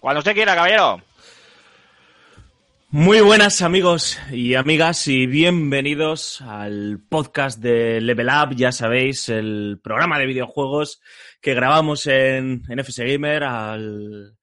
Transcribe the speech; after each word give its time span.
Cuando 0.00 0.20
usted 0.20 0.32
quiera, 0.32 0.54
caballero. 0.54 1.02
Muy 2.88 3.20
buenas 3.20 3.60
amigos 3.60 4.18
y 4.32 4.54
amigas 4.54 5.06
y 5.06 5.26
bienvenidos 5.26 6.40
al 6.40 7.00
podcast 7.06 7.58
de 7.60 8.00
Level 8.00 8.28
Up, 8.28 8.56
ya 8.56 8.72
sabéis, 8.72 9.28
el 9.28 9.78
programa 9.84 10.18
de 10.18 10.24
videojuegos 10.24 11.02
que 11.42 11.52
grabamos 11.52 12.06
en, 12.06 12.62
en 12.68 12.78
FS 12.78 13.04
Gamer 13.04 13.44
al... 13.44 14.38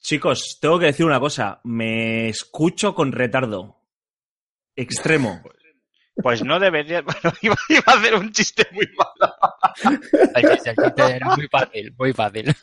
Chicos, 0.00 0.58
tengo 0.58 0.78
que 0.78 0.86
decir 0.86 1.04
una 1.04 1.20
cosa, 1.20 1.60
me 1.64 2.30
escucho 2.30 2.94
con 2.94 3.12
retardo. 3.12 3.76
Extremo. 4.74 5.42
Pues 6.16 6.44
no 6.44 6.58
debería. 6.60 7.02
Bueno, 7.22 7.36
iba, 7.42 7.56
iba 7.68 7.82
a 7.86 7.92
hacer 7.92 8.14
un 8.14 8.30
chiste 8.32 8.66
muy 8.72 8.88
malo. 8.96 9.34
Hay 10.34 10.44
que 10.44 10.58
ser 10.58 10.76
chiste, 10.76 11.02
era 11.16 11.26
muy 11.34 11.48
fácil, 11.48 11.94
muy 11.98 12.12
fácil. 12.12 12.54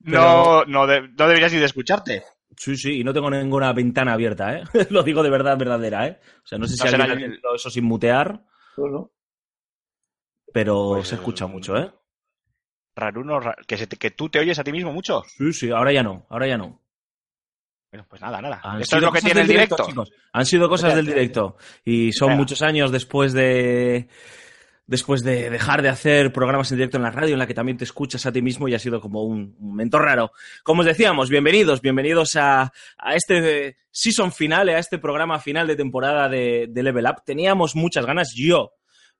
No, 0.00 0.64
no, 0.64 0.86
de- 0.86 1.02
no 1.08 1.26
deberías 1.26 1.52
ni 1.52 1.58
de 1.58 1.66
escucharte. 1.66 2.24
Sí, 2.56 2.76
sí, 2.76 3.00
y 3.00 3.04
no 3.04 3.12
tengo 3.12 3.30
ninguna 3.30 3.72
ventana 3.72 4.12
abierta, 4.14 4.54
¿eh? 4.58 4.64
Lo 4.90 5.02
digo 5.02 5.22
de 5.22 5.30
verdad, 5.30 5.56
verdadera, 5.56 6.06
¿eh? 6.06 6.20
O 6.42 6.46
sea, 6.46 6.58
no 6.58 6.66
sé 6.66 6.76
si 6.76 6.82
No 6.82 7.02
alguien 7.02 7.22
ha 7.22 7.26
el- 7.26 7.40
eso 7.54 7.70
sin 7.70 7.84
mutear, 7.84 8.40
pero 10.52 10.88
Pues, 10.94 11.08
se 11.08 11.14
escucha 11.16 11.46
mucho, 11.46 11.76
¿eh? 11.76 11.92
Raruno, 12.96 13.40
ra- 13.40 13.56
que, 13.66 13.76
se 13.76 13.86
te- 13.86 13.96
que 13.96 14.10
tú 14.10 14.28
te 14.28 14.40
oyes 14.40 14.58
a 14.58 14.64
ti 14.64 14.72
mismo 14.72 14.92
mucho. 14.92 15.22
Sí, 15.26 15.52
sí, 15.52 15.70
ahora 15.70 15.92
ya 15.92 16.02
no, 16.02 16.26
ahora 16.28 16.46
ya 16.46 16.58
no. 16.58 16.80
Bueno, 17.90 18.06
pues 18.08 18.22
nada, 18.22 18.40
nada. 18.40 18.60
Han 18.62 18.80
Esto 18.80 18.96
es 18.96 19.02
lo 19.02 19.10
que 19.12 19.20
tiene 19.20 19.40
el 19.40 19.48
directo. 19.48 19.84
chicos. 19.84 20.12
Han 20.32 20.46
sido 20.46 20.68
cosas 20.68 20.94
del 20.94 21.06
directo. 21.06 21.56
Y 21.84 22.12
son 22.12 22.28
Venga. 22.28 22.38
muchos 22.38 22.62
años 22.62 22.92
después 22.92 23.32
de. 23.32 24.08
Después 24.86 25.22
de 25.22 25.50
dejar 25.50 25.82
de 25.82 25.88
hacer 25.88 26.32
programas 26.32 26.70
en 26.72 26.78
directo 26.78 26.96
en 26.96 27.04
la 27.04 27.12
radio, 27.12 27.34
en 27.34 27.38
la 27.38 27.46
que 27.46 27.54
también 27.54 27.78
te 27.78 27.84
escuchas 27.84 28.26
a 28.26 28.32
ti 28.32 28.42
mismo, 28.42 28.66
y 28.66 28.74
ha 28.74 28.78
sido 28.80 29.00
como 29.00 29.22
un 29.22 29.54
momento 29.60 30.00
raro. 30.00 30.32
Como 30.64 30.80
os 30.80 30.86
decíamos, 30.86 31.30
bienvenidos, 31.30 31.80
bienvenidos 31.80 32.34
a, 32.34 32.72
a 32.98 33.14
este 33.14 33.76
season 33.92 34.32
finale, 34.32 34.74
a 34.74 34.80
este 34.80 34.98
programa 34.98 35.38
final 35.38 35.68
de 35.68 35.76
temporada 35.76 36.28
de, 36.28 36.66
de 36.68 36.82
Level 36.82 37.06
Up. 37.06 37.22
Teníamos 37.24 37.76
muchas 37.76 38.04
ganas, 38.04 38.32
yo 38.34 38.72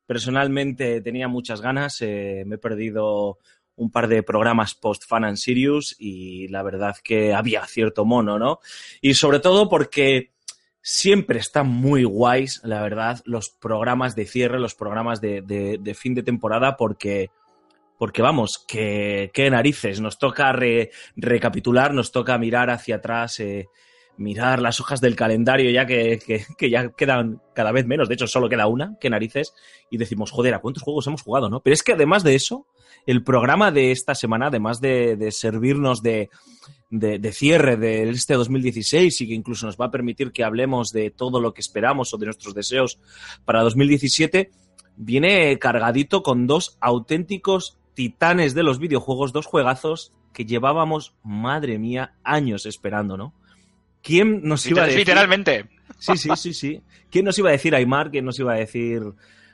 personalmente 0.06 1.00
tenía 1.02 1.28
muchas 1.28 1.60
ganas, 1.60 1.98
eh, 2.00 2.42
me 2.46 2.56
he 2.56 2.58
perdido 2.58 3.38
un 3.80 3.90
par 3.90 4.08
de 4.08 4.22
programas 4.22 4.74
post 4.74 5.04
Fan 5.08 5.24
and 5.24 5.36
Sirius 5.38 5.96
y 5.98 6.48
la 6.48 6.62
verdad 6.62 6.96
que 7.02 7.32
había 7.32 7.64
cierto 7.64 8.04
mono, 8.04 8.38
¿no? 8.38 8.60
Y 9.00 9.14
sobre 9.14 9.40
todo 9.40 9.70
porque 9.70 10.32
siempre 10.82 11.38
están 11.38 11.68
muy 11.68 12.04
guays, 12.04 12.60
la 12.62 12.82
verdad, 12.82 13.20
los 13.24 13.48
programas 13.48 14.14
de 14.16 14.26
cierre, 14.26 14.58
los 14.60 14.74
programas 14.74 15.22
de, 15.22 15.96
fin 15.98 16.14
de 16.14 16.22
temporada, 16.22 16.76
porque, 16.76 17.30
porque 17.98 18.20
vamos, 18.20 18.58
que, 18.68 19.30
qué 19.32 19.48
narices, 19.50 20.00
nos 20.00 20.18
toca 20.18 20.52
re- 20.52 20.90
recapitular, 21.16 21.94
nos 21.94 22.12
toca 22.12 22.36
mirar 22.36 22.68
hacia 22.68 22.96
atrás, 22.96 23.40
eh, 23.40 23.68
mirar 24.18 24.60
las 24.60 24.78
hojas 24.80 25.00
del 25.00 25.16
calendario 25.16 25.70
ya 25.70 25.86
que, 25.86 26.18
que- 26.18 26.44
que 26.58 26.68
ya 26.68 26.90
quedan 26.90 27.40
cada 27.54 27.72
vez 27.72 27.86
menos, 27.86 28.08
de 28.08 28.14
hecho 28.14 28.26
solo 28.26 28.50
queda 28.50 28.66
una, 28.66 28.96
qué 29.00 29.08
narices, 29.08 29.54
y 29.90 29.96
decimos, 29.96 30.30
joder, 30.30 30.52
¿a 30.52 30.58
cuántos 30.58 30.82
juegos 30.82 31.06
hemos 31.06 31.22
jugado, 31.22 31.48
no? 31.48 31.60
Pero 31.60 31.72
es 31.72 31.82
que 31.82 31.92
además 31.92 32.24
de 32.24 32.34
eso, 32.34 32.66
el 33.06 33.22
programa 33.22 33.70
de 33.70 33.90
esta 33.92 34.14
semana, 34.14 34.46
además 34.46 34.80
de, 34.80 35.16
de 35.16 35.32
servirnos 35.32 36.02
de, 36.02 36.30
de, 36.90 37.18
de 37.18 37.32
cierre 37.32 37.76
de 37.76 38.08
este 38.10 38.34
2016 38.34 39.20
y 39.20 39.28
que 39.28 39.34
incluso 39.34 39.66
nos 39.66 39.76
va 39.76 39.86
a 39.86 39.90
permitir 39.90 40.32
que 40.32 40.44
hablemos 40.44 40.92
de 40.92 41.10
todo 41.10 41.40
lo 41.40 41.54
que 41.54 41.60
esperamos 41.60 42.12
o 42.12 42.18
de 42.18 42.26
nuestros 42.26 42.54
deseos 42.54 42.98
para 43.44 43.62
2017, 43.62 44.50
viene 44.96 45.58
cargadito 45.58 46.22
con 46.22 46.46
dos 46.46 46.76
auténticos 46.80 47.78
titanes 47.94 48.54
de 48.54 48.62
los 48.62 48.78
videojuegos, 48.78 49.32
dos 49.32 49.46
juegazos 49.46 50.12
que 50.32 50.44
llevábamos, 50.44 51.14
madre 51.22 51.78
mía, 51.78 52.14
años 52.22 52.66
esperando, 52.66 53.16
¿no? 53.16 53.34
¿Quién 54.02 54.42
nos 54.42 54.66
iba 54.66 54.82
a 54.82 54.86
decir? 54.86 55.00
Literalmente. 55.00 55.68
Sí, 55.98 56.16
sí, 56.16 56.30
sí, 56.36 56.54
sí. 56.54 56.82
¿Quién 57.10 57.24
nos 57.24 57.38
iba 57.38 57.50
a 57.50 57.52
decir 57.52 57.74
Aymar? 57.74 58.10
¿Quién 58.10 58.24
nos 58.24 58.38
iba 58.38 58.54
a 58.54 58.56
decir 58.56 59.02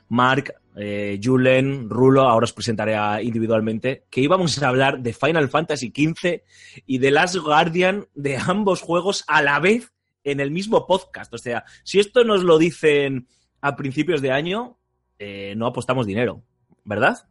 Mark, 0.09 0.55
eh, 0.75 1.19
Julen, 1.21 1.89
Rulo? 1.89 2.21
Ahora 2.23 2.45
os 2.45 2.53
presentaré 2.53 2.95
individualmente. 3.23 4.05
Que 4.09 4.21
íbamos 4.21 4.61
a 4.61 4.67
hablar 4.67 4.99
de 4.99 5.13
Final 5.13 5.49
Fantasy 5.49 5.91
XV 5.95 6.43
y 6.85 6.97
de 6.99 7.11
Last 7.11 7.37
Guardian 7.37 8.07
de 8.13 8.37
ambos 8.37 8.81
juegos 8.81 9.23
a 9.27 9.41
la 9.41 9.59
vez 9.59 9.91
en 10.23 10.39
el 10.39 10.51
mismo 10.51 10.85
podcast. 10.85 11.33
O 11.33 11.37
sea, 11.37 11.65
si 11.83 11.99
esto 11.99 12.23
nos 12.23 12.43
lo 12.43 12.57
dicen 12.57 13.27
a 13.61 13.75
principios 13.75 14.21
de 14.21 14.31
año, 14.31 14.77
eh, 15.19 15.53
no 15.57 15.67
apostamos 15.67 16.05
dinero, 16.05 16.43
¿verdad? 16.83 17.27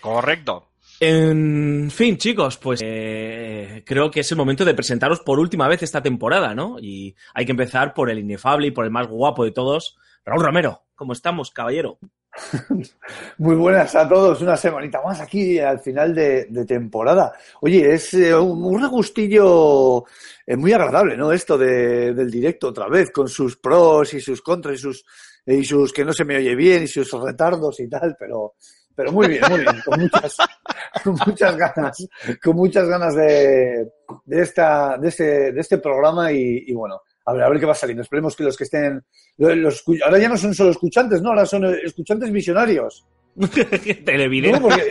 Correcto. 0.00 0.70
En 0.98 1.90
fin, 1.90 2.16
chicos, 2.16 2.56
pues 2.56 2.80
eh, 2.82 3.82
creo 3.84 4.10
que 4.10 4.20
es 4.20 4.30
el 4.32 4.38
momento 4.38 4.64
de 4.64 4.72
presentaros 4.74 5.20
por 5.20 5.38
última 5.38 5.68
vez 5.68 5.82
esta 5.82 6.02
temporada, 6.02 6.54
¿no? 6.54 6.78
Y 6.80 7.14
hay 7.34 7.44
que 7.44 7.50
empezar 7.50 7.92
por 7.92 8.10
el 8.10 8.18
inefable 8.18 8.68
y 8.68 8.70
por 8.70 8.86
el 8.86 8.90
más 8.90 9.06
guapo 9.06 9.44
de 9.44 9.50
todos, 9.50 9.98
Raúl 10.26 10.44
Romero. 10.44 10.82
¿Cómo 10.96 11.12
estamos, 11.12 11.50
caballero? 11.52 11.98
Muy 13.38 13.54
buenas 13.54 13.94
a 13.94 14.08
todos, 14.08 14.42
una 14.42 14.56
semanita 14.56 15.00
más 15.02 15.20
aquí 15.20 15.58
al 15.58 15.78
final 15.80 16.14
de, 16.14 16.64
temporada. 16.66 17.32
Oye, 17.60 17.94
es 17.94 18.12
eh, 18.14 18.34
un, 18.34 18.62
un 18.64 18.82
regustillo 18.82 20.04
eh, 20.46 20.56
muy 20.56 20.72
agradable, 20.72 21.16
¿no? 21.16 21.32
Esto 21.32 21.56
de- 21.56 22.12
del 22.12 22.30
directo 22.30 22.68
otra 22.68 22.88
vez, 22.88 23.10
con 23.10 23.28
sus 23.28 23.56
pros 23.56 24.12
y 24.14 24.20
sus 24.20 24.42
contras 24.42 24.74
y 24.74 24.78
sus, 24.78 25.04
y 25.46 25.64
sus 25.64 25.92
que 25.92 26.04
no 26.04 26.12
se 26.12 26.24
me 26.24 26.36
oye 26.36 26.54
bien 26.56 26.82
y 26.82 26.88
sus 26.88 27.10
retardos 27.12 27.78
y 27.80 27.88
tal, 27.88 28.16
pero, 28.18 28.54
pero 28.94 29.12
muy 29.12 29.28
bien, 29.28 29.42
muy 29.48 29.60
bien, 29.60 29.80
con 29.84 30.00
muchas, 30.00 30.36
con 31.04 31.16
muchas 31.26 31.56
ganas, 31.56 32.08
con 32.42 32.56
muchas 32.56 32.88
ganas 32.88 33.14
de, 33.14 33.92
de 34.24 34.42
esta, 34.42 34.98
de 34.98 35.08
este, 35.08 35.52
de 35.52 35.60
este 35.60 35.78
programa 35.78 36.32
y 36.32 36.72
bueno, 36.74 37.00
a 37.26 37.32
ver, 37.32 37.42
a 37.42 37.48
ver 37.48 37.60
qué 37.60 37.66
va 37.66 37.74
saliendo. 37.74 38.02
Esperemos 38.02 38.36
que 38.36 38.44
los 38.44 38.56
que 38.56 38.64
estén, 38.64 39.04
los, 39.36 39.84
ahora 40.04 40.18
ya 40.18 40.28
no 40.28 40.36
son 40.36 40.54
solo 40.54 40.70
escuchantes, 40.70 41.20
¿no? 41.20 41.30
Ahora 41.30 41.44
son 41.44 41.64
eh, 41.64 41.80
escuchantes 41.84 42.30
visionarios. 42.30 43.04
Televidente. 44.04 44.60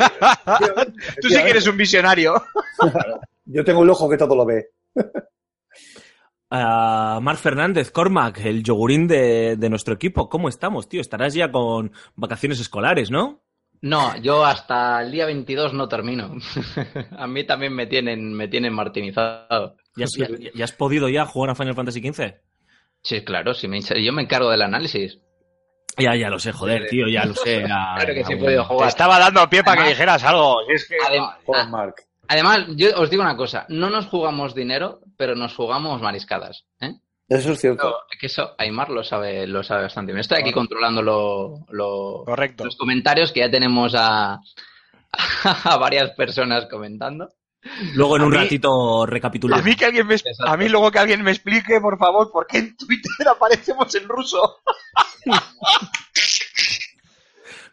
Tú 1.22 1.30
sí 1.30 1.36
que 1.36 1.50
eres 1.50 1.66
un 1.68 1.78
visionario. 1.78 2.36
Yo 3.46 3.64
tengo 3.64 3.84
el 3.84 3.90
ojo 3.90 4.10
que 4.10 4.18
todo 4.18 4.36
lo 4.36 4.46
ve. 4.46 4.70
Ah, 6.58 7.20
Marc 7.24 7.40
Fernández, 7.40 7.92
Cormac, 7.92 8.40
el 8.46 8.64
yogurín 8.64 9.08
de, 9.08 9.58
de 9.58 9.70
nuestro 9.70 9.96
equipo. 9.96 10.30
¿Cómo 10.30 10.48
estamos, 10.48 10.88
tío? 10.88 11.02
Estarás 11.02 11.34
ya 11.34 11.52
con 11.52 11.92
vacaciones 12.16 12.60
escolares, 12.60 13.10
¿no? 13.10 13.42
No, 13.82 14.16
yo 14.22 14.46
hasta 14.46 15.02
el 15.02 15.12
día 15.12 15.26
22 15.26 15.74
no 15.74 15.90
termino. 15.90 16.36
A 17.18 17.28
mí 17.28 17.46
también 17.46 17.74
me 17.74 17.88
tienen, 17.88 18.32
me 18.32 18.48
tienen 18.48 18.74
martirizado. 18.74 19.76
¿Ya 19.96 20.06
has, 20.06 20.12
ya- 20.18 20.52
ya 20.54 20.64
has 20.66 20.72
podido 20.74 21.10
ya 21.10 21.26
jugar 21.26 21.52
a 21.52 21.56
Final 21.56 21.76
Fantasy 21.76 22.02
XV? 22.02 22.36
Sí, 23.02 23.24
claro, 23.24 23.54
si 23.54 23.68
me, 23.68 23.82
yo 23.82 24.14
me 24.14 24.24
encargo 24.24 24.50
del 24.50 24.62
análisis. 24.64 25.20
Ya, 25.98 26.16
ya 26.16 26.30
lo 26.30 26.40
sé, 26.40 26.52
joder, 26.52 26.88
tío, 26.90 27.08
ya 27.08 27.24
lo 27.26 27.34
sé. 27.36 27.62
ya- 27.62 27.94
Claro 27.96 28.14
que 28.14 28.24
sí 28.26 28.34
he 28.34 28.38
podido 28.38 28.64
Te 28.64 28.68
jugar. 28.68 28.88
estaba 28.90 29.20
dando 29.20 29.50
pie 29.50 29.64
para 29.64 29.76
que 29.76 29.82
Además- 29.82 29.98
dijeras 29.98 30.24
algo. 30.24 30.58
Si 30.68 30.74
es 30.74 30.88
que... 30.90 30.98
Adem- 30.98 31.36
Joder, 31.46 31.62
ah, 31.62 31.70
Mark. 31.70 31.96
además, 32.28 32.66
yo 32.76 32.90
os 33.00 33.10
digo 33.10 33.22
una 33.22 33.38
cosa, 33.38 33.66
no 33.70 33.90
nos 33.90 34.08
jugamos 34.08 34.54
dinero, 34.56 35.00
pero 35.18 35.36
nos 35.36 35.56
jugamos 35.56 36.02
mariscadas. 36.02 36.66
¿eh? 36.82 36.96
Eso 37.30 37.54
es 37.54 37.62
cierto. 37.62 37.96
Que 38.20 38.26
eso 38.28 38.54
Aymar 38.58 38.90
lo 38.90 39.04
sabe, 39.04 39.48
lo 39.48 39.64
sabe 39.64 39.84
bastante 39.84 40.12
bien. 40.12 40.20
Estoy 40.22 40.40
aquí 40.42 40.52
controlando 40.52 41.02
lo- 41.02 41.66
lo- 41.70 42.24
Correcto. 42.26 42.66
los 42.66 42.76
comentarios 42.76 43.32
que 43.32 43.40
ya 43.42 43.50
tenemos 43.50 43.94
a, 43.96 44.40
a 45.64 45.78
varias 45.78 46.12
personas 46.12 46.66
comentando. 46.70 47.30
Luego 47.96 48.16
en 48.18 48.22
A 48.22 48.26
un 48.26 48.32
mí- 48.32 48.38
ratito 48.38 49.04
A 49.04 49.08
recapitulamos. 49.08 49.66
mí, 49.66 49.76
que 49.76 49.86
alguien 49.86 50.06
me, 50.08 50.16
a 50.46 50.58
mí 50.58 50.70
luego 50.70 50.92
que 50.92 51.00
alguien 51.00 51.24
me 51.24 51.32
explique, 51.32 51.82
por 51.82 51.98
favor, 51.98 52.32
por 52.32 52.46
qué 52.48 52.60
en 52.60 52.78
Twitter 52.78 53.28
aparecemos 53.28 53.94
en 53.96 54.08
ruso. 54.08 54.60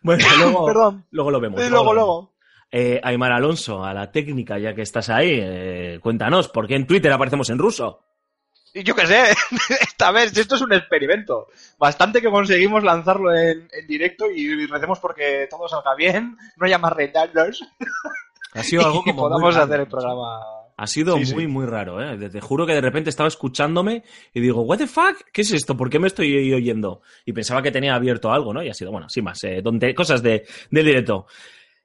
Bueno, 0.05 0.25
luego, 0.39 0.67
Perdón. 0.67 1.07
luego 1.11 1.31
lo 1.31 1.41
vemos. 1.41 1.61
Eh, 1.63 1.71
luego, 1.71 1.95
luego. 1.95 2.33
Eh, 2.71 3.01
Aymar 3.05 3.33
Alonso, 3.33 3.85
a 3.85 3.93
la 3.93 4.11
técnica, 4.11 4.59
ya 4.59 4.75
que 4.75 4.83
estás 4.83 5.11
ahí, 5.11 5.39
eh, 5.41 5.99
cuéntanos, 6.03 6.49
¿por 6.49 6.67
qué 6.67 6.75
en 6.75 6.87
Twitter 6.87 7.13
aparecemos 7.13 7.51
en 7.51 7.59
ruso? 7.59 8.03
Y 8.75 8.83
yo 8.83 8.95
qué 8.95 9.07
sé, 9.07 9.25
esta 9.83 10.11
vez 10.11 10.35
esto 10.37 10.55
es 10.55 10.63
un 10.63 10.73
experimento. 10.73 11.49
Bastante 11.79 12.23
que 12.23 12.31
conseguimos 12.31 12.83
lanzarlo 12.83 13.33
en, 13.35 13.69
en 13.71 13.87
directo 13.87 14.31
y 14.31 14.65
recemos 14.67 14.99
porque 14.99 15.47
todo 15.51 15.69
salga 15.69 15.95
bien, 15.95 16.37
no 16.57 16.67
haya 16.67 16.79
más 16.79 16.95
retardos 16.95 17.63
Ha 18.53 18.63
sido 18.63 18.85
algo 18.85 19.03
como 19.05 19.13
muy 19.15 19.23
podamos 19.31 19.57
hacer 19.57 19.81
el 19.81 19.87
programa. 19.89 20.41
Ha 20.77 20.87
sido 20.87 21.17
Sí, 21.19 21.27
sí. 21.27 21.35
muy, 21.35 21.47
muy 21.47 21.67
raro, 21.67 22.03
¿eh? 22.03 22.29
Te- 22.31 22.41
juro 22.41 22.67
que 22.67 22.73
de 22.73 22.81
repente 22.81 23.11
estaba 23.11 23.29
escuchándome 23.29 24.03
y 24.33 24.41
digo, 24.41 24.63
¿What 24.63 24.79
the 24.79 24.87
fuck? 24.87 25.17
¿Qué 25.33 25.43
es 25.43 25.53
esto? 25.53 25.77
¿Por 25.77 25.91
qué 25.91 25.99
me 25.99 26.07
estoy 26.09 26.53
oyendo? 26.53 27.03
Y 27.27 27.33
pensaba 27.33 27.63
que 27.63 27.71
tenía 27.71 27.95
abierto 27.95 28.33
algo, 28.33 28.53
¿no? 28.55 28.63
Y 28.63 28.69
ha 28.71 28.75
sido, 28.75 28.91
bueno, 28.91 29.09
sin 29.09 29.25
más, 29.25 29.43
eh, 29.45 29.61
donde, 29.63 29.95
cosas 29.95 30.23
de, 30.23 30.45
del 30.71 30.87
directo. 30.87 31.27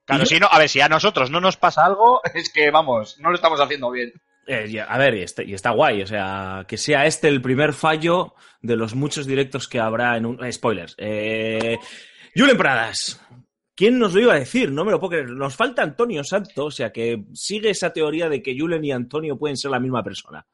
Claro, 0.06 0.24
yo- 0.24 0.26
si 0.28 0.40
no, 0.40 0.48
a 0.50 0.58
ver, 0.58 0.70
si 0.70 0.80
a 0.82 0.88
nosotros 0.90 1.30
no 1.30 1.42
nos 1.42 1.58
pasa 1.58 1.86
algo, 1.86 2.22
es 2.34 2.52
que 2.52 2.72
vamos, 2.72 3.20
no 3.20 3.30
lo 3.30 3.36
estamos 3.36 3.60
haciendo 3.60 3.92
bien. 3.92 4.14
Eh, 4.48 4.66
y- 4.70 4.78
a 4.80 4.98
ver, 4.98 5.16
y 5.16 5.22
está, 5.24 5.44
y 5.44 5.54
está 5.54 5.72
guay, 5.72 6.02
o 6.02 6.08
sea, 6.08 6.66
que 6.68 6.78
sea 6.78 7.06
este 7.06 7.28
el 7.28 7.42
primer 7.42 7.74
fallo 7.74 8.34
de 8.62 8.78
los 8.78 8.96
muchos 8.96 9.28
directos 9.28 9.68
que 9.68 9.80
habrá 9.82 10.16
en 10.18 10.26
un... 10.26 10.44
eh, 10.44 10.52
spoilers. 10.54 10.96
Eh, 10.98 11.78
Julen 12.36 12.58
Pradas, 12.58 13.22
¿quién 13.78 14.00
nos 14.00 14.14
lo 14.14 14.22
iba 14.22 14.34
a 14.34 14.40
decir? 14.40 14.72
No 14.72 14.84
me 14.84 14.92
lo 14.92 15.00
puedo 15.00 15.12
creer. 15.12 15.30
Nos 15.30 15.56
falta 15.56 15.84
Antonio 15.84 16.24
Santo, 16.24 16.66
o 16.66 16.72
sea, 16.72 16.92
que 16.92 17.24
sigue 17.34 17.70
esa 17.70 17.94
teoría 17.94 18.28
de 18.28 18.42
que 18.42 18.58
Julen 18.60 18.84
y 18.84 18.92
Antonio 18.92 19.38
pueden 19.38 19.56
ser 19.56 19.72
la 19.72 19.80
misma 19.80 20.04
persona. 20.04 20.46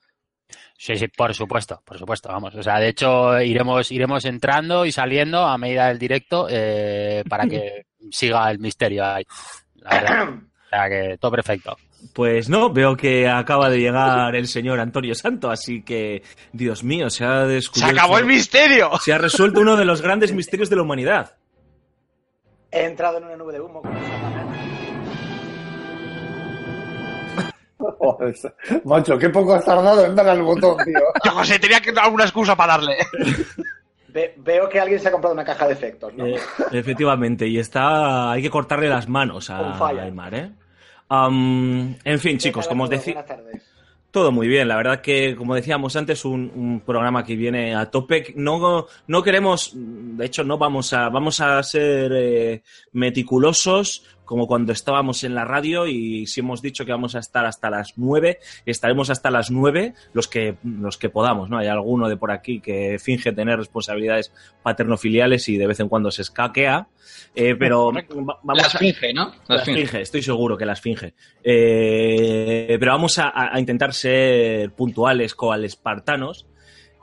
Sí, 0.77 0.95
sí, 0.95 1.07
por 1.07 1.33
supuesto, 1.33 1.81
por 1.85 1.97
supuesto, 1.97 2.29
vamos. 2.29 2.53
O 2.53 2.61
sea, 2.61 2.77
de 2.79 2.89
hecho, 2.89 3.39
iremos, 3.41 3.91
iremos 3.91 4.25
entrando 4.25 4.85
y 4.85 4.91
saliendo 4.91 5.39
a 5.45 5.57
medida 5.57 5.87
del 5.87 5.97
directo 5.97 6.47
eh, 6.49 7.23
para 7.27 7.47
que 7.47 7.85
siga 8.11 8.51
el 8.51 8.59
misterio 8.59 9.05
ahí. 9.05 9.23
La 9.75 9.89
verdad. 9.89 10.29
O 10.73 10.75
sea, 10.75 10.89
que 10.89 11.17
todo 11.19 11.29
perfecto. 11.29 11.77
Pues 12.15 12.49
no, 12.49 12.73
veo 12.73 12.97
que 12.97 13.29
acaba 13.29 13.69
de 13.69 13.77
llegar 13.77 14.35
el 14.35 14.47
señor 14.47 14.79
Antonio 14.79 15.13
Santo, 15.13 15.51
así 15.51 15.83
que, 15.83 16.23
Dios 16.51 16.83
mío, 16.83 17.11
se 17.11 17.25
ha 17.25 17.41
¡Se 17.41 17.51
descubierto... 17.51 17.99
acabó 17.99 18.17
el 18.17 18.25
misterio! 18.25 18.89
Se 18.99 19.13
ha 19.13 19.19
resuelto 19.19 19.59
uno 19.61 19.77
de 19.77 19.85
los 19.85 20.01
grandes 20.01 20.33
misterios 20.33 20.71
de 20.71 20.77
la 20.77 20.81
humanidad. 20.81 21.37
He 22.73 22.85
entrado 22.85 23.17
en 23.19 23.25
una 23.25 23.35
nube 23.37 23.53
de 23.53 23.61
humo. 23.61 23.81
Satanás. 23.83 24.57
Joder, 27.99 28.35
Macho, 28.85 29.17
qué 29.17 29.29
poco 29.29 29.53
has 29.55 29.65
tardado 29.65 30.05
en 30.05 30.15
dar 30.15 30.27
al 30.29 30.41
botón, 30.41 30.77
tío. 30.85 30.99
Yo 31.25 31.33
no 31.33 31.43
sé, 31.43 31.59
tenía 31.59 31.81
que 31.81 31.91
dar 31.91 32.05
alguna 32.05 32.23
excusa 32.23 32.55
para 32.55 32.73
darle. 32.73 32.97
Ve- 34.07 34.33
veo 34.37 34.69
que 34.69 34.79
alguien 34.79 34.99
se 34.99 35.07
ha 35.09 35.11
comprado 35.11 35.33
una 35.33 35.43
caja 35.43 35.67
de 35.67 35.73
efectos, 35.73 36.13
¿no? 36.13 36.25
Eh, 36.25 36.39
efectivamente, 36.71 37.45
y 37.47 37.59
está. 37.59 38.31
Hay 38.31 38.41
que 38.41 38.49
cortarle 38.49 38.87
las 38.87 39.07
manos 39.09 39.49
a. 39.49 39.77
Aymar, 39.87 40.33
¿eh? 40.33 40.51
En 41.09 42.19
fin, 42.19 42.37
chicos, 42.37 42.65
¿Qué 42.65 42.69
tal 42.69 42.69
como 42.69 42.83
os 42.85 42.89
decía, 42.89 43.13
Buenas 43.15 43.27
tardes. 43.27 43.72
Todo 44.13 44.31
muy 44.31 44.48
bien. 44.48 44.68
La 44.68 44.75
verdad 44.75 45.01
que, 45.01 45.36
como 45.36 45.56
decíamos 45.56 45.95
antes, 45.95 46.24
un, 46.24 46.51
un 46.54 46.81
programa 46.81 47.25
que 47.25 47.36
viene 47.36 47.74
a 47.74 47.89
tope. 47.89 48.31
No, 48.38 48.86
no 49.07 49.24
queremos, 49.24 49.71
de 49.74 50.24
hecho, 50.24 50.44
no 50.44 50.60
vamos 50.60 50.94
a, 50.94 51.10
vamos 51.10 51.42
a 51.42 51.62
ser 51.63 52.12
eh, 52.13 52.63
meticulosos 52.92 54.06
como 54.25 54.47
cuando 54.47 54.71
estábamos 54.73 55.23
en 55.23 55.35
la 55.35 55.45
radio 55.45 55.87
y 55.87 56.25
si 56.27 56.39
hemos 56.39 56.61
dicho 56.61 56.85
que 56.85 56.91
vamos 56.91 57.15
a 57.15 57.19
estar 57.19 57.45
hasta 57.45 57.69
las 57.69 57.93
9, 57.97 58.39
estaremos 58.65 59.09
hasta 59.09 59.29
las 59.31 59.51
9 59.51 59.93
los 60.13 60.27
que, 60.27 60.55
los 60.63 60.97
que 60.97 61.09
podamos, 61.09 61.49
¿no? 61.49 61.57
Hay 61.57 61.67
alguno 61.67 62.07
de 62.09 62.17
por 62.17 62.31
aquí 62.31 62.59
que 62.59 62.97
finge 62.99 63.31
tener 63.33 63.57
responsabilidades 63.57 64.31
paternofiliales 64.63 65.47
y 65.49 65.57
de 65.57 65.67
vez 65.67 65.79
en 65.79 65.89
cuando 65.89 66.11
se 66.11 66.21
escaquea, 66.23 66.87
eh, 67.35 67.55
pero 67.55 67.91
va- 67.91 68.39
vamos 68.43 68.63
Las 68.63 68.75
a- 68.75 68.79
finge, 68.79 69.13
¿no? 69.13 69.25
Las 69.47 69.49
las 69.49 69.63
finge. 69.65 69.81
finge, 69.81 70.01
estoy 70.01 70.21
seguro 70.21 70.57
que 70.57 70.65
las 70.65 70.79
finge. 70.81 71.13
Eh, 71.43 72.77
pero 72.79 72.91
vamos 72.91 73.17
a, 73.19 73.31
a 73.53 73.59
intentar 73.59 73.93
ser 73.93 74.71
puntuales, 74.71 75.35
coal 75.35 75.65
espartanos. 75.65 76.47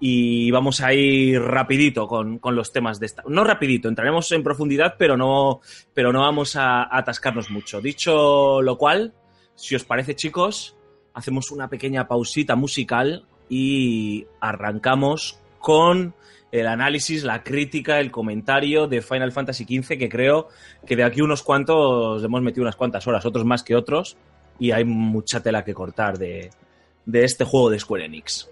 Y 0.01 0.51
vamos 0.51 0.81
a 0.81 0.95
ir 0.95 1.41
rapidito 1.41 2.07
con, 2.07 2.39
con 2.39 2.57
los 2.57 2.73
temas 2.73 2.99
de 2.99 3.07
esta. 3.07 3.23
No 3.29 3.45
rapidito, 3.45 3.89
entraremos 3.89 4.33
en 4.33 4.43
profundidad, 4.43 4.95
pero 4.99 5.17
no, 5.17 5.61
pero 5.93 6.13
no 6.13 6.21
vamos 6.21 6.57
a, 6.57 6.89
atascarnos 6.97 7.51
mucho. 7.51 7.81
Dicho 7.81 8.63
lo 8.63 8.79
cual, 8.79 9.13
si 9.55 9.77
os 9.77 9.85
parece, 9.85 10.17
chicos, 10.17 10.75
hacemos 11.13 11.51
una 11.51 11.69
pequeña 11.69 12.09
pausita 12.09 12.57
musical 12.57 13.27
y 13.49 14.27
arrancamos 14.41 15.39
con 15.59 16.15
el 16.53 16.67
análisis, 16.67 17.23
la 17.23 17.43
crítica, 17.43 18.01
el 18.01 18.11
comentario 18.11 18.87
de 18.87 19.03
Final 19.03 19.33
Fantasy 19.33 19.65
XV, 19.65 19.99
que 19.99 20.09
creo 20.09 20.49
que 20.87 20.97
de 20.97 21.05
aquí 21.05 21.21
unos 21.21 21.43
cuantos 21.43 22.25
hemos 22.25 22.43
metido 22.43 22.63
unas 22.63 22.77
cuantas 22.77 23.07
horas, 23.07 23.25
otros 23.25 23.45
más 23.45 23.63
que 23.63 23.77
otros, 23.77 24.17
y 24.59 24.73
hay 24.73 24.85
mucha 24.85 25.43
tela 25.43 25.65
que 25.65 25.75
cortar 25.75 26.19
de, 26.19 26.51
de 27.07 27.25
este 27.25 27.45
juego 27.45 27.71
de 27.71 27.79
Square 27.79 28.05
Enix. 28.05 28.51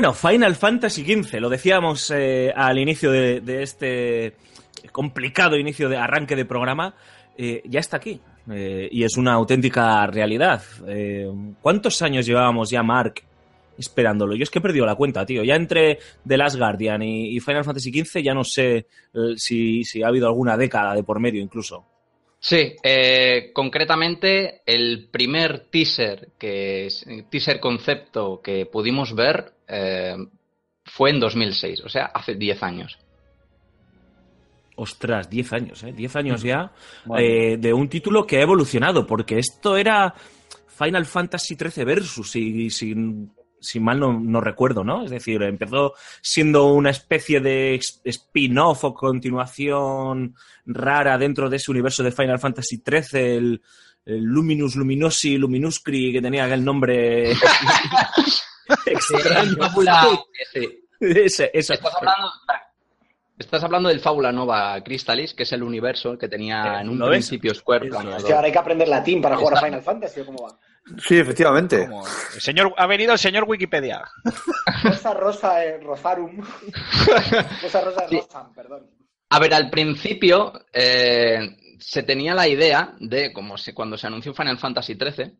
Bueno, 0.00 0.14
Final 0.14 0.56
Fantasy 0.56 1.04
XV, 1.04 1.40
lo 1.40 1.50
decíamos 1.50 2.10
eh, 2.10 2.50
al 2.56 2.78
inicio 2.78 3.10
de, 3.10 3.62
este 3.62 4.32
complicado 4.92 5.58
inicio 5.58 5.90
de 5.90 5.98
arranque 5.98 6.36
de 6.36 6.46
programa, 6.46 6.94
eh, 7.36 7.60
ya 7.66 7.80
está 7.80 7.98
aquí 7.98 8.18
eh, 8.50 8.88
y 8.90 9.04
es 9.04 9.18
una 9.18 9.34
auténtica 9.34 10.06
realidad. 10.06 10.62
Eh, 10.88 11.30
¿Cuántos 11.60 12.00
años 12.00 12.24
llevábamos 12.24 12.70
ya, 12.70 12.82
Mark, 12.82 13.16
esperándolo? 13.76 14.34
Yo 14.34 14.44
es 14.44 14.48
que 14.48 14.60
he 14.60 14.62
perdido 14.62 14.86
la 14.86 14.94
cuenta, 14.94 15.26
tío. 15.26 15.44
Ya 15.44 15.56
entre 15.56 15.98
The 16.26 16.38
Last 16.38 16.56
Guardian 16.56 17.02
y, 17.02 17.38
Final 17.38 17.64
Fantasy 17.64 17.92
XV 17.92 18.22
ya 18.22 18.32
no 18.32 18.42
sé 18.42 18.86
si 19.36 19.84
ha 20.02 20.08
habido 20.08 20.28
alguna 20.28 20.56
década 20.56 20.94
de 20.94 21.02
por 21.02 21.20
medio 21.20 21.42
incluso. 21.42 21.84
Sí, 22.42 22.74
eh, 22.82 23.50
concretamente 23.52 24.62
el 24.64 25.08
primer 25.10 25.66
teaser, 25.70 26.30
que 26.38 26.88
teaser 27.28 27.60
concepto 27.60 28.40
que 28.42 28.64
pudimos 28.64 29.14
ver 29.14 29.52
eh, 29.68 30.16
fue 30.86 31.10
en 31.10 31.20
2006, 31.20 31.82
o 31.84 31.88
sea, 31.90 32.06
hace 32.06 32.34
10 32.34 32.62
años. 32.62 32.98
Ostras, 34.74 35.28
10 35.28 35.52
años, 35.52 35.82
¿eh? 35.84 35.92
10 35.92 36.16
años 36.16 36.42
ya 36.42 36.72
eh, 37.18 37.58
de 37.58 37.72
un 37.74 37.90
título 37.90 38.26
que 38.26 38.38
ha 38.38 38.42
evolucionado, 38.42 39.06
porque 39.06 39.38
esto 39.38 39.76
era 39.76 40.14
Final 40.66 41.04
Fantasy 41.04 41.56
XIII 41.56 41.84
Versus, 41.84 42.30
si, 42.30 42.70
si, 42.70 42.94
si 43.60 43.78
mal 43.80 44.00
no, 44.00 44.18
no 44.18 44.40
recuerdo, 44.40 44.82
¿no? 44.84 45.04
Es 45.04 45.10
decir, 45.10 45.42
empezó 45.42 45.92
siendo 46.22 46.66
una 46.72 46.90
especie 46.90 47.40
de 47.40 47.78
spin-off 48.04 48.84
o 48.84 48.94
continuación 48.94 50.34
rara 50.66 51.18
dentro 51.18 51.48
de 51.50 51.56
ese 51.58 51.70
universo 51.70 52.02
de 52.02 52.12
Final 52.12 52.38
Fantasy 52.38 52.82
XIII, 52.84 53.20
el, 53.36 53.62
el 54.06 54.22
Luminous 54.24 54.76
Luminosi 54.76 55.36
Luminuscri, 55.36 56.12
que 56.12 56.22
tenía 56.22 56.44
aquel 56.46 56.64
nombre 56.64 57.32
extraño. 58.86 59.56
Fábula, 59.58 60.08
sí. 60.52 60.84
Ese- 61.00 61.50
esa- 61.54 61.74
Estás 61.74 61.94
hablando, 61.96 62.30
estás 63.38 63.64
hablando 63.64 63.88
del 63.88 64.00
Fábula 64.00 64.32
Nova 64.32 64.82
Crystallis, 64.84 65.32
que 65.34 65.44
es 65.44 65.52
el 65.52 65.62
universo 65.62 66.16
que 66.18 66.28
tenía 66.28 66.76
Eh, 66.78 66.80
en 66.82 66.88
un 66.90 66.98
principio 67.08 67.54
Square 67.54 67.88
planeado. 67.88 68.16
Hostia, 68.18 68.34
ahora 68.36 68.46
hay 68.46 68.52
que 68.52 68.58
aprender 68.58 68.88
latín 68.88 69.22
para 69.22 69.36
jugar 69.36 69.58
a 69.58 69.60
Final 69.62 69.82
Fantasy, 69.82 70.20
¿o 70.20 70.26
cómo 70.26 70.42
va? 70.48 70.58
Sí, 71.06 71.18
efectivamente. 71.18 71.86
Como 71.86 72.04
el 72.06 72.40
señor, 72.40 72.74
ha 72.76 72.86
venido 72.86 73.12
el 73.12 73.18
señor 73.18 73.44
Wikipedia. 73.46 74.02
Rosa 74.82 75.14
Rosa 75.14 75.64
eh, 75.64 75.78
Rosarum. 75.78 76.38
Rosa 77.62 77.80
Rosa 77.82 78.08
Sí. 78.08 78.16
Rosam, 78.16 78.52
perdón. 78.54 78.90
A 79.30 79.38
ver, 79.38 79.54
al 79.54 79.70
principio 79.70 80.52
eh, 80.72 81.56
se 81.78 82.02
tenía 82.02 82.34
la 82.34 82.48
idea 82.48 82.94
de, 82.98 83.32
como 83.32 83.56
se, 83.56 83.72
cuando 83.74 83.96
se 83.96 84.06
anunció 84.08 84.34
Final 84.34 84.58
Fantasy 84.58 84.94
XIII, 84.94 85.38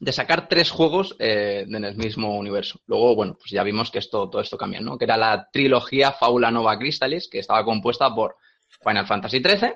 de 0.00 0.12
sacar 0.12 0.48
tres 0.48 0.70
juegos 0.70 1.16
eh, 1.18 1.64
en 1.68 1.84
el 1.84 1.96
mismo 1.96 2.36
universo. 2.36 2.80
Luego, 2.86 3.16
bueno, 3.16 3.34
pues 3.34 3.50
ya 3.50 3.62
vimos 3.64 3.90
que 3.90 3.98
esto, 3.98 4.28
todo 4.30 4.40
esto 4.42 4.56
cambia, 4.56 4.80
¿no? 4.80 4.96
Que 4.98 5.04
era 5.04 5.16
la 5.16 5.48
trilogía 5.52 6.12
Faula 6.12 6.50
Nova 6.50 6.78
Crystallis, 6.78 7.28
que 7.28 7.40
estaba 7.40 7.64
compuesta 7.64 8.14
por 8.14 8.36
Final 8.82 9.06
Fantasy 9.06 9.40
XIII, 9.42 9.72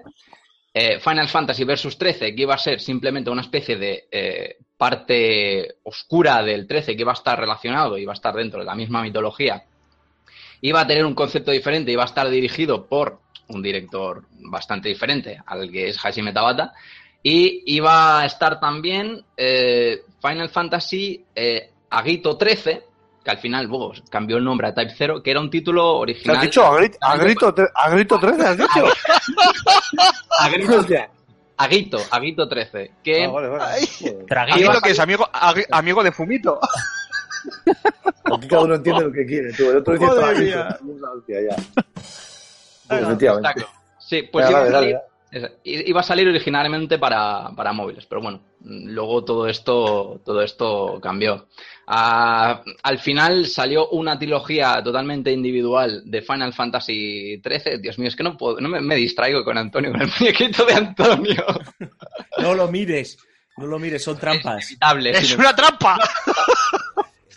eh, 0.74 1.00
Final 1.00 1.28
Fantasy 1.28 1.64
Versus 1.64 1.98
13, 1.98 2.34
que 2.34 2.42
iba 2.42 2.54
a 2.54 2.58
ser 2.58 2.80
simplemente 2.80 3.30
una 3.30 3.42
especie 3.42 3.76
de 3.76 4.08
eh, 4.10 4.56
parte 4.78 5.74
oscura 5.82 6.42
del 6.42 6.66
13 6.66 6.94
que 6.96 7.02
iba 7.02 7.12
a 7.12 7.14
estar 7.14 7.38
relacionado, 7.38 7.98
iba 7.98 8.12
a 8.12 8.14
estar 8.14 8.34
dentro 8.34 8.60
de 8.60 8.64
la 8.66 8.74
misma 8.74 9.02
mitología, 9.02 9.64
iba 10.62 10.80
a 10.80 10.86
tener 10.86 11.04
un 11.04 11.14
concepto 11.14 11.50
diferente, 11.50 11.92
iba 11.92 12.04
a 12.04 12.06
estar 12.06 12.28
dirigido 12.30 12.86
por 12.86 13.18
un 13.48 13.60
director 13.62 14.22
bastante 14.40 14.88
diferente 14.88 15.38
al 15.46 15.70
que 15.70 15.88
es 15.88 15.98
Hashime 15.98 16.32
Tabata, 16.32 16.72
y 17.22 17.62
iba 17.74 18.20
a 18.20 18.26
estar 18.26 18.60
también 18.60 19.24
eh, 19.36 20.02
Final 20.22 20.48
Fantasy 20.50 21.24
eh, 21.34 21.70
Agito 21.90 22.36
13, 22.36 22.84
que 23.24 23.30
al 23.30 23.38
final 23.38 23.66
luego 23.66 23.92
cambió 24.10 24.36
el 24.36 24.44
nombre 24.44 24.68
a 24.68 24.74
Type 24.74 24.94
0, 24.96 25.22
que 25.22 25.30
era 25.32 25.40
un 25.40 25.50
título 25.50 25.82
¿Qué 26.04 26.12
has 26.12 26.16
original. 26.16 26.40
dicho? 26.40 26.64
¿A 26.64 26.76
grito, 26.76 26.98
a 27.00 27.16
grito, 27.16 27.54
tre- 27.54 27.70
a 27.74 27.90
grito 27.90 28.18
13 28.20 28.42
has 28.46 28.56
dicho? 28.56 28.84
Agito, 31.58 31.98
Agito 32.10 32.48
13, 32.48 32.92
que 33.02 33.24
Ah, 33.24 33.28
vale, 33.30 33.48
vale. 33.48 33.88
Amigo 34.52 34.80
que 34.82 34.90
es 34.90 34.98
amigo, 35.00 35.28
ag- 35.32 35.66
amigo 35.70 36.02
de 36.04 36.12
Fumito. 36.12 36.60
Aquí 38.24 38.46
cada 38.48 38.62
uno 38.62 38.74
entiende 38.76 39.04
lo 39.04 39.12
que 39.12 39.26
quiere. 39.26 39.52
Tú, 39.52 39.70
el 39.70 39.78
otro 39.78 39.94
dice 39.94 40.06
Madre 40.06 40.22
traguito. 40.22 40.56
mía. 40.56 40.78
Ya. 41.50 41.56
Pues, 42.88 43.02
efectivamente. 43.02 43.48
Exacto. 43.50 43.78
Sí, 43.98 44.22
pues 44.32 44.46
Venga, 44.46 44.68
iba, 44.68 44.98
a 44.98 45.02
iba 45.64 46.00
a 46.00 46.04
salir 46.04 46.28
originalmente 46.28 46.98
para, 46.98 47.50
para 47.54 47.72
móviles, 47.72 48.06
pero 48.06 48.20
bueno, 48.22 48.40
luego 48.64 49.24
todo 49.24 49.46
esto, 49.46 50.20
todo 50.24 50.42
esto 50.42 50.98
cambió. 51.02 51.48
Ah, 51.86 52.62
al 52.82 52.98
final 52.98 53.46
salió 53.46 53.88
una 53.90 54.18
trilogía 54.18 54.82
totalmente 54.82 55.32
individual 55.32 56.02
de 56.04 56.22
Final 56.22 56.52
Fantasy 56.52 57.40
XIII. 57.42 57.78
Dios 57.78 57.98
mío, 57.98 58.08
es 58.08 58.16
que 58.16 58.22
no 58.22 58.36
puedo, 58.36 58.60
no 58.60 58.68
me, 58.68 58.80
me 58.80 58.96
distraigo 58.96 59.44
con 59.44 59.58
Antonio, 59.58 59.92
con 59.92 60.02
el 60.02 60.10
muñequito 60.20 60.64
de 60.64 60.74
Antonio. 60.74 61.44
No 62.38 62.54
lo 62.54 62.68
mires, 62.68 63.18
no 63.56 63.66
lo 63.66 63.78
mires, 63.78 64.02
son 64.02 64.18
trampas. 64.18 64.70
Inevitable, 64.70 65.10
¡Es 65.10 65.28
sin 65.28 65.40
una 65.40 65.54
trampa! 65.54 65.98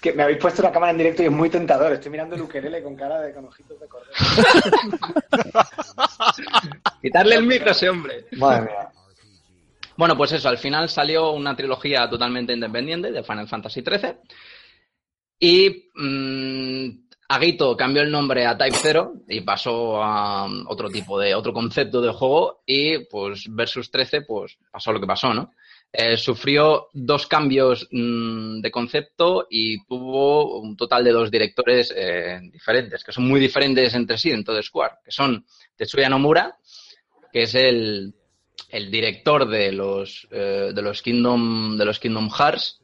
Que 0.02 0.14
me 0.14 0.24
habéis 0.24 0.40
puesto 0.40 0.64
la 0.64 0.72
cámara 0.72 0.92
en 0.92 0.98
directo 0.98 1.22
y 1.22 1.28
es 1.28 1.32
muy 1.32 1.50
tentador. 1.50 1.94
Estoy 1.94 2.12
mirando 2.12 2.36
el 2.36 2.42
ukelele 2.42 2.82
con 2.82 2.96
cara 2.96 3.22
de 3.22 3.34
con 3.34 3.46
ojitos 3.46 3.80
de 3.80 3.88
cordero. 3.88 4.12
Quitarle 7.02 7.36
el 7.36 7.46
micro 7.46 7.70
a 7.70 7.72
ese 7.72 7.90
hombre. 7.90 8.26
Madre 8.32 8.64
mía. 8.64 8.90
Bueno, 9.96 10.18
pues 10.18 10.32
eso, 10.32 10.50
al 10.50 10.58
final 10.58 10.90
salió 10.90 11.32
una 11.32 11.56
trilogía 11.56 12.10
totalmente 12.10 12.54
independiente 12.54 13.12
de 13.12 13.24
Final 13.24 13.48
Fantasy 13.48 13.82
XIII. 13.82 14.16
Y 15.40 15.90
mm, 15.94 16.90
Agito 17.30 17.78
cambió 17.78 18.02
el 18.02 18.12
nombre 18.12 18.46
a 18.46 18.58
Type 18.58 18.78
0 18.82 19.14
y 19.28 19.42
pasó 19.42 20.04
a 20.04 20.46
um, 20.46 20.66
otro 20.68 20.90
tipo 20.90 21.20
de, 21.20 21.36
otro 21.36 21.54
concepto 21.54 22.02
de 22.02 22.12
juego. 22.12 22.64
Y 22.66 23.06
pues 23.06 23.46
Versus 23.50 23.92
13, 23.92 24.24
pues 24.24 24.58
pasó 24.72 24.92
lo 24.92 25.00
que 25.00 25.08
pasó, 25.08 25.34
¿no? 25.34 25.54
Eh, 25.94 26.16
sufrió 26.16 26.88
dos 26.94 27.28
cambios 27.28 27.86
mm, 27.92 28.62
de 28.62 28.72
concepto 28.72 29.48
y 29.50 29.84
tuvo 29.84 30.62
un 30.62 30.78
total 30.78 31.04
de 31.04 31.12
dos 31.12 31.30
directores 31.30 31.94
eh, 31.94 32.40
diferentes, 32.44 33.04
que 33.04 33.12
son 33.12 33.28
muy 33.28 33.42
diferentes 33.42 33.94
entre 33.94 34.18
sí 34.18 34.32
en 34.32 34.46
todo 34.46 34.62
Square, 34.64 34.96
que 35.04 35.12
son 35.12 35.46
Tetsuya 35.76 36.08
Nomura, 36.08 36.56
que 37.34 37.42
es 37.44 37.56
el, 37.56 38.14
el 38.70 38.90
director 38.90 39.50
de 39.50 39.74
los 39.74 40.30
eh, 40.32 40.72
de 40.74 40.82
los 40.82 41.02
Kingdom 41.02 41.78
de 41.78 41.84
los 41.84 42.00
Kingdom 42.00 42.30
Hearts. 42.30 42.80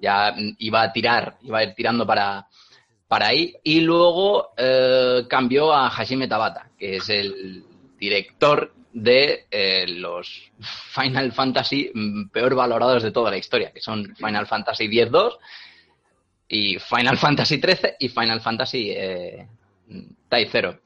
Ya 0.00 0.34
iba 0.58 0.82
a 0.82 0.92
tirar 0.92 1.38
iba 1.42 1.58
a 1.58 1.64
ir 1.64 1.74
tirando 1.74 2.04
para 2.04 2.48
para 3.06 3.28
ahí. 3.28 3.54
Y 3.62 3.80
luego 3.80 4.50
cambió 5.28 5.72
a 5.72 5.90
Hashime 5.90 6.28
Tabata 6.28 6.70
que 6.78 6.96
es 6.96 7.08
el 7.08 7.64
director 7.98 8.72
de 9.02 9.46
eh, 9.50 9.86
los 9.88 10.50
Final 10.94 11.32
Fantasy 11.32 11.90
mm, 11.92 12.28
peor 12.28 12.54
valorados 12.54 13.02
de 13.02 13.10
toda 13.10 13.30
la 13.30 13.38
historia 13.38 13.72
que 13.72 13.80
son 13.80 14.14
Final 14.16 14.46
Fantasy 14.46 14.84
X-2 14.84 15.38
y 16.48 16.78
Final 16.78 17.18
Fantasy 17.18 17.58
13 17.58 17.96
y 17.98 18.08
Final 18.08 18.40
Fantasy 18.40 18.90
eh, 18.90 19.46
Type 20.28 20.48
0 20.50 20.80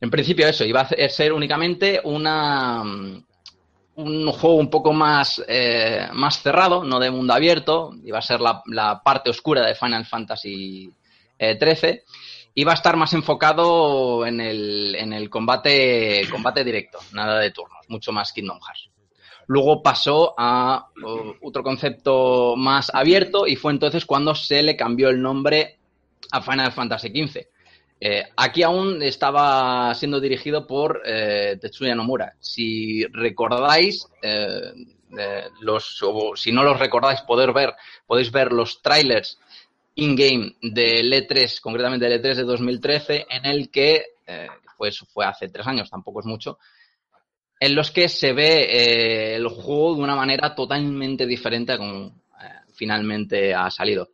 en 0.00 0.10
principio 0.10 0.46
eso, 0.46 0.64
iba 0.64 0.82
a 0.82 1.08
ser 1.08 1.32
únicamente 1.32 2.00
una 2.04 2.84
mm, 2.84 3.24
un 3.98 4.30
juego 4.30 4.56
un 4.56 4.70
poco 4.70 4.92
más, 4.92 5.42
eh, 5.48 6.06
más 6.12 6.40
cerrado, 6.40 6.84
no 6.84 7.00
de 7.00 7.10
mundo 7.10 7.34
abierto, 7.34 7.94
iba 8.04 8.18
a 8.18 8.22
ser 8.22 8.40
la, 8.40 8.62
la 8.66 9.02
parte 9.02 9.28
oscura 9.28 9.66
de 9.66 9.74
Final 9.74 10.06
Fantasy 10.06 10.88
eh, 11.36 11.56
13, 11.56 12.04
iba 12.58 12.72
a 12.72 12.74
estar 12.74 12.96
más 12.96 13.12
enfocado 13.12 14.26
en 14.26 14.40
el, 14.40 14.96
en 14.96 15.12
el 15.12 15.30
combate, 15.30 16.26
combate 16.28 16.64
directo, 16.64 16.98
nada 17.12 17.38
de 17.38 17.52
turnos, 17.52 17.86
mucho 17.86 18.10
más 18.10 18.32
Kingdom 18.32 18.58
Hearts. 18.60 18.90
Luego 19.46 19.80
pasó 19.80 20.34
a 20.36 20.88
uh, 21.00 21.46
otro 21.46 21.62
concepto 21.62 22.56
más 22.56 22.92
abierto 22.92 23.46
y 23.46 23.54
fue 23.54 23.70
entonces 23.70 24.04
cuando 24.04 24.34
se 24.34 24.64
le 24.64 24.74
cambió 24.74 25.08
el 25.08 25.22
nombre 25.22 25.78
a 26.32 26.42
Final 26.42 26.72
Fantasy 26.72 27.10
XV. 27.10 27.46
Eh, 28.00 28.24
aquí 28.36 28.64
aún 28.64 29.02
estaba 29.04 29.94
siendo 29.94 30.18
dirigido 30.18 30.66
por 30.66 31.02
eh, 31.06 31.58
Tetsuya 31.60 31.94
Nomura. 31.94 32.34
Si 32.40 33.04
recordáis, 33.06 34.08
eh, 34.20 34.72
eh, 35.16 35.44
los, 35.60 36.02
o 36.02 36.34
si 36.34 36.50
no 36.50 36.64
los 36.64 36.80
recordáis, 36.80 37.20
poder 37.20 37.52
ver, 37.52 37.74
podéis 38.04 38.32
ver 38.32 38.52
los 38.52 38.82
trailers 38.82 39.38
in-game 39.98 40.56
del 40.62 41.12
E3, 41.12 41.60
concretamente 41.60 42.08
del 42.08 42.22
E3 42.22 42.34
de 42.36 42.44
2013, 42.44 43.26
en 43.28 43.46
el 43.46 43.70
que, 43.70 44.04
eh, 44.26 44.48
pues 44.76 44.98
fue 45.12 45.26
hace 45.26 45.48
tres 45.48 45.66
años, 45.66 45.90
tampoco 45.90 46.20
es 46.20 46.26
mucho, 46.26 46.58
en 47.60 47.74
los 47.74 47.90
que 47.90 48.08
se 48.08 48.32
ve 48.32 48.62
eh, 48.62 49.36
el 49.36 49.48
juego 49.48 49.96
de 49.96 50.02
una 50.02 50.14
manera 50.14 50.54
totalmente 50.54 51.26
diferente 51.26 51.72
a 51.72 51.78
como 51.78 52.06
eh, 52.40 52.72
finalmente 52.74 53.54
ha 53.54 53.70
salido. 53.70 54.10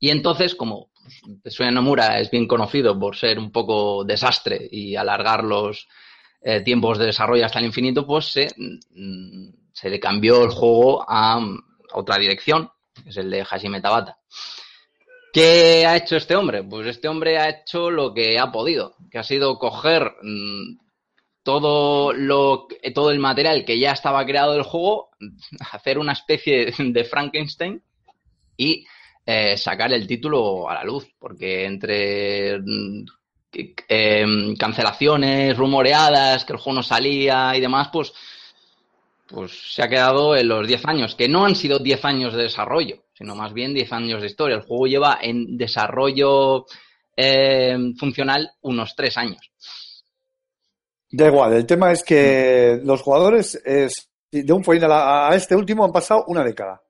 Y 0.00 0.10
entonces, 0.10 0.54
como 0.56 0.90
pues, 1.00 1.22
Tetsuya 1.42 1.70
Nomura 1.70 2.18
es 2.18 2.30
bien 2.30 2.48
conocido 2.48 2.98
por 2.98 3.16
ser 3.16 3.38
un 3.38 3.52
poco 3.52 4.04
desastre 4.04 4.68
y 4.70 4.96
alargar 4.96 5.44
los 5.44 5.86
eh, 6.42 6.60
tiempos 6.62 6.98
de 6.98 7.06
desarrollo 7.06 7.46
hasta 7.46 7.60
el 7.60 7.66
infinito, 7.66 8.04
pues 8.04 8.26
se, 8.26 8.48
mm, 8.56 9.48
se 9.72 9.90
le 9.90 10.00
cambió 10.00 10.42
el 10.42 10.50
juego 10.50 11.04
a 11.08 11.40
otra 11.92 12.18
dirección, 12.18 12.70
que 13.02 13.10
es 13.10 13.16
el 13.16 13.30
de 13.30 13.44
Hashime 13.44 13.80
Tabata. 13.80 14.18
¿Qué 15.34 15.84
ha 15.84 15.96
hecho 15.96 16.14
este 16.16 16.36
hombre? 16.36 16.62
Pues 16.62 16.86
este 16.86 17.08
hombre 17.08 17.38
ha 17.38 17.48
hecho 17.48 17.90
lo 17.90 18.14
que 18.14 18.38
ha 18.38 18.52
podido, 18.52 18.94
que 19.10 19.18
ha 19.18 19.24
sido 19.24 19.58
coger 19.58 20.14
mm, 20.22 20.78
todo, 21.42 22.12
lo, 22.12 22.68
todo 22.94 23.10
el 23.10 23.18
material 23.18 23.64
que 23.64 23.80
ya 23.80 23.90
estaba 23.90 24.24
creado 24.24 24.52
del 24.52 24.62
juego, 24.62 25.10
hacer 25.72 25.98
una 25.98 26.12
especie 26.12 26.72
de 26.78 27.04
Frankenstein 27.04 27.82
y 28.56 28.86
eh, 29.26 29.56
sacar 29.56 29.92
el 29.92 30.06
título 30.06 30.70
a 30.70 30.74
la 30.74 30.84
luz, 30.84 31.08
porque 31.18 31.64
entre 31.64 32.60
mm, 32.60 33.04
eh, 33.88 34.54
cancelaciones, 34.56 35.56
rumoreadas, 35.56 36.44
que 36.44 36.52
el 36.52 36.60
juego 36.60 36.76
no 36.76 36.82
salía 36.84 37.56
y 37.56 37.60
demás, 37.60 37.88
pues, 37.92 38.12
pues 39.26 39.74
se 39.74 39.82
ha 39.82 39.88
quedado 39.88 40.36
en 40.36 40.46
los 40.46 40.64
10 40.64 40.84
años, 40.84 41.16
que 41.16 41.28
no 41.28 41.44
han 41.44 41.56
sido 41.56 41.80
10 41.80 42.04
años 42.04 42.34
de 42.34 42.44
desarrollo, 42.44 43.03
sino 43.14 43.34
más 43.34 43.52
bien 43.52 43.72
10 43.72 43.92
años 43.92 44.20
de 44.20 44.26
historia. 44.26 44.56
El 44.56 44.62
juego 44.62 44.86
lleva 44.86 45.18
en 45.22 45.56
desarrollo 45.56 46.66
eh, 47.16 47.76
funcional 47.98 48.50
unos 48.62 48.94
3 48.94 49.16
años. 49.18 49.52
Da 51.10 51.26
igual, 51.26 51.52
el 51.52 51.66
tema 51.66 51.92
es 51.92 52.02
que 52.02 52.80
los 52.82 53.00
jugadores 53.00 53.54
es, 53.64 54.10
de 54.30 54.52
un 54.52 54.64
final 54.64 54.90
a, 54.90 55.28
a 55.28 55.34
este 55.36 55.54
último 55.54 55.84
han 55.84 55.92
pasado 55.92 56.24
una 56.26 56.42
década. 56.42 56.82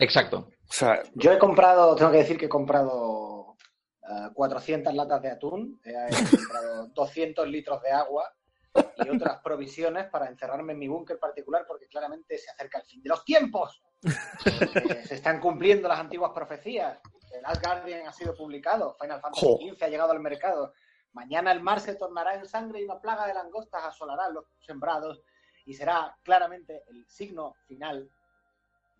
Exacto. 0.00 0.48
O 0.68 0.72
sea, 0.72 1.02
Yo 1.14 1.32
he 1.32 1.38
comprado, 1.38 1.94
tengo 1.94 2.10
que 2.10 2.18
decir 2.18 2.36
que 2.36 2.46
he 2.46 2.48
comprado 2.48 3.56
eh, 4.02 4.30
400 4.34 4.94
latas 4.94 5.22
de 5.22 5.30
atún, 5.30 5.80
he 5.84 5.92
comprado 6.30 6.86
200 6.94 7.48
litros 7.48 7.82
de 7.82 7.90
agua 7.90 8.32
y 8.74 9.08
otras 9.08 9.40
provisiones 9.42 10.06
para 10.06 10.28
encerrarme 10.28 10.74
en 10.74 10.78
mi 10.78 10.88
búnker 10.88 11.18
particular 11.18 11.64
porque 11.66 11.88
claramente 11.88 12.38
se 12.38 12.50
acerca 12.50 12.78
el 12.78 12.84
fin 12.84 13.02
de 13.02 13.08
los 13.08 13.24
tiempos. 13.24 13.82
Porque 14.02 15.06
se 15.06 15.14
están 15.16 15.40
cumpliendo 15.40 15.88
las 15.88 16.00
antiguas 16.00 16.32
profecías. 16.34 16.98
El 17.32 17.42
Last 17.42 17.64
Guardian 17.64 18.06
ha 18.06 18.12
sido 18.12 18.34
publicado, 18.34 18.96
Final 19.00 19.20
Fantasy 19.20 19.46
Jo. 19.46 19.58
XV 19.58 19.82
ha 19.82 19.88
llegado 19.88 20.12
al 20.12 20.20
mercado. 20.20 20.72
Mañana 21.12 21.52
el 21.52 21.60
mar 21.60 21.80
se 21.80 21.94
tornará 21.94 22.34
en 22.34 22.46
sangre 22.46 22.80
y 22.80 22.84
una 22.84 23.00
plaga 23.00 23.26
de 23.26 23.34
langostas 23.34 23.84
asolará 23.84 24.28
los 24.28 24.44
sembrados 24.60 25.22
y 25.64 25.74
será 25.74 26.16
claramente 26.22 26.84
el 26.88 27.06
signo 27.08 27.54
final 27.66 28.10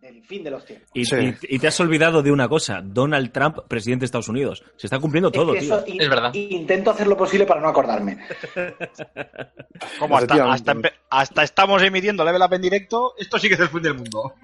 del 0.00 0.23
fin 0.25 0.45
de 0.45 0.50
los 0.50 0.64
tiempos. 0.64 0.88
Y, 0.95 1.05
Sí. 1.05 1.17
y- 1.43 1.57
y 1.57 1.59
te 1.59 1.67
has 1.67 1.78
olvidado 1.81 2.23
de 2.23 2.31
una 2.31 2.49
cosa, 2.49 2.81
Donald 2.85 3.33
Trump, 3.33 3.59
presidente 3.69 4.02
de 4.02 4.07
Estados 4.07 4.28
Unidos. 4.28 4.62
Se 4.76 4.87
está 4.87 4.99
cumpliendo 5.00 5.31
todo, 5.31 5.55
Es 5.55 5.61
que 5.61 5.67
tío. 5.67 5.95
in- 5.95 6.00
Es 6.02 6.09
verdad. 6.09 6.33
Intento 6.35 6.90
hacer 6.93 7.07
lo 7.09 7.17
posible 7.17 7.47
para 7.47 7.61
no 7.61 7.69
acordarme. 7.69 8.19
Como 9.99 10.17
hasta, 10.17 10.52
hasta, 10.52 10.75
hasta 11.11 11.43
estamos 11.43 11.83
emitiendo 11.83 12.25
Level 12.25 12.43
Up 12.43 12.55
en 12.55 12.62
directo, 12.62 13.14
esto 13.19 13.38
sí 13.38 13.49
que 13.49 13.55
es 13.55 13.61
el 13.61 13.69
fin 13.69 13.83
del 13.83 13.95
mundo. 13.95 14.35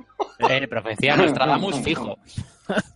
Eh, 0.51 0.67
profecía 0.67 1.17
Nostradamus 1.17 1.81
fijo. 1.81 2.19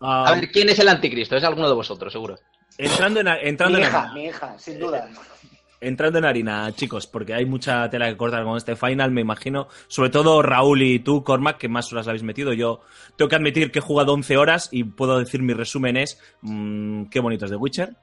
Ah, 0.00 0.24
A 0.28 0.34
ver, 0.34 0.50
¿quién 0.50 0.68
es 0.70 0.78
el 0.78 0.88
anticristo? 0.88 1.36
Es 1.36 1.44
alguno 1.44 1.68
de 1.68 1.74
vosotros, 1.74 2.10
seguro. 2.12 2.36
entrando 2.78 3.20
en, 3.20 3.28
entrando 3.28 3.76
Mi 3.78 3.84
en 3.84 3.90
hija, 3.90 4.12
mi 4.14 4.24
hija, 4.24 4.58
sin 4.58 4.78
duda. 4.78 5.08
Entrando 5.80 6.18
en 6.18 6.24
harina, 6.24 6.72
chicos, 6.74 7.06
porque 7.06 7.34
hay 7.34 7.44
mucha 7.46 7.88
tela 7.90 8.08
que 8.08 8.16
cortar 8.16 8.44
con 8.44 8.56
este 8.56 8.76
final, 8.76 9.10
me 9.10 9.20
imagino. 9.20 9.68
Sobre 9.86 10.10
todo 10.10 10.42
Raúl 10.42 10.82
y 10.82 10.98
tú, 11.00 11.22
Cormac, 11.22 11.58
que 11.58 11.68
más 11.68 11.92
horas 11.92 12.08
habéis 12.08 12.22
metido. 12.22 12.52
Yo 12.52 12.80
tengo 13.16 13.28
que 13.28 13.36
admitir 13.36 13.70
que 13.70 13.78
he 13.78 13.82
jugado 13.82 14.12
11 14.12 14.36
horas 14.36 14.68
y 14.72 14.84
puedo 14.84 15.18
decir 15.18 15.42
mi 15.42 15.52
resumen 15.52 15.96
es 15.96 16.20
mm, 16.42 17.04
qué 17.04 17.20
bonito 17.20 17.44
es 17.44 17.50
The 17.50 17.56
Witcher. 17.56 17.96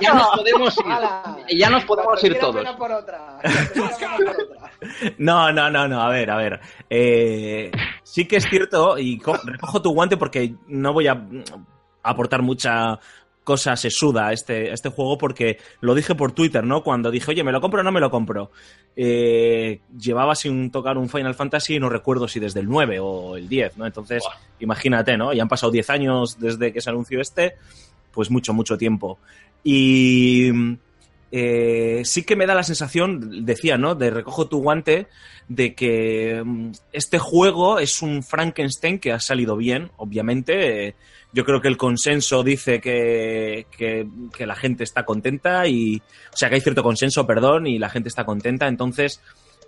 ya 0.00 0.14
nos 0.14 0.28
podemos 0.36 0.76
ir. 0.78 1.58
Ya 1.58 1.70
nos 1.70 1.84
podemos 1.84 2.24
ir 2.24 2.38
todos. 2.38 2.66
por 2.76 2.92
otra. 2.92 3.38
No, 5.18 5.52
no, 5.52 5.70
no, 5.70 5.86
no, 5.86 6.02
a 6.02 6.08
ver, 6.08 6.28
a 6.28 6.36
ver. 6.36 6.60
Eh, 6.90 7.70
sí 8.02 8.26
que 8.26 8.38
es 8.38 8.44
cierto, 8.50 8.98
y 8.98 9.16
co- 9.18 9.38
recojo 9.44 9.80
tu 9.80 9.92
guante 9.92 10.16
porque 10.16 10.56
no 10.66 10.92
voy 10.92 11.06
a 11.06 11.24
aportar 12.02 12.42
mucha 12.42 12.98
cosa 13.44 13.76
sesuda 13.76 14.28
a 14.28 14.32
este, 14.32 14.72
este 14.72 14.88
juego 14.88 15.18
porque 15.18 15.58
lo 15.80 15.94
dije 15.94 16.14
por 16.14 16.32
Twitter, 16.32 16.64
¿no? 16.64 16.82
Cuando 16.82 17.10
dije, 17.10 17.30
oye, 17.30 17.44
¿me 17.44 17.52
lo 17.52 17.60
compro 17.60 17.80
o 17.80 17.82
no 17.82 17.92
me 17.92 18.00
lo 18.00 18.10
compro? 18.10 18.50
Eh, 18.96 19.80
llevaba 19.98 20.34
sin 20.34 20.70
tocar 20.70 20.98
un 20.98 21.08
Final 21.08 21.34
Fantasy 21.34 21.78
no 21.80 21.88
recuerdo 21.88 22.28
si 22.28 22.40
desde 22.40 22.60
el 22.60 22.68
9 22.68 22.98
o 23.00 23.36
el 23.36 23.48
10, 23.48 23.78
¿no? 23.78 23.86
Entonces, 23.86 24.22
imagínate, 24.60 25.16
¿no? 25.16 25.32
Ya 25.32 25.42
han 25.42 25.48
pasado 25.48 25.72
10 25.72 25.90
años 25.90 26.38
desde 26.38 26.72
que 26.72 26.80
se 26.80 26.90
anunció 26.90 27.20
este, 27.20 27.56
pues 28.12 28.30
mucho, 28.30 28.52
mucho 28.52 28.78
tiempo. 28.78 29.18
Y 29.64 30.50
eh, 31.30 32.02
sí 32.04 32.24
que 32.24 32.36
me 32.36 32.46
da 32.46 32.54
la 32.54 32.62
sensación, 32.62 33.44
decía, 33.44 33.78
¿no? 33.78 33.94
De 33.94 34.10
recojo 34.10 34.48
tu 34.48 34.60
guante, 34.60 35.08
de 35.48 35.74
que 35.74 36.42
mm, 36.44 36.72
este 36.92 37.18
juego 37.18 37.78
es 37.78 38.02
un 38.02 38.22
Frankenstein 38.22 38.98
que 38.98 39.12
ha 39.12 39.20
salido 39.20 39.56
bien, 39.56 39.90
obviamente. 39.96 40.88
Eh, 40.88 40.94
yo 41.32 41.44
creo 41.44 41.60
que 41.60 41.68
el 41.68 41.76
consenso 41.76 42.42
dice 42.42 42.80
que, 42.80 43.66
que- 43.76 44.06
la 44.46 44.54
gente 44.56 44.84
está 44.84 45.04
contenta 45.04 45.66
y, 45.66 46.02
o 46.32 46.36
sea, 46.36 46.48
que 46.48 46.56
hay 46.56 46.60
cierto 46.60 46.82
consenso, 46.82 47.26
perdón, 47.26 47.66
y 47.66 47.78
la 47.78 47.88
gente 47.88 48.08
está 48.08 48.24
contenta. 48.24 48.66
Entonces, 48.68 49.20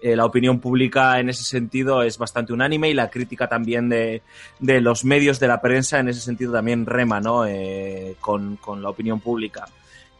eh, 0.02 0.14
la 0.16 0.26
opinión 0.26 0.60
pública 0.60 1.18
en 1.20 1.30
ese 1.30 1.44
sentido 1.44 2.02
es 2.02 2.18
bastante 2.18 2.52
unánime 2.52 2.90
y 2.90 2.94
la 2.94 3.08
crítica 3.08 3.48
también 3.48 3.88
de, 3.88 4.22
de 4.58 4.80
los 4.82 5.04
medios 5.04 5.40
de 5.40 5.48
la 5.48 5.60
prensa 5.62 5.98
en 6.00 6.08
ese 6.08 6.20
sentido 6.20 6.52
también 6.52 6.84
rema, 6.84 7.20
¿no? 7.20 7.46
Eh, 7.46 8.16
con, 8.20 8.56
con 8.56 8.82
la 8.82 8.90
opinión 8.90 9.20
pública. 9.20 9.64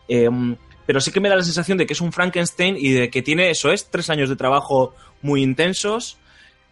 Eh, 0.09 0.31
pero 0.87 1.01
sí 1.01 1.11
que 1.11 1.21
me 1.21 1.29
da 1.29 1.37
la 1.37 1.43
sensación 1.43 1.77
de 1.79 1.87
que 1.87 1.93
es 1.95 2.01
un 2.01 2.13
Frankenstein 2.13 2.77
y 2.79 2.93
de 2.93 3.11
que 3.11 3.23
tiene, 3.23 3.51
eso 3.51 3.73
es, 3.73 3.91
tres 3.91 4.09
años 4.11 4.29
de 4.29 4.37
trabajo 4.37 4.95
muy 5.23 5.43
intensos. 5.43 6.19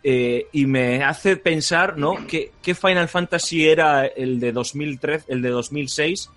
Eh, 0.04 0.48
y 0.52 0.66
me 0.66 1.04
hace 1.04 1.36
pensar, 1.36 1.96
¿no? 1.96 2.26
¿Qué, 2.26 2.52
qué 2.60 2.74
Final 2.74 3.08
Fantasy 3.08 3.68
era 3.68 4.06
el 4.06 4.40
de 4.40 4.52
2003, 4.52 5.24
el 5.28 5.42
de 5.42 5.48
2006? 5.50 6.28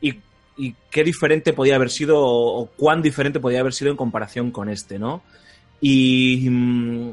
Y, 0.00 0.14
y 0.56 0.74
qué 0.90 1.04
diferente 1.04 1.52
podía 1.52 1.76
haber 1.76 1.90
sido, 1.90 2.18
o, 2.20 2.66
cuán 2.76 3.02
diferente 3.02 3.38
podía 3.38 3.60
haber 3.60 3.74
sido 3.74 3.90
en 3.90 3.96
comparación 3.96 4.50
con 4.50 4.70
este, 4.70 4.98
¿no? 4.98 5.22
Y, 5.80 6.48
mm, 6.48 7.10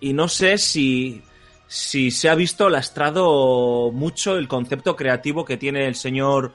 y 0.00 0.12
no 0.12 0.28
sé 0.28 0.58
si, 0.58 1.22
si 1.66 2.12
se 2.12 2.28
ha 2.28 2.36
visto 2.36 2.68
lastrado 2.68 3.90
mucho 3.92 4.36
el 4.36 4.46
concepto 4.46 4.94
creativo 4.94 5.44
que 5.44 5.56
tiene 5.56 5.88
el 5.88 5.96
señor 5.96 6.54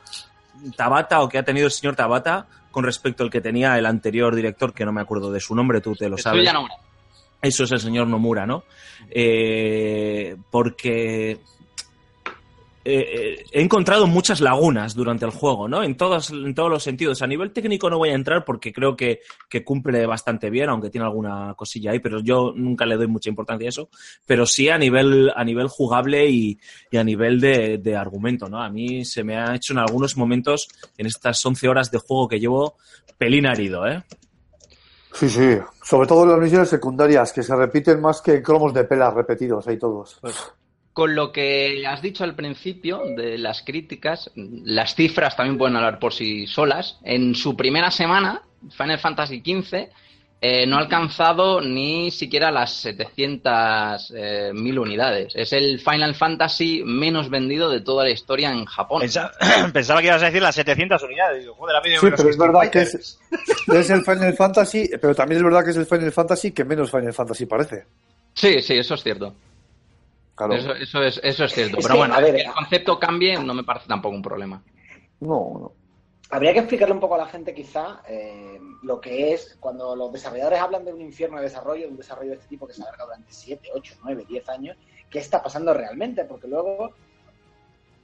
Tabata 0.78 1.22
o 1.22 1.30
que 1.30 1.38
ha 1.38 1.44
tenido 1.44 1.66
el 1.66 1.72
señor 1.72 1.96
Tabata 1.98 2.48
con 2.72 2.86
respecto 2.86 3.24
al 3.24 3.30
que 3.30 3.42
tenía 3.42 3.78
el 3.78 3.86
anterior 3.86 4.34
director, 4.34 4.74
que 4.74 4.86
no 4.86 4.92
me 4.94 5.02
acuerdo 5.02 5.32
de 5.32 5.40
su 5.40 5.56
nombre, 5.56 5.82
tú 5.82 5.96
te 5.96 6.10
lo 6.10 6.18
sabes. 6.18 6.46
Eso 7.46 7.64
es 7.64 7.72
el 7.72 7.80
señor 7.80 8.08
Nomura, 8.08 8.46
¿no? 8.46 8.64
Eh, 9.10 10.36
porque 10.50 11.40
eh, 12.88 13.00
eh, 13.00 13.46
he 13.52 13.62
encontrado 13.64 14.06
muchas 14.06 14.42
lagunas 14.42 14.94
durante 14.94 15.26
el 15.26 15.32
juego, 15.32 15.68
¿no? 15.68 15.82
En 15.82 15.98
todos, 15.98 16.30
en 16.30 16.54
todos 16.54 16.70
los 16.70 16.84
sentidos. 16.84 17.24
A 17.24 17.28
nivel 17.28 17.52
técnico 17.52 17.90
no 17.90 17.98
voy 17.98 18.10
a 18.10 18.14
entrar 18.14 18.46
porque 18.46 18.72
creo 18.72 18.96
que, 18.96 19.22
que 19.50 19.64
cumple 19.64 20.06
bastante 20.06 20.52
bien, 20.52 20.70
aunque 20.70 20.92
tiene 20.92 21.08
alguna 21.08 21.56
cosilla 21.56 21.92
ahí, 21.92 22.00
pero 22.00 22.20
yo 22.20 22.54
nunca 22.56 22.86
le 22.86 22.96
doy 22.96 23.08
mucha 23.08 23.28
importancia 23.30 23.68
a 23.68 23.70
eso. 23.70 23.90
Pero 24.28 24.46
sí 24.46 24.70
a 24.70 24.78
nivel, 24.78 25.32
a 25.36 25.44
nivel 25.44 25.68
jugable 25.68 26.30
y, 26.30 26.60
y 26.92 26.98
a 26.98 27.04
nivel 27.04 27.42
de, 27.42 27.80
de 27.80 27.96
argumento, 27.96 28.48
¿no? 28.48 28.62
A 28.62 28.70
mí 28.70 29.04
se 29.04 29.24
me 29.24 29.36
ha 29.36 29.56
hecho 29.56 29.74
en 29.74 29.80
algunos 29.80 30.16
momentos, 30.16 30.68
en 30.96 31.08
estas 31.08 31.44
11 31.44 31.68
horas 31.68 31.90
de 31.90 31.98
juego 31.98 32.28
que 32.28 32.40
llevo, 32.40 32.76
pelín 33.18 33.48
herido, 33.48 33.88
¿eh? 33.88 34.04
Sí, 35.16 35.30
sí. 35.30 35.58
Sobre 35.82 36.08
todo 36.08 36.24
en 36.24 36.32
las 36.32 36.40
misiones 36.40 36.70
secundarias, 36.70 37.32
que 37.32 37.42
se 37.42 37.56
repiten 37.56 38.02
más 38.02 38.22
que 38.22 38.44
cromos 38.44 38.74
de 38.74 38.84
pelas 38.84 39.14
repetidos 39.14 39.66
ahí 39.68 39.80
todos. 39.80 40.20
Con 40.92 41.16
lo 41.16 41.32
que 41.32 41.86
has 41.88 42.02
dicho 42.02 42.24
al 42.24 42.36
principio 42.36 43.02
de 43.16 43.38
las 43.38 43.64
críticas, 43.64 44.30
las 44.36 44.94
cifras 44.94 45.36
también 45.36 45.58
pueden 45.58 45.78
hablar 45.78 46.00
por 46.00 46.14
sí 46.14 46.48
solas. 46.48 47.00
En 47.04 47.34
su 47.34 47.56
primera 47.56 47.92
semana, 47.92 48.42
Final 48.72 49.00
Fantasy 49.00 49.40
XV 49.40 49.90
eh, 50.42 50.68
no 50.68 50.76
ha 50.76 50.80
alcanzado 50.80 51.62
ni 51.62 52.12
siquiera 52.12 52.52
las 52.52 52.86
700.000 52.86 54.78
unidades. 54.80 55.34
Es 55.36 55.54
el 55.54 55.80
Final 55.80 56.16
Fantasy 56.16 56.84
menos 56.86 57.30
vendido 57.30 57.70
de 57.70 57.82
toda 57.82 58.04
la 58.04 58.12
historia 58.12 58.52
en 58.52 58.66
Japón. 58.66 59.02
Pensa- 59.02 59.32
Pensaba 59.74 60.02
que 60.02 60.08
ibas 60.08 60.22
a 60.22 60.26
decir 60.28 60.42
las 60.42 60.56
700 60.56 61.02
unidades. 61.04 61.42
Digo, 61.42 61.56
joder, 61.56 61.76
Sí, 62.00 62.08
pero 62.16 62.30
es 62.30 62.38
verdad 62.38 62.70
que 62.70 62.82
es, 62.82 63.20
es 63.68 63.90
el 63.90 64.04
Final 64.04 64.34
Fantasy, 64.36 64.90
pero 65.02 65.16
también 65.16 65.38
es 65.38 65.44
verdad 65.44 65.64
que 65.64 65.72
es 65.72 65.78
el 65.78 65.86
Final 65.86 66.12
Fantasy 66.12 66.52
que 66.52 66.64
menos 66.66 66.92
Final 66.92 67.14
Fantasy 67.14 67.46
parece. 67.46 67.86
Sí, 68.34 68.62
sí, 68.62 68.74
eso 68.78 68.96
es 68.96 69.04
cierto. 69.04 69.34
Claro. 70.36 70.54
Eso, 70.54 70.74
eso 70.76 71.02
es, 71.02 71.20
eso 71.24 71.46
es 71.46 71.54
cierto. 71.54 71.78
Es 71.78 71.84
Pero 71.86 71.94
que, 71.96 72.00
bueno, 72.00 72.14
a 72.16 72.20
ver, 72.20 72.36
que 72.36 72.42
el 72.42 72.52
concepto 72.52 73.00
cambie 73.00 73.40
no 73.40 73.54
me 73.54 73.64
parece 73.64 73.88
tampoco 73.88 74.16
un 74.16 74.22
problema. 74.22 74.62
No, 75.22 75.30
no. 75.60 75.72
Habría 76.36 76.52
que 76.52 76.60
explicarle 76.60 76.94
un 76.94 77.00
poco 77.00 77.16
a 77.16 77.20
la 77.20 77.28
gente, 77.28 77.54
quizá, 77.54 78.02
eh, 78.10 78.60
lo 78.84 79.00
que 79.00 79.32
es 79.32 79.56
cuando 79.58 79.96
los 79.96 80.12
desarrolladores 80.12 80.60
hablan 80.60 80.84
de 80.84 80.92
un 80.92 81.00
infierno 81.00 81.38
de 81.38 81.44
desarrollo, 81.44 81.84
de 81.84 81.92
un 81.92 81.96
desarrollo 81.96 82.32
de 82.32 82.36
este 82.36 82.50
tipo 82.50 82.68
que 82.68 82.74
se 82.74 82.82
alarga 82.82 83.06
durante 83.06 83.32
7, 83.32 83.70
8, 83.74 83.96
9, 84.04 84.26
10 84.28 84.50
años, 84.50 84.78
¿qué 85.10 85.20
está 85.20 85.42
pasando 85.42 85.74
realmente? 85.74 86.26
Porque 86.26 86.50
luego, 86.50 86.92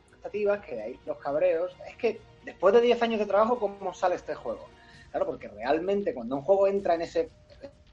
expectativas, 0.06 0.65
que 0.65 0.76
de 0.78 1.00
los 1.06 1.17
cabreos, 1.17 1.76
es 1.86 1.98
que 1.98 2.22
después 2.46 2.74
de 2.74 2.80
10 2.80 3.02
años 3.02 3.20
de 3.20 3.26
trabajo, 3.26 3.60
¿cómo 3.60 3.94
sale 3.94 4.15
este 4.15 4.34
juego? 4.34 4.65
Claro, 5.10 5.26
porque 5.26 5.50
realmente 5.50 6.13
cuando 6.13 6.38
un 6.38 6.44
juego 6.44 6.67
entra 6.67 6.96
en 6.96 7.02
ese, 7.02 7.28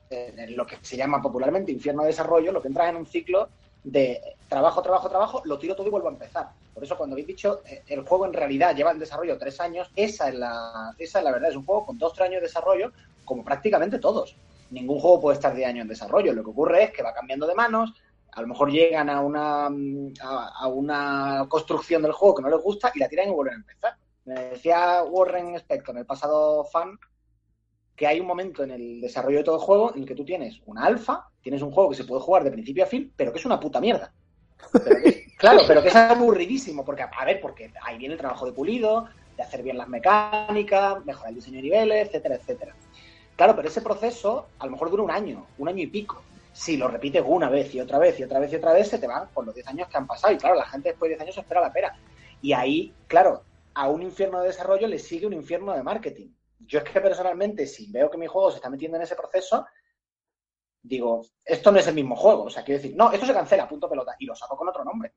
en 0.09 0.57
lo 0.57 0.65
que 0.69 0.77
se 0.83 0.97
llama 0.97 1.21
popularmente 1.21 1.73
infierno 1.73 2.03
de 2.03 2.11
desarrollo, 2.11 2.53
lo 2.53 2.63
que 2.63 2.69
entra 2.69 2.85
es 2.85 2.91
en 2.91 2.97
un 2.97 3.07
ciclo 3.07 3.49
de 3.85 4.21
trabajo, 4.49 4.83
trabajo, 4.83 5.09
trabajo, 5.09 5.43
lo 5.45 5.59
tiro 5.59 5.75
todo 5.75 5.87
y 5.87 5.91
vuelvo 5.91 6.09
a 6.09 6.13
empezar. 6.13 6.51
Por 6.75 6.85
eso 6.85 6.97
cuando 6.97 7.15
habéis 7.15 7.27
dicho 7.27 7.61
eh, 7.67 7.83
el 7.89 8.03
juego 8.03 8.27
en 8.27 8.33
realidad 8.33 8.75
lleva 8.75 8.93
en 8.93 8.99
desarrollo 8.99 9.39
tres 9.39 9.61
años, 9.61 9.91
esa 9.97 10.29
es 10.29 10.35
la, 10.35 10.95
esa 10.99 11.19
es 11.19 11.25
la 11.25 11.33
verdad, 11.33 11.51
es 11.51 11.57
un 11.57 11.65
juego 11.65 11.87
con 11.87 11.99
dos, 11.99 12.13
tres 12.13 12.29
años 12.29 12.41
de 12.41 12.47
desarrollo, 12.47 12.93
como 13.25 13.45
prácticamente 13.45 13.99
todos. 13.99 14.37
Ningún 14.71 15.01
juego 15.01 15.21
puede 15.21 15.37
estar 15.37 15.55
10 15.55 15.67
años 15.67 15.83
en 15.83 15.89
desarrollo. 15.89 16.35
Lo 16.35 16.45
que 16.45 16.51
ocurre 16.51 16.85
es 16.85 16.93
que 16.93 17.03
va 17.03 17.15
cambiando 17.15 17.47
de 17.47 17.55
manos, 17.55 17.95
a 18.33 18.43
lo 18.43 18.49
mejor 18.49 18.71
llegan 18.71 19.09
a 19.09 19.23
una, 19.23 19.67
a, 19.67 20.49
a 20.61 20.67
una 20.69 21.47
construcción 21.49 22.03
del 22.03 22.13
juego 22.13 22.35
que 22.35 22.43
no 22.43 22.51
les 22.51 22.63
gusta 22.63 22.93
y 22.95 22.99
la 22.99 23.09
tiran 23.09 23.29
y 23.29 23.33
vuelven 23.33 23.55
a 23.55 23.59
empezar. 23.59 23.97
Me 24.27 24.35
decía 24.51 25.03
Warren 25.05 25.55
Spector 25.57 25.95
en 25.95 26.01
el 26.01 26.07
pasado 26.07 26.65
fan 26.65 26.99
que 27.97 28.07
hay 28.07 28.21
un 28.21 28.27
momento 28.27 28.63
en 28.63 28.71
el 28.71 29.01
desarrollo 29.01 29.39
de 29.39 29.45
todo 29.45 29.57
el 29.57 29.63
juego 29.63 29.95
en 29.95 30.03
el 30.03 30.07
que 30.07 30.15
tú 30.15 30.25
tienes 30.25 30.61
una 30.67 30.85
alfa, 30.85 31.29
tienes 31.49 31.63
un 31.63 31.71
juego 31.71 31.89
que 31.89 31.97
se 31.97 32.05
puede 32.05 32.21
jugar 32.21 32.45
de 32.45 32.51
principio 32.51 32.85
a 32.85 32.87
fin, 32.87 33.11
pero 33.17 33.33
que 33.33 33.39
es 33.39 33.47
una 33.47 33.59
puta 33.59 33.81
mierda. 33.81 34.13
Claro, 35.39 35.63
pero 35.67 35.81
que 35.81 35.89
es 35.89 35.97
aburridísimo, 35.97 36.85
porque, 36.85 37.03
a 37.05 37.25
ver, 37.25 37.41
porque 37.41 37.73
ahí 37.83 37.97
viene 37.97 38.15
el 38.15 38.21
trabajo 38.21 38.45
de 38.45 38.53
pulido, 38.53 39.09
de 39.35 39.43
hacer 39.43 39.63
bien 39.63 39.79
las 39.79 39.89
mecánicas, 39.89 41.03
mejorar 41.07 41.31
el 41.31 41.37
diseño 41.37 41.57
de 41.57 41.63
niveles, 41.63 42.09
etcétera, 42.09 42.35
etcétera. 42.35 42.75
Claro, 43.35 43.57
pero 43.57 43.69
ese 43.69 43.81
proceso 43.81 44.49
a 44.59 44.67
lo 44.67 44.73
mejor 44.73 44.91
dura 44.91 45.03
un 45.05 45.11
año, 45.11 45.47
un 45.57 45.69
año 45.71 45.83
y 45.83 45.87
pico. 45.87 46.23
Si 46.53 46.77
lo 46.77 46.87
repites 46.87 47.23
una 47.25 47.49
vez 47.49 47.75
y 47.75 47.81
otra 47.81 47.99
vez 47.99 48.21
y 48.21 48.25
otra 48.25 48.41
vez 48.41 48.53
y 48.53 48.57
otra 48.57 48.75
vez, 48.75 48.89
se 48.89 48.99
te 48.99 49.07
van 49.07 49.29
por 49.29 49.47
los 49.47 49.55
10 49.55 49.69
años 49.69 49.89
que 49.89 49.97
han 49.97 50.07
pasado. 50.07 50.35
Y 50.35 50.37
claro, 50.37 50.55
la 50.55 50.67
gente 50.67 50.91
después 50.91 51.09
de 51.09 51.15
10 51.15 51.23
años 51.23 51.39
espera 51.39 51.63
la 51.63 51.73
pera. 51.73 51.97
Y 52.43 52.53
ahí, 52.53 52.93
claro, 53.07 53.45
a 53.73 53.89
un 53.89 54.03
infierno 54.03 54.41
de 54.41 54.49
desarrollo 54.49 54.87
le 54.87 54.99
sigue 54.99 55.27
un 55.27 55.33
infierno 55.33 55.73
de 55.73 55.83
marketing. 55.83 56.29
Yo 56.67 56.81
es 56.81 56.85
que 56.85 57.01
personalmente, 57.01 57.67
si 57.67 57.91
veo 57.91 58.11
que 58.11 58.19
mi 58.19 58.27
juego 58.27 58.51
se 58.51 58.57
está 58.57 58.69
metiendo 58.69 58.99
en 58.99 59.05
ese 59.05 59.17
proceso, 59.17 59.65
digo, 60.83 61.25
esto 61.45 61.73
no 61.73 61.79
es 61.79 61.87
el 61.87 61.95
mismo 61.95 62.17
juego. 62.17 62.45
O 62.45 62.51
sea, 62.51 62.63
quiero 62.65 62.81
decir, 62.81 62.97
no, 62.97 63.11
esto 63.13 63.27
se 63.27 63.33
cancela, 63.35 63.69
punto 63.69 63.89
pelota, 63.89 64.15
y 64.19 64.27
lo 64.27 64.35
saco 64.35 64.57
con 64.57 64.69
otro 64.69 64.85
nombre. 64.85 65.13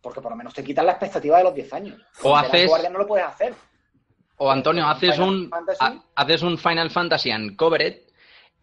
Porque 0.00 0.20
por 0.20 0.30
lo 0.32 0.36
menos 0.36 0.54
te 0.54 0.62
quitan 0.62 0.86
la 0.86 0.92
expectativa 0.92 1.38
de 1.38 1.44
los 1.44 1.54
10 1.54 1.72
años. 1.72 2.00
O 2.22 2.36
haces- 2.36 2.68
Guardian 2.68 2.92
no 2.92 2.98
lo 3.00 3.06
puedes 3.06 3.26
hacer. 3.26 3.54
O 4.36 4.50
Antonio, 4.50 4.86
haces 4.86 5.14
Final 5.16 5.28
un, 5.28 5.50
ha- 5.80 6.02
haces 6.14 6.42
un 6.42 6.56
Final 6.58 6.90
Fantasy 6.90 7.32
Uncovered 7.32 8.02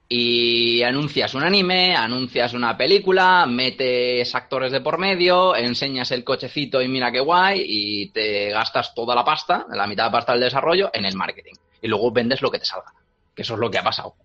y 0.07 0.83
anuncias 0.83 1.33
un 1.33 1.43
anime, 1.43 1.95
anuncias 1.95 2.53
una 2.53 2.77
película, 2.77 3.45
metes 3.47 4.33
actores 4.35 4.71
de 4.71 4.79
por 4.81 4.97
medio, 4.99 5.55
enseñas 5.55 6.11
el 6.11 6.23
cochecito 6.23 6.81
y 6.81 6.87
mira 6.87 7.11
qué 7.11 7.19
guay 7.19 7.63
y 7.65 8.09
te 8.11 8.51
gastas 8.51 8.93
toda 8.93 9.15
la 9.15 9.25
pasta, 9.25 9.65
la 9.69 9.87
mitad 9.87 10.03
de 10.03 10.09
la 10.09 10.11
pasta 10.11 10.31
del 10.33 10.41
desarrollo, 10.41 10.91
en 10.93 11.05
el 11.05 11.15
marketing. 11.15 11.55
Y 11.81 11.87
luego 11.87 12.11
vendes 12.11 12.41
lo 12.41 12.51
que 12.51 12.59
te 12.59 12.65
salga. 12.65 12.93
Que 13.35 13.41
eso 13.41 13.55
es 13.55 13.59
lo 13.59 13.69
que 13.69 13.79
ha 13.79 13.83
pasado. 13.83 14.15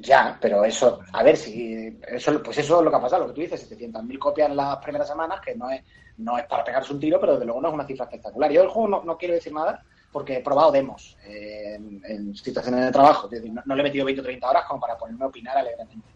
Ya, 0.00 0.38
pero 0.40 0.64
eso, 0.64 1.00
a 1.12 1.22
ver 1.22 1.36
si. 1.36 1.98
Eso, 2.06 2.42
pues 2.42 2.58
eso 2.58 2.78
es 2.78 2.84
lo 2.84 2.90
que 2.90 2.96
ha 2.96 3.00
pasado, 3.00 3.22
lo 3.22 3.28
que 3.28 3.34
tú 3.34 3.40
dices, 3.40 3.70
700.000 3.70 4.18
copias 4.18 4.50
en 4.50 4.56
las 4.56 4.76
primeras 4.78 5.08
semanas, 5.08 5.40
que 5.40 5.54
no 5.54 5.70
es, 5.70 5.82
no 6.18 6.38
es 6.38 6.44
para 6.44 6.64
pegarse 6.64 6.92
un 6.92 7.00
tiro, 7.00 7.18
pero 7.18 7.32
desde 7.32 7.46
luego 7.46 7.60
no 7.60 7.68
es 7.68 7.74
una 7.74 7.86
cifra 7.86 8.04
espectacular. 8.04 8.50
Yo 8.50 8.60
del 8.60 8.70
juego 8.70 8.88
no, 8.88 9.04
no 9.04 9.16
quiero 9.16 9.34
decir 9.34 9.52
nada 9.52 9.82
porque 10.12 10.36
he 10.36 10.40
probado 10.40 10.72
demos 10.72 11.16
eh, 11.24 11.74
en, 11.74 12.34
situaciones 12.34 12.86
de 12.86 12.92
trabajo. 12.92 13.28
No 13.64 13.74
le 13.74 13.80
he 13.80 13.84
metido 13.84 14.04
20 14.04 14.20
o 14.20 14.24
30 14.24 14.48
horas 14.48 14.64
como 14.66 14.80
para 14.80 14.96
ponerme 14.96 15.24
a 15.24 15.28
opinar 15.28 15.58
alegremente. 15.58 16.08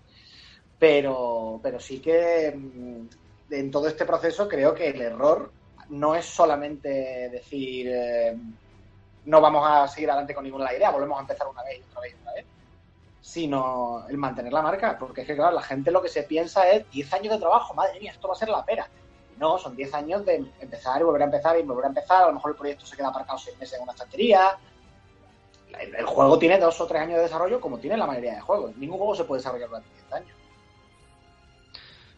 Pero, 0.79 1.61
pero 1.63 1.79
sí 1.79 2.01
que 2.01 2.53
mm, 2.55 3.07
en 3.51 3.71
todo 3.71 3.89
este 3.89 4.05
proceso 4.05 4.49
creo 4.49 4.75
que 4.75 4.89
el 4.89 5.01
error 5.01 5.53
no 5.91 6.15
es 6.15 6.25
solamente 6.25 7.29
decir 7.31 7.89
eh, 7.91 8.37
no 9.27 9.41
vamos 9.41 9.65
a 9.69 9.87
seguir 9.87 10.11
adelante 10.11 10.35
con 10.35 10.45
ninguna 10.45 10.73
idea, 10.73 10.91
volvemos 10.91 11.19
a 11.19 11.23
empezar 11.23 11.47
una 11.47 11.63
vez 11.63 11.79
y 11.79 11.83
otra 11.83 12.01
vez 12.01 12.13
y 12.13 12.21
otra 12.21 12.33
vez, 12.33 12.47
sino 13.23 14.05
el 14.09 14.19
mantener 14.19 14.53
la 14.53 14.63
marca, 14.63 14.99
porque 14.99 15.21
es 15.21 15.27
que 15.29 15.37
claro, 15.37 15.55
la 15.55 15.63
gente 15.63 15.93
lo 15.93 16.03
que 16.03 16.09
se 16.09 16.25
piensa 16.25 16.69
es 16.69 16.91
10 16.91 17.13
años 17.15 17.33
de 17.33 17.39
trabajo, 17.39 17.73
madre 17.73 18.01
mía, 18.01 18.11
esto 18.11 18.27
va 18.27 18.35
a 18.35 18.37
ser 18.37 18.49
la 18.49 18.65
pera. 18.65 18.89
No, 19.39 19.59
son 19.59 19.77
10 19.77 19.95
años 19.95 20.27
de 20.27 20.45
empezar 20.61 21.01
y 21.01 21.05
volver 21.05 21.23
a 21.23 21.27
empezar 21.27 21.59
y 21.59 21.63
volver 21.63 21.85
a 21.85 21.89
empezar, 21.89 22.25
a 22.25 22.27
lo 22.27 22.35
mejor 22.35 22.51
el 22.51 22.57
proyecto 22.57 22.85
se 22.85 22.97
queda 22.97 23.09
aparcado 23.09 23.39
6 23.39 23.59
meses 23.59 23.79
en 23.79 23.85
una 23.85 23.93
estantería. 23.93 24.59
El, 25.81 26.05
juego 26.05 26.39
tiene 26.39 26.59
2 26.59 26.81
o 26.81 26.87
3 26.87 27.03
años 27.03 27.17
de 27.17 27.23
desarrollo 27.23 27.61
como 27.61 27.79
tiene 27.79 27.97
la 27.97 28.07
mayoría 28.07 28.35
de 28.35 28.41
juegos. 28.41 28.77
Ningún 28.77 28.99
juego 28.99 29.15
se 29.15 29.25
puede 29.25 29.39
desarrollar 29.39 29.69
durante 29.69 29.89
10 29.89 30.13
años. 30.13 30.37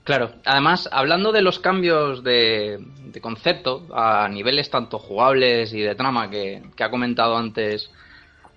Claro, 0.04 0.32
además, 0.44 0.88
hablando 0.90 1.32
de 1.32 1.42
los 1.42 1.60
cambios 1.60 2.24
de, 2.24 2.78
de 2.80 3.20
concepto 3.20 3.86
a 3.94 4.28
niveles 4.28 4.70
tanto 4.70 4.98
jugables 4.98 5.72
y 5.72 5.82
de 5.82 5.94
trama 5.94 6.28
que 6.30 6.62
ha 6.78 6.90
comentado 6.90 7.36
antes 7.36 7.90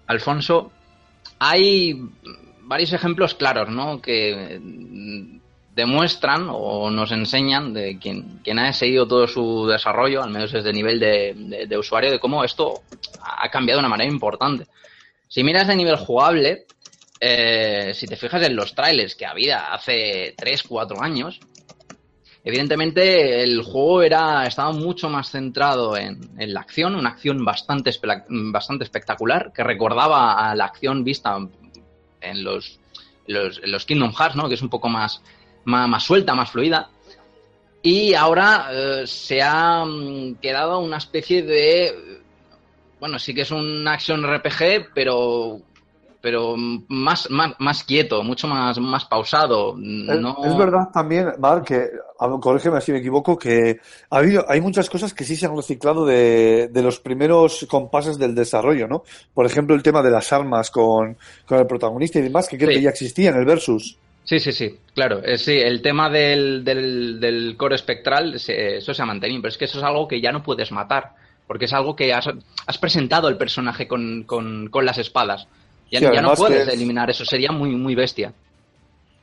Alfonso, 0.08 0.72
hay 1.40 2.02
varios 2.62 2.94
ejemplos 2.94 3.34
claros, 3.34 3.70
¿no? 3.70 4.02
Que 4.02 4.60
mm, 4.62 5.40
demuestran 5.76 6.48
o 6.50 6.90
nos 6.90 7.12
enseñan 7.12 7.74
de 7.74 8.00
quien, 8.00 8.40
quien 8.44 8.60
ha 8.60 8.74
seguido 8.74 9.08
todo 9.08 9.28
su 9.28 9.68
desarrollo, 9.68 10.24
al 10.24 10.32
menos 10.32 10.52
desde 10.52 10.70
el 10.72 10.76
nivel 10.76 11.00
de, 11.00 11.34
de- 11.36 11.68
de 11.68 11.78
usuario, 11.78 12.12
de 12.12 12.20
cómo 12.20 12.44
esto 12.44 12.82
ha 13.22 13.50
cambiado 13.50 13.78
de 13.78 13.82
una 13.86 13.90
manera 13.96 14.12
importante. 14.12 14.66
Si 15.28 15.44
miras 15.44 15.68
de 15.68 15.76
nivel 15.76 15.98
jugable, 15.98 16.66
eh, 17.20 17.92
si 17.94 18.08
te 18.08 18.16
fijas 18.16 18.42
en 18.46 18.56
los 18.56 18.74
trailers 18.74 19.16
que 19.16 19.26
había 19.26 19.74
hace 19.74 20.34
3, 20.38 20.64
4 20.64 21.02
años, 21.02 21.40
evidentemente 22.44 23.44
el 23.44 23.62
juego 23.64 24.02
era, 24.02 24.46
estaba 24.46 24.72
mucho 24.72 25.10
más 25.10 25.32
centrado 25.32 25.98
en, 25.98 26.20
en 26.38 26.54
la 26.54 26.62
acción, 26.62 26.96
una 26.96 27.10
acción 27.10 27.44
bastante, 27.44 27.92
bastante 28.30 28.84
espectacular, 28.84 29.52
que 29.54 29.64
recordaba 29.64 30.50
a 30.50 30.56
la 30.56 30.66
acción 30.66 31.04
vista 31.04 31.38
en 32.22 32.44
los, 32.44 32.80
los 33.28 33.86
Kingdom 33.86 34.14
Hearts, 34.14 34.36
¿no? 34.36 34.48
que 34.48 34.56
es 34.56 34.62
un 34.62 34.70
poco 34.70 34.90
más, 34.90 35.22
más, 35.66 35.88
más 35.88 36.04
suelta, 36.04 36.36
más 36.36 36.52
fluida. 36.52 36.90
Y 37.82 38.14
ahora 38.14 38.70
eh, 38.72 39.04
se 39.06 39.42
ha 39.42 39.86
mm, 39.86 40.36
quedado 40.36 40.80
una 40.80 40.98
especie 40.98 41.44
de... 41.44 42.22
Bueno, 43.00 43.20
sí 43.20 43.34
que 43.34 43.42
es 43.42 43.52
un 43.52 43.88
action 43.88 44.24
RPG, 44.24 44.94
pero 44.94 45.62
pero 46.28 46.56
más, 46.58 47.30
más, 47.30 47.54
más 47.58 47.86
quieto, 47.86 48.22
mucho 48.22 48.50
más, 48.50 48.78
más 48.80 49.06
pausado. 49.06 49.78
Es, 49.78 50.20
No... 50.20 50.36
es 50.44 50.58
verdad 50.58 50.90
también, 50.94 51.30
Mar, 51.40 51.64
que, 51.64 51.88
corrígeme 52.42 52.82
si 52.82 52.92
me 52.92 52.98
equivoco, 52.98 53.38
que 53.38 53.80
ha 54.10 54.18
habido, 54.18 54.44
hay 54.50 54.60
muchas 54.60 54.90
cosas 54.90 55.14
que 55.14 55.24
sí 55.24 55.38
se 55.38 55.46
han 55.46 55.56
reciclado 55.56 56.06
de, 56.06 56.68
de 56.70 56.82
los 56.84 57.00
primeros 57.00 57.66
compases 57.70 58.18
del 58.18 58.36
desarrollo, 58.36 58.90
¿no? 58.90 59.04
Por 59.34 59.46
ejemplo, 59.46 59.74
el 59.74 59.84
tema 59.84 60.02
de 60.04 60.12
las 60.12 60.34
armas 60.34 60.70
con, 60.70 61.16
con 61.46 61.60
el 61.60 61.66
protagonista 61.66 62.20
y 62.20 62.24
demás, 62.24 62.50
que 62.50 62.58
creo 62.58 62.72
Sí. 62.72 62.76
que 62.76 62.82
ya 62.82 62.90
existía 62.90 63.30
en 63.30 63.38
el 63.38 63.46
Versus. 63.46 63.96
Sí, 64.26 64.42
sí, 64.42 64.52
sí, 64.52 64.76
claro. 64.94 65.24
Eh, 65.24 65.38
sí, 65.38 65.54
el 65.54 65.82
tema 65.82 66.10
del, 66.10 66.66
del, 66.66 67.22
del 67.22 67.56
core 67.56 67.76
espectral, 67.76 68.38
se- 68.38 68.80
eso 68.80 68.94
se 68.94 69.02
ha 69.02 69.06
mantenido, 69.06 69.42
pero 69.42 69.52
es 69.54 69.58
que 69.58 69.64
eso 69.64 69.78
es 69.78 69.84
algo 69.86 70.10
que 70.10 70.20
ya 70.20 70.34
no 70.34 70.44
puedes 70.44 70.74
matar, 70.74 71.14
porque 71.48 71.64
es 71.64 71.72
algo 71.72 71.96
que 71.96 72.14
has, 72.14 72.28
has 72.66 72.78
presentado 72.78 73.30
el 73.30 73.38
personaje 73.38 73.88
con, 73.88 74.24
con, 74.24 74.68
con 74.70 74.86
las 74.86 74.98
espadas. 74.98 75.48
Ya, 75.90 76.00
Sí, 76.00 76.06
ya 76.14 76.22
no 76.22 76.34
puedes 76.34 76.68
es- 76.68 76.74
eliminar 76.74 77.10
eso, 77.10 77.24
sería 77.26 77.52
muy, 77.52 77.70
muy 77.76 77.96
bestia. 77.96 78.34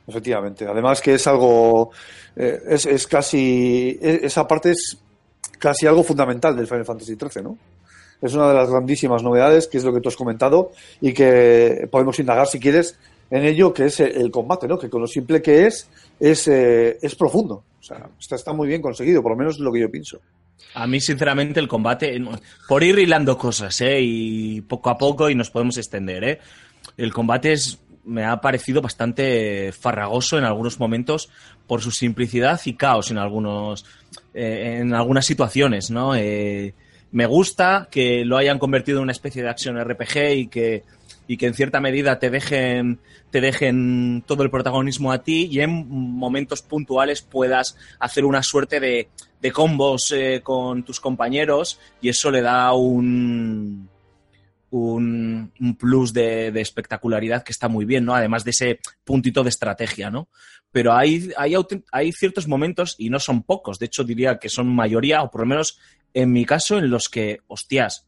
Efectivamente. 0.06 0.66
Además 0.66 1.00
que 1.00 1.14
es 1.14 1.26
algo, 1.26 1.90
eh, 2.36 2.60
es, 2.68 2.86
es 2.86 3.06
casi, 3.06 3.98
e- 4.00 4.20
esa 4.24 4.46
parte 4.46 4.70
es 4.70 4.98
casi 5.58 5.86
algo 5.86 6.02
fundamental 6.02 6.54
del 6.56 6.66
Final 6.66 6.84
Fantasy 6.84 7.16
XIII, 7.16 7.42
¿no? 7.42 7.58
Es 8.20 8.34
una 8.34 8.48
de 8.48 8.54
las 8.54 8.70
grandísimas 8.70 9.22
novedades, 9.22 9.66
que 9.66 9.78
es 9.78 9.84
lo 9.84 9.92
que 9.92 10.00
tú 10.00 10.08
has 10.08 10.16
comentado, 10.16 10.72
y 11.00 11.12
que 11.12 11.88
podemos 11.90 12.18
indagar, 12.18 12.46
si 12.46 12.58
quieres, 12.60 12.98
en 13.30 13.44
ello, 13.44 13.72
que 13.72 13.86
es 13.86 14.00
el, 14.00 14.12
el 14.16 14.30
combate, 14.30 14.68
¿no? 14.68 14.78
Que 14.78 14.88
con 14.90 15.00
lo 15.00 15.06
simple 15.06 15.40
que 15.42 15.66
es, 15.66 15.88
es, 16.20 16.48
eh, 16.48 16.98
es 17.00 17.14
profundo. 17.14 17.64
O 17.80 17.82
sea, 17.82 18.08
está, 18.18 18.36
está 18.36 18.52
muy 18.52 18.68
bien 18.68 18.80
conseguido, 18.82 19.22
por 19.22 19.32
lo 19.32 19.36
menos 19.38 19.54
es 19.54 19.60
lo 19.60 19.72
que 19.72 19.80
yo 19.80 19.90
pienso. 19.90 20.18
A 20.74 20.86
mí, 20.86 21.00
sinceramente, 21.00 21.60
el 21.60 21.68
combate, 21.68 22.20
por 22.68 22.82
ir 22.82 22.98
hilando 22.98 23.38
cosas, 23.38 23.80
¿eh? 23.80 24.00
Y 24.00 24.60
poco 24.62 24.90
a 24.90 24.98
poco, 24.98 25.30
y 25.30 25.34
nos 25.34 25.50
podemos 25.50 25.76
extender, 25.76 26.24
¿eh? 26.24 26.40
El 26.96 27.12
combate 27.12 27.52
es, 27.52 27.78
me 28.04 28.24
ha 28.24 28.40
parecido 28.40 28.82
bastante 28.82 29.72
farragoso 29.72 30.36
en 30.36 30.44
algunos 30.44 30.78
momentos 30.80 31.30
por 31.66 31.80
su 31.80 31.90
simplicidad 31.90 32.60
y 32.64 32.74
caos 32.74 33.10
en 33.10 33.18
algunos, 33.18 33.84
eh, 34.34 34.78
en 34.80 34.94
algunas 34.94 35.26
situaciones, 35.26 35.90
¿no? 35.90 36.14
Eh, 36.16 36.74
me 37.12 37.26
gusta 37.26 37.88
que 37.90 38.24
lo 38.24 38.36
hayan 38.36 38.58
convertido 38.58 38.98
en 38.98 39.04
una 39.04 39.12
especie 39.12 39.42
de 39.42 39.48
acción 39.48 39.78
RPG 39.78 40.32
y 40.34 40.46
que, 40.48 40.82
y 41.28 41.36
que 41.36 41.46
en 41.46 41.54
cierta 41.54 41.80
medida 41.80 42.18
te 42.18 42.28
dejen, 42.28 42.98
te 43.30 43.40
dejen 43.40 44.24
todo 44.26 44.42
el 44.42 44.50
protagonismo 44.50 45.12
a 45.12 45.22
ti 45.22 45.48
y 45.50 45.60
en 45.60 45.86
momentos 45.88 46.62
puntuales 46.62 47.22
puedas 47.22 47.76
hacer 48.00 48.24
una 48.24 48.42
suerte 48.42 48.80
de, 48.80 49.08
de 49.44 49.52
combos 49.52 50.10
eh, 50.12 50.40
con 50.42 50.84
tus 50.84 51.00
compañeros 51.00 51.78
y 52.00 52.08
eso 52.08 52.30
le 52.30 52.40
da 52.40 52.72
un, 52.72 53.90
un, 54.70 55.76
plus 55.78 56.14
de, 56.14 56.48
espectacularidad 56.62 57.42
que 57.42 57.52
está 57.52 57.68
muy 57.68 57.84
bien, 57.84 58.06
¿no? 58.06 58.14
Además 58.14 58.42
de 58.42 58.52
ese 58.52 58.80
puntito 59.04 59.42
de 59.42 59.50
estrategia, 59.50 60.08
¿no? 60.08 60.28
Pero 60.72 60.94
hay, 60.94 61.30
hay, 61.36 61.52
hay 61.92 62.12
ciertos 62.12 62.48
momentos, 62.48 62.94
y 62.96 63.10
no 63.10 63.20
son 63.20 63.42
pocos, 63.42 63.78
de 63.78 63.84
hecho 63.84 64.02
diría 64.02 64.38
que 64.38 64.48
son 64.48 64.74
mayoría, 64.74 65.22
o 65.22 65.30
por 65.30 65.42
lo 65.42 65.46
menos 65.46 65.78
en 66.14 66.32
mi 66.32 66.46
caso, 66.46 66.78
en 66.78 66.88
los 66.88 67.10
que, 67.10 67.40
hostias, 67.46 68.06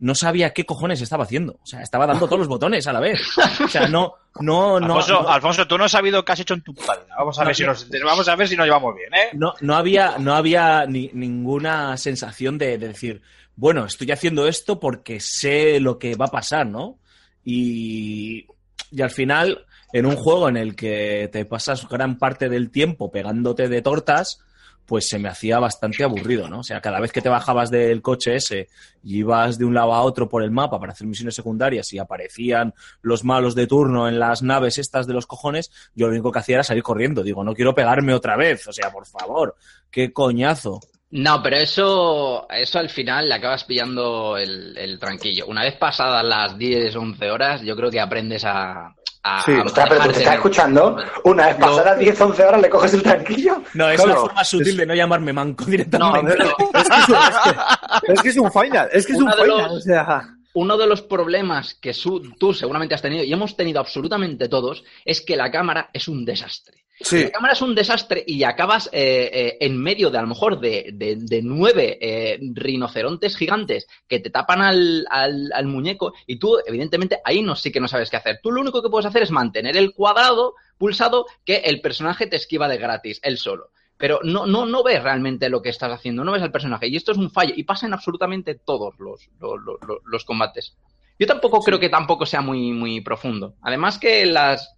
no 0.00 0.14
sabía 0.14 0.52
qué 0.52 0.64
cojones 0.64 1.00
estaba 1.00 1.24
haciendo. 1.24 1.58
O 1.62 1.66
sea, 1.66 1.82
estaba 1.82 2.06
dando 2.06 2.26
todos 2.26 2.38
los 2.38 2.48
botones 2.48 2.86
a 2.86 2.92
la 2.92 3.00
vez. 3.00 3.20
O 3.64 3.68
sea, 3.68 3.88
no, 3.88 4.14
no, 4.40 4.78
no. 4.78 4.86
Alfonso, 4.96 5.22
no- 5.22 5.28
Alfonso, 5.28 5.66
tú 5.66 5.76
no 5.76 5.84
has 5.84 5.90
sabido 5.92 6.24
qué 6.24 6.32
has 6.32 6.40
hecho 6.40 6.54
en 6.54 6.62
tu 6.62 6.72
vida. 6.72 6.84
Vamos 7.18 7.38
a, 7.38 7.42
No, 7.42 7.46
ver, 7.48 7.56
si 7.56 7.62
no. 7.64 7.68
nos, 7.70 7.88
vamos 8.04 8.28
a 8.28 8.36
ver 8.36 8.46
si 8.48 8.56
nos 8.56 8.66
llevamos 8.66 8.94
bien, 8.94 9.12
¿eh? 9.14 9.28
no, 9.32 9.54
no 9.60 9.74
había, 9.74 10.16
no 10.18 10.34
había 10.34 10.86
ni- 10.86 11.10
ninguna 11.12 11.96
sensación 11.96 12.58
de, 12.58 12.78
de 12.78 12.88
decir, 12.88 13.22
bueno, 13.56 13.86
estoy 13.86 14.10
haciendo 14.12 14.46
esto 14.46 14.78
porque 14.78 15.18
sé 15.20 15.80
lo 15.80 15.98
que 15.98 16.14
va 16.14 16.26
a 16.26 16.30
pasar, 16.30 16.66
¿no? 16.66 16.98
Y, 17.44 18.46
y 18.92 19.02
al 19.02 19.10
final, 19.10 19.64
en 19.92 20.06
un 20.06 20.14
juego 20.16 20.48
en 20.48 20.56
el 20.56 20.76
que 20.76 21.28
te 21.32 21.44
pasas 21.44 21.88
gran 21.88 22.18
parte 22.18 22.48
del 22.48 22.70
tiempo 22.70 23.10
pegándote 23.10 23.68
de 23.68 23.82
tortas, 23.82 24.44
pues 24.88 25.06
se 25.06 25.18
me 25.18 25.28
hacía 25.28 25.58
bastante 25.58 26.02
aburrido, 26.02 26.48
¿no? 26.48 26.60
O 26.60 26.62
sea, 26.62 26.80
cada 26.80 26.98
vez 26.98 27.12
que 27.12 27.20
te 27.20 27.28
bajabas 27.28 27.70
del 27.70 28.00
coche 28.00 28.36
ese 28.36 28.68
y 29.04 29.18
ibas 29.18 29.58
de 29.58 29.66
un 29.66 29.74
lado 29.74 29.92
a 29.92 30.02
otro 30.02 30.30
por 30.30 30.42
el 30.42 30.50
mapa 30.50 30.80
para 30.80 30.92
hacer 30.92 31.06
misiones 31.06 31.34
secundarias 31.34 31.92
y 31.92 31.98
aparecían 31.98 32.72
los 33.02 33.22
malos 33.22 33.54
de 33.54 33.66
turno 33.66 34.08
en 34.08 34.18
las 34.18 34.42
naves 34.42 34.78
estas 34.78 35.06
de 35.06 35.12
los 35.12 35.26
cojones, 35.26 35.70
yo 35.94 36.06
lo 36.06 36.12
único 36.14 36.32
que 36.32 36.38
hacía 36.38 36.56
era 36.56 36.64
salir 36.64 36.82
corriendo. 36.82 37.22
Digo, 37.22 37.44
no 37.44 37.54
quiero 37.54 37.74
pegarme 37.74 38.14
otra 38.14 38.34
vez. 38.36 38.66
O 38.66 38.72
sea, 38.72 38.90
por 38.90 39.06
favor, 39.06 39.56
qué 39.90 40.10
coñazo. 40.10 40.80
No, 41.10 41.42
pero 41.42 41.56
eso, 41.56 42.46
eso 42.50 42.78
al 42.78 42.88
final 42.88 43.28
le 43.28 43.34
acabas 43.34 43.64
pillando 43.64 44.38
el, 44.38 44.76
el 44.76 44.98
tranquillo. 44.98 45.46
Una 45.46 45.64
vez 45.64 45.76
pasadas 45.76 46.24
las 46.24 46.56
10, 46.56 46.96
11 46.96 47.30
horas, 47.30 47.60
yo 47.60 47.76
creo 47.76 47.90
que 47.90 48.00
aprendes 48.00 48.44
a... 48.46 48.94
a 49.22 49.42
Sí, 49.44 49.52
a 49.52 49.62
Ostras, 49.64 49.88
pero 49.88 50.02
tú 50.04 50.12
te 50.12 50.18
estás 50.18 50.34
escuchando. 50.36 50.96
Una 51.24 51.46
vez 51.48 51.56
pasadas 51.56 51.98
10, 51.98 52.20
11 52.20 52.44
horas 52.44 52.60
le 52.62 52.70
coges 52.70 52.94
el 52.94 53.02
tranquillo. 53.02 53.62
No, 53.74 53.88
es 53.90 53.96
Claro, 54.00 54.12
una 54.12 54.20
forma 54.20 54.44
sutil 54.44 54.76
de 54.76 54.86
no 54.86 54.94
llamarme 54.94 55.32
manco 55.32 55.64
No, 55.64 55.70
directamente. 55.70 56.34
pero 56.36 56.48
Es 56.74 56.88
que 56.88 56.98
es, 56.98 57.08
un- 57.08 57.16
es 57.16 57.36
que- 57.44 58.12
es 58.12 58.22
que 58.22 58.28
es 58.30 58.36
un 58.38 58.52
final, 58.52 58.88
es 58.92 59.06
que 59.06 59.12
es 59.12 59.18
un 59.18 59.24
Uno 59.24 59.36
de 59.36 59.42
final, 59.42 59.58
los- 59.58 59.72
o 59.72 59.80
sea. 59.80 60.28
uno 60.54 60.76
de 60.76 60.86
los 60.86 61.02
problemas 61.02 61.74
que 61.74 61.92
su- 61.92 62.32
tú 62.38 62.54
seguramente 62.54 62.94
has 62.94 63.02
tenido, 63.02 63.24
y 63.24 63.32
hemos 63.32 63.56
tenido 63.56 63.80
absolutamente 63.80 64.48
todos, 64.48 64.84
es 65.04 65.20
que 65.20 65.36
la 65.36 65.50
cámara 65.50 65.90
es 65.92 66.08
un 66.08 66.24
desastre. 66.24 66.84
Sí, 67.00 67.24
La 67.24 67.30
cámara 67.30 67.52
es 67.54 67.62
un 67.62 67.74
desastre 67.74 68.24
y 68.26 68.42
acabas 68.42 68.88
eh, 68.92 69.30
eh, 69.32 69.56
en 69.60 69.80
medio 69.80 70.10
de 70.10 70.18
a 70.18 70.22
lo 70.22 70.28
mejor 70.28 70.58
de, 70.60 70.90
de- 70.94 71.16
de 71.16 71.42
nueve 71.42 71.96
eh, 72.00 72.38
rinocerontes 72.54 73.36
gigantes 73.36 73.86
que 74.08 74.18
te 74.20 74.30
tapan 74.30 74.62
al, 74.62 75.06
al- 75.10 75.50
al 75.54 75.66
muñeco 75.66 76.12
y 76.26 76.38
tú, 76.38 76.58
evidentemente, 76.66 77.18
ahí 77.24 77.42
no 77.42 77.54
sí 77.56 77.70
que 77.70 77.80
no 77.80 77.88
sabes 77.88 78.10
qué 78.10 78.16
hacer. 78.16 78.40
Tú 78.42 78.50
lo 78.50 78.60
único 78.60 78.82
que 78.82 78.88
puedes 78.90 79.06
hacer 79.06 79.22
es 79.22 79.30
mantener 79.30 79.76
el 79.76 79.92
cuadrado 79.94 80.54
pulsado 80.76 81.26
que 81.44 81.56
el 81.56 81.80
personaje 81.80 82.26
te 82.26 82.36
esquiva 82.36 82.68
de 82.68 82.78
gratis, 82.78 83.20
él 83.22 83.38
solo. 83.38 83.70
Pero 83.96 84.20
no, 84.22 84.46
no, 84.46 84.64
no 84.64 84.82
ves 84.84 85.02
realmente 85.02 85.48
lo 85.48 85.60
que 85.60 85.70
estás 85.70 85.90
haciendo, 85.92 86.22
no 86.24 86.30
ves 86.32 86.42
al 86.42 86.52
personaje. 86.52 86.86
Y 86.86 86.94
esto 86.96 87.10
es 87.12 87.18
un 87.18 87.30
fallo. 87.32 87.52
Y 87.56 87.64
pasa 87.64 87.86
en 87.86 87.94
absolutamente 87.94 88.54
todos 88.54 88.94
los, 89.00 89.28
los, 89.40 89.58
los- 90.04 90.24
combates. 90.24 90.76
Yo 91.18 91.26
tampoco 91.26 91.60
creo 91.60 91.80
que 91.80 91.88
tampoco 91.88 92.24
sea 92.24 92.40
muy, 92.40 92.70
muy 92.72 93.00
profundo. 93.00 93.54
Además 93.60 93.98
que 93.98 94.24
las, 94.24 94.76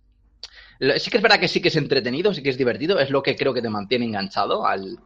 Sí 0.99 1.11
que 1.11 1.19
es 1.19 1.23
verdad 1.23 1.39
que 1.39 1.49
sí 1.49 1.61
que 1.61 1.69
es 1.69 1.77
entretenido, 1.77 2.33
sí 2.33 2.43
que 2.43 2.49
es 2.49 2.57
divertido, 2.57 2.99
es 2.99 3.11
lo 3.11 3.23
que 3.23 3.37
creo 3.37 3.53
que 3.53 3.61
te 3.61 3.69
mantiene 3.69 4.07
enganchado 4.07 4.67
al, 4.67 4.97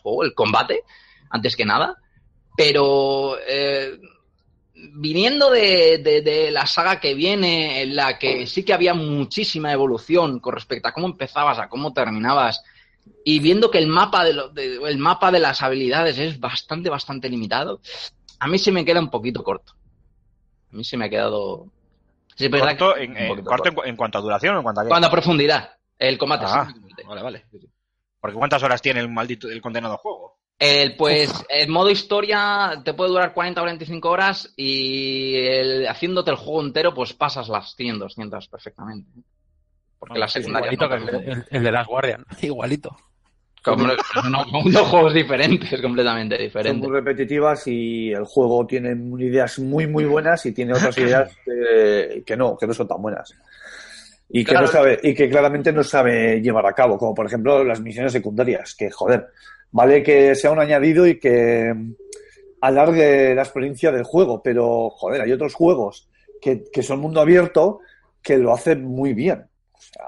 juego, 0.00 0.22
el 0.22 0.32
combate, 0.32 0.82
antes 1.30 1.56
que 1.56 1.64
nada. 1.64 1.96
Pero 2.56 3.36
eh, 3.48 3.98
viniendo 4.74 5.50
de, 5.50 6.50
la 6.52 6.66
saga 6.66 7.00
que 7.00 7.14
viene, 7.14 7.82
en 7.82 7.96
la 7.96 8.16
que 8.16 8.46
sí 8.46 8.64
que 8.64 8.74
había 8.74 8.94
muchísima 8.94 9.72
evolución 9.72 10.38
con 10.38 10.54
respecto 10.54 10.88
a 10.88 10.92
cómo 10.92 11.08
empezabas, 11.08 11.58
a 11.58 11.68
cómo 11.68 11.92
terminabas, 11.92 12.62
y 13.24 13.40
viendo 13.40 13.72
que 13.72 13.78
el 13.78 13.88
mapa 13.88 14.24
de- 14.24 14.78
el 14.86 14.98
mapa 14.98 15.32
de 15.32 15.40
las 15.40 15.62
habilidades 15.62 16.16
es 16.18 16.38
bastante, 16.38 16.88
bastante 16.88 17.28
limitado, 17.28 17.80
a 18.38 18.46
mí 18.46 18.58
se 18.58 18.70
me 18.70 18.84
queda 18.84 19.00
un 19.00 19.10
poquito 19.10 19.42
corto. 19.42 19.72
A 20.70 20.76
mí 20.76 20.84
se 20.84 20.96
me 20.96 21.06
ha 21.06 21.10
quedado... 21.10 21.73
Sí, 22.36 22.50
Corto, 22.50 22.96
en, 22.96 23.16
en- 23.16 23.28
corto 23.28 23.44
corto. 23.44 23.68
en, 23.68 23.74
cu- 23.74 23.82
en 23.84 23.96
cuanto 23.96 24.18
a 24.18 24.20
duración 24.20 24.54
o 24.54 24.58
en 24.58 24.62
cuanto 24.64 24.80
a 24.80 24.84
qué? 24.84 24.88
Cuando 24.88 25.06
a 25.08 25.10
profundidad, 25.10 25.70
el 25.98 26.18
combate. 26.18 26.44
Ah, 26.48 26.68
sí. 26.74 27.04
Vale, 27.06 27.22
vale. 27.22 27.44
Porque 28.20 28.36
¿cuántas 28.36 28.62
horas 28.62 28.80
tiene 28.82 29.00
el 29.00 29.08
maldito 29.08 29.48
el 29.48 29.60
condenado 29.60 29.96
juego? 29.98 30.38
El, 30.58 30.96
pues 30.96 31.44
el 31.48 31.68
modo 31.68 31.90
historia 31.90 32.80
te 32.84 32.94
puede 32.94 33.10
durar 33.10 33.34
40 33.34 33.60
o 33.60 33.64
45 33.64 34.08
horas 34.08 34.52
y 34.56 35.34
el- 35.36 35.86
haciéndote 35.88 36.30
el 36.30 36.36
juego 36.36 36.62
entero 36.62 36.94
pues 36.94 37.12
pasas 37.12 37.48
las 37.48 37.74
100, 37.76 37.98
200 37.98 38.48
perfectamente. 38.48 39.10
Porque 39.98 40.18
las. 40.18 40.34
Igualito 40.36 40.88
no, 40.88 40.96
que 40.96 41.02
el, 41.18 41.28
el- 41.30 41.46
el 41.50 41.62
de 41.64 41.72
Last 41.72 41.88
Guardian. 41.88 42.24
Igualito. 42.42 42.96
Como- 43.64 43.86
no, 44.30 44.44
son 44.44 44.72
dos 44.72 44.88
juegos 44.88 45.14
diferentes, 45.14 45.80
completamente 45.80 46.36
Son 46.36 46.44
diferentes. 46.44 46.88
muy 46.88 46.92
repetitivas 46.96 47.66
y 47.66 48.12
el 48.12 48.24
juego 48.24 48.66
tiene 48.66 48.90
ideas 49.24 49.58
muy, 49.58 49.86
muy 49.86 50.04
buenas 50.04 50.44
y 50.46 50.52
tiene 50.52 50.74
otras 50.74 50.96
ideas 50.98 51.32
que, 51.44 52.22
que 52.24 52.36
no, 52.36 52.56
que 52.56 52.66
no 52.66 52.74
son 52.74 52.86
tan 52.86 53.00
buenas. 53.02 53.34
Y 54.28 54.44
que, 54.44 54.54
no 54.54 54.66
sabe, 54.66 54.98
y 55.02 55.14
que 55.14 55.28
claramente 55.28 55.72
no 55.72 55.84
sabe 55.84 56.40
llevar 56.40 56.66
a 56.66 56.72
cabo, 56.72 56.98
como 56.98 57.14
por 57.14 57.26
ejemplo 57.26 57.62
las 57.64 57.80
misiones 57.80 58.12
secundarias, 58.12 58.74
que 58.74 58.90
joder, 58.90 59.28
vale 59.70 60.02
que 60.02 60.34
sea 60.34 60.50
un 60.50 60.58
añadido 60.58 61.06
y 61.06 61.18
que 61.18 61.72
alargue 62.60 63.34
la 63.34 63.42
experiencia 63.42 63.92
del 63.92 64.02
juego, 64.04 64.42
pero 64.42 64.90
joder, 64.90 65.20
hay 65.22 65.32
otros 65.32 65.54
juegos 65.54 66.08
que, 66.40 66.64
que 66.72 66.82
son 66.82 67.00
mundo 67.00 67.20
abierto 67.20 67.80
que 68.22 68.38
lo 68.38 68.54
hacen 68.54 68.84
muy 68.84 69.12
bien. 69.12 69.44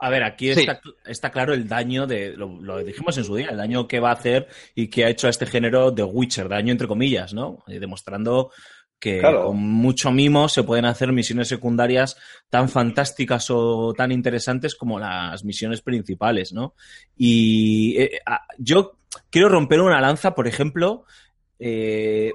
A 0.00 0.10
ver, 0.10 0.22
aquí 0.24 0.52
Sí. 0.54 0.60
está, 0.60 0.80
está 1.06 1.30
claro 1.30 1.54
el 1.54 1.68
daño 1.68 2.06
de, 2.06 2.36
lo, 2.36 2.60
lo 2.60 2.78
dijimos 2.84 3.16
en 3.18 3.24
su 3.24 3.36
día, 3.36 3.48
el 3.48 3.56
daño 3.56 3.86
que 3.86 4.00
va 4.00 4.10
a 4.10 4.14
hacer 4.14 4.48
y 4.74 4.88
que 4.88 5.04
ha 5.04 5.08
hecho 5.10 5.26
a 5.26 5.30
este 5.30 5.46
género 5.46 5.90
de 5.90 6.02
Witcher, 6.02 6.48
daño 6.48 6.72
entre 6.72 6.88
comillas, 6.88 7.32
¿no? 7.34 7.62
Eh, 7.68 7.78
demostrando 7.78 8.50
que 8.98 9.18
Claro. 9.18 9.46
con 9.48 9.58
mucho 9.58 10.10
mimo 10.10 10.48
se 10.48 10.62
pueden 10.62 10.86
hacer 10.86 11.12
misiones 11.12 11.48
secundarias 11.48 12.16
tan 12.48 12.68
fantásticas 12.70 13.46
o 13.50 13.92
tan 13.94 14.10
interesantes 14.10 14.74
como 14.74 14.98
las 14.98 15.44
misiones 15.44 15.82
principales, 15.82 16.52
¿no? 16.54 16.74
Y 17.16 17.96
eh, 18.00 18.20
yo 18.58 18.98
quiero 19.30 19.48
romper 19.50 19.80
una 19.82 20.00
lanza, 20.00 20.34
por 20.34 20.48
ejemplo, 20.48 21.04
eh, 21.58 22.32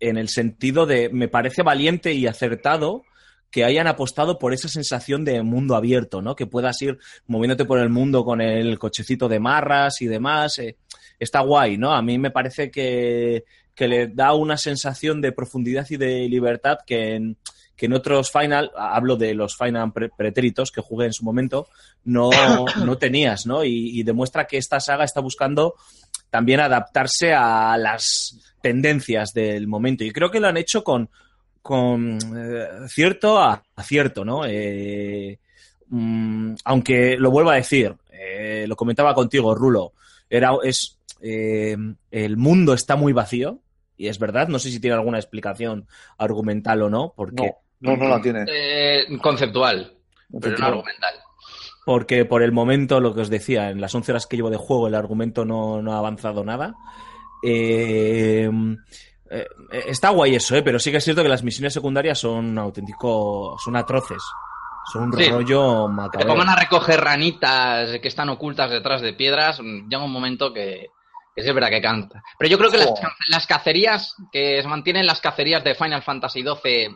en 0.00 0.16
el 0.18 0.28
sentido 0.28 0.86
de, 0.86 1.08
me 1.08 1.28
parece 1.28 1.62
valiente 1.62 2.12
y 2.12 2.26
acertado 2.26 3.04
que 3.52 3.64
hayan 3.64 3.86
apostado 3.86 4.38
por 4.38 4.52
esa 4.52 4.66
sensación 4.66 5.24
de 5.24 5.42
mundo 5.42 5.76
abierto, 5.76 6.22
¿no? 6.22 6.34
Que 6.34 6.46
puedas 6.46 6.80
ir 6.82 6.98
moviéndote 7.28 7.66
por 7.66 7.78
el 7.78 7.90
mundo 7.90 8.24
con 8.24 8.40
el 8.40 8.78
cochecito 8.78 9.28
de 9.28 9.38
marras 9.38 10.00
y 10.02 10.06
demás. 10.06 10.58
eh, 10.58 10.76
está 11.20 11.40
guay, 11.40 11.76
¿no? 11.78 11.92
A 11.92 12.02
mí 12.02 12.18
me 12.18 12.30
parece 12.32 12.70
que, 12.70 13.44
que 13.76 13.86
le 13.86 14.08
da 14.08 14.32
una 14.34 14.56
sensación 14.56 15.20
de 15.20 15.30
profundidad 15.32 15.86
y 15.90 15.96
de 15.98 16.28
libertad 16.28 16.78
que 16.84 17.14
en, 17.14 17.36
que 17.76 17.86
en 17.86 17.92
otros 17.92 18.32
Final, 18.32 18.70
hablo 18.76 19.16
de 19.16 19.34
los 19.34 19.54
Final 19.56 19.92
pre- 19.92 20.08
pretéritos 20.08 20.72
que 20.72 20.80
jugué 20.80 21.06
en 21.06 21.12
su 21.12 21.22
momento, 21.24 21.68
no, 22.04 22.30
no 22.84 22.96
tenías, 22.98 23.46
¿no? 23.46 23.64
Y, 23.64 24.00
y 24.00 24.02
demuestra 24.02 24.46
que 24.46 24.56
esta 24.56 24.80
saga 24.80 25.04
está 25.04 25.20
buscando 25.20 25.74
también 26.30 26.60
adaptarse 26.60 27.34
a 27.34 27.76
las 27.76 28.38
tendencias 28.62 29.32
del 29.34 29.66
momento. 29.68 30.04
Y 30.04 30.10
creo 30.10 30.30
que 30.30 30.40
lo 30.40 30.48
han 30.48 30.56
hecho 30.56 30.82
con, 30.82 31.10
con 31.62 32.18
eh, 32.36 32.66
cierto 32.88 33.38
acierto, 33.76 34.24
¿no? 34.24 34.44
Eh, 34.44 35.38
mm, 35.88 36.54
aunque 36.64 37.16
lo 37.16 37.30
vuelvo 37.30 37.50
a 37.50 37.56
decir, 37.56 37.94
eh, 38.10 38.66
lo 38.68 38.76
comentaba 38.76 39.14
contigo, 39.14 39.54
Rulo, 39.54 39.92
era, 40.28 40.50
es, 40.62 40.98
eh, 41.20 41.76
el 42.10 42.36
mundo 42.36 42.74
está 42.74 42.96
muy 42.96 43.12
vacío, 43.12 43.60
y 43.96 44.08
es 44.08 44.18
verdad, 44.18 44.48
no 44.48 44.58
sé 44.58 44.70
si 44.70 44.80
tiene 44.80 44.96
alguna 44.96 45.18
explicación 45.18 45.86
argumental 46.18 46.82
o 46.82 46.90
no, 46.90 47.12
porque, 47.16 47.54
No, 47.80 47.92
no, 47.92 47.96
no 47.96 48.08
la 48.08 48.20
tiene. 48.20 48.44
Eh, 48.48 49.06
conceptual, 49.22 49.92
pero 50.40 50.58
no 50.58 50.66
argumental. 50.66 51.14
porque 51.84 52.24
por 52.24 52.42
el 52.42 52.50
momento, 52.52 53.00
lo 53.00 53.14
que 53.14 53.20
os 53.20 53.30
decía, 53.30 53.70
en 53.70 53.80
las 53.80 53.94
11 53.94 54.12
horas 54.12 54.26
que 54.26 54.36
llevo 54.36 54.50
de 54.50 54.56
juego, 54.56 54.88
el 54.88 54.94
argumento 54.96 55.44
no, 55.44 55.80
no 55.82 55.92
ha 55.92 55.98
avanzado 55.98 56.44
nada. 56.44 56.74
Eh, 57.44 58.50
eh, 59.32 59.84
está 59.86 60.10
guay 60.10 60.34
eso, 60.36 60.54
¿eh? 60.56 60.62
pero 60.62 60.78
sí 60.78 60.90
que 60.90 60.98
es 60.98 61.04
cierto 61.04 61.22
que 61.22 61.28
las 61.28 61.42
misiones 61.42 61.72
secundarias 61.72 62.18
son 62.18 62.32
un 62.50 62.58
auténtico, 62.58 63.56
son 63.62 63.76
atroces. 63.76 64.22
Son 64.92 65.04
un 65.04 65.12
Sí. 65.12 65.28
rollo 65.30 65.86
Te 65.86 65.92
macabro. 65.92 66.26
pongan 66.28 66.48
a 66.48 66.56
recoger 66.56 67.00
ranitas 67.00 67.98
que 68.00 68.08
están 68.08 68.28
ocultas 68.30 68.68
detrás 68.70 69.00
de 69.00 69.12
piedras, 69.14 69.60
mm, 69.60 69.88
llega 69.88 70.02
un 70.02 70.12
momento 70.12 70.52
que, 70.52 70.88
que 71.34 71.42
sí 71.42 71.48
es 71.48 71.54
verdad 71.54 71.70
que 71.70 71.80
canta. 71.80 72.20
Pero 72.38 72.50
yo 72.50 72.58
creo 72.58 72.70
que 72.70 72.78
las, 72.78 72.90
las 73.28 73.46
cacerías, 73.46 74.14
que 74.32 74.60
se 74.60 74.68
mantienen 74.68 75.06
las 75.06 75.20
cacerías 75.20 75.62
de 75.62 75.74
Final 75.76 76.02
Fantasy 76.02 76.42
XII 76.42 76.94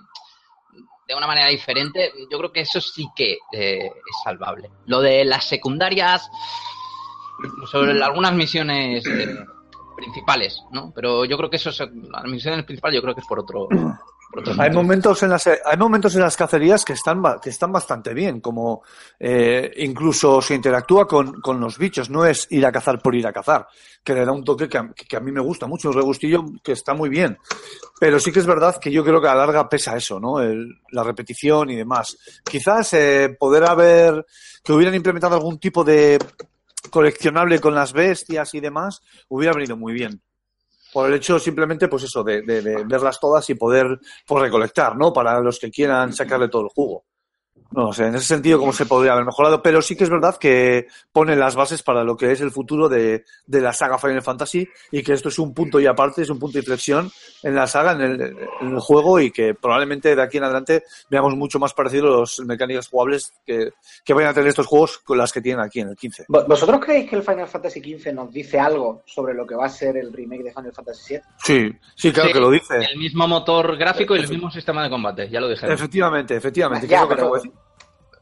de 1.09 1.15
una 1.15 1.29
manera 1.29 1.49
diferente, 1.49 2.13
yo 2.29 2.37
creo 2.39 2.53
que 2.53 2.63
eso 2.63 2.81
sí 2.81 3.07
que 3.15 3.39
eh, 3.53 3.87
es 3.87 4.17
salvable. 4.25 4.69
Lo 4.87 5.01
de 5.01 5.25
las 5.25 5.45
secundarias, 5.45 6.29
sobre 7.71 8.03
algunas 8.03 8.33
misiones 8.33 9.07
eh, 9.07 9.37
principales, 9.97 10.63
¿no? 10.73 10.93
Pero 10.95 11.25
yo 11.25 11.37
creo 11.37 11.51
que 11.51 11.57
eso 11.57 11.71
es, 11.71 11.79
las 11.81 12.25
misiones 12.25 12.65
principales 12.65 12.97
yo 12.99 13.03
creo 13.03 13.15
que 13.15 13.21
es 13.23 13.27
por 13.27 13.41
otro... 13.41 13.67
por 14.31 14.41
otro 14.41 14.55
Hay 14.59 14.71
momentos 14.71 15.23
en 15.23 15.31
las 15.31 15.47
hay 15.47 15.77
momentos 15.79 16.15
en 16.17 16.21
las 16.23 16.37
cacerías 16.37 16.85
que 16.85 16.93
están 16.95 17.23
que 17.41 17.51
están 17.51 17.73
bastante 17.73 18.13
bien, 18.13 18.41
como 18.41 18.83
eh, 19.19 19.73
incluso 19.79 20.43
se 20.43 20.55
interactúa 20.55 21.07
con, 21.07 21.41
con 21.41 21.59
los 21.61 21.79
bichos, 21.79 22.11
no 22.11 22.25
es 22.27 22.47
ir 22.51 22.67
a 22.67 22.73
cazar 22.73 23.01
por 23.01 23.15
ir 23.15 23.27
a 23.27 23.33
cazar, 23.33 23.67
que 24.05 24.15
le 24.15 24.25
da 24.25 24.33
un 24.33 24.45
toque 24.45 24.69
que 24.69 24.79
a, 24.79 24.89
que 24.93 25.17
a 25.17 25.21
mí 25.21 25.33
me 25.33 25.41
gusta 25.41 25.67
mucho, 25.67 25.89
un 25.89 25.95
regustillo 25.95 26.45
que 26.63 26.73
está 26.73 26.93
muy 26.95 27.09
bien. 27.09 27.39
Pero 27.99 28.19
sí 28.21 28.31
que 28.33 28.41
es 28.41 28.47
verdad 28.47 28.77
que 28.81 28.91
yo 28.91 29.03
creo 29.05 29.21
que 29.21 29.29
a 29.29 29.35
la 29.35 29.47
larga 29.47 29.69
pesa 29.69 29.97
eso, 29.97 30.21
¿no? 30.21 30.41
El- 30.41 30.81
la 30.91 31.03
repetición 31.05 31.71
y 31.71 31.77
demás. 31.77 32.17
Quizás 32.45 32.93
eh, 32.95 33.37
poder 33.39 33.65
haber 33.65 34.27
que 34.63 34.73
hubieran 34.73 34.95
implementado 34.95 35.37
algún 35.37 35.59
tipo 35.59 35.85
de 35.85 36.19
coleccionable 36.91 37.61
con 37.61 37.75
las 37.75 37.93
bestias 37.93 38.55
y 38.55 38.61
demás 38.61 39.01
hubiera 39.29 39.55
venido 39.55 39.77
muy 39.77 39.93
bien. 39.93 40.23
Por 40.93 41.09
el 41.09 41.15
hecho 41.17 41.39
simplemente, 41.39 41.89
pues 41.89 42.05
eso, 42.05 42.25
de, 42.25 42.43
de- 42.43 42.85
verlas 42.85 43.21
todas 43.21 43.49
y 43.51 43.55
poder 43.55 43.99
pues, 44.27 44.43
recolectar, 44.43 44.97
¿no? 44.97 45.13
Para 45.13 45.41
los 45.41 45.59
que 45.59 45.71
quieran 45.71 46.13
sacarle 46.13 46.49
todo 46.49 46.63
el 46.63 46.69
jugo. 46.69 47.05
No 47.73 47.93
sé, 47.93 48.07
en 48.07 48.15
ese 48.15 48.27
sentido, 48.27 48.59
cómo 48.59 48.73
se 48.73 48.87
podría 48.87 49.13
haber 49.13 49.25
mejorado, 49.27 49.61
pero 49.61 49.83
sí 49.83 49.97
que 49.97 50.05
es 50.05 50.11
verdad 50.11 50.39
que 50.39 50.87
pone 51.13 51.37
las 51.37 51.57
bases 51.57 51.83
para 51.83 52.05
lo 52.05 52.17
que 52.17 52.33
es 52.33 52.41
el 52.41 52.51
futuro 52.51 52.89
de, 52.89 53.25
de 53.47 53.61
la 53.61 53.73
saga 53.73 53.99
Final 53.99 54.23
Fantasy 54.23 54.67
y 54.93 55.03
que 55.03 55.13
esto 55.13 55.29
es 55.29 55.39
un 55.39 55.53
punto 55.53 55.79
y 55.81 55.87
aparte, 55.87 56.23
es 56.23 56.31
un 56.31 56.39
punto 56.39 56.55
de 56.55 56.61
inflexión 56.61 57.11
en 57.43 57.55
la 57.55 57.67
saga, 57.67 57.93
en 57.93 58.01
el, 58.01 58.21
en 58.61 58.69
el 58.69 58.79
juego 58.81 59.21
y 59.21 59.31
que 59.31 59.55
probablemente 59.55 60.15
de 60.17 60.23
aquí 60.23 60.39
en 60.39 60.45
adelante 60.45 60.85
veamos 61.11 61.35
mucho 61.37 61.59
más 61.59 61.75
parecidos 61.75 62.39
los 62.39 62.47
mecánicas 62.47 62.89
jugables 62.89 63.35
que, 63.45 63.73
que 64.05 64.15
vayan 64.15 64.31
a 64.31 64.35
tener 64.35 64.49
estos 64.49 64.67
juegos 64.67 64.99
con 64.99 65.19
las 65.19 65.33
que 65.33 65.43
tienen 65.43 65.63
aquí 65.63 65.81
en 65.81 65.89
el 65.91 65.97
15. 65.97 66.27
¿Vo- 66.29 66.47
¿Vosotros 66.47 66.81
creéis 66.83 67.11
que 67.11 67.17
el 67.17 67.23
Final 67.25 67.49
Fantasy 67.49 67.81
XV 67.81 68.13
nos 68.15 68.33
dice 68.33 68.59
algo 68.59 69.03
sobre 69.07 69.35
lo 69.35 69.45
que 69.47 69.55
va 69.57 69.67
a 69.67 69.71
ser 69.71 69.97
el 69.99 70.13
remake 70.13 70.45
de 70.45 70.53
Final 70.53 70.73
Fantasy 70.73 71.15
VII? 71.15 71.23
Sí, 71.45 71.73
sí, 71.95 72.13
claro 72.13 72.29
Sí, 72.29 72.33
que 72.33 72.41
lo 72.41 72.51
dice. 72.51 72.77
El 72.93 72.99
mismo 72.99 73.27
motor 73.29 73.77
gráfico 73.77 74.17
y 74.17 74.21
el 74.21 74.29
mismo 74.29 74.51
sistema 74.51 74.83
de 74.85 74.89
combate, 74.89 75.29
ya 75.29 75.41
lo 75.41 75.49
dije. 75.49 75.71
Efectivamente, 75.71 76.37
efectivamente. 76.37 76.87
¿qué 76.87 76.93
Ya, 76.93 77.03
es 77.03 77.09
lo 77.11 77.17
que 77.17 77.51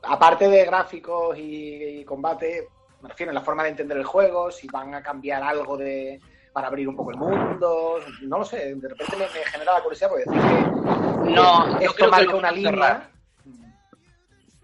Aparte 0.06 0.48
de 0.48 0.64
gráficos 0.64 1.38
y, 1.38 2.00
y 2.00 2.04
combate, 2.04 2.68
me 3.02 3.08
refiero 3.08 3.30
a 3.30 3.34
la 3.34 3.40
forma 3.42 3.64
de 3.64 3.70
entender 3.70 3.96
el 3.96 4.04
juego, 4.04 4.50
si 4.50 4.66
van 4.68 4.94
a 4.94 5.02
cambiar 5.02 5.42
algo 5.42 5.76
de 5.76 6.20
para 6.52 6.68
abrir 6.68 6.88
un 6.88 6.94
poco 6.94 7.10
el 7.10 7.16
mundo, 7.16 7.98
no 8.22 8.38
lo 8.38 8.44
sé, 8.44 8.76
de 8.76 8.88
repente 8.88 9.16
me, 9.16 9.24
me 9.24 9.44
genera 9.50 9.72
la 9.74 9.82
curiosidad 9.82 10.08
porque 10.08 10.24
decir 10.24 10.40
que 10.40 11.30
No, 11.32 11.78
esto 11.80 11.94
creo 11.94 11.94
que 11.96 12.06
marca 12.06 12.34
una 12.36 12.52
línea. 12.52 12.70
cerrar. 12.70 13.10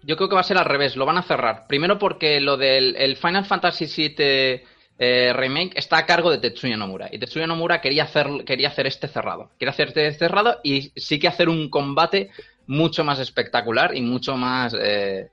Yo 0.03 0.15
creo 0.15 0.29
que 0.29 0.35
va 0.35 0.41
a 0.41 0.45
ser 0.45 0.57
al 0.57 0.65
revés, 0.65 0.95
lo 0.95 1.05
van 1.05 1.17
a 1.17 1.23
cerrar. 1.23 1.67
Primero 1.67 1.99
porque 1.99 2.39
lo 2.39 2.57
del 2.57 2.95
el 2.95 3.17
Final 3.17 3.45
Fantasy 3.45 3.85
VII 3.85 4.63
eh, 4.97 5.33
Remake 5.33 5.73
está 5.75 5.97
a 5.97 6.05
cargo 6.05 6.31
de 6.31 6.37
Tetsuya 6.37 6.77
Nomura. 6.77 7.09
Y 7.11 7.19
Tetsuya 7.19 7.45
Nomura 7.45 7.81
quería 7.81 8.05
hacer, 8.05 8.27
quería 8.45 8.69
hacer 8.69 8.87
este 8.87 9.07
cerrado. 9.07 9.51
Quería 9.59 9.71
hacer 9.71 9.89
este 9.89 10.11
cerrado 10.13 10.59
y 10.63 10.91
sí 10.95 11.19
que 11.19 11.27
hacer 11.27 11.49
un 11.49 11.69
combate 11.69 12.31
mucho 12.67 13.03
más 13.03 13.19
espectacular 13.19 13.95
y 13.95 14.01
mucho 14.01 14.35
más 14.37 14.73
eh, 14.79 15.29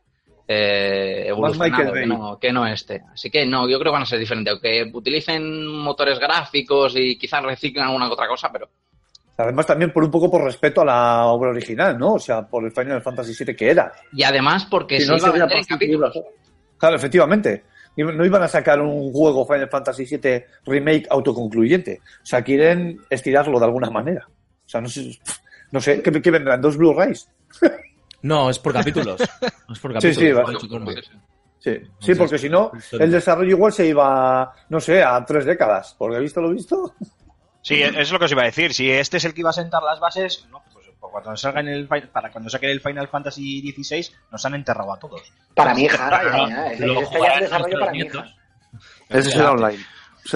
eh, 0.46 1.24
evolucionado 1.26 1.92
que 1.92 2.06
no, 2.06 2.38
que 2.38 2.52
no 2.52 2.66
este. 2.66 3.02
Así 3.12 3.30
que 3.30 3.44
no, 3.46 3.68
yo 3.68 3.78
creo 3.78 3.92
que 3.92 3.94
van 3.96 4.02
a 4.02 4.06
ser 4.06 4.18
diferentes. 4.18 4.52
Aunque 4.52 4.90
utilicen 4.92 5.66
motores 5.66 6.18
gráficos 6.18 6.94
y 6.96 7.16
quizás 7.18 7.42
reciclen 7.42 7.84
alguna 7.84 8.10
otra 8.10 8.26
cosa, 8.28 8.50
pero 8.52 8.68
Además, 9.40 9.66
también 9.66 9.92
por 9.92 10.02
un 10.02 10.10
poco 10.10 10.28
por 10.28 10.42
respeto 10.42 10.80
a 10.80 10.84
la 10.84 11.26
obra 11.26 11.50
original, 11.50 11.96
¿no? 11.96 12.14
O 12.14 12.18
sea, 12.18 12.42
por 12.44 12.64
el 12.64 12.72
Final 12.72 13.00
Fantasy 13.02 13.44
VII 13.44 13.54
que 13.54 13.70
era. 13.70 13.92
Y 14.12 14.24
además 14.24 14.64
porque 14.68 14.98
Si 14.98 15.06
se 15.06 15.12
no, 15.12 15.18
iba 15.18 15.44
a 15.44 15.48
capítulos. 15.68 16.16
la- 16.16 16.22
Claro, 16.76 16.96
efectivamente. 16.96 17.62
No 17.96 18.24
iban 18.24 18.42
a 18.42 18.48
sacar 18.48 18.80
un 18.80 19.12
juego 19.12 19.46
Final 19.46 19.68
Fantasy 19.68 20.06
VII 20.06 20.42
Remake 20.66 21.06
autoconcluyente. 21.08 22.00
O 22.20 22.26
sea, 22.26 22.42
quieren 22.42 23.00
estirarlo 23.10 23.60
de 23.60 23.64
alguna 23.66 23.90
manera. 23.90 24.26
O 24.28 24.68
sea, 24.68 24.80
no 24.80 24.88
sé, 24.88 25.16
no 25.70 25.80
sé 25.80 26.02
¿qué, 26.02 26.22
qué 26.22 26.30
vendrán? 26.30 26.60
¿Dos 26.60 26.76
Blu-rays? 26.76 27.28
No, 28.22 28.50
es 28.50 28.58
por 28.58 28.72
capítulos. 28.72 29.20
No 29.68 29.74
es 29.74 29.78
por 29.78 30.00
Sí, 30.00 30.08
capítulos. 30.14 30.60
sí, 30.60 30.68
lo 30.68 30.84
va. 30.84 30.92
Sí, 31.60 31.80
sí, 32.00 32.14
porque 32.14 32.38
si 32.38 32.48
no, 32.48 32.70
el 32.92 33.10
desarrollo 33.10 33.50
igual 33.50 33.72
se 33.72 33.86
iba, 33.86 34.52
no 34.68 34.80
sé, 34.80 35.02
a 35.02 35.24
tres 35.24 35.44
décadas. 35.44 35.94
Porque 35.98 36.16
he 36.16 36.20
visto 36.20 36.40
lo 36.40 36.50
visto. 36.50 36.94
Sí, 37.62 37.82
es 37.82 38.10
lo 38.12 38.18
que 38.18 38.24
os 38.26 38.32
iba 38.32 38.42
a 38.42 38.46
decir. 38.46 38.72
Si 38.72 38.90
este 38.90 39.16
es 39.18 39.24
el 39.24 39.34
que 39.34 39.40
iba 39.40 39.50
a 39.50 39.52
sentar 39.52 39.82
las 39.82 40.00
bases, 40.00 40.46
no, 40.50 40.62
pues 40.72 40.86
cuando 41.00 41.36
salga 41.36 41.60
en 41.60 41.68
el 41.68 41.86
para 41.88 42.30
cuando 42.30 42.48
saquen 42.48 42.70
el 42.70 42.80
Final 42.80 43.08
Fantasy 43.08 43.60
XVI, 43.72 44.06
nos 44.30 44.44
han 44.46 44.54
enterrado 44.54 44.92
a 44.92 44.98
todos. 44.98 45.20
Para 45.54 45.74
mi 45.74 45.82
hija, 45.82 46.10
ya, 46.10 46.48
ya, 46.48 46.66
este 46.72 46.86
ya 46.86 47.00
es 47.00 47.08
jugarán 47.08 47.38
el 47.38 47.44
desarrollo 47.44 47.78
nuestros 47.78 47.80
para 47.80 47.92
mi 47.92 47.98
nietos. 47.98 48.24
hija. 48.26 49.18
Ese 49.18 49.30
será 49.30 49.52
online. 49.52 49.78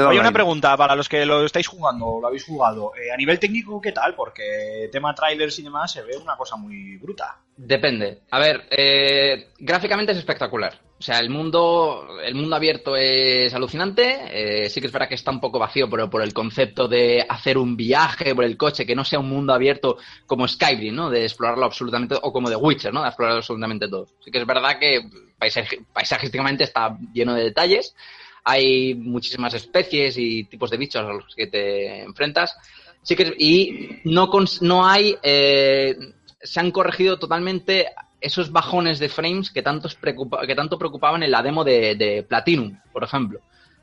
Oye, 0.00 0.04
una 0.06 0.10
online. 0.28 0.32
pregunta 0.32 0.76
para 0.76 0.96
los 0.96 1.08
que 1.08 1.26
lo 1.26 1.44
estáis 1.44 1.66
jugando, 1.66 2.06
o 2.06 2.20
lo 2.20 2.26
habéis 2.28 2.44
jugado. 2.44 2.92
Eh, 2.96 3.12
a 3.12 3.16
nivel 3.16 3.38
técnico, 3.38 3.80
¿qué 3.80 3.92
tal? 3.92 4.14
Porque 4.14 4.88
tema 4.90 5.14
trailers 5.14 5.58
y 5.58 5.62
demás 5.62 5.92
se 5.92 6.02
ve 6.02 6.16
una 6.16 6.36
cosa 6.36 6.56
muy 6.56 6.96
bruta. 6.96 7.38
Depende. 7.56 8.20
A 8.30 8.38
ver, 8.38 8.66
eh, 8.70 9.50
gráficamente 9.58 10.12
es 10.12 10.18
espectacular. 10.18 10.78
O 10.98 11.04
sea, 11.04 11.18
el 11.18 11.30
mundo, 11.30 12.06
el 12.22 12.34
mundo 12.36 12.54
abierto 12.54 12.94
es 12.96 13.52
alucinante. 13.52 14.64
Eh, 14.64 14.70
sí 14.70 14.80
que 14.80 14.86
es 14.86 14.92
verdad 14.92 15.08
que 15.08 15.16
está 15.16 15.32
un 15.32 15.40
poco 15.40 15.58
vacío, 15.58 15.90
pero 15.90 16.08
por 16.08 16.22
el 16.22 16.32
concepto 16.32 16.86
de 16.86 17.26
hacer 17.28 17.58
un 17.58 17.76
viaje 17.76 18.34
por 18.36 18.44
el 18.44 18.56
coche, 18.56 18.86
que 18.86 18.94
no 18.94 19.04
sea 19.04 19.18
un 19.18 19.28
mundo 19.28 19.52
abierto 19.52 19.98
como 20.26 20.46
Skyrim, 20.46 20.94
¿no? 20.94 21.10
De 21.10 21.24
explorarlo 21.24 21.64
absolutamente, 21.64 22.14
o 22.22 22.32
como 22.32 22.48
The 22.48 22.56
Witcher, 22.56 22.94
¿no? 22.94 23.02
De 23.02 23.08
explorarlo 23.08 23.38
absolutamente 23.38 23.88
todo. 23.88 24.06
Sí 24.24 24.30
que 24.30 24.38
es 24.38 24.46
verdad 24.46 24.78
que 24.78 25.00
paisaje- 25.38 25.84
paisajísticamente 25.92 26.64
está 26.64 26.96
lleno 27.12 27.34
de 27.34 27.42
detalles. 27.44 27.96
Hay 28.44 28.94
muchísimas 28.94 29.54
especies 29.54 30.16
y 30.18 30.44
tipos 30.44 30.70
de 30.70 30.76
bichos 30.76 31.02
a 31.04 31.12
los 31.12 31.34
que 31.34 31.46
te 31.46 32.02
enfrentas. 32.02 32.56
Sí 33.02 33.14
que 33.16 33.34
y 33.38 34.00
no 34.04 34.28
cons- 34.30 34.60
no 34.62 34.86
hay 34.86 35.16
eh, 35.22 35.96
se 36.40 36.60
han 36.60 36.70
corregido 36.70 37.18
totalmente 37.18 37.88
esos 38.20 38.52
bajones 38.52 38.98
de 39.00 39.08
frames 39.08 39.50
que 39.50 39.62
tantos 39.62 39.96
preocupa- 39.96 40.46
que 40.46 40.54
tanto 40.54 40.78
preocupaban 40.78 41.22
en 41.22 41.30
la 41.32 41.42
demo 41.42 41.64
de, 41.64 41.94
de 41.96 42.22
Platinum, 42.22 42.78
por 42.92 43.02
ejemplo. 43.04 43.40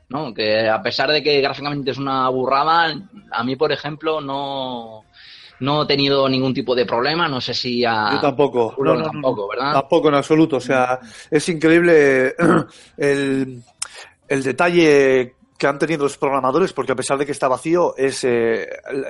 ¿no? 0.08 0.34
Que 0.34 0.68
a 0.68 0.82
pesar 0.82 1.10
de 1.10 1.22
que 1.22 1.40
gráficamente 1.40 1.90
es 1.92 1.98
una 1.98 2.28
burrada, 2.30 2.94
a 3.30 3.44
mí, 3.44 3.54
por 3.54 3.70
ejemplo, 3.70 4.20
no, 4.20 5.04
no 5.60 5.82
he 5.84 5.86
tenido 5.86 6.28
ningún 6.28 6.52
tipo 6.52 6.74
de 6.74 6.84
problema. 6.84 7.28
No 7.28 7.40
sé 7.40 7.54
si 7.54 7.84
a. 7.84 8.08
Yo 8.14 8.20
tampoco. 8.20 8.74
No, 8.78 8.94
no, 8.96 9.04
tampoco, 9.04 9.48
¿verdad? 9.48 9.72
Tampoco 9.74 10.08
en 10.08 10.14
absoluto. 10.16 10.56
O 10.56 10.60
sea, 10.60 10.98
es 11.30 11.48
increíble 11.48 12.34
el, 12.96 13.62
el 14.30 14.42
detalle 14.42 15.34
que 15.58 15.66
han 15.66 15.78
tenido 15.78 16.04
los 16.04 16.16
programadores, 16.16 16.72
porque 16.72 16.92
a 16.92 16.96
pesar 16.96 17.18
de 17.18 17.26
que 17.26 17.32
está 17.32 17.46
vacío, 17.46 17.94
es 17.98 18.24
eh, 18.24 18.66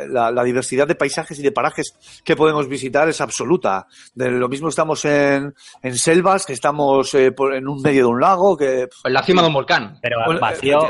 la, 0.09 0.33
la 0.33 0.43
diversidad 0.43 0.89
de 0.89 0.97
paisajes 0.97 1.39
y 1.39 1.43
de 1.43 1.53
parajes 1.53 1.95
que 2.25 2.35
podemos 2.35 2.67
visitar 2.67 3.09
es 3.09 3.21
absoluta. 3.21 3.87
De 4.17 4.33
lo 4.33 4.49
mismo 4.49 4.69
estamos 4.69 5.05
en, 5.05 5.55
en 5.81 5.97
selvas, 5.97 6.45
que 6.47 6.55
estamos 6.55 7.15
eh, 7.15 7.31
por- 7.31 7.55
en 7.55 7.69
un 7.69 7.81
medio 7.81 8.03
de 8.03 8.09
un 8.09 8.21
lago, 8.21 8.57
que 8.57 8.89
En 9.05 9.13
la 9.13 9.23
cima 9.23 9.43
de 9.43 9.47
un 9.49 9.55
volcán. 9.55 9.97
Pero 10.03 10.17
vacío, 10.41 10.81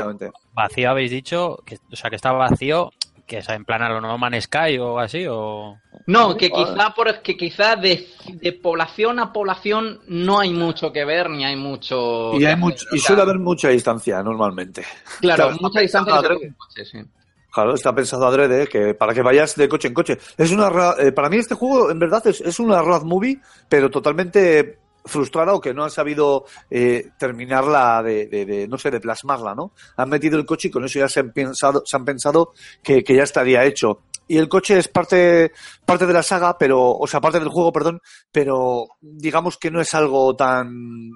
vacío 0.53 0.89
habéis 0.89 1.11
dicho, 1.11 1.57
que, 1.63 1.77
o 1.91 1.95
sea, 1.95 2.09
que 2.09 2.15
está 2.15 2.31
vacío, 2.31 2.89
que 3.25 3.37
es 3.39 3.49
en 3.49 3.63
plan 3.65 3.81
a 3.81 3.89
lo 3.89 4.01
No 4.01 4.17
Man's 4.17 4.43
Sky 4.45 4.77
o 4.79 4.99
así, 4.99 5.25
o... 5.29 5.77
No, 6.07 6.35
que 6.35 6.49
quizá, 6.49 6.93
por, 6.95 7.21
que 7.21 7.37
quizá 7.37 7.75
de, 7.75 8.07
de 8.33 8.53
población 8.53 9.19
a 9.19 9.31
población 9.31 9.99
no 10.07 10.39
hay 10.39 10.51
mucho 10.51 10.91
que 10.91 11.05
ver, 11.05 11.29
ni 11.29 11.45
hay 11.45 11.55
mucho. 11.55 12.33
y, 12.33 12.45
hay 12.45 12.53
hacer. 12.53 12.57
much- 12.59 12.87
y 12.91 12.99
suele 12.99 13.21
haber 13.21 13.39
mucha 13.39 13.69
distancia 13.69 14.21
normalmente. 14.23 14.83
Claro, 15.19 15.43
Claro, 15.45 15.57
mucha 15.61 15.79
distancia 15.81 16.21
te 16.21 16.53
coche, 16.55 16.85
sí. 16.85 16.99
Claro, 17.53 17.73
está 17.73 17.93
pensado 17.93 18.25
adrede 18.25 18.65
que 18.67 18.93
para 18.93 19.13
que 19.13 19.21
vayas 19.21 19.55
de 19.57 19.67
coche 19.67 19.89
en 19.89 19.93
coche. 19.93 20.17
Es 20.37 20.51
una 20.51 20.69
ra- 20.69 20.95
eh, 20.97 21.11
para 21.11 21.27
mí 21.29 21.35
este 21.37 21.53
juego 21.55 21.91
en 21.91 21.99
verdad 21.99 22.25
es, 22.27 22.39
es 22.39 22.59
una 22.61 22.81
road 22.81 23.03
movie, 23.03 23.39
pero 23.67 23.89
totalmente 23.89 24.79
frustrada 25.05 25.53
o 25.53 25.61
que 25.61 25.73
no 25.73 25.83
han 25.83 25.89
sabido 25.91 26.45
eh, 26.69 27.09
terminarla 27.17 28.03
de, 28.03 28.27
de- 28.27 28.45
de, 28.45 28.67
no 28.67 28.77
sé, 28.77 28.91
de 28.91 28.99
plasmarla, 28.99 29.55
¿no? 29.55 29.73
Han 29.97 30.09
metido 30.09 30.37
el 30.37 30.45
coche 30.45 30.67
y 30.67 30.71
con 30.71 30.85
eso 30.85 30.99
ya 30.99 31.07
se 31.09 31.19
han 31.21 31.31
pensado, 31.31 31.83
se 31.85 31.95
han 31.97 32.05
pensado 32.05 32.53
que, 32.83 33.03
que 33.03 33.15
ya 33.15 33.23
estaría 33.23 33.63
hecho. 33.65 34.03
Y 34.27 34.37
el 34.37 34.47
coche 34.47 34.77
es 34.77 34.87
parte, 34.87 35.51
parte 35.85 36.05
de 36.05 36.13
la 36.13 36.23
saga, 36.23 36.57
pero, 36.57 36.79
o 36.91 37.05
sea, 37.07 37.19
parte 37.19 37.39
del 37.39 37.49
juego, 37.49 37.73
perdón, 37.73 37.99
pero 38.31 38.85
digamos 39.01 39.57
que 39.57 39.69
no 39.71 39.81
es 39.81 39.93
algo 39.93 40.35
tan 40.35 41.09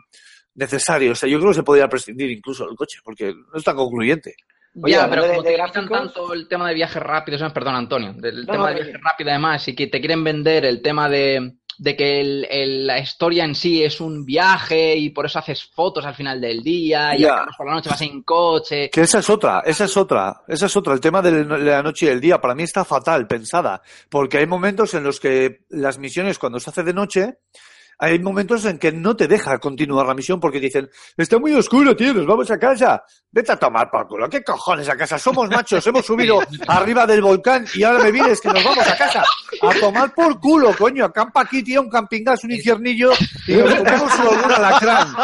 necesario. 0.56 1.12
O 1.12 1.16
sea, 1.16 1.30
yo 1.30 1.38
creo 1.40 1.52
que 1.52 1.56
se 1.56 1.64
podría 1.64 1.88
prescindir 1.88 2.30
incluso 2.32 2.66
del 2.66 2.76
coche, 2.76 3.00
porque 3.04 3.34
no 3.34 3.58
es 3.58 3.64
tan 3.64 3.76
concluyente. 3.76 4.36
Oye, 4.84 4.94
ya, 4.96 5.10
pero 5.10 5.22
como 5.28 5.42
de 5.44 5.50
te 5.52 5.58
gráficos- 5.58 5.90
tanto 5.90 6.34
el 6.34 6.48
tema 6.50 6.68
de 6.68 6.74
viajes 6.76 7.02
rápidos, 7.02 7.42
perdón 7.54 7.76
Antonio, 7.76 8.14
del 8.18 8.46
No, 8.46 8.52
tema 8.52 8.58
no, 8.58 8.68
de 8.68 8.76
viajes 8.84 9.02
rápidos 9.02 9.32
además, 9.32 9.68
y 9.70 9.76
que 9.76 9.88
te 9.88 10.00
quieren 10.02 10.22
vender 10.24 10.66
el 10.66 10.82
tema 10.82 11.08
de, 11.08 11.54
de 11.78 11.96
que 11.96 12.22
el- 12.22 12.48
el- 12.50 12.88
la 12.88 13.00
historia 13.00 13.44
en 13.46 13.56
sí 13.56 13.84
es 13.84 14.00
un 14.02 14.26
viaje 14.26 14.96
y 14.96 15.10
por 15.10 15.26
eso 15.26 15.40
haces 15.40 15.64
fotos 15.64 16.06
al 16.06 16.16
final 16.16 16.40
del 16.40 16.62
día 16.64 17.16
y 17.18 17.22
acabas 17.34 17.56
por 17.58 17.68
la 17.68 17.74
noche 17.74 17.90
vas 17.90 18.02
en 18.02 18.22
coche. 18.24 18.90
Que 18.90 19.02
esa 19.02 19.20
es 19.20 19.30
otra, 19.30 19.62
esa 19.66 19.86
es 19.86 19.98
otra, 19.98 20.42
esa 20.48 20.66
es 20.68 20.76
otra. 20.76 20.94
El 20.94 21.00
tema 21.02 21.22
de 21.22 21.44
la 21.46 21.84
noche 21.84 22.06
y 22.06 22.10
el 22.10 22.22
día 22.22 22.40
para 22.40 22.56
mí 22.56 22.64
está 22.64 22.86
fatal 22.86 23.28
pensada, 23.28 23.82
porque 24.10 24.38
hay 24.38 24.48
momentos 24.48 24.94
en 24.94 25.04
los 25.04 25.20
que 25.20 25.62
las 25.70 25.98
misiones 25.98 26.40
cuando 26.40 26.60
se 26.60 26.70
hace 26.70 26.84
de 26.84 26.94
noche, 26.94 27.38
hay 27.98 28.20
momentos 28.20 28.66
en 28.66 28.78
que 28.78 28.92
no 28.92 29.16
te 29.16 29.28
deja 29.28 29.58
continuar 29.60 30.06
la 30.06 30.14
misión 30.14 30.40
porque 30.40 30.60
dicen, 30.60 30.90
está 31.18 31.40
muy 31.40 31.54
oscuro, 31.54 31.96
tío, 31.96 32.14
nos 32.14 32.26
vamos 32.26 32.50
a 32.52 32.60
casa. 32.60 33.04
Vete 33.32 33.52
a 33.52 33.58
tomar 33.58 33.90
por 33.92 34.08
culo. 34.08 34.30
¿Qué 34.30 34.44
cojones 34.44 34.88
a 34.90 34.96
casa? 34.96 35.20
Somos 35.20 35.50
machos, 35.50 35.86
hemos 35.88 36.06
subido 36.06 36.40
arriba 36.68 37.06
del 37.06 37.22
volcán 37.22 37.66
y 37.74 37.84
ahora 37.84 38.04
me 38.04 38.12
vienes 38.12 38.40
que 38.40 38.50
nos 38.50 38.64
vamos 38.64 38.88
a 38.88 38.98
casa. 38.98 39.24
A 39.62 39.80
tomar 39.80 40.14
por 40.14 40.40
culo, 40.40 40.76
coño. 40.78 41.06
Acampa 41.06 41.42
aquí, 41.42 41.64
tío, 41.64 41.82
un 41.82 41.90
camping 41.90 42.24
gas, 42.24 42.44
un 42.44 42.52
infiernillo 42.52 43.12
y 43.48 43.56
nos 43.56 43.76
comemos 43.76 44.20
algún 44.20 44.52
alacrán. 44.52 45.16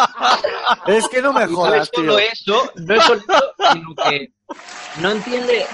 Es 0.88 1.08
que 1.08 1.22
no 1.22 1.34
me 1.34 1.46
Y 1.46 1.46
no 1.46 1.50
es 1.50 1.56
jodas, 1.56 1.90
solo 1.94 2.16
tío. 2.18 2.20
eso, 2.20 2.72
no 2.76 2.96
es 2.96 3.04
solo 3.04 3.22
eso, 3.22 3.56
sino 3.74 3.96
que 3.96 4.34
no 5.02 5.12
entiende 5.12 5.66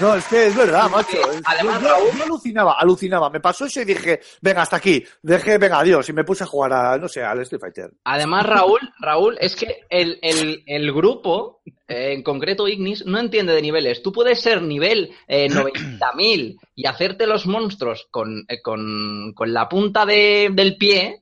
No, 0.00 0.14
es 0.14 0.24
que 0.26 0.46
es 0.48 0.54
verdad, 0.56 0.88
macho. 0.90 1.18
Además, 1.44 1.82
yo 1.82 2.22
alucinaba, 2.24 2.74
alucinaba. 2.78 3.30
Me 3.30 3.40
pasó 3.40 3.64
eso 3.66 3.80
y 3.80 3.84
dije, 3.84 4.20
venga, 4.40 4.62
hasta 4.62 4.76
aquí. 4.76 5.02
Dejé, 5.22 5.58
venga, 5.58 5.80
adiós. 5.80 6.08
Y 6.08 6.12
me 6.12 6.24
puse 6.24 6.44
a 6.44 6.46
jugar 6.46 6.72
a, 6.72 6.98
no 6.98 7.08
sé, 7.08 7.22
al 7.22 7.40
Street 7.40 7.60
Fighter. 7.60 7.90
Además, 8.04 8.46
Raúl, 8.46 8.80
Raúl, 9.00 9.36
es 9.40 9.56
que 9.56 9.80
el, 9.88 10.18
el- 10.22 10.62
el 10.66 10.92
grupo, 10.92 11.60
eh, 11.88 12.12
en 12.12 12.22
concreto 12.22 12.68
Ignis, 12.68 13.04
no 13.06 13.18
entiende 13.18 13.52
de 13.54 13.62
niveles. 13.62 14.02
Tú 14.02 14.12
puedes 14.12 14.40
ser 14.40 14.62
nivel 14.62 15.10
eh, 15.26 15.48
90.000 15.50 16.58
y 16.74 16.86
hacerte 16.86 17.26
los 17.26 17.46
monstruos 17.46 18.06
con, 18.10 18.44
eh, 18.48 18.60
con, 18.62 19.32
con 19.34 19.52
la 19.52 19.68
punta 19.68 20.04
de- 20.06 20.50
del 20.52 20.76
pie 20.76 21.20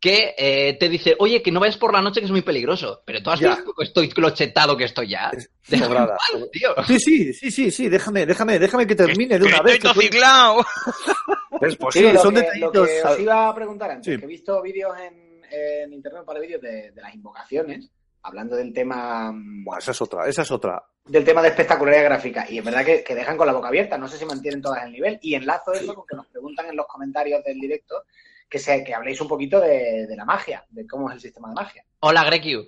que 0.00 0.34
eh, 0.38 0.76
te 0.80 0.88
dice, 0.88 1.14
oye, 1.18 1.42
que 1.42 1.52
no 1.52 1.60
vayas 1.60 1.76
por 1.76 1.92
la 1.92 2.00
noche 2.00 2.20
que 2.20 2.24
es 2.26 2.32
muy 2.32 2.40
peligroso. 2.42 3.02
Pero 3.04 3.22
tú 3.22 3.30
has 3.30 3.38
Ya. 3.40 3.54
visto 3.54 3.74
que 3.74 3.84
estoy 3.84 4.08
clochetado 4.08 4.76
que 4.76 4.84
estoy 4.84 5.08
ya. 5.10 5.30
Es 5.34 5.50
paz, 5.68 6.18
tío. 6.50 6.70
Sí, 6.86 6.98
sí, 6.98 7.32
sí, 7.34 7.50
sí, 7.50 7.70
sí. 7.70 7.88
Déjame, 7.90 8.24
déjame, 8.24 8.58
déjame 8.58 8.86
que 8.86 8.94
termine 8.94 9.38
de 9.38 9.44
una 9.46 9.58
que 9.58 9.62
vez. 9.64 9.74
estoy 9.74 9.78
que 9.78 9.94
tú- 9.94 9.94
tociclado. 10.00 10.64
Es 11.60 11.76
posible, 11.76 12.12
Sí, 12.12 12.18
son 12.18 12.34
que, 12.34 12.40
detallitos. 12.40 12.88
que 12.88 13.02
os 13.02 13.20
iba 13.20 13.48
a 13.48 13.54
preguntar 13.54 13.90
antes, 13.90 14.14
Sí. 14.14 14.18
que 14.18 14.24
he 14.24 14.28
visto 14.28 14.62
vídeos 14.62 14.96
en, 14.98 15.42
en 15.50 15.92
internet, 15.92 16.20
un 16.20 16.26
par 16.26 16.36
de 16.36 16.40
vídeos 16.46 16.62
de, 16.62 16.90
de 16.92 17.02
las 17.02 17.14
invocaciones, 17.14 17.90
hablando 18.22 18.56
del 18.56 18.72
tema 18.72 19.30
mm, 19.30 19.64
Buah, 19.64 19.78
esa 19.78 19.90
es 19.90 20.00
otra, 20.00 20.26
esa 20.26 20.40
es 20.40 20.50
otra. 20.50 20.82
del 21.04 21.22
tema 21.24 21.42
de 21.42 21.48
espectacularidad 21.48 22.04
gráfica. 22.04 22.46
Y 22.48 22.58
es 22.58 22.64
verdad 22.64 22.82
que, 22.84 23.04
que 23.04 23.14
dejan 23.14 23.36
con 23.36 23.46
la 23.46 23.52
boca 23.52 23.68
abierta. 23.68 23.98
No 23.98 24.08
sé 24.08 24.16
si 24.16 24.24
mantienen 24.24 24.62
todas 24.62 24.82
el 24.84 24.92
nivel. 24.92 25.18
Y 25.20 25.34
enlazo 25.34 25.72
eso 25.74 25.92
con 25.94 26.06
que 26.06 26.16
nos 26.16 26.26
preguntan 26.28 26.66
en 26.70 26.76
los 26.76 26.86
comentarios 26.86 27.44
del 27.44 27.58
directo 27.60 28.04
que, 28.50 28.58
se, 28.58 28.82
que 28.84 28.92
habléis 28.94 29.20
un 29.20 29.28
poquito 29.28 29.60
de, 29.60 30.06
de 30.08 30.16
la 30.16 30.24
magia, 30.24 30.64
de 30.68 30.86
cómo 30.86 31.08
es 31.08 31.14
el 31.14 31.20
sistema 31.20 31.48
de 31.48 31.54
magia. 31.54 31.84
Hola, 32.00 32.24
Grekiu. 32.24 32.64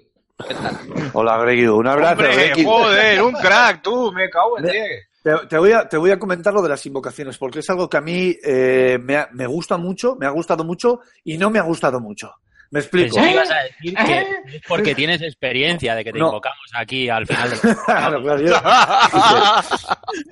¿Qué 0.49 0.55
tal? 0.55 0.77
Hola, 1.12 1.38
Greggy. 1.38 1.66
Un 1.66 1.87
abrazo, 1.87 2.23
Greggy. 2.23 2.64
joder, 2.64 3.23
un 3.23 3.33
crack, 3.35 3.83
tú, 3.83 4.11
me 4.12 4.29
cago 4.31 4.59
en 4.59 4.64
diez. 4.64 5.09
Te, 5.23 5.31
te 5.49 5.57
voy 5.59 5.71
a, 5.73 5.88
te 5.88 5.97
voy 5.97 6.11
a 6.11 6.18
comentar 6.18 6.53
lo 6.53 6.62
de 6.62 6.68
las 6.68 6.85
invocaciones, 6.85 7.38
porque 7.38 7.61
es 7.61 7.71
algo 7.71 7.88
que 7.88 7.97
a 7.97 8.01
mí 8.01 8.37
eh, 8.45 8.99
me, 9.01 9.16
ha- 9.18 9.29
me 9.33 9.47
gusta 9.47 9.77
mucho, 9.77 10.16
me 10.16 10.27
ha 10.27 10.31
gustado 10.31 10.64
mucho 10.64 11.01
y 11.23 11.38
no 11.38 11.49
me 11.51 11.61
ha 11.61 11.62
gustado 11.62 12.01
mucho. 12.01 12.33
Me 12.72 12.80
explico. 12.80 13.14
Pensé 13.14 13.28
que 13.28 13.35
ibas 13.35 13.50
a 13.50 13.62
decir 13.62 13.94
que 13.94 14.20
es 14.56 14.62
porque 14.66 14.94
tienes 14.94 15.22
experiencia 15.22 15.94
de 15.94 16.02
que 16.04 16.12
te 16.12 16.18
No. 16.18 16.26
invocamos 16.26 16.58
aquí 16.74 17.08
al 17.08 17.26
final 17.26 17.50
del 17.50 17.61
Claro, 17.87 18.22
claro, 18.22 18.40
yo- 18.40 18.56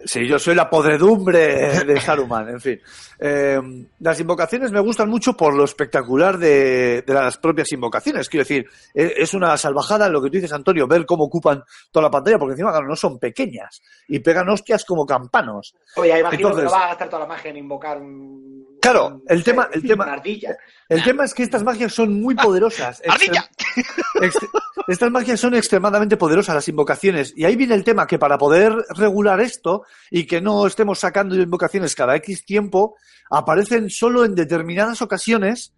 Sí, 0.04 0.26
yo 0.26 0.38
soy 0.38 0.54
la 0.54 0.68
podredumbre 0.68 1.84
de 1.84 2.00
Saruman, 2.00 2.48
en 2.48 2.60
fin. 2.60 2.80
Eh, 3.18 3.60
las 4.00 4.18
invocaciones 4.20 4.72
me 4.72 4.80
gustan 4.80 5.08
mucho 5.08 5.34
por 5.36 5.54
lo 5.54 5.64
espectacular 5.64 6.38
de, 6.38 7.02
de 7.02 7.14
las 7.14 7.36
propias 7.38 7.70
invocaciones. 7.72 8.28
Quiero 8.28 8.42
decir, 8.44 8.66
es, 8.94 9.12
es 9.16 9.34
una 9.34 9.56
salvajada 9.56 10.08
lo 10.08 10.22
que 10.22 10.30
tú 10.30 10.36
dices, 10.36 10.52
Antonio, 10.52 10.86
ver 10.86 11.04
cómo 11.06 11.24
ocupan 11.24 11.62
toda 11.92 12.04
la 12.04 12.10
pantalla, 12.10 12.38
porque 12.38 12.52
encima, 12.52 12.70
claro, 12.70 12.86
no 12.88 12.96
son 12.96 13.18
pequeñas 13.18 13.82
y 14.08 14.18
pegan 14.20 14.48
hostias 14.48 14.84
como 14.84 15.04
campanos. 15.06 15.74
Oye, 15.96 16.18
imagino 16.18 16.30
que 16.30 16.36
Entonces- 16.36 16.64
no 16.64 16.70
vas 16.70 16.84
a 16.84 16.88
gastar 16.88 17.08
toda 17.10 17.22
la 17.22 17.28
magia 17.28 17.50
en 17.50 17.56
invocar 17.58 17.98
un, 17.98 18.66
Claro, 18.80 19.22
el 19.28 19.44
tema, 19.44 19.68
el 19.72 19.82
tema, 19.82 20.04
ardilla. 20.04 20.56
el 20.88 21.02
tema 21.04 21.24
es 21.24 21.34
que 21.34 21.42
estas 21.42 21.62
magias 21.62 21.92
son 21.92 22.20
muy 22.20 22.34
poderosas. 22.34 23.02
¡Ardilla! 23.06 23.48
Estas 24.88 25.10
magias 25.10 25.38
son 25.38 25.54
extremadamente 25.54 26.16
poderosas, 26.16 26.54
las 26.54 26.68
invocaciones. 26.68 27.32
Y 27.36 27.44
ahí 27.44 27.54
viene 27.56 27.74
el 27.74 27.84
tema 27.84 28.06
que 28.06 28.18
para 28.18 28.38
poder 28.38 28.72
regular 28.96 29.40
esto 29.40 29.84
y 30.10 30.26
que 30.26 30.40
no 30.40 30.66
estemos 30.66 30.98
sacando 30.98 31.36
invocaciones 31.36 31.94
cada 31.94 32.16
X 32.16 32.44
tiempo, 32.44 32.96
aparecen 33.30 33.88
solo 33.90 34.24
en 34.24 34.34
determinadas 34.34 35.00
ocasiones 35.02 35.72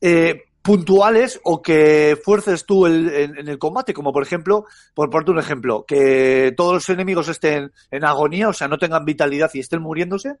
eh, 0.00 0.42
puntuales 0.62 1.38
o 1.44 1.62
que 1.62 2.18
fuerces 2.24 2.64
tú 2.66 2.86
el- 2.86 3.08
en, 3.14 3.38
en 3.38 3.48
el 3.48 3.58
combate, 3.58 3.94
como 3.94 4.12
por 4.12 4.22
ejemplo, 4.22 4.64
por 4.94 5.08
ponerte 5.10 5.30
un 5.32 5.38
ejemplo, 5.38 5.84
que 5.86 6.52
todos 6.56 6.74
los 6.74 6.88
enemigos 6.88 7.28
estén 7.28 7.72
en 7.90 8.04
agonía, 8.04 8.48
o 8.48 8.52
sea, 8.52 8.66
no 8.68 8.78
tengan 8.78 9.04
vitalidad 9.04 9.50
y 9.54 9.60
estén 9.60 9.82
muriéndose, 9.82 10.34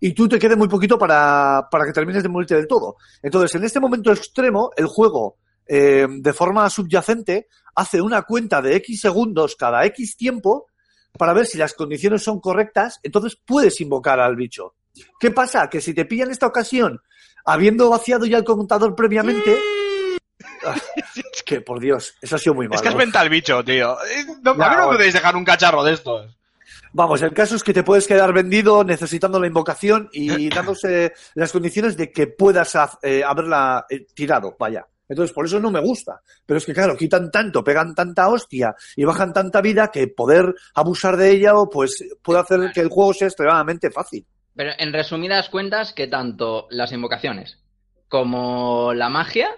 y 0.00 0.12
tú 0.12 0.28
te 0.28 0.38
quede 0.38 0.56
muy 0.56 0.68
poquito 0.68 0.98
para, 0.98 1.68
para 1.70 1.84
que 1.86 1.92
termines 1.92 2.22
de 2.22 2.28
morirte 2.28 2.54
del 2.54 2.66
todo. 2.66 2.96
Entonces, 3.22 3.54
en 3.54 3.64
este 3.64 3.80
momento 3.80 4.12
extremo, 4.12 4.70
el 4.76 4.86
juego, 4.86 5.38
eh, 5.66 6.06
de 6.08 6.32
forma 6.32 6.68
subyacente, 6.70 7.48
hace 7.74 8.00
una 8.00 8.22
cuenta 8.22 8.60
de 8.62 8.76
X 8.76 9.00
segundos 9.00 9.56
cada 9.56 9.84
X 9.86 10.16
tiempo 10.16 10.66
para 11.18 11.32
ver 11.32 11.46
si 11.46 11.58
las 11.58 11.74
condiciones 11.74 12.22
son 12.22 12.40
correctas, 12.40 13.00
entonces 13.02 13.38
puedes 13.44 13.80
invocar 13.80 14.20
al 14.20 14.36
bicho. 14.36 14.74
¿Qué 15.18 15.30
pasa? 15.30 15.68
Que 15.68 15.80
si 15.80 15.94
te 15.94 16.04
pilla 16.04 16.24
en 16.24 16.30
esta 16.30 16.46
ocasión, 16.46 17.00
habiendo 17.44 17.88
vaciado 17.90 18.26
ya 18.26 18.38
el 18.38 18.44
contador 18.44 18.94
previamente... 18.94 19.58
Es 21.32 21.42
que, 21.42 21.60
por 21.60 21.80
Dios, 21.80 22.14
eso 22.20 22.36
ha 22.36 22.38
sido 22.38 22.54
muy 22.54 22.66
malo. 22.66 22.76
Es 22.76 22.82
que 22.82 22.88
has 22.88 22.96
venta 22.96 23.20
al 23.20 23.28
bicho, 23.28 23.62
tío. 23.64 23.96
Eh, 24.02 24.26
No, 24.42 24.56
Ya, 24.56 24.66
¿A 24.66 24.70
mí 24.70 24.76
no 24.76 24.82
bueno. 24.84 24.98
podéis 24.98 25.14
dejar 25.14 25.36
un 25.36 25.44
cacharro 25.44 25.82
de 25.84 25.94
estos? 25.94 26.35
Vamos, 26.96 27.20
el 27.20 27.34
caso 27.34 27.56
es 27.56 27.62
que 27.62 27.74
te 27.74 27.82
puedes 27.82 28.06
quedar 28.06 28.32
vendido 28.32 28.82
necesitando 28.82 29.38
la 29.38 29.46
invocación 29.46 30.08
y 30.14 30.48
dándose 30.48 31.12
las 31.34 31.52
condiciones 31.52 31.94
de 31.94 32.10
que 32.10 32.26
puedas 32.26 32.74
eh, 33.02 33.22
haberla 33.22 33.84
eh, 33.90 34.06
tirado, 34.14 34.56
vaya. 34.58 34.86
Entonces, 35.06 35.34
por 35.34 35.44
eso 35.44 35.60
no 35.60 35.70
me 35.70 35.80
gusta. 35.80 36.22
Pero 36.46 36.56
es 36.56 36.64
que, 36.64 36.72
claro, 36.72 36.96
quitan 36.96 37.30
tanto, 37.30 37.62
pegan 37.62 37.94
tanta 37.94 38.30
hostia 38.30 38.74
y 38.96 39.04
bajan 39.04 39.34
tanta 39.34 39.60
vida 39.60 39.90
que 39.92 40.08
poder 40.08 40.54
abusar 40.74 41.18
de 41.18 41.32
ella 41.32 41.52
pues 41.70 42.02
puede 42.22 42.40
hacer 42.40 42.72
que 42.72 42.80
el 42.80 42.88
juego 42.88 43.12
sea 43.12 43.28
extremadamente 43.28 43.90
fácil. 43.90 44.24
Pero 44.54 44.70
en 44.78 44.90
resumidas 44.94 45.50
cuentas, 45.50 45.92
que 45.92 46.06
tanto 46.06 46.66
las 46.70 46.92
invocaciones 46.92 47.58
como 48.08 48.94
la 48.94 49.10
magia 49.10 49.50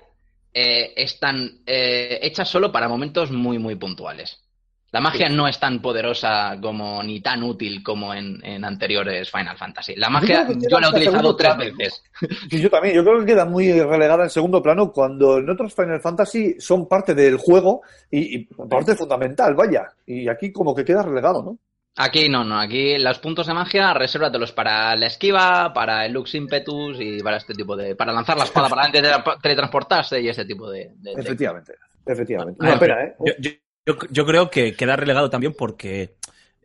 eh, 0.52 0.92
están 0.96 1.60
eh, 1.66 2.18
hechas 2.20 2.48
solo 2.48 2.72
para 2.72 2.88
momentos 2.88 3.30
muy, 3.30 3.60
muy 3.60 3.76
puntuales. 3.76 4.42
La 4.90 5.00
magia 5.00 5.28
no 5.28 5.46
es 5.46 5.60
tan 5.60 5.82
poderosa 5.82 6.56
como 6.62 7.02
ni 7.02 7.20
tan 7.20 7.42
útil 7.42 7.82
como 7.82 8.14
en, 8.14 8.42
en 8.42 8.64
anteriores 8.64 9.30
Final 9.30 9.56
Fantasy. 9.58 9.94
La 9.96 10.08
magia 10.08 10.46
yo 10.48 10.80
la 10.80 10.86
he 10.86 10.90
utilizado 10.90 11.36
tres 11.36 11.54
plano. 11.54 11.76
veces. 11.76 12.02
Sí, 12.50 12.60
yo 12.60 12.70
también. 12.70 12.94
Yo 12.94 13.04
creo 13.04 13.20
que 13.20 13.26
queda 13.26 13.44
muy 13.44 13.70
relegada 13.82 14.24
en 14.24 14.30
segundo 14.30 14.62
plano 14.62 14.90
cuando 14.90 15.38
en 15.38 15.50
otros 15.50 15.74
Final 15.74 16.00
Fantasy 16.00 16.56
son 16.58 16.88
parte 16.88 17.14
del 17.14 17.36
juego 17.36 17.82
y, 18.10 18.36
y 18.38 18.44
parte 18.68 18.94
fundamental, 18.96 19.54
vaya. 19.54 19.88
Y 20.06 20.26
aquí 20.28 20.50
como 20.52 20.74
que 20.74 20.84
queda 20.86 21.02
relegado, 21.02 21.42
¿no? 21.42 21.58
Aquí 22.00 22.28
no, 22.28 22.44
no. 22.44 22.58
Aquí 22.58 22.96
los 22.96 23.18
puntos 23.18 23.46
de 23.48 23.54
magia, 23.54 23.92
resérvatelos 23.92 24.52
para 24.52 24.94
la 24.96 25.06
esquiva, 25.08 25.72
para 25.74 26.06
el 26.06 26.12
Lux 26.12 26.34
Impetus 26.34 26.96
y 27.00 27.20
para 27.22 27.36
este 27.38 27.52
tipo 27.54 27.76
de. 27.76 27.94
para 27.94 28.12
lanzar 28.12 28.38
la 28.38 28.44
espada 28.44 28.68
para 28.68 28.82
adelante, 28.88 29.22
teletransportarse 29.42 30.20
y 30.20 30.28
ese 30.28 30.44
tipo 30.44 30.70
de. 30.70 30.92
de- 30.96 31.14
de- 31.14 31.20
Efectivamente. 31.20 31.74
Efectivamente. 32.06 32.58
Una 32.64 32.78
pena, 32.78 33.02
¿eh? 33.02 33.14
Yo, 33.26 33.32
yo- 33.40 33.50
yo- 33.88 33.98
yo 34.10 34.26
creo 34.26 34.50
que 34.50 34.74
queda 34.74 34.96
relegado 34.96 35.30
también 35.30 35.54
porque 35.56 36.14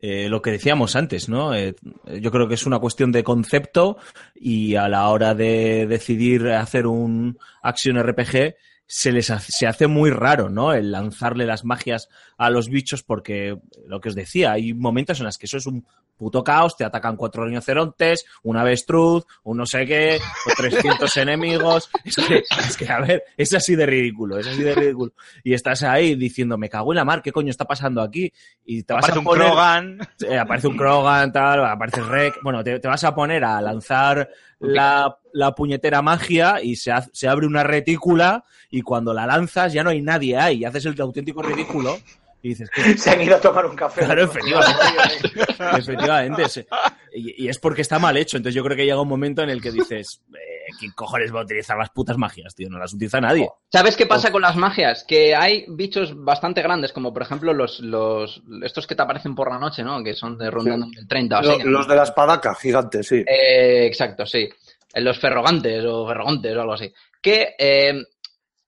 eh, 0.05 0.27
lo 0.27 0.41
que 0.41 0.51
decíamos 0.51 0.97
antes, 0.97 1.29
¿no? 1.29 1.55
Eh, 1.55 1.75
yo 2.19 2.29
creo 2.29 2.47
que 2.49 2.55
es 2.55 2.65
una 2.65 2.79
cuestión 2.79 3.13
de 3.13 3.23
concepto 3.23 3.97
y 4.35 4.75
a 4.75 4.89
la 4.89 5.07
hora 5.07 5.33
de 5.33 5.87
decidir 5.87 6.49
hacer 6.49 6.87
un 6.87 7.37
action 7.61 7.97
RPG 7.97 8.55
se 8.85 9.11
les 9.11 9.29
hace, 9.29 9.51
se 9.51 9.67
hace 9.67 9.87
muy 9.87 10.11
raro, 10.11 10.49
¿no? 10.49 10.73
El 10.73 10.91
lanzarle 10.91 11.45
las 11.45 11.65
magias 11.65 12.09
a 12.37 12.49
los 12.49 12.69
bichos 12.69 13.03
porque 13.03 13.57
lo 13.87 13.99
que 13.99 14.09
os 14.09 14.15
decía, 14.15 14.51
hay 14.51 14.73
momentos 14.73 15.19
en 15.19 15.25
los 15.25 15.37
que 15.37 15.45
eso 15.45 15.57
es 15.57 15.65
un 15.65 15.85
puto 16.17 16.43
caos, 16.43 16.77
te 16.77 16.85
atacan 16.85 17.17
cuatro 17.17 17.45
rinocerontes, 17.45 18.25
un 18.43 18.57
avestruz, 18.57 19.25
un 19.43 19.57
no 19.57 19.65
sé 19.65 19.85
qué, 19.85 20.19
o 20.45 20.55
300 20.55 21.17
enemigos. 21.17 21.89
Es 22.03 22.15
que, 22.15 22.43
es 22.59 22.77
que, 22.77 22.87
a 22.87 22.99
ver, 22.99 23.23
es 23.35 23.53
así 23.53 23.75
de 23.75 23.85
ridículo, 23.85 24.37
es 24.37 24.47
así 24.47 24.61
de 24.63 24.75
ridículo. 24.75 25.13
Y 25.43 25.53
estás 25.53 25.83
ahí 25.83 26.15
diciendo, 26.15 26.57
me 26.57 26.69
cago 26.69 26.93
en 26.93 26.97
la 26.97 27.05
mar, 27.05 27.21
¿qué 27.21 27.31
coño 27.31 27.49
está 27.49 27.65
pasando 27.65 28.01
aquí? 28.01 28.31
Y 28.65 28.83
te 28.83 28.93
vas 28.93 29.09
a 29.09 29.17
un 29.17 29.23
poner... 29.23 29.47
Krogan. 29.47 29.99
Eh, 30.27 30.37
aparece 30.37 30.67
un 30.67 30.77
Krogan, 30.77 31.31
tal, 31.31 31.65
aparece 31.65 32.01
Rek. 32.01 32.35
Bueno, 32.41 32.63
te, 32.63 32.79
te 32.79 32.87
vas 32.87 33.03
a 33.03 33.15
poner 33.15 33.43
a 33.43 33.61
lanzar 33.61 34.29
la, 34.59 35.17
la 35.33 35.53
puñetera 35.53 36.01
magia 36.01 36.61
y 36.63 36.75
se, 36.77 36.91
ha- 36.91 37.07
se 37.11 37.27
abre 37.27 37.45
una 37.47 37.63
retícula 37.63 38.45
y 38.69 38.81
cuando 38.81 39.13
la 39.13 39.25
lanzas 39.25 39.73
ya 39.73 39.83
no 39.83 39.89
hay 39.89 40.01
nadie 40.01 40.37
ahí. 40.37 40.59
Y 40.59 40.65
haces 40.65 40.85
el 40.85 40.99
auténtico 41.01 41.41
ridículo 41.41 41.97
y 42.41 42.49
dices, 42.49 42.69
¿qué? 42.73 42.97
Se 42.97 43.09
han 43.11 43.21
ido 43.21 43.35
a 43.35 43.41
tomar 43.41 43.65
un 43.65 43.75
café. 43.75 44.05
Claro, 44.05 44.23
efectivamente. 44.23 45.29
efectivamente. 45.77 46.49
se- 46.49 46.67
Y, 47.15 47.45
y 47.45 47.47
es 47.47 47.59
porque 47.59 47.81
está 47.83 47.99
mal 47.99 48.17
hecho. 48.17 48.37
Entonces 48.37 48.55
yo 48.55 48.63
creo 48.63 48.75
que 48.75 48.85
llega 48.85 48.99
un 49.01 49.07
momento 49.07 49.41
en 49.43 49.49
el 49.49 49.61
que 49.61 49.71
dices, 49.71 50.21
eh, 50.33 50.37
¿quién 50.79 50.91
cojones 50.93 51.33
va 51.33 51.41
a 51.41 51.43
utilizar 51.43 51.77
las 51.77 51.89
putas 51.91 52.17
magias, 52.17 52.55
tío? 52.55 52.69
No 52.69 52.79
las 52.79 52.93
utiliza 52.93 53.21
nadie. 53.21 53.47
¿Sabes 53.71 53.95
qué 53.95 54.05
pasa 54.07 54.31
con 54.31 54.41
las 54.41 54.55
magias? 54.55 55.05
Que 55.07 55.35
hay 55.35 55.65
bichos 55.67 56.13
bastante 56.23 56.61
grandes, 56.63 56.91
como 56.91 57.13
por 57.13 57.21
ejemplo 57.21 57.53
los, 57.53 57.79
los 57.81 58.41
estos 58.63 58.87
que 58.87 58.95
te 58.95 59.03
aparecen 59.03 59.35
por 59.35 59.51
la 59.51 59.59
noche, 59.59 59.83
¿no? 59.83 60.03
Que 60.03 60.13
son 60.15 60.37
de 60.37 60.49
rondando 60.49 60.87
el 60.99 61.07
30 61.07 61.37
o 61.37 61.39
así. 61.39 61.63
Lo- 61.63 61.69
los 61.71 61.87
de 61.87 61.95
la 61.95 62.03
espadaca, 62.03 62.55
gigantes, 62.55 63.07
sí. 63.07 63.23
Eh, 63.27 63.85
exacto, 63.85 64.25
sí. 64.25 64.49
Eh, 64.93 65.01
Los 65.01 65.19
ferrogantes 65.19 65.83
o 65.85 66.07
ferrogontes 66.07 66.55
o 66.55 66.61
algo 66.61 66.73
así. 66.73 66.93
Que 67.21 67.55
eh, 67.57 68.03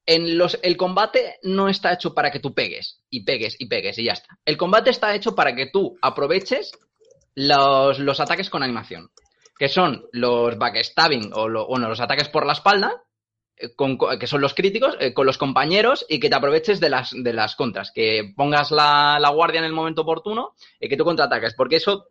en 0.07 0.37
los, 0.37 0.59
el 0.61 0.77
combate 0.77 1.37
no 1.43 1.67
está 1.69 1.93
hecho 1.93 2.13
para 2.13 2.31
que 2.31 2.39
tú 2.39 2.53
pegues 2.53 3.01
y 3.09 3.23
pegues 3.23 3.55
y 3.59 3.67
pegues 3.67 3.97
y 3.99 4.03
ya 4.05 4.13
está. 4.13 4.37
El 4.45 4.57
combate 4.57 4.89
está 4.89 5.13
hecho 5.15 5.33
para 5.35 5.55
que 5.55 5.67
tú 5.67 5.97
aproveches 6.01 6.71
los, 7.35 7.99
los 7.99 8.19
ataques 8.19 8.49
con 8.49 8.63
animación. 8.63 9.09
Que 9.57 9.69
son 9.69 10.05
los 10.11 10.57
backstabbing 10.57 11.31
o 11.33 11.47
lo- 11.47 11.67
los 11.77 11.99
ataques 12.01 12.27
por 12.29 12.45
la 12.45 12.53
espalda, 12.53 13.03
eh, 13.57 13.73
con- 13.75 13.97
co- 13.97 14.17
que 14.19 14.27
son 14.27 14.41
los 14.41 14.53
críticos, 14.53 14.97
eh, 14.99 15.13
con 15.13 15.25
los 15.25 15.37
compañeros 15.37 16.05
y 16.09 16.19
que 16.19 16.29
te 16.29 16.35
aproveches 16.35 16.79
de 16.81 16.89
las, 16.89 17.11
de 17.15 17.31
las 17.33 17.55
contras. 17.55 17.91
Que 17.95 18.33
pongas 18.35 18.71
la, 18.71 19.17
la 19.19 19.29
guardia 19.29 19.59
en 19.59 19.65
el 19.65 19.71
momento 19.73 20.01
oportuno 20.01 20.53
y 20.79 20.89
que 20.89 20.97
tú 20.97 21.05
contraataques. 21.05 21.53
Porque 21.55 21.77
eso 21.77 22.05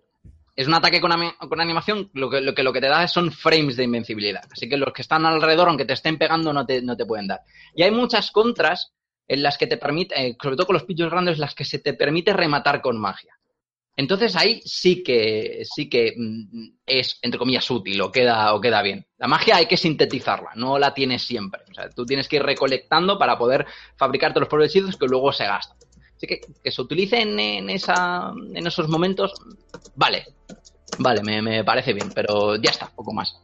es 0.56 0.68
un 0.68 0.74
ataque 0.74 1.00
con, 1.00 1.12
animación, 1.60 2.10
lo 2.14 2.30
que, 2.30 2.40
lo 2.40 2.72
que 2.72 2.80
te 2.80 2.88
da 2.88 3.08
son 3.08 3.32
frames 3.32 3.76
de 3.76 3.84
invencibilidad. 3.84 4.44
Así 4.50 4.68
que 4.68 4.76
los 4.76 4.92
que 4.92 5.02
están 5.02 5.26
alrededor, 5.26 5.68
aunque 5.68 5.84
te 5.84 5.94
estén 5.94 6.16
pegando, 6.16 6.52
no 6.52 6.64
te, 6.64 6.82
pueden 7.06 7.26
dar. 7.26 7.40
Y 7.74 7.82
hay 7.82 7.90
muchas 7.90 8.30
contras 8.30 8.92
en 9.26 9.42
las 9.42 9.58
que 9.58 9.66
te 9.66 9.76
permite, 9.76 10.14
eh, 10.14 10.36
sobre 10.40 10.56
todo 10.56 10.66
con 10.66 10.74
los 10.74 10.84
pillos 10.84 11.10
grandes, 11.10 11.38
las 11.38 11.54
que 11.54 11.64
se 11.64 11.78
te 11.80 11.94
permite 11.94 12.32
rematar 12.32 12.80
con 12.80 13.00
magia. 13.00 13.34
Entonces 13.96 14.34
ahí 14.36 14.60
sí 14.64 15.02
que 15.02 15.62
sí 15.64 15.88
que 15.88 16.14
mm, 16.16 16.78
es, 16.86 17.18
entre 17.22 17.38
comillas, 17.38 17.68
útil 17.70 18.00
o 18.00 18.12
queda, 18.12 18.54
o 18.54 18.60
queda 18.60 18.82
bien. 18.82 19.06
La 19.18 19.28
magia 19.28 19.56
hay 19.56 19.66
que 19.66 19.76
sintetizarla, 19.76 20.50
no 20.56 20.78
la 20.78 20.94
tienes 20.94 21.22
siempre. 21.22 21.62
O 21.70 21.74
sea, 21.74 21.90
tú 21.90 22.04
tienes 22.04 22.28
que 22.28 22.36
ir 22.36 22.42
recolectando 22.42 23.18
para 23.18 23.38
poder 23.38 23.66
fabricarte 23.96 24.40
los 24.40 24.48
propios 24.48 24.96
que 24.96 25.06
luego 25.06 25.32
se 25.32 25.44
gastan. 25.44 25.78
Así 26.16 26.26
que 26.26 26.40
que 26.62 26.70
se 26.70 26.80
utilice 26.82 27.20
en, 27.20 27.38
en 27.38 27.70
esa, 27.70 28.32
en 28.54 28.66
esos 28.66 28.88
momentos, 28.88 29.32
vale. 29.96 30.24
Vale, 30.98 31.22
me, 31.24 31.42
me 31.42 31.64
parece 31.64 31.92
bien, 31.92 32.10
pero 32.14 32.54
ya 32.56 32.70
está, 32.70 32.88
poco 32.94 33.12
más. 33.12 33.34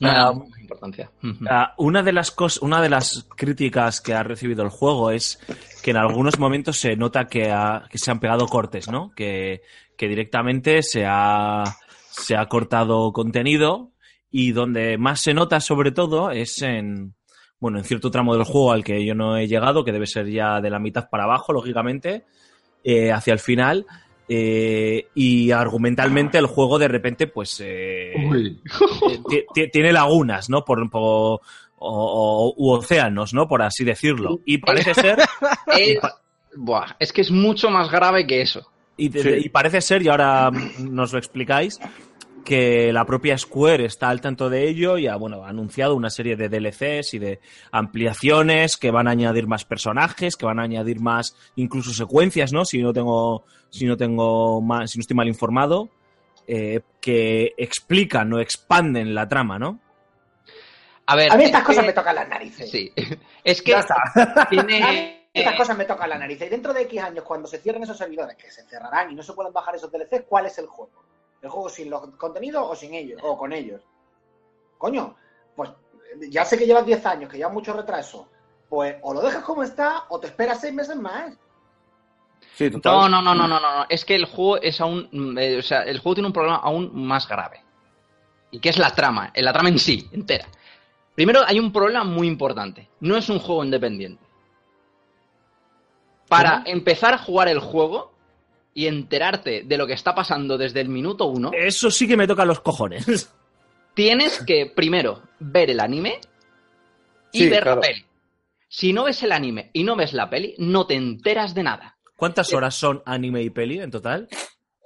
Nada, 0.00 0.32
mucha 0.32 0.58
importancia. 0.60 1.10
Ah, 1.48 1.74
una 1.76 2.02
de 2.02 2.12
las 2.12 2.34
una 2.62 2.80
de 2.80 2.88
las 2.88 3.26
críticas 3.36 4.00
que 4.00 4.14
ha 4.14 4.22
recibido 4.22 4.62
el 4.62 4.70
juego 4.70 5.10
es 5.10 5.38
que 5.82 5.90
en 5.90 5.98
algunos 5.98 6.38
momentos 6.38 6.78
se 6.78 6.96
nota 6.96 7.26
que, 7.26 7.50
ha- 7.50 7.86
que 7.90 7.98
se 7.98 8.10
han 8.10 8.18
pegado 8.20 8.46
cortes, 8.46 8.88
¿no? 8.88 9.10
Que, 9.14 9.60
que 9.98 10.08
directamente 10.08 10.82
se 10.82 11.04
ha, 11.06 11.64
se 12.10 12.34
ha 12.36 12.46
cortado 12.46 13.12
contenido 13.12 13.92
y 14.30 14.52
donde 14.52 14.96
más 14.96 15.20
se 15.20 15.34
nota 15.34 15.60
sobre 15.60 15.92
todo 15.92 16.30
es 16.30 16.62
en, 16.62 17.14
bueno, 17.60 17.78
en 17.78 17.84
cierto 17.84 18.10
tramo 18.10 18.34
del 18.34 18.44
juego 18.44 18.72
al 18.72 18.82
que 18.82 19.04
yo 19.04 19.14
no 19.14 19.36
he 19.36 19.46
llegado, 19.46 19.84
que 19.84 19.92
debe 19.92 20.06
ser 20.06 20.26
ya 20.30 20.60
de 20.60 20.70
la 20.70 20.78
mitad 20.78 21.08
para 21.08 21.24
abajo, 21.24 21.52
lógicamente, 21.52 22.24
eh, 22.82 23.12
hacia 23.12 23.32
el 23.34 23.38
final. 23.38 23.86
eh, 24.32 25.08
y 25.14 25.50
argumentalmente 25.50 26.38
el 26.38 26.46
juego 26.46 26.78
de 26.78 26.86
repente 26.88 27.26
pues 27.26 27.60
eh, 27.64 28.12
ti- 29.54 29.68
tiene 29.72 29.92
lagunas, 29.92 30.48
¿no? 30.48 30.64
Por, 30.64 30.88
por- 30.88 31.00
o, 31.02 31.40
o- 31.78 32.54
u 32.56 32.70
océanos, 32.72 33.34
¿no? 33.34 33.48
Por 33.48 33.62
así 33.62 33.84
decirlo. 33.84 34.40
Y 34.44 34.58
parece 34.58 34.94
ser, 34.94 35.18
Es, 35.76 35.98
buah, 36.54 36.94
es 36.98 37.12
que 37.12 37.22
es 37.22 37.30
mucho 37.30 37.70
más 37.70 37.90
grave 37.90 38.26
que 38.26 38.40
eso. 38.42 38.70
y, 38.96 39.08
de- 39.08 39.40
y 39.40 39.48
parece 39.48 39.80
ser, 39.80 40.02
y 40.02 40.08
ahora 40.08 40.50
nos 40.78 41.12
lo 41.12 41.18
explicáis, 41.18 41.80
que 42.44 42.92
la 42.92 43.04
propia 43.04 43.36
Square 43.38 43.84
está 43.84 44.08
al 44.08 44.20
tanto 44.20 44.48
de 44.50 44.68
ello 44.68 44.98
y 44.98 45.06
ha, 45.06 45.16
bueno, 45.16 45.44
ha 45.44 45.48
anunciado 45.48 45.94
una 45.94 46.10
serie 46.10 46.36
de 46.36 46.48
DLCs 46.48 47.14
y 47.14 47.18
de 47.18 47.40
ampliaciones 47.70 48.76
que 48.76 48.90
van 48.90 49.08
a 49.08 49.12
añadir 49.12 49.46
más 49.46 49.64
personajes, 49.64 50.36
que 50.36 50.46
van 50.46 50.58
a 50.58 50.62
añadir 50.62 51.00
más 51.00 51.36
incluso 51.56 51.92
secuencias, 51.92 52.52
¿no? 52.52 52.64
Si 52.64 52.80
no 52.82 52.92
tengo, 52.92 53.44
si 53.70 53.86
no 53.86 53.96
tengo 53.96 54.60
más, 54.60 54.90
si 54.90 54.98
no 54.98 55.00
estoy 55.02 55.16
mal 55.16 55.28
informado. 55.28 55.88
eh, 56.52 56.80
que 57.00 57.54
explican 57.58 58.32
o 58.32 58.40
expanden 58.40 59.14
la 59.14 59.28
trama, 59.28 59.56
¿no? 59.58 59.78
A 61.06 61.14
ver, 61.14 61.30
A 61.32 61.36
mí 61.36 61.42
es 61.44 61.48
estas 61.50 61.62
cosas 61.64 61.82
que- 61.82 61.86
me 61.88 61.92
tocan 61.92 62.14
las 62.16 62.28
narices. 62.28 62.68
Sí. 62.70 62.92
Es 63.44 63.62
que 63.62 63.76
tiene. 64.48 65.26
estas 65.34 65.54
cosas 65.54 65.78
me 65.78 65.84
tocan 65.84 66.10
las 66.10 66.18
narices. 66.18 66.48
Y 66.48 66.50
dentro 66.50 66.72
de 66.72 66.82
X 66.82 67.00
años, 67.02 67.24
cuando 67.24 67.46
se 67.46 67.58
cierren 67.58 67.84
esos 67.84 67.96
servidores, 67.96 68.36
que 68.36 68.50
se 68.50 68.64
cerrarán 68.64 69.12
y 69.12 69.14
no 69.14 69.22
se 69.22 69.32
pueden 69.32 69.52
bajar 69.52 69.76
esos 69.76 69.92
DLCs, 69.92 70.24
¿cuál 70.28 70.46
es 70.46 70.58
el 70.58 70.66
juego? 70.66 70.90
¿El 71.42 71.48
juego 71.48 71.68
sin 71.68 71.90
los 71.90 72.06
contenidos 72.16 72.66
o 72.68 72.74
sin 72.74 72.94
ellos? 72.94 73.20
O 73.22 73.36
con 73.36 73.52
ellos. 73.52 73.80
Coño, 74.78 75.16
pues 75.56 75.70
ya 76.28 76.44
sé 76.44 76.58
que 76.58 76.66
llevas 76.66 76.86
10 76.86 77.06
años, 77.06 77.30
que 77.30 77.38
llevas 77.38 77.52
mucho 77.52 77.72
retraso. 77.72 78.28
Pues 78.68 78.96
o 79.02 79.14
lo 79.14 79.20
dejas 79.20 79.42
como 79.42 79.62
está 79.62 80.04
o 80.08 80.20
te 80.20 80.28
esperas 80.28 80.60
6 80.60 80.74
meses 80.74 80.96
más. 80.96 81.36
Sí, 82.54 82.70
total. 82.70 82.92
No, 82.92 83.08
no, 83.08 83.22
no, 83.22 83.34
no, 83.34 83.48
no, 83.48 83.60
no, 83.60 83.78
no. 83.78 83.86
Es 83.88 84.04
que 84.04 84.14
el 84.14 84.26
juego 84.26 84.58
es 84.58 84.80
aún. 84.80 85.08
mm, 85.10 85.38
eh, 85.38 85.58
o 85.58 85.62
sea, 85.62 85.82
el 85.82 85.98
juego 85.98 86.14
tiene 86.14 86.26
un 86.28 86.32
problema 86.32 86.56
aún 86.56 86.90
más 86.94 87.26
grave. 87.28 87.62
Y 88.50 88.58
que 88.58 88.68
es 88.68 88.78
la 88.78 88.90
trama, 88.90 89.30
eh, 89.34 89.42
la 89.42 89.52
trama 89.52 89.68
en 89.68 89.78
sí, 89.78 90.08
entera. 90.12 90.46
Primero, 91.14 91.40
hay 91.46 91.58
un 91.58 91.72
problema 91.72 92.04
muy 92.04 92.26
importante. 92.26 92.88
No 93.00 93.16
es 93.16 93.28
un 93.28 93.38
juego 93.38 93.64
independiente. 93.64 94.24
Para 96.28 96.62
empezar 96.64 97.14
a 97.14 97.18
jugar 97.18 97.48
el 97.48 97.58
juego 97.58 98.12
y 98.74 98.86
enterarte 98.86 99.62
de 99.64 99.76
lo 99.76 99.86
que 99.86 99.92
está 99.94 100.14
pasando 100.14 100.56
desde 100.58 100.80
el 100.80 100.88
minuto 100.88 101.26
uno, 101.26 101.50
Eso 101.52 101.90
sí 101.90 102.06
que 102.06 102.16
me 102.16 102.26
toca 102.26 102.44
los 102.44 102.60
cojones. 102.60 103.32
tienes 103.94 104.42
que 104.44 104.66
primero 104.66 105.22
ver 105.40 105.70
el 105.70 105.80
anime 105.80 106.20
y 107.32 107.40
Sí, 107.40 107.48
ver 107.48 107.62
claro. 107.62 107.80
la 107.80 107.86
peli. 107.88 108.04
Si 108.68 108.92
no 108.92 109.04
ves 109.04 109.22
el 109.22 109.32
anime 109.32 109.70
y 109.72 109.82
no 109.82 109.96
ves 109.96 110.12
la 110.12 110.30
peli, 110.30 110.54
no 110.58 110.86
te 110.86 110.94
enteras 110.94 111.54
de 111.54 111.62
nada. 111.64 111.96
¿Cuántas 112.16 112.52
horas 112.52 112.74
son 112.74 113.02
anime 113.06 113.42
y 113.42 113.50
peli 113.50 113.80
en 113.80 113.90
total? 113.90 114.28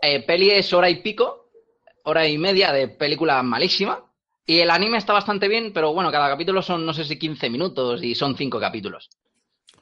Eh, 0.00 0.24
peli 0.24 0.50
es 0.50 0.72
hora 0.72 0.88
y 0.88 1.02
pico, 1.02 1.50
hora 2.04 2.26
y 2.26 2.38
media 2.38 2.72
de 2.72 2.88
película 2.88 3.42
malísima. 3.42 4.00
Y 4.46 4.58
el 4.60 4.70
anime 4.70 4.98
está 4.98 5.12
bastante 5.14 5.48
bien, 5.48 5.72
pero 5.72 5.92
bueno, 5.94 6.10
cada 6.12 6.28
capítulo 6.28 6.60
son 6.62 6.84
no 6.84 6.92
sé 6.92 7.04
si 7.04 7.18
15 7.18 7.48
minutos 7.50 8.02
y 8.02 8.14
son 8.14 8.36
5 8.36 8.60
capítulos. 8.60 9.08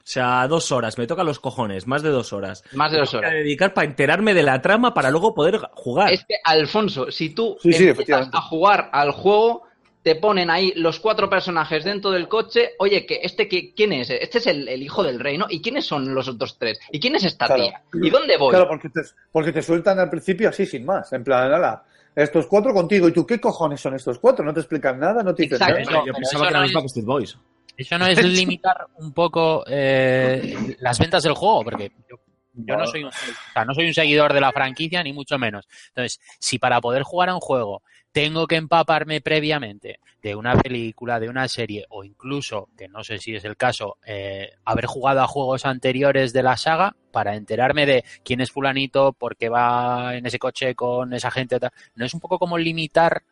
O 0.03 0.05
sea, 0.05 0.45
dos 0.49 0.69
horas, 0.73 0.97
me 0.97 1.07
toca 1.07 1.23
los 1.23 1.39
cojones, 1.39 1.87
más 1.87 2.01
de 2.03 2.09
dos 2.09 2.33
horas. 2.33 2.61
Más 2.73 2.91
de 2.91 2.97
dos 2.99 3.11
Tengo 3.11 3.21
que 3.21 3.27
horas. 3.27 3.39
dedicar 3.39 3.73
para 3.73 3.87
enterarme 3.87 4.33
de 4.33 4.43
la 4.43 4.61
trama 4.61 4.93
para 4.93 5.09
luego 5.11 5.33
poder 5.33 5.59
jugar. 5.75 6.11
Es 6.11 6.25
que, 6.25 6.35
Alfonso, 6.43 7.09
si 7.09 7.29
tú 7.29 7.55
Sí, 7.61 7.69
empiezas 7.87 8.27
a 8.33 8.41
jugar 8.41 8.89
al 8.91 9.11
juego, 9.11 9.63
te 10.01 10.15
ponen 10.15 10.49
ahí 10.49 10.73
los 10.75 10.99
cuatro 10.99 11.29
personajes 11.29 11.85
dentro 11.85 12.11
del 12.11 12.27
coche. 12.27 12.71
Oye, 12.79 13.05
que 13.05 13.21
este 13.23 13.47
que, 13.47 13.73
¿quién 13.73 13.93
es? 13.93 14.09
Este 14.09 14.39
es 14.39 14.47
el, 14.47 14.67
el 14.67 14.83
hijo 14.83 15.03
del 15.03 15.21
rey, 15.21 15.37
¿no? 15.37 15.45
¿Y 15.49 15.61
quiénes 15.61 15.85
son 15.85 16.13
los 16.13 16.27
otros 16.27 16.57
tres? 16.59 16.77
¿Y 16.91 16.99
quién 16.99 17.15
es 17.15 17.23
esta 17.23 17.45
Claro. 17.45 17.63
tía? 17.63 17.81
¿Y 17.93 18.09
dónde 18.09 18.35
voy? 18.35 18.49
Claro, 18.49 18.67
porque 18.67 18.89
te, 18.89 18.99
porque 19.31 19.53
te 19.53 19.61
sueltan 19.61 19.99
al 19.99 20.09
principio 20.09 20.49
así, 20.49 20.65
sin 20.65 20.85
más. 20.85 21.13
En 21.13 21.23
plan, 21.23 21.49
ala, 21.53 21.81
estos 22.13 22.45
cuatro 22.47 22.73
contigo. 22.73 23.07
¿Y 23.07 23.13
tú 23.13 23.25
qué 23.25 23.39
cojones 23.39 23.79
son 23.79 23.95
estos 23.95 24.19
cuatro? 24.19 24.43
No 24.43 24.53
te 24.53 24.59
explican 24.59 24.99
nada, 24.99 25.23
no 25.23 25.33
te 25.33 25.43
dicen 25.43 25.61
Exacto. 25.61 25.89
nada. 25.91 26.03
Yo 26.05 26.13
pensaba 26.13 26.43
que 26.43 26.49
eran 26.49 26.63
los 26.63 26.73
Backstreet 26.73 27.05
Boys. 27.05 27.37
Eso 27.77 27.97
no 27.97 28.05
es 28.07 28.17
limitar 28.23 28.87
un 28.97 29.13
poco 29.13 29.63
eh, 29.67 30.75
las 30.79 30.99
ventas 30.99 31.23
del 31.23 31.33
juego, 31.33 31.63
porque 31.63 31.91
yo, 32.09 32.17
yo 32.53 32.77
no 32.77 32.85
soy 32.87 33.03
un, 33.03 33.09
o 33.09 33.11
sea, 33.53 33.65
no 33.65 33.73
soy 33.73 33.87
un 33.87 33.93
seguidor 33.93 34.31
de 34.33 34.41
la 34.41 34.51
franquicia 34.51 35.01
ni 35.03 35.11
mucho 35.13 35.37
menos. 35.39 35.67
Entonces, 35.89 36.19
si 36.39 36.59
para 36.59 36.79
poder 36.81 37.03
jugar 37.03 37.29
a 37.29 37.33
un 37.35 37.39
juego 37.39 37.81
tengo 38.11 38.45
que 38.45 38.57
empaparme 38.57 39.21
previamente 39.21 39.99
de 40.21 40.35
una 40.35 40.55
película, 40.55 41.19
de 41.19 41.29
una 41.29 41.47
serie 41.47 41.83
o 41.89 42.03
incluso, 42.03 42.69
que 42.77 42.87
no 42.87 43.03
sé 43.03 43.17
si 43.17 43.35
es 43.35 43.43
el 43.43 43.57
caso, 43.57 43.97
eh, 44.05 44.51
haber 44.65 44.85
jugado 44.85 45.21
a 45.23 45.27
juegos 45.27 45.65
anteriores 45.65 46.31
de 46.31 46.43
la 46.43 46.55
saga 46.55 46.95
para 47.11 47.35
enterarme 47.35 47.87
de 47.87 48.03
quién 48.23 48.39
es 48.39 48.51
fulanito, 48.51 49.13
por 49.13 49.35
qué 49.35 49.49
va 49.49 50.15
en 50.15 50.27
ese 50.27 50.37
coche 50.37 50.75
con 50.75 51.11
esa 51.13 51.31
gente, 51.31 51.59
tal, 51.59 51.71
¿no 51.95 52.05
es 52.05 52.13
un 52.13 52.19
poco 52.19 52.37
como 52.37 52.55
limitar 52.59 53.23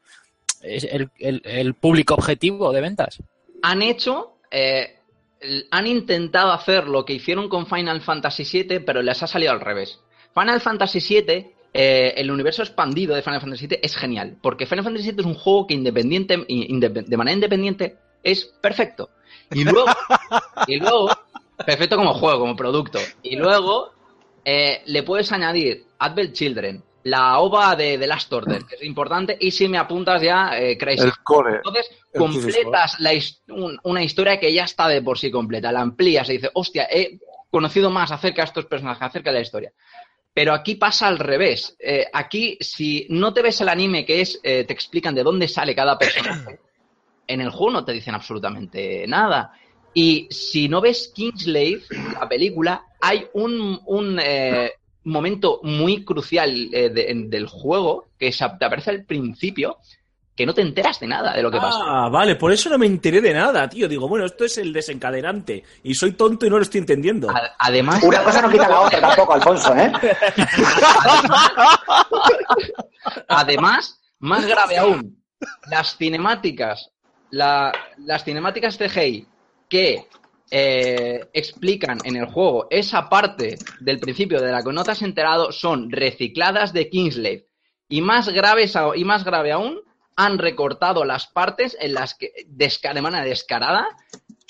el, 0.63 1.11
el- 1.19 1.41
el 1.45 1.73
público 1.75 2.15
objetivo 2.15 2.71
de 2.71 2.81
ventas? 2.81 3.19
Han 3.61 3.81
hecho, 3.81 4.37
eh, 4.49 4.99
han 5.71 5.87
intentado 5.87 6.51
hacer 6.51 6.87
lo 6.87 7.05
que 7.05 7.13
hicieron 7.13 7.49
con 7.49 7.67
Final 7.67 8.01
Fantasy 8.01 8.43
VII, 8.43 8.79
pero 8.81 9.01
les 9.01 9.21
ha 9.23 9.27
salido 9.27 9.51
al 9.51 9.61
revés. 9.61 9.99
Final 10.33 10.61
Fantasy 10.61 10.99
VII, 10.99 11.51
eh, 11.73 12.13
el 12.17 12.31
universo 12.31 12.63
expandido 12.63 13.15
de 13.15 13.21
Final 13.21 13.41
Fantasy 13.41 13.67
VII 13.67 13.79
es 13.81 13.95
genial, 13.95 14.37
porque 14.41 14.65
Final 14.65 14.83
Fantasy 14.83 15.11
VII 15.11 15.21
es 15.21 15.25
un 15.25 15.35
juego 15.35 15.67
que 15.67 15.73
independiente, 15.73 16.37
de 16.37 17.17
manera 17.17 17.33
independiente 17.33 17.97
es 18.23 18.45
perfecto. 18.45 19.09
Y 19.51 19.63
luego, 19.63 19.85
y 20.67 20.77
luego, 20.77 21.09
perfecto 21.65 21.97
como 21.97 22.13
juego, 22.13 22.39
como 22.39 22.55
producto. 22.55 22.99
Y 23.23 23.35
luego 23.35 23.93
eh, 24.45 24.81
le 24.85 25.03
puedes 25.03 25.31
añadir 25.31 25.85
Advent 25.99 26.33
Children, 26.33 26.83
la 27.03 27.39
OVA 27.39 27.75
de 27.75 27.97
The 27.97 28.07
Last 28.07 28.31
Order, 28.33 28.63
que 28.65 28.75
es 28.75 28.83
importante, 28.83 29.37
y 29.39 29.51
si 29.51 29.67
me 29.67 29.77
apuntas 29.77 30.21
ya, 30.21 30.57
eh, 30.59 30.77
Crazy 30.77 31.03
El 31.03 31.13
core. 31.23 31.55
entonces, 31.57 31.89
El 32.13 32.19
completas 32.19 32.99
la 32.99 33.13
his- 33.13 33.41
un- 33.49 33.79
una 33.83 34.03
historia 34.03 34.39
que 34.39 34.53
ya 34.53 34.65
está 34.65 34.87
de 34.87 35.01
por 35.01 35.17
sí 35.17 35.31
completa, 35.31 35.71
la 35.71 35.81
amplías 35.81 36.29
y 36.29 36.33
dices, 36.33 36.51
hostia, 36.53 36.87
he 36.91 37.19
conocido 37.49 37.89
más 37.89 38.11
acerca 38.11 38.43
de 38.43 38.47
estos 38.47 38.65
personajes, 38.65 39.01
acerca 39.03 39.31
de 39.31 39.35
la 39.37 39.41
historia. 39.41 39.71
Pero 40.33 40.53
aquí 40.53 40.75
pasa 40.75 41.07
al 41.07 41.19
revés. 41.19 41.75
Eh, 41.79 42.05
aquí, 42.13 42.57
si 42.61 43.05
no 43.09 43.33
te 43.33 43.41
ves 43.41 43.59
el 43.61 43.67
anime, 43.69 44.05
que 44.05 44.21
es, 44.21 44.39
eh, 44.43 44.63
te 44.63 44.71
explican 44.73 45.13
de 45.13 45.23
dónde 45.23 45.47
sale 45.49 45.75
cada 45.75 45.97
personaje, 45.97 46.59
en 47.27 47.41
el 47.41 47.49
juego 47.49 47.71
no 47.71 47.83
te 47.85 47.91
dicen 47.93 48.15
absolutamente 48.15 49.05
nada. 49.07 49.51
Y 49.93 50.27
si 50.29 50.69
no 50.69 50.79
ves 50.79 51.11
Kingslave, 51.13 51.81
la 52.13 52.29
película, 52.29 52.85
hay 53.01 53.27
un, 53.33 53.81
un, 53.85 54.19
eh, 54.23 54.71
momento 55.03 55.59
muy 55.63 56.05
crucial 56.05 56.69
eh, 56.73 56.89
de- 56.89 57.09
en- 57.11 57.29
del 57.29 57.47
juego 57.47 58.07
que 58.19 58.31
se, 58.31 58.45
te 58.59 58.65
aparece 58.65 58.91
al 58.91 59.05
principio 59.05 59.77
que 60.35 60.45
no 60.45 60.53
te 60.53 60.61
enteras 60.61 60.99
de 60.99 61.07
nada 61.07 61.33
de 61.33 61.43
lo 61.43 61.51
que 61.51 61.57
pasa. 61.59 61.79
Ah, 61.83 62.09
vale, 62.09 62.35
por 62.35 62.51
eso 62.53 62.69
no 62.69 62.77
me 62.77 62.85
enteré 62.85 63.19
de 63.21 63.33
nada, 63.33 63.67
tío. 63.67 63.87
Digo, 63.87 64.07
bueno, 64.07 64.25
esto 64.25 64.45
es 64.45 64.57
el 64.57 64.71
desencadenante. 64.71 65.63
Y 65.83 65.93
soy 65.93 66.13
tonto 66.13 66.45
y 66.45 66.49
no 66.49 66.55
lo 66.55 66.61
estoy 66.63 66.79
entendiendo. 66.79 67.29
A- 67.29 67.51
Además, 67.59 68.01
Una 68.01 68.23
cosa 68.23 68.41
no 68.41 68.49
quita 68.49 68.69
la 68.69 68.79
otra 68.79 69.01
tampoco, 69.01 69.33
Alfonso, 69.33 69.75
¿eh? 69.75 69.91
además, 73.27 73.99
más 74.19 74.45
grave 74.45 74.77
aún, 74.77 75.21
las 75.69 75.97
cinemáticas, 75.97 76.91
la- 77.29 77.71
las 77.97 78.23
cinemáticas 78.23 78.77
CGI 78.77 79.27
que 79.69 80.07
eh, 80.51 81.29
explican 81.33 81.99
en 82.03 82.17
el 82.17 82.25
juego 82.25 82.67
esa 82.69 83.09
parte 83.09 83.57
del 83.79 83.99
principio 83.99 84.41
de 84.41 84.51
la 84.51 84.61
que 84.61 84.73
no 84.73 84.83
te 84.83 84.91
has 84.91 85.01
enterado 85.01 85.51
son 85.51 85.89
recicladas 85.89 86.73
de 86.73 86.89
Kingslave. 86.89 87.47
Y 87.89 88.01
más, 88.01 88.29
graves, 88.29 88.73
y 88.95 89.03
más 89.05 89.23
grave 89.23 89.51
aún, 89.53 89.79
han 90.15 90.37
recortado 90.37 91.03
las 91.05 91.27
partes 91.27 91.75
en 91.79 91.93
las 91.93 92.13
que, 92.15 92.31
de 92.47 93.01
manera 93.01 93.23
descarada, 93.23 93.87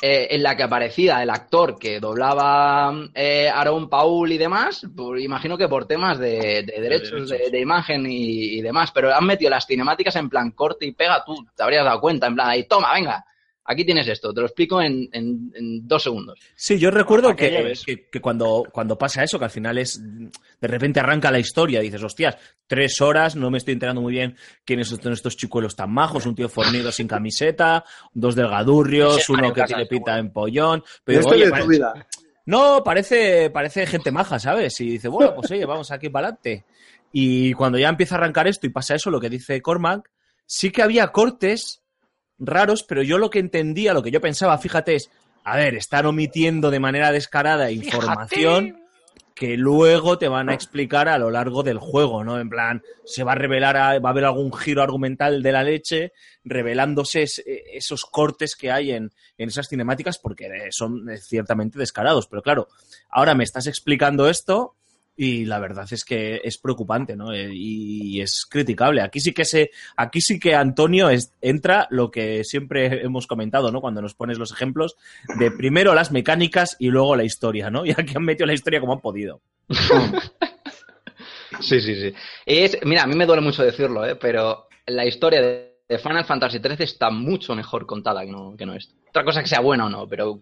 eh, 0.04 0.30
en 0.32 0.42
la 0.42 0.58
que 0.58 0.64
aparecía 0.64 1.22
el 1.22 1.30
actor 1.30 1.78
que 1.78 2.00
doblaba 2.00 2.92
eh, 3.14 3.48
Aaron 3.54 3.88
Paul 3.88 4.32
y 4.32 4.38
demás, 4.40 4.84
por- 4.96 5.20
imagino 5.20 5.56
que 5.58 5.68
por 5.68 5.86
temas 5.88 6.18
de, 6.18 6.64
de 6.64 6.82
derechos 6.82 7.30
de, 7.30 7.36
derechos. 7.38 7.52
de 7.52 7.60
imagen 7.60 8.06
y, 8.10 8.58
y 8.58 8.62
demás, 8.62 8.92
pero 8.92 9.14
han 9.16 9.26
metido 9.26 9.52
las 9.52 9.68
cinemáticas 9.68 10.16
en 10.16 10.28
plan 10.30 10.52
corte 10.52 10.88
y 10.88 10.94
pega, 10.94 11.24
tú 11.24 11.46
te 11.56 11.62
habrías 11.64 11.86
dado 11.86 12.02
cuenta, 12.02 12.26
en 12.26 12.34
plan, 12.34 12.50
ahí, 12.50 12.64
toma, 12.68 12.92
venga, 12.94 13.24
aquí 13.66 13.86
tienes 13.86 14.08
esto, 14.08 14.34
te 14.34 14.42
lo 14.42 14.48
explico 14.48 14.82
en, 14.82 15.08
en- 15.12 15.52
en 15.56 15.88
dos 15.88 16.04
segundos. 16.04 16.40
Sí, 16.56 16.78
yo 16.80 16.92
recuerdo 16.92 17.30
que 17.36 17.50
que, 17.86 18.10
que- 18.10 18.22
cuando, 18.22 18.64
cuando 18.72 18.98
pasa 18.98 19.24
eso, 19.24 19.38
que 19.40 19.46
al 19.46 19.52
final 19.52 19.78
es. 19.78 20.02
De 20.60 20.68
repente 20.68 21.00
arranca 21.00 21.32
la 21.32 21.40
historia, 21.40 21.80
dices, 21.82 22.04
hostias, 22.04 22.38
tres 22.68 23.00
horas, 23.02 23.36
no 23.36 23.50
me 23.52 23.58
estoy 23.58 23.74
enterando 23.74 24.02
muy 24.02 24.14
bien 24.14 24.36
quiénes 24.66 24.88
son 24.90 25.14
estos 25.14 25.38
chicuelos 25.38 25.76
tan 25.76 25.92
majos, 25.92 26.26
un 26.26 26.36
tío 26.36 26.50
fornido 26.50 26.92
sin 26.92 27.08
camiseta, 27.08 27.84
dos 28.14 28.36
delgadurrios, 28.36 29.30
uno 29.30 29.54
que 29.54 29.62
tiene 29.64 29.86
pinta 29.90 30.18
en 30.18 30.32
pollón. 30.32 30.84
Pero, 31.04 31.20
oye, 31.36 31.46
vida. 31.68 32.08
No, 32.46 32.84
parece, 32.84 33.50
parece 33.52 33.86
gente 33.86 34.12
maja, 34.12 34.40
¿sabes? 34.40 34.80
Y 34.82 34.90
dice, 34.90 35.08
bueno, 35.08 35.34
pues 35.36 35.52
oye, 35.52 35.64
vamos 35.66 35.92
aquí 35.92 36.10
para 36.10 36.28
adelante. 36.30 36.66
Y 37.14 37.54
cuando 37.54 37.78
ya 37.78 37.90
empieza 37.90 38.16
a 38.16 38.18
arrancar 38.18 38.48
esto 38.48 38.66
y 38.66 38.70
pasa 38.70 38.96
eso, 38.96 39.12
lo 39.12 39.20
que 39.20 39.30
dice 39.30 39.62
Cormac, 39.62 40.10
sí 40.46 40.72
que 40.72 40.82
había 40.82 41.08
cortes 41.10 41.81
raros, 42.42 42.84
pero 42.84 43.04
yo 43.04 43.18
lo 43.18 43.30
que 43.30 43.40
entendía, 43.40 43.94
lo 43.94 44.04
que 44.04 44.12
yo 44.12 44.20
pensaba, 44.20 44.58
fíjate, 44.58 44.96
es, 44.96 45.10
a 45.44 45.56
ver, 45.56 45.76
están 45.76 46.06
omitiendo 46.08 46.70
de 46.72 46.80
manera 46.80 47.12
descarada 47.12 47.72
información 47.72 48.78
que 49.34 49.56
luego 49.58 50.18
te 50.20 50.28
van 50.28 50.50
a 50.50 50.54
explicar 50.54 51.08
a 51.08 51.18
lo 51.18 51.32
largo 51.32 51.64
del 51.64 51.78
juego, 51.80 52.24
¿no? 52.24 52.40
En 52.40 52.50
plan, 52.50 52.84
se 53.06 53.24
va 53.24 53.32
a 53.32 53.36
revelar, 53.36 53.78
a- 53.78 53.98
va 54.00 54.10
a 54.10 54.12
haber 54.12 54.26
algún 54.26 54.52
giro 54.54 54.84
argumental 54.84 55.42
de 55.42 55.52
la 55.52 55.64
leche, 55.64 56.12
revelándose 56.44 57.24
es- 57.24 57.42
esos 57.46 58.06
cortes 58.06 58.56
que 58.56 58.72
hay 58.72 58.92
en, 58.92 59.12
en 59.38 59.50
esas 59.50 59.68
cinemáticas, 59.70 60.20
porque 60.20 60.46
eh, 60.48 60.68
son 60.72 61.10
eh, 61.10 61.18
ciertamente 61.18 61.80
descarados. 61.80 62.28
Pero 62.28 62.42
claro, 62.44 62.68
ahora 63.10 63.34
me 63.34 63.44
estás 63.44 63.68
explicando 63.68 64.30
esto 64.30 64.76
y 65.24 65.46
la 65.46 65.60
verdad 65.60 65.86
es 65.92 66.04
que 66.04 66.42
es 66.44 66.58
preocupante, 66.58 67.16
¿no? 67.16 67.32
Eh, 67.32 67.52
Y 67.54 68.22
es 68.22 68.44
criticable. 68.50 69.04
Aquí 69.04 69.20
sí 69.20 69.34
que 69.34 69.46
se, 69.46 69.70
aquí 69.96 70.20
sí 70.20 70.40
que 70.40 70.56
Antonio 70.56 71.10
entra 71.42 71.86
lo 71.92 72.10
que 72.10 72.44
siempre 72.44 73.04
hemos 73.04 73.28
comentado, 73.28 73.72
¿no? 73.72 73.82
Cuando 73.82 74.02
nos 74.02 74.16
pones 74.16 74.40
los 74.40 74.52
ejemplos 74.52 74.96
de 75.38 75.52
primero 75.52 75.94
las 75.94 76.12
mecánicas 76.12 76.76
y 76.80 76.88
luego 76.88 77.16
la 77.16 77.24
historia, 77.24 77.70
¿no? 77.70 77.86
Y 77.92 77.92
aquí 77.92 78.14
han 78.16 78.24
metido 78.24 78.48
la 78.48 78.56
historia 78.56 78.80
como 78.80 78.94
han 78.94 79.02
podido. 79.02 79.42
Sí, 81.60 81.80
sí, 81.80 81.94
sí. 81.94 82.14
Es, 82.44 82.80
mira, 82.86 83.04
a 83.04 83.08
mí 83.08 83.14
me 83.14 83.28
duele 83.28 83.42
mucho 83.42 83.62
decirlo, 83.62 84.04
¿eh? 84.04 84.16
pero 84.16 84.68
la 84.88 85.06
historia 85.06 85.42
de 85.42 86.00
Final 86.02 86.26
Fantasy 86.26 86.58
XIII 86.58 86.78
está 86.80 87.12
mucho 87.12 87.54
mejor 87.54 87.86
contada 87.86 88.26
que 88.26 88.32
no, 88.32 88.56
que 88.58 88.66
no 88.66 88.74
esto. 88.74 88.96
Otra 89.10 89.24
cosa 89.24 89.42
que 89.42 89.50
sea 89.50 89.60
buena 89.60 89.86
o 89.86 89.90
no, 89.90 90.08
pero 90.08 90.40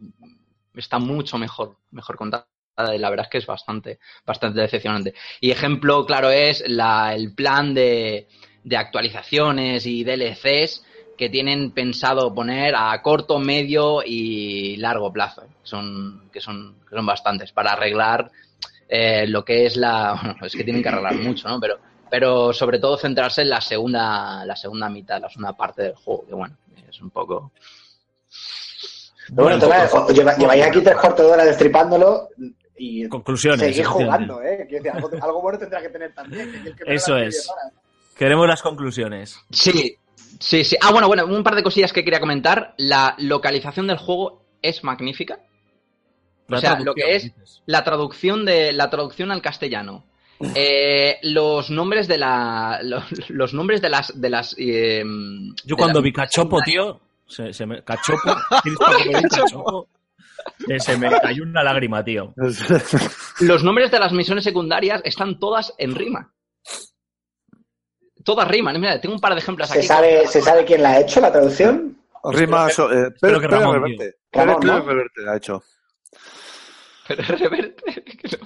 está 0.76 0.98
mucho 0.98 1.38
mejor, 1.38 1.76
mejor 1.92 2.16
contada. 2.16 2.48
Y 2.94 2.98
la 2.98 3.10
verdad 3.10 3.26
es 3.26 3.30
que 3.32 3.38
es 3.40 3.46
bastante, 3.46 4.00
bastante 4.26 4.62
decepcionante. 4.62 5.14
Y 5.42 5.52
ejemplo, 5.52 6.06
claro, 6.06 6.30
es 6.30 6.64
la, 6.68 7.14
el 7.14 7.34
plan 7.34 7.74
de, 7.74 8.28
de 8.64 8.78
actualizaciones 8.78 9.86
y 9.86 10.04
DLCs 10.04 10.86
que 11.18 11.30
tienen 11.30 11.72
pensado 11.72 12.34
poner 12.34 12.74
a 12.78 13.02
corto, 13.02 13.40
medio 13.40 14.02
y 14.06 14.78
largo 14.78 15.12
plazo. 15.12 15.44
¿eh? 15.44 15.48
Son, 15.64 16.30
que, 16.32 16.40
son, 16.40 16.76
que 16.90 16.96
son 16.96 17.06
bastantes 17.06 17.52
para 17.52 17.72
arreglar 17.74 18.32
eh, 18.88 19.28
lo 19.28 19.44
que 19.44 19.66
es 19.66 19.76
la. 19.76 20.14
Bueno, 20.24 20.46
es 20.46 20.54
que 20.56 20.64
tienen 20.64 20.82
que 20.82 20.88
arreglar 20.90 21.16
mucho, 21.16 21.50
¿no? 21.50 21.60
Pero, 21.60 21.78
pero 22.10 22.54
sobre 22.54 22.80
todo 22.80 22.98
centrarse 22.98 23.42
en 23.42 23.50
la 23.50 23.60
segunda, 23.62 24.46
la 24.46 24.56
segunda 24.56 24.88
mitad, 24.90 25.20
la 25.22 25.30
segunda 25.30 25.52
parte 25.54 25.84
del 25.84 25.96
juego, 25.96 26.26
que 26.26 26.34
bueno, 26.34 26.56
es 26.90 27.02
un 27.02 27.10
poco. 27.10 27.52
Pero 29.36 29.44
bueno, 29.44 29.58
lleva- 30.12 30.38
lleváis 30.38 30.66
aquí 30.66 30.82
tres 30.82 30.96
cuartos 30.98 31.26
de 31.26 31.32
hora 31.32 31.46
destripándolo 31.46 32.30
y 32.80 33.08
Conclusiones, 33.10 33.62
efectivamente. 33.62 34.06
jugando, 34.06 34.42
¿eh? 34.42 34.68
Decir, 34.70 34.90
algo, 34.92 35.10
algo 35.22 35.42
bueno 35.42 35.60
tendrá 35.60 35.82
que 35.82 35.90
tener 35.90 36.14
también. 36.14 36.52
que 36.52 36.74
que 36.74 36.94
Eso 36.94 37.18
es. 37.18 37.48
horas. 37.50 37.74
Queremos 38.18 38.48
las 38.48 38.62
conclusiones. 38.62 39.38
Sí, 39.52 39.96
sí, 40.40 40.64
sí. 40.64 40.76
Ah, 40.82 40.92
bueno, 40.92 41.08
bueno, 41.08 41.26
un 41.26 41.44
par 41.44 41.56
de 41.56 41.64
cosillas 41.64 41.94
que 41.94 42.04
quería 42.04 42.20
comentar. 42.20 42.74
La 42.78 43.16
localización 43.20 43.88
del 43.88 43.98
juego 43.98 44.44
es 44.62 44.84
magnífica. 44.84 45.40
O 46.52 46.58
sea, 46.58 46.80
lo 46.80 46.96
que 46.96 47.16
es 47.16 47.24
dices. 47.26 47.62
la 47.68 47.84
traducción 47.84 48.44
de 48.46 48.74
la 48.74 48.90
traducción 48.90 49.32
al 49.32 49.42
castellano. 49.42 50.06
Eh, 50.56 51.18
los 51.24 51.70
nombres 51.70 52.08
de 52.08 52.18
la 52.18 52.80
los, 52.82 53.04
los 53.30 53.54
nombres 53.54 53.82
de 53.82 53.90
las 53.90 54.22
de 54.22 54.30
las 54.30 54.56
eh, 54.58 55.04
Yo 55.66 55.76
de 55.76 55.76
cuando 55.76 56.02
vi 56.02 56.14
cachopo, 56.14 56.62
tío, 56.62 56.98
se, 57.28 57.52
se 57.52 57.66
me 57.66 57.84
cachopo, 57.84 58.34
¿tienes 58.64 58.80
para 58.80 58.94
comer 59.04 59.18
un 59.18 59.24
cachopo? 59.30 59.88
Se 60.80 60.98
me 60.98 61.10
cayó 61.22 61.44
una 61.44 61.64
lágrima, 61.64 62.04
tío. 62.04 62.34
los 63.40 63.64
nombres 63.64 63.92
de 63.92 64.00
las 64.00 64.12
misiones 64.12 64.44
secundarias 64.44 65.02
están 65.06 65.40
todas 65.40 65.74
en 65.78 65.96
rima. 65.96 66.34
Todas 68.24 68.48
riman. 68.48 68.80
Mira, 68.80 69.00
tengo 69.00 69.16
un 69.16 69.22
par 69.22 69.34
de 69.34 69.40
ejemplos 69.40 69.70
¿Se 69.70 69.80
aquí. 69.80 69.88
sabe, 69.88 70.28
¿Se 70.28 70.42
sabe 70.42 70.66
quién 70.66 70.84
la 70.84 70.92
ha 70.92 71.00
hecho, 71.00 71.22
la 71.22 71.32
traducción? 71.32 71.98
Rima, 72.26 72.70
so- 72.70 72.92
eh, 72.92 73.14
que 73.22 73.28
Ramón, 73.48 73.82
Reverte. 73.82 74.16
Ramón, 74.32 74.58
¿no? 74.64 74.82
Reverte 74.82 75.22
la 75.22 75.32
ha 75.32 75.38
hecho. 75.38 75.64
Pero 77.08 77.24
reverte. 77.24 78.04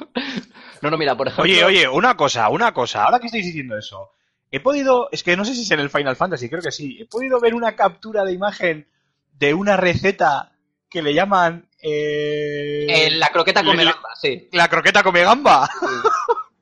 No, 0.81 0.89
no, 0.91 0.97
mira, 0.97 1.15
por 1.15 1.27
ejemplo. 1.29 1.45
Oye, 1.45 1.63
oye, 1.63 1.87
una 1.87 2.17
cosa, 2.17 2.49
una 2.49 2.73
cosa. 2.73 3.05
Ahora 3.05 3.17
que 3.17 3.27
estáis 3.27 3.45
diciendo 3.45 3.77
eso, 3.77 4.11
he 4.51 4.59
podido, 4.59 5.07
es 5.13 5.23
que 5.23 5.37
no 5.37 5.45
sé 5.45 5.55
si 5.55 5.61
es 5.61 5.71
en 5.71 5.79
el 5.79 5.89
Final 5.89 6.17
Fantasy, 6.17 6.49
creo 6.49 6.61
que 6.61 6.73
sí. 6.73 6.97
He 6.99 7.05
podido 7.05 7.39
ver 7.39 7.55
una 7.55 7.73
captura 7.77 8.25
de 8.25 8.33
imagen 8.33 8.89
de 9.31 9.53
una 9.53 9.77
receta 9.77 10.51
que 10.89 11.01
le 11.01 11.13
llaman 11.13 11.69
eh, 11.83 12.85
eh, 12.87 13.11
la 13.11 13.27
croqueta 13.29 13.63
come 13.63 13.83
gamba, 13.83 14.09
sí. 14.19 14.47
la 14.53 14.69
croqueta 14.69 15.03
come 15.03 15.23
gamba. 15.23 15.69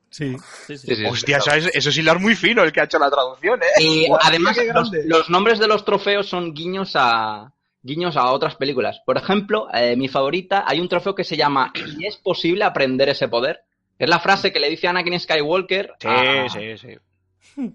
Sí, 0.10 0.36
sí, 0.68 0.78
Sí, 0.78 0.96
sí, 0.96 1.06
Hostia, 1.06 1.38
eso 1.38 1.52
es, 1.52 1.70
eso 1.74 1.90
es 1.90 1.98
hilar 1.98 2.20
muy 2.20 2.36
fino 2.36 2.64
el 2.64 2.74
que 2.74 2.82
ha 2.82 2.84
hecho 2.84 3.00
la 3.00 3.10
traducción, 3.10 3.62
¿eh? 3.64 3.82
Y 3.82 4.08
Guau, 4.08 4.20
además, 4.22 4.58
los, 5.06 5.30
nombres 5.30 5.58
de 5.58 5.68
los 5.68 5.86
trofeos 5.86 6.28
son 6.28 6.54
guiños 6.54 6.94
a 6.96 7.54
guiños 7.82 8.18
a 8.18 8.32
otras 8.32 8.56
películas. 8.56 9.02
Por 9.06 9.18
ejemplo, 9.18 9.68
eh, 9.74 9.96
mi 9.96 10.08
favorita, 10.10 10.66
hay 10.68 10.80
un 10.80 10.90
trofeo 10.90 11.16
que 11.16 11.24
se 11.24 11.38
llama 11.38 11.72
¿Y 11.98 12.06
es 12.06 12.18
posible 12.18 12.66
aprender 12.66 13.08
ese 13.10 13.28
poder? 13.28 13.64
Es 13.98 14.10
la 14.10 14.20
frase 14.20 14.52
que 14.52 14.60
le 14.60 14.70
dice 14.70 14.88
Anakin 14.88 15.20
Skywalker. 15.20 15.94
Sí, 16.00 16.08
a- 16.10 16.50
sí, 16.50 16.78
sí. 16.78 17.70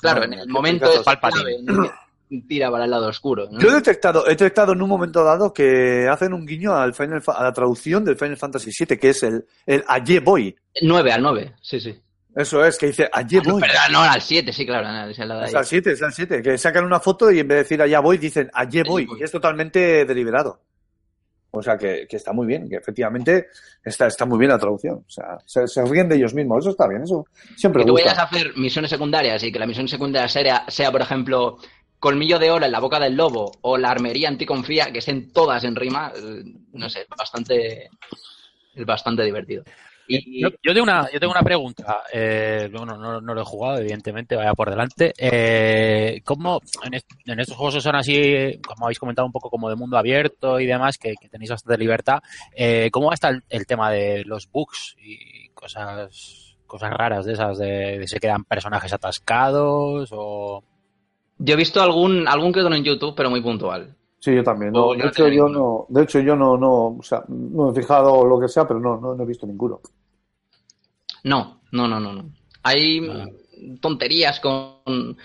Claro, 0.00 0.24
en 0.24 0.32
el 0.34 0.48
momento 0.48 0.90
es 0.90 1.04
tira 2.46 2.70
para 2.70 2.84
el 2.84 2.90
lado 2.90 3.08
oscuro. 3.08 3.48
¿no? 3.50 3.60
Yo 3.60 3.70
he 3.70 3.74
detectado, 3.74 4.26
he 4.26 4.30
detectado 4.30 4.72
en 4.72 4.82
un 4.82 4.88
momento 4.88 5.24
dado 5.24 5.52
que 5.52 6.08
hacen 6.08 6.32
un 6.32 6.46
guiño 6.46 6.74
al 6.74 6.94
Final, 6.94 7.22
a 7.26 7.42
la 7.42 7.52
traducción 7.52 8.04
del 8.04 8.16
Final 8.16 8.36
Fantasy 8.36 8.70
VII, 8.78 8.98
que 8.98 9.10
es 9.10 9.22
el, 9.22 9.44
el 9.66 9.84
Aye 9.88 10.20
Boy. 10.20 10.54
9 10.82 11.12
al 11.12 11.22
9, 11.22 11.54
sí, 11.60 11.80
sí. 11.80 12.00
Eso 12.34 12.64
es, 12.64 12.78
que 12.78 12.86
dice 12.86 13.08
Aye 13.12 13.40
Boy. 13.40 13.60
Pero 13.60 13.74
no, 13.90 14.00
al 14.02 14.22
7, 14.22 14.52
sí, 14.52 14.64
claro. 14.64 14.88
no, 14.88 15.10
es. 15.10 15.18
Es 15.18 15.54
al 15.54 15.66
7, 15.66 15.92
es 15.92 16.02
al 16.02 16.12
7, 16.12 16.42
que 16.42 16.58
sacan 16.58 16.84
una 16.84 17.00
foto 17.00 17.30
y 17.30 17.40
en 17.40 17.48
vez 17.48 17.56
de 17.56 17.62
decir 17.62 17.82
allá 17.82 18.00
voy, 18.00 18.18
dicen 18.18 18.48
allí 18.54 18.82
voy. 18.82 19.06
voy. 19.06 19.20
Y 19.20 19.24
es 19.24 19.32
totalmente 19.32 20.04
deliberado. 20.04 20.60
O 21.52 21.62
sea, 21.62 21.76
que, 21.76 22.06
que 22.08 22.16
está 22.16 22.32
muy 22.32 22.46
bien, 22.46 22.68
que 22.68 22.76
efectivamente 22.76 23.48
está, 23.84 24.06
está 24.06 24.24
muy 24.24 24.38
bien 24.38 24.52
la 24.52 24.58
traducción. 24.58 25.04
O 25.06 25.10
sea, 25.10 25.36
se, 25.44 25.66
se 25.66 25.84
ríen 25.84 26.08
de 26.08 26.14
ellos 26.16 26.32
mismos, 26.32 26.62
eso 26.62 26.70
está 26.70 26.86
bien, 26.86 27.02
eso 27.02 27.26
siempre 27.56 27.82
que 27.82 27.86
tú 27.86 27.92
gusta. 27.92 28.10
vayas 28.10 28.18
a 28.20 28.26
hacer 28.26 28.56
misiones 28.56 28.90
secundarias 28.90 29.42
y 29.42 29.50
que 29.50 29.58
la 29.58 29.66
misión 29.66 29.88
secundaria 29.88 30.28
sea, 30.28 30.64
sea, 30.68 30.92
por 30.92 31.02
ejemplo, 31.02 31.56
colmillo 32.00 32.38
de 32.40 32.50
oro 32.50 32.64
en 32.66 32.72
la 32.72 32.80
boca 32.80 32.98
del 32.98 33.14
lobo 33.14 33.52
o 33.60 33.76
la 33.78 33.90
armería 33.90 34.28
anticonfía, 34.28 34.90
que 34.90 34.98
estén 34.98 35.32
todas 35.32 35.62
en 35.64 35.76
rima, 35.76 36.12
eh, 36.16 36.42
no 36.72 36.88
sé, 36.88 37.06
bastante, 37.16 37.90
es 38.74 38.84
bastante 38.86 39.22
divertido. 39.22 39.62
Yo, 40.08 40.50
tengo 40.74 40.82
una, 40.82 41.08
yo 41.12 41.20
tengo 41.20 41.32
una 41.32 41.44
pregunta. 41.44 42.02
Eh, 42.12 42.68
no, 42.72 43.20
lo 43.20 43.40
he 43.40 43.44
jugado, 43.44 43.78
evidentemente, 43.78 44.34
vaya 44.34 44.54
por 44.54 44.68
delante. 44.68 45.12
Eh, 45.16 46.20
¿Cómo 46.24 46.60
en, 46.82 46.94
est- 46.94 47.12
en 47.26 47.38
estos 47.38 47.56
juegos 47.56 47.80
son 47.80 47.94
así, 47.94 48.58
como 48.66 48.86
habéis 48.86 48.98
comentado, 48.98 49.24
un 49.26 49.30
poco 49.30 49.50
como 49.50 49.68
de 49.70 49.76
mundo 49.76 49.96
abierto 49.96 50.58
y 50.58 50.66
demás, 50.66 50.98
que, 50.98 51.14
que 51.14 51.28
tenéis 51.28 51.50
bastante 51.50 51.78
libertad, 51.78 52.18
eh, 52.56 52.88
¿cómo 52.90 53.12
está 53.12 53.28
el, 53.28 53.44
el 53.48 53.66
tema 53.66 53.92
de 53.92 54.24
los 54.24 54.50
bugs 54.50 54.96
y 55.00 55.48
cosas 55.50 56.56
cosas 56.66 56.92
raras 56.92 57.24
de 57.24 57.32
esas, 57.34 57.58
de, 57.58 57.98
de 58.00 58.08
se 58.08 58.18
quedan 58.20 58.44
personajes 58.44 58.92
atascados 58.92 60.10
o... 60.12 60.64
yo 61.40 61.54
he 61.54 61.56
visto 61.56 61.82
algún, 61.82 62.28
algún 62.28 62.52
que 62.52 62.60
otro 62.60 62.74
en 62.74 62.84
YouTube, 62.84 63.14
pero 63.16 63.28
muy 63.30 63.40
puntual. 63.40 63.94
Sí, 64.18 64.34
yo 64.34 64.44
también. 64.44 64.72
No, 64.72 64.92
de 64.94 65.06
hecho, 65.08 65.28
yo 65.28 65.48
no, 65.48 65.86
de 65.88 66.02
hecho, 66.02 66.20
yo 66.20 66.36
no, 66.36 66.56
no, 66.58 66.98
o 66.98 67.02
sea, 67.02 67.24
no 67.28 67.66
me 67.66 67.72
he 67.72 67.74
fijado 67.82 68.24
lo 68.24 68.38
que 68.38 68.48
sea, 68.48 68.68
pero 68.68 68.78
no, 68.78 68.98
no, 69.00 69.14
no 69.14 69.22
he 69.22 69.26
visto 69.26 69.46
ninguno. 69.46 69.80
No, 71.24 71.60
no, 71.72 71.88
no, 71.88 71.98
no, 71.98 72.12
no. 72.12 72.24
Hay 72.62 73.00
Ah. 73.08 73.26
tonterías 73.80 74.38
con 74.40 75.16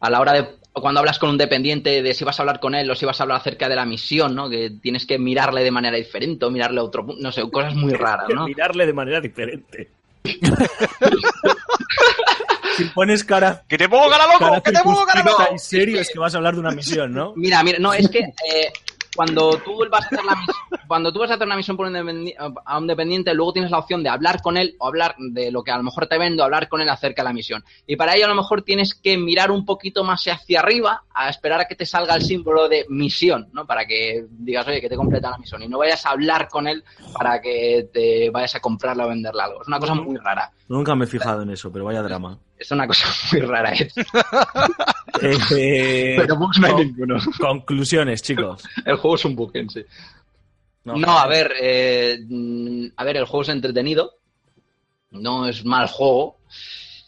a 0.00 0.10
la 0.10 0.20
hora 0.20 0.32
de 0.32 0.48
cuando 0.74 1.00
hablas 1.00 1.18
con 1.18 1.28
un 1.30 1.36
dependiente 1.38 2.02
de 2.02 2.14
si 2.14 2.24
vas 2.24 2.38
a 2.38 2.42
hablar 2.42 2.58
con 2.60 2.74
él 2.74 2.90
o 2.90 2.94
si 2.94 3.04
vas 3.06 3.20
a 3.20 3.24
hablar 3.24 3.38
acerca 3.38 3.68
de 3.68 3.76
la 3.76 3.84
misión, 3.84 4.34
¿no? 4.34 4.48
Que 4.48 4.70
tienes 4.70 5.04
que 5.06 5.18
mirarle 5.18 5.62
de 5.64 5.70
manera 5.70 5.96
diferente 5.98 6.44
o 6.46 6.50
mirarle 6.50 6.80
a 6.80 6.84
otro 6.84 7.04
punto, 7.06 7.20
no 7.22 7.30
sé, 7.32 7.42
cosas 7.50 7.74
muy 7.74 7.92
raras, 7.92 8.28
¿no? 8.34 8.46
Mirarle 8.48 8.86
de 8.86 8.92
manera 8.94 9.20
diferente. 9.20 9.90
si 12.76 12.84
pones 12.86 13.24
cara, 13.24 13.62
¡Que 13.68 13.78
te 13.78 13.88
pongo 13.88 14.08
cara 14.10 14.26
loco! 14.26 14.38
cara 14.38 14.60
¡Que 14.60 14.72
te 14.72 14.82
pongo 14.82 15.04
cara 15.04 15.22
loco! 15.22 15.48
y 15.54 15.58
serio, 15.58 16.00
es 16.00 16.10
que 16.10 16.18
vas 16.18 16.34
a 16.34 16.38
hablar 16.38 16.54
de 16.54 16.60
una 16.60 16.70
misión, 16.70 17.12
¿no? 17.12 17.32
Mira, 17.36 17.62
mira, 17.62 17.78
no, 17.78 17.92
es 17.92 18.08
que 18.08 18.20
eh, 18.20 18.72
cuando 19.14 19.58
tú 19.58 19.84
vas 19.90 20.04
a 20.04 20.06
hacer 20.06 20.24
la 20.24 20.34
misión, 20.34 20.56
cuando 20.86 21.12
tú 21.12 21.18
vas 21.20 21.30
a 21.30 21.34
hacer 21.34 21.46
una 21.46 21.56
misión 21.56 21.76
por 21.76 21.86
un 21.86 22.32
a 22.64 22.78
un 22.78 22.86
dependiente, 22.86 23.34
luego 23.34 23.52
tienes 23.52 23.70
la 23.70 23.78
opción 23.78 24.02
de 24.02 24.08
hablar 24.08 24.40
con 24.40 24.56
él 24.56 24.74
o 24.78 24.86
hablar 24.86 25.14
de 25.18 25.50
lo 25.50 25.62
que 25.62 25.70
a 25.70 25.76
lo 25.76 25.82
mejor 25.82 26.06
te 26.06 26.18
vendo, 26.18 26.42
hablar 26.42 26.68
con 26.68 26.80
él 26.80 26.88
acerca 26.88 27.22
de 27.22 27.28
la 27.28 27.32
misión. 27.32 27.62
Y 27.86 27.96
para 27.96 28.14
ello 28.14 28.26
a 28.26 28.28
lo 28.28 28.34
mejor 28.34 28.62
tienes 28.62 28.94
que 28.94 29.18
mirar 29.18 29.50
un 29.50 29.64
poquito 29.64 30.04
más 30.04 30.26
hacia 30.26 30.60
arriba 30.60 31.04
a 31.14 31.28
esperar 31.28 31.60
a 31.60 31.64
que 31.66 31.74
te 31.74 31.84
salga 31.84 32.14
el 32.14 32.22
símbolo 32.22 32.68
de 32.68 32.86
misión, 32.88 33.48
¿no? 33.52 33.66
Para 33.66 33.86
que 33.86 34.24
digas, 34.30 34.66
oye, 34.66 34.80
que 34.80 34.88
te 34.88 34.96
completa 34.96 35.30
la 35.30 35.38
misión 35.38 35.62
y 35.62 35.68
no 35.68 35.78
vayas 35.78 36.06
a 36.06 36.10
hablar 36.10 36.48
con 36.48 36.66
él 36.66 36.82
para 37.12 37.40
que 37.40 37.88
te 37.92 38.30
vayas 38.30 38.54
a 38.54 38.60
comprarle 38.60 39.04
o 39.04 39.08
venderle 39.08 39.42
algo. 39.42 39.62
Es 39.62 39.68
una 39.68 39.78
cosa 39.78 39.94
muy 39.94 40.16
rara. 40.16 40.50
Nunca 40.68 40.94
me 40.94 41.04
he 41.04 41.08
fijado 41.08 41.42
en 41.42 41.50
eso, 41.50 41.70
pero 41.70 41.84
vaya 41.84 42.02
drama. 42.02 42.38
Es 42.62 42.70
una 42.70 42.86
cosa 42.86 43.06
muy 43.32 43.40
rara, 43.42 43.72
¿eh? 43.74 43.88
Eh, 45.20 46.14
Pero 46.18 46.36
bugs 46.36 46.58
no 46.60 46.66
hay 46.68 46.74
ninguno. 46.86 47.16
conclusiones, 47.38 48.22
chicos. 48.22 48.62
El 48.84 48.96
juego 48.96 49.16
es 49.16 49.24
un 49.24 49.34
bug 49.36 49.50
en 49.56 49.68
sí. 49.68 49.84
No, 50.84 50.96
No, 50.96 51.18
a 51.18 51.26
ver, 51.26 51.52
eh, 51.60 52.18
a 52.96 53.04
ver, 53.04 53.16
el 53.16 53.24
juego 53.26 53.42
es 53.42 53.48
entretenido. 53.48 54.14
No 55.10 55.48
es 55.48 55.64
mal 55.64 55.88
juego. 55.88 56.38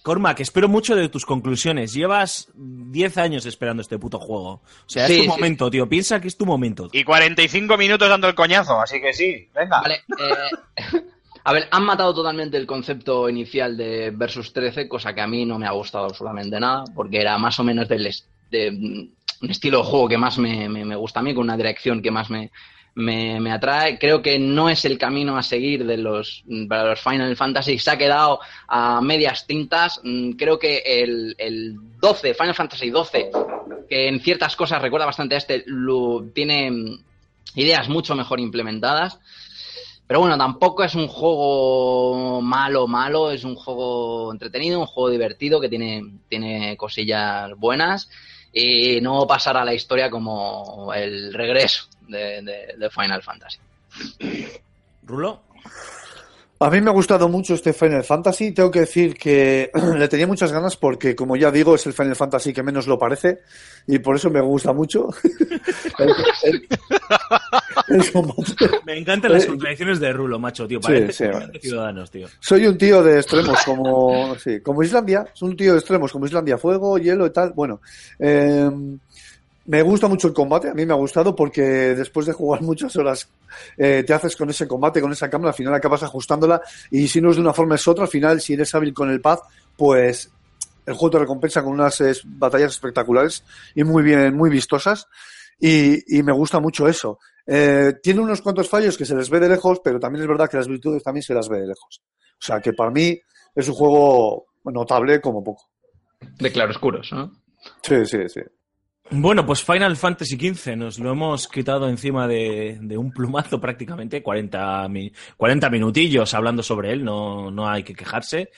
Cormac, 0.03 0.41
espero 0.41 0.69
mucho 0.69 0.95
de 0.95 1.09
tus 1.09 1.25
conclusiones. 1.25 1.95
Llevas 1.95 2.49
10 2.55 3.17
años 3.17 3.47
esperando 3.47 3.81
este 3.81 3.99
puto 3.99 4.19
juego. 4.19 4.51
O 4.51 4.63
sea, 4.87 5.07
Sí, 5.07 5.13
es 5.15 5.19
tu 5.19 5.23
sí, 5.25 5.29
momento, 5.29 5.71
tío. 5.71 5.89
Piensa 5.89 6.21
que 6.21 6.29
es 6.29 6.37
tu 6.37 6.45
momento. 6.45 6.91
Y 6.93 7.05
45 7.05 7.79
minutos 7.79 8.09
dando 8.09 8.29
el 8.29 8.35
coñazo, 8.35 8.79
así 8.81 9.01
que 9.01 9.13
sí, 9.15 9.49
venga. 9.55 9.81
Vale, 9.81 10.03
eh, 10.19 11.01
a 11.45 11.53
ver, 11.53 11.69
han 11.71 11.85
matado 11.85 12.15
totalmente 12.15 12.57
el 12.57 12.67
concepto 12.67 13.29
inicial 13.29 13.77
de 13.77 14.11
Versus 14.11 14.53
13, 14.53 14.89
cosa 14.89 15.15
que 15.15 15.21
a 15.21 15.27
mí 15.27 15.45
no 15.45 15.59
me 15.59 15.67
ha 15.67 15.73
gustado 15.73 16.07
absolutamente 16.07 16.59
nada, 16.59 16.85
porque 16.95 17.21
era 17.21 17.37
más 17.39 17.59
o 17.61 17.65
menos 17.65 17.89
del 17.89 18.13
de, 18.51 18.71
mm, 18.71 19.09
un 19.45 19.51
estilo 19.51 19.79
de 19.79 19.85
juego 19.85 20.09
que 20.09 20.19
más 20.19 20.39
me, 20.39 20.69
me- 20.69 20.85
me 20.85 20.97
gusta 20.97 21.21
a 21.21 21.23
mí, 21.23 21.35
con 21.35 21.45
una 21.45 21.57
dirección 21.57 22.01
que 22.01 22.11
más 22.11 22.31
me, 22.31 22.51
me, 22.95 23.51
atrae. 23.53 23.99
Creo 23.99 24.23
que 24.23 24.39
no 24.39 24.71
es 24.71 24.85
el 24.85 24.97
camino 24.97 25.37
a 25.37 25.43
seguir 25.43 25.85
de 25.85 25.97
los, 25.99 26.45
para 26.69 26.85
los 26.91 27.01
Final 27.01 27.37
Fantasy. 27.37 27.79
Se 27.79 27.91
ha 27.91 27.99
quedado 27.99 28.39
a 28.69 29.01
medias 29.01 29.47
tintas. 29.47 30.01
Mm, 30.05 30.33
Creo 30.33 30.59
que 30.59 30.79
el, 30.87 31.35
el 31.39 31.75
12, 32.01 32.35
Final 32.35 32.55
Fantasy 32.55 32.91
12, 32.91 33.31
que 33.89 34.09
en 34.09 34.21
ciertas 34.21 34.55
cosas 34.57 34.81
recuerda 34.81 35.07
bastante 35.07 35.35
a 35.35 35.39
este, 35.39 35.65
lo, 35.67 36.25
tiene 36.33 36.71
mm, 36.71 36.99
ideas 37.57 37.89
mucho 37.89 38.15
mejor 38.15 38.41
implementadas. 38.41 39.19
Pero 40.07 40.21
bueno, 40.21 40.37
tampoco 40.37 40.85
es 40.85 40.95
un 40.95 41.09
juego 41.09 42.43
malo, 42.43 42.87
malo, 42.87 43.31
es 43.31 43.43
un 43.45 43.55
juego 43.55 44.31
entretenido, 44.33 44.81
un 44.81 44.87
juego 44.87 45.09
divertido 45.09 45.61
que 45.61 45.69
tiene, 45.71 46.19
tiene 46.29 46.77
cosillas 46.77 47.53
buenas 47.57 48.11
y 48.53 49.01
no 49.01 49.27
pasará 49.27 49.63
a 49.63 49.65
la 49.65 49.75
historia 49.75 50.11
como 50.11 50.93
el 50.95 51.33
regreso 51.33 51.89
de, 52.07 52.91
Final 52.91 53.23
Fantasy. 53.23 53.59
Rulo. 55.03 55.41
A 56.61 56.71
mí 56.71 56.81
me 56.81 56.89
ha 56.91 56.93
gustado 56.95 57.29
mucho 57.29 57.55
este 57.55 57.73
Final 57.73 58.05
Fantasy. 58.05 58.53
Tengo 58.53 58.71
que 58.71 58.81
decir 58.81 59.15
que 59.17 59.71
le 59.99 60.09
tenía 60.09 60.27
muchas 60.27 60.53
ganas 60.53 60.77
porque, 60.77 61.15
como 61.15 61.37
ya 61.37 61.51
digo, 61.51 61.75
es 61.75 61.85
el 61.87 61.93
Final 61.93 62.17
Fantasy 62.17 62.53
que 62.53 62.63
menos 62.63 62.87
lo 62.87 62.99
parece 62.99 63.41
y 63.87 63.99
por 63.99 64.17
eso 64.17 64.31
me 64.31 64.41
gusta 64.41 64.73
mucho. 64.73 65.09
el, 65.99 66.09
el- 66.45 66.69
el 67.89 68.13
combate. 68.13 68.43
Me 68.87 68.97
encantan 68.99 69.33
las 69.33 69.45
Eh, 69.45 69.49
contradicciones 69.49 70.01
de 70.01 70.13
Rulo, 70.13 70.39
macho, 70.39 70.67
tío. 70.67 70.81
Parece 70.81 71.13
sí, 71.13 71.59
ciudadanos, 71.61 72.11
tío. 72.11 72.29
Soy 72.41 72.67
un 72.67 72.79
tío 72.79 73.03
de 73.03 73.17
extremos 73.19 73.59
como, 73.65 74.35
sí, 74.39 74.61
como 74.61 74.83
Islandia. 74.83 75.27
Soy 75.35 75.51
un 75.51 75.57
tío 75.57 75.73
de 75.73 75.79
extremos 75.81 76.11
como 76.13 76.25
Islandia, 76.25 76.57
fuego, 76.57 76.97
hielo 76.99 77.27
y 77.27 77.31
tal. 77.31 77.53
Bueno, 77.55 77.81
eh, 78.19 78.71
me 79.67 79.83
gusta 79.83 80.09
mucho 80.09 80.29
el 80.29 80.35
combate. 80.35 80.69
A 80.69 80.75
mí 80.75 80.85
me 80.85 80.93
ha 80.93 80.97
gustado 80.97 81.35
porque 81.35 81.63
después 81.63 82.27
de 82.27 82.33
jugar 82.33 82.63
muchas 82.63 82.95
horas 82.97 83.29
eh, 83.77 84.05
te 84.07 84.13
haces 84.13 84.37
con 84.37 84.51
ese 84.51 84.69
combate, 84.69 85.01
con 85.01 85.13
esa 85.13 85.31
cámara. 85.31 85.51
Al 85.51 85.57
final 85.57 85.75
acabas 85.75 86.03
ajustándola 86.03 86.61
y 86.91 87.09
si 87.09 87.21
no 87.21 87.31
es 87.31 87.37
de 87.37 87.43
una 87.43 87.53
forma 87.53 87.77
es 87.77 87.89
otra. 87.89 88.05
Al 88.05 88.11
final, 88.11 88.41
si 88.41 88.55
eres 88.55 88.75
hábil 88.75 88.93
con 88.93 89.11
el 89.11 89.21
pad, 89.21 89.39
pues 89.77 90.31
el 90.87 90.95
juego 90.95 91.11
te 91.13 91.19
recompensa 91.21 91.63
con 91.63 91.73
unas 91.73 92.01
eh, 92.01 92.13
batallas 92.25 92.73
espectaculares 92.73 93.45
y 93.75 93.85
muy 93.85 94.03
bien, 94.03 94.37
muy 94.37 94.51
vistosas. 94.51 95.09
Y, 95.59 96.19
y 96.19 96.23
me 96.23 96.33
gusta 96.33 96.61
mucho 96.61 96.89
eso. 96.89 97.19
Eh, 97.47 97.95
tiene 98.03 98.21
unos 98.21 98.43
cuantos 98.43 98.69
fallos 98.69 98.97
que 98.97 99.05
se 99.05 99.15
les 99.15 99.31
ve 99.31 99.41
de 99.41 99.49
lejos, 99.49 99.81
pero 99.83 100.01
también 100.01 100.23
es 100.23 100.29
verdad 100.29 100.49
que 100.49 100.57
las 100.57 100.69
virtudes 100.69 101.03
también 101.03 101.23
se 101.23 101.35
las 101.35 101.49
ve 101.49 101.61
de 101.61 101.69
lejos. 101.69 102.03
O 102.33 102.45
sea 102.45 102.61
que 102.61 102.73
para 102.73 102.91
mí 102.91 103.19
es 103.55 103.69
un 103.69 103.75
juego 103.75 104.47
notable 104.65 105.21
como 105.21 105.43
poco. 105.43 105.71
De 106.39 106.51
claroscuros, 106.51 107.13
¿no? 107.13 107.33
Sí, 107.83 108.05
sí, 108.07 108.29
sí. 108.29 108.41
Bueno, 109.11 109.45
pues 109.45 109.63
Final 109.63 109.97
Fantasy 109.97 110.37
XV 110.37 110.77
nos 110.77 110.99
lo 110.99 111.13
hemos 111.13 111.47
quitado 111.47 111.89
encima 111.89 112.27
de, 112.27 112.79
un 112.97 113.13
plumazo 113.13 113.61
prácticamente, 113.61 114.23
40, 114.23 114.89
mi- 114.89 115.13
40 115.37 115.69
minutillos 115.71 116.33
hablando 116.35 116.63
sobre 116.63 116.93
él, 116.93 117.05
no, 117.05 117.51
no 117.51 117.69
hay 117.69 117.83
que 117.83 117.95
quejarse. 117.95 118.51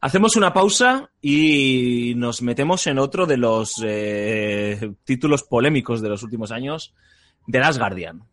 Hacemos 0.00 0.36
una 0.36 0.52
pausa 0.52 1.10
y 1.22 2.12
nos 2.16 2.42
metemos 2.42 2.86
en 2.88 2.98
otro 2.98 3.24
de 3.24 3.36
los 3.38 3.80
eh, 3.84 4.92
títulos 5.04 5.44
polémicos 5.44 6.02
de 6.02 6.08
los 6.10 6.22
últimos 6.22 6.50
años, 6.50 6.92
The 7.50 7.60
Last 7.60 7.78
Guardian. 7.78 8.24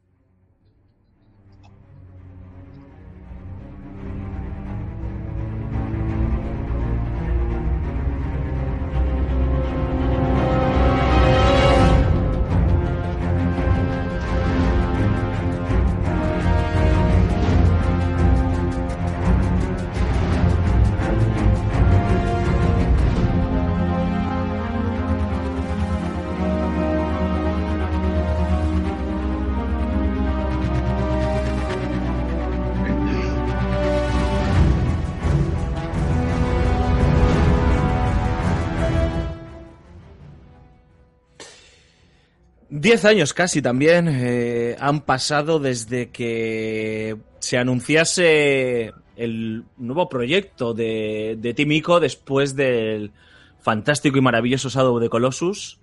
Diez 42.82 43.06
años 43.06 43.36
casi 43.36 43.62
también 43.62 44.08
eh, 44.10 44.76
han 44.80 45.02
pasado 45.02 45.60
desde 45.60 46.10
que 46.10 47.16
se 47.38 47.60
anunciase 47.60 48.92
el 49.16 49.66
nuevo 49.78 50.10
proyecto 50.10 50.74
de, 50.74 51.38
de 51.38 51.54
Team 51.54 51.74
Ico 51.74 52.00
después 52.00 52.56
del 52.56 53.12
fantástico 53.60 54.18
y 54.18 54.22
maravilloso 54.22 54.70
Shadow 54.70 55.00
the 55.00 55.10
Colossus. 55.10 55.80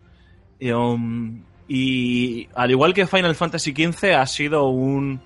Y, 0.59 0.73
um, 0.73 1.45
y 1.69 2.49
al 2.57 2.73
igual 2.73 2.95
que 2.95 3.07
Final 3.07 3.37
Fantasy 3.37 3.71
XV 3.71 4.17
ha 4.17 4.27
sido 4.27 4.69
un, 4.69 5.21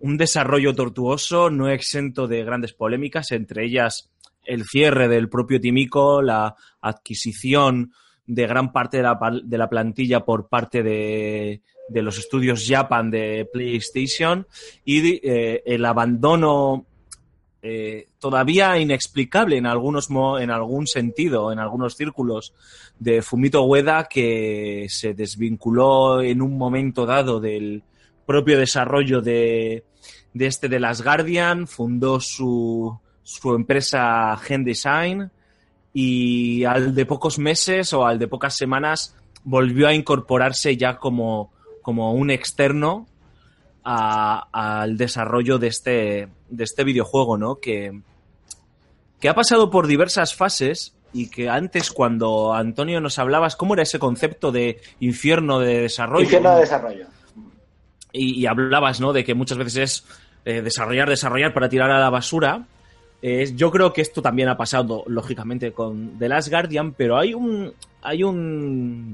un 0.00 0.16
desarrollo 0.16 0.74
tortuoso, 0.74 1.50
no 1.50 1.68
exento 1.68 2.26
de 2.26 2.42
grandes 2.42 2.72
polémicas, 2.72 3.32
entre 3.32 3.66
ellas 3.66 4.08
el 4.46 4.64
cierre 4.64 5.08
del 5.08 5.28
propio 5.28 5.60
Timico, 5.60 6.22
la 6.22 6.56
adquisición 6.80 7.92
de 8.26 8.46
gran 8.46 8.72
parte 8.72 8.98
de 8.98 9.02
la, 9.02 9.18
de 9.42 9.58
la 9.58 9.68
plantilla 9.68 10.24
por 10.24 10.48
parte 10.48 10.82
de, 10.82 11.62
de 11.88 12.02
los 12.02 12.18
estudios 12.18 12.64
Japan 12.66 13.10
de 13.10 13.48
PlayStation 13.52 14.46
y 14.84 15.20
eh, 15.28 15.62
el 15.66 15.84
abandono 15.84 16.86
eh, 17.64 18.08
todavía 18.18 18.78
inexplicable 18.78 19.56
en 19.56 19.66
algunos 19.66 20.08
en 20.40 20.50
algún 20.50 20.86
sentido, 20.86 21.52
en 21.52 21.58
algunos 21.58 21.94
círculos 21.96 22.54
de 22.98 23.22
Fumito 23.22 23.64
Ueda 23.64 24.08
que 24.10 24.86
se 24.88 25.14
desvinculó 25.14 26.22
en 26.22 26.42
un 26.42 26.58
momento 26.58 27.06
dado 27.06 27.38
del 27.38 27.84
propio 28.26 28.58
desarrollo 28.58 29.20
de, 29.20 29.84
de 30.34 30.46
este 30.46 30.68
de 30.68 30.80
las 30.80 31.02
Guardian, 31.02 31.68
fundó 31.68 32.18
su, 32.18 32.98
su 33.22 33.54
empresa 33.54 34.36
Gen 34.38 34.64
Design 34.64 35.30
y 35.94 36.64
al 36.64 36.94
de 36.94 37.06
pocos 37.06 37.38
meses 37.38 37.92
o 37.92 38.06
al 38.06 38.18
de 38.18 38.28
pocas 38.28 38.56
semanas 38.56 39.14
volvió 39.44 39.88
a 39.88 39.94
incorporarse 39.94 40.76
ya 40.76 40.96
como, 40.98 41.52
como 41.82 42.12
un 42.14 42.30
externo 42.30 43.06
a- 43.84 44.46
al 44.52 44.96
desarrollo 44.96 45.58
de 45.58 45.66
este, 45.68 46.28
de 46.48 46.64
este 46.64 46.84
videojuego, 46.84 47.36
¿no? 47.36 47.56
Que, 47.56 48.00
que 49.20 49.28
ha 49.28 49.34
pasado 49.34 49.70
por 49.70 49.86
diversas 49.86 50.34
fases 50.34 50.94
y 51.12 51.28
que 51.28 51.48
antes 51.50 51.90
cuando 51.90 52.54
Antonio 52.54 53.00
nos 53.00 53.18
hablabas, 53.18 53.54
¿cómo 53.56 53.74
era 53.74 53.82
ese 53.82 53.98
concepto 53.98 54.50
de 54.52 54.80
infierno 55.00 55.58
de 55.60 55.80
desarrollo? 55.82 56.24
Infierno 56.24 56.54
de 56.54 56.60
desarrollo. 56.60 57.06
y, 58.12 58.40
y 58.40 58.46
hablabas, 58.46 59.00
¿no? 59.00 59.12
De 59.12 59.24
que 59.24 59.34
muchas 59.34 59.58
veces 59.58 59.76
es 59.76 60.04
eh, 60.44 60.62
desarrollar, 60.62 61.08
desarrollar 61.08 61.52
para 61.52 61.68
tirar 61.68 61.90
a 61.90 62.00
la 62.00 62.08
basura. 62.10 62.64
Yo 63.54 63.70
creo 63.70 63.92
que 63.92 64.00
esto 64.02 64.20
también 64.20 64.48
ha 64.48 64.56
pasado, 64.56 65.04
lógicamente, 65.06 65.72
con 65.72 66.18
The 66.18 66.28
Last 66.28 66.48
Guardian, 66.50 66.92
pero 66.92 67.16
hay 67.18 67.34
un, 67.34 67.72
hay 68.02 68.24
un, 68.24 69.12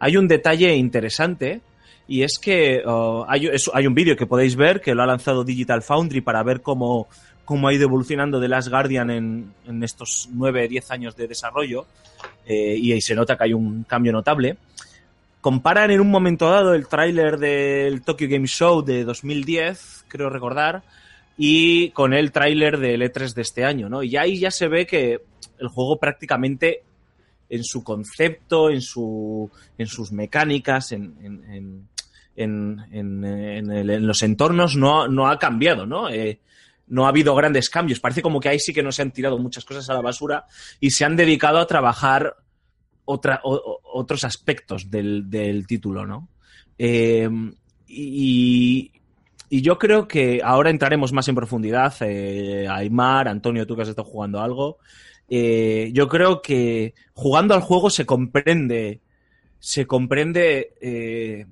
hay 0.00 0.16
un 0.16 0.26
detalle 0.26 0.74
interesante 0.74 1.60
y 2.08 2.22
es 2.22 2.38
que 2.38 2.82
hay, 3.28 3.46
es- 3.46 3.70
hay 3.72 3.86
un 3.86 3.94
vídeo 3.94 4.16
que 4.16 4.26
podéis 4.26 4.56
ver 4.56 4.80
que 4.80 4.94
lo 4.94 5.02
ha 5.02 5.06
lanzado 5.06 5.44
Digital 5.44 5.82
Foundry 5.82 6.20
para 6.20 6.42
ver 6.42 6.62
cómo, 6.62 7.06
cómo 7.44 7.68
ha 7.68 7.72
ido 7.72 7.84
evolucionando 7.84 8.40
The 8.40 8.48
Last 8.48 8.68
Guardian 8.70 9.10
en, 9.10 9.52
en 9.68 9.82
estos 9.84 10.28
9, 10.32 10.66
10 10.68 10.90
años 10.90 11.16
de 11.16 11.28
desarrollo 11.28 11.86
eh, 12.46 12.76
y 12.76 12.90
ahí 12.92 13.00
se 13.00 13.14
nota 13.14 13.36
que 13.36 13.44
hay 13.44 13.52
un 13.52 13.84
cambio 13.84 14.10
notable. 14.12 14.56
Comparan 15.40 15.90
en 15.90 16.00
un 16.00 16.10
momento 16.10 16.50
dado 16.50 16.74
el 16.74 16.88
tráiler 16.88 17.38
del 17.38 18.02
Tokyo 18.02 18.26
Game 18.28 18.46
Show 18.46 18.82
de 18.82 19.04
2010, 19.04 20.06
creo 20.08 20.30
recordar, 20.30 20.82
y 21.36 21.90
con 21.90 22.12
el 22.14 22.30
tráiler 22.32 22.78
del 22.78 23.02
E3 23.02 23.34
de 23.34 23.42
este 23.42 23.64
año, 23.64 23.88
¿no? 23.88 24.02
Y 24.02 24.16
ahí 24.16 24.38
ya 24.38 24.50
se 24.50 24.68
ve 24.68 24.86
que 24.86 25.20
el 25.58 25.68
juego 25.68 25.98
prácticamente 25.98 26.82
en 27.48 27.62
su 27.64 27.82
concepto, 27.84 28.70
en, 28.70 28.80
su, 28.80 29.50
en 29.78 29.86
sus 29.86 30.12
mecánicas, 30.12 30.92
en, 30.92 31.14
en, 31.24 31.88
en, 32.36 33.24
el- 33.24 33.90
en 33.90 34.06
los 34.06 34.22
entornos 34.22 34.76
no, 34.76 35.06
no 35.08 35.28
ha 35.28 35.38
cambiado, 35.38 35.86
¿no? 35.86 36.08
Eh, 36.08 36.40
no 36.88 37.06
ha 37.06 37.08
habido 37.08 37.34
grandes 37.34 37.70
cambios. 37.70 38.00
Parece 38.00 38.22
como 38.22 38.40
que 38.40 38.48
ahí 38.48 38.58
sí 38.58 38.72
que 38.72 38.82
no 38.82 38.92
se 38.92 39.02
han 39.02 39.10
tirado 39.12 39.38
muchas 39.38 39.64
cosas 39.64 39.88
a 39.90 39.94
la 39.94 40.00
basura 40.02 40.44
y 40.80 40.90
se 40.90 41.04
han 41.04 41.16
dedicado 41.16 41.58
a 41.58 41.66
trabajar 41.66 42.36
otra, 43.04 43.40
otros 43.44 44.24
aspectos 44.24 44.90
del, 44.90 45.28
del 45.30 45.66
título, 45.66 46.06
¿no? 46.06 46.28
Eh, 46.78 47.28
y, 47.86 48.90
y 49.56 49.62
yo 49.62 49.78
creo 49.78 50.08
que 50.08 50.40
ahora 50.42 50.70
entraremos 50.70 51.12
más 51.12 51.28
en 51.28 51.36
profundidad. 51.36 51.94
Eh, 52.00 52.66
Aymar, 52.68 53.28
Antonio, 53.28 53.64
tú 53.68 53.76
que 53.76 53.82
has 53.82 53.88
estado 53.88 54.08
jugando 54.08 54.40
algo. 54.40 54.78
eh, 55.28 55.90
yo 55.92 56.08
creo 56.08 56.42
que 56.42 56.94
jugando 57.12 57.54
al 57.54 57.60
juego 57.60 57.88
se 57.88 58.04
comprende. 58.04 59.00
Se 59.60 59.86
comprende 59.86 60.74
eh, 60.80 61.46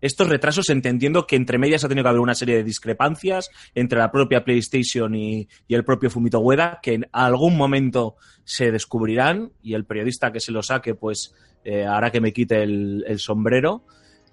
estos 0.00 0.28
retrasos 0.28 0.70
entendiendo 0.70 1.26
que 1.26 1.34
entre 1.34 1.58
medias 1.58 1.82
ha 1.82 1.88
tenido 1.88 2.04
que 2.04 2.10
haber 2.10 2.20
una 2.20 2.36
serie 2.36 2.54
de 2.54 2.62
discrepancias 2.62 3.50
entre 3.74 3.98
la 3.98 4.12
propia 4.12 4.44
PlayStation 4.44 5.12
y, 5.16 5.48
y 5.66 5.74
el 5.74 5.84
propio 5.84 6.10
Fumito 6.10 6.38
Ueda 6.38 6.78
que 6.80 6.94
en 6.94 7.08
algún 7.10 7.56
momento 7.56 8.14
se 8.44 8.70
descubrirán 8.70 9.50
y 9.60 9.74
el 9.74 9.84
periodista 9.86 10.30
que 10.30 10.38
se 10.38 10.52
lo 10.52 10.62
saque 10.62 10.94
pues 10.94 11.34
eh, 11.64 11.84
hará 11.84 12.12
que 12.12 12.20
me 12.20 12.32
quite 12.32 12.62
el, 12.62 13.04
el 13.08 13.18
sombrero. 13.18 13.82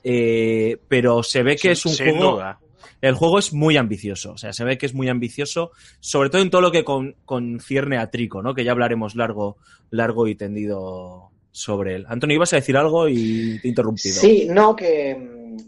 Eh, 0.07 0.77
pero 0.87 1.23
se 1.23 1.41
ve 1.41 1.55
que 1.55 1.71
es 1.71 1.83
un 1.83 1.95
juego 1.95 2.33
duda. 2.33 2.59
El 3.07 3.13
juego 3.13 3.37
es 3.37 3.53
muy 3.53 3.77
ambicioso, 3.77 4.31
o 4.31 4.37
sea, 4.37 4.51
se 4.51 4.63
ve 4.63 4.79
que 4.79 4.87
es 4.87 4.95
muy 4.95 5.09
ambicioso, 5.09 5.71
sobre 5.99 6.31
todo 6.31 6.41
en 6.41 6.49
todo 6.49 6.61
lo 6.61 6.71
que 6.71 6.83
con- 6.83 7.15
concierne 7.23 7.99
a 7.99 8.09
Trico, 8.09 8.41
¿no? 8.41 8.55
Que 8.55 8.63
ya 8.63 8.71
hablaremos 8.71 9.15
largo, 9.15 9.57
largo 9.91 10.27
y 10.27 10.33
tendido 10.33 11.29
sobre 11.51 11.95
él. 11.95 12.05
Antonio, 12.09 12.35
ibas 12.35 12.53
a 12.53 12.55
decir 12.55 12.75
algo 12.75 13.07
y 13.07 13.59
te 13.61 13.67
he 13.67 13.69
interrumpido. 13.69 14.15
Sí, 14.15 14.47
no, 14.49 14.75
que, 14.75 15.11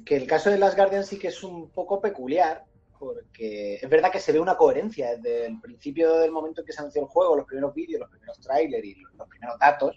el 0.05 0.25
caso 0.25 0.49
de 0.49 0.57
Las 0.57 0.75
Guardian 0.75 1.05
sí 1.05 1.19
que 1.19 1.27
es 1.27 1.43
un 1.43 1.69
poco 1.69 2.01
peculiar, 2.01 2.65
porque 2.97 3.75
es 3.75 3.87
verdad 3.87 4.11
que 4.11 4.19
se 4.19 4.31
ve 4.31 4.39
una 4.39 4.57
coherencia 4.57 5.15
desde 5.15 5.45
el 5.45 5.61
principio 5.61 6.17
del 6.17 6.31
momento 6.31 6.61
en 6.61 6.65
que 6.67 6.73
se 6.73 6.79
anunció 6.79 7.03
el 7.03 7.07
juego, 7.07 7.35
los 7.35 7.45
primeros 7.45 7.71
vídeos, 7.75 7.99
los 7.99 8.09
primeros 8.09 8.39
trailers 8.39 8.83
y 8.83 8.95
los, 8.95 9.13
los 9.13 9.27
primeros 9.27 9.59
datos, 9.59 9.95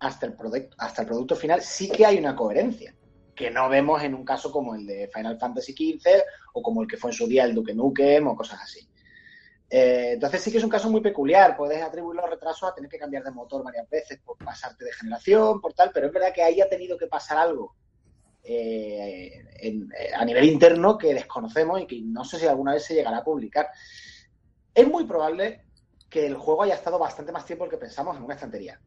hasta 0.00 0.26
el, 0.26 0.34
producto, 0.34 0.76
hasta 0.78 1.02
el 1.02 1.08
producto 1.08 1.34
final, 1.36 1.62
sí 1.62 1.88
que 1.88 2.04
hay 2.04 2.18
una 2.18 2.36
coherencia, 2.36 2.94
que 3.36 3.50
no 3.50 3.68
vemos 3.68 4.02
en 4.02 4.14
un 4.14 4.24
caso 4.24 4.50
como 4.50 4.74
el 4.74 4.86
de 4.86 5.08
Final 5.14 5.38
Fantasy 5.38 5.72
XV 5.72 6.22
o 6.54 6.62
como 6.62 6.82
el 6.82 6.88
que 6.88 6.96
fue 6.96 7.10
en 7.10 7.16
su 7.16 7.28
día 7.28 7.44
el 7.44 7.54
Duke 7.54 7.74
Nukem 7.74 8.26
o 8.26 8.34
cosas 8.34 8.60
así. 8.62 8.80
Eh, 9.68 10.12
entonces 10.14 10.40
sí 10.42 10.50
que 10.50 10.58
es 10.58 10.64
un 10.64 10.70
caso 10.70 10.88
muy 10.90 11.00
peculiar, 11.00 11.56
puedes 11.56 11.82
atribuir 11.82 12.16
los 12.20 12.30
retrasos 12.30 12.70
a 12.70 12.74
tener 12.74 12.88
que 12.90 12.98
cambiar 12.98 13.22
de 13.24 13.30
motor 13.32 13.62
varias 13.62 13.88
veces 13.90 14.18
por 14.24 14.36
pasarte 14.38 14.84
de 14.84 14.92
generación, 14.92 15.60
por 15.60 15.74
tal, 15.74 15.90
pero 15.92 16.06
es 16.06 16.12
verdad 16.12 16.32
que 16.32 16.42
ahí 16.42 16.60
ha 16.60 16.68
tenido 16.68 16.96
que 16.96 17.06
pasar 17.08 17.38
algo 17.38 17.74
eh, 18.48 19.44
en- 19.58 19.90
eh, 19.98 20.10
a 20.16 20.24
nivel 20.24 20.44
interno 20.44 20.96
que 20.96 21.12
desconocemos 21.12 21.80
y 21.82 21.86
que 21.86 22.00
no 22.00 22.24
sé 22.24 22.38
si 22.38 22.46
alguna 22.46 22.74
vez 22.74 22.84
se 22.84 22.94
llegará 22.94 23.18
a 23.18 23.24
publicar. 23.24 23.68
Es 24.72 24.86
muy 24.86 25.04
probable 25.04 25.64
que 26.08 26.26
el 26.26 26.36
juego 26.36 26.62
haya 26.62 26.74
estado 26.74 26.96
bastante 26.98 27.32
más 27.32 27.44
tiempo 27.44 27.64
del 27.64 27.72
que 27.72 27.78
pensamos 27.78 28.16
en 28.16 28.22
una 28.22 28.34
estantería. 28.34 28.80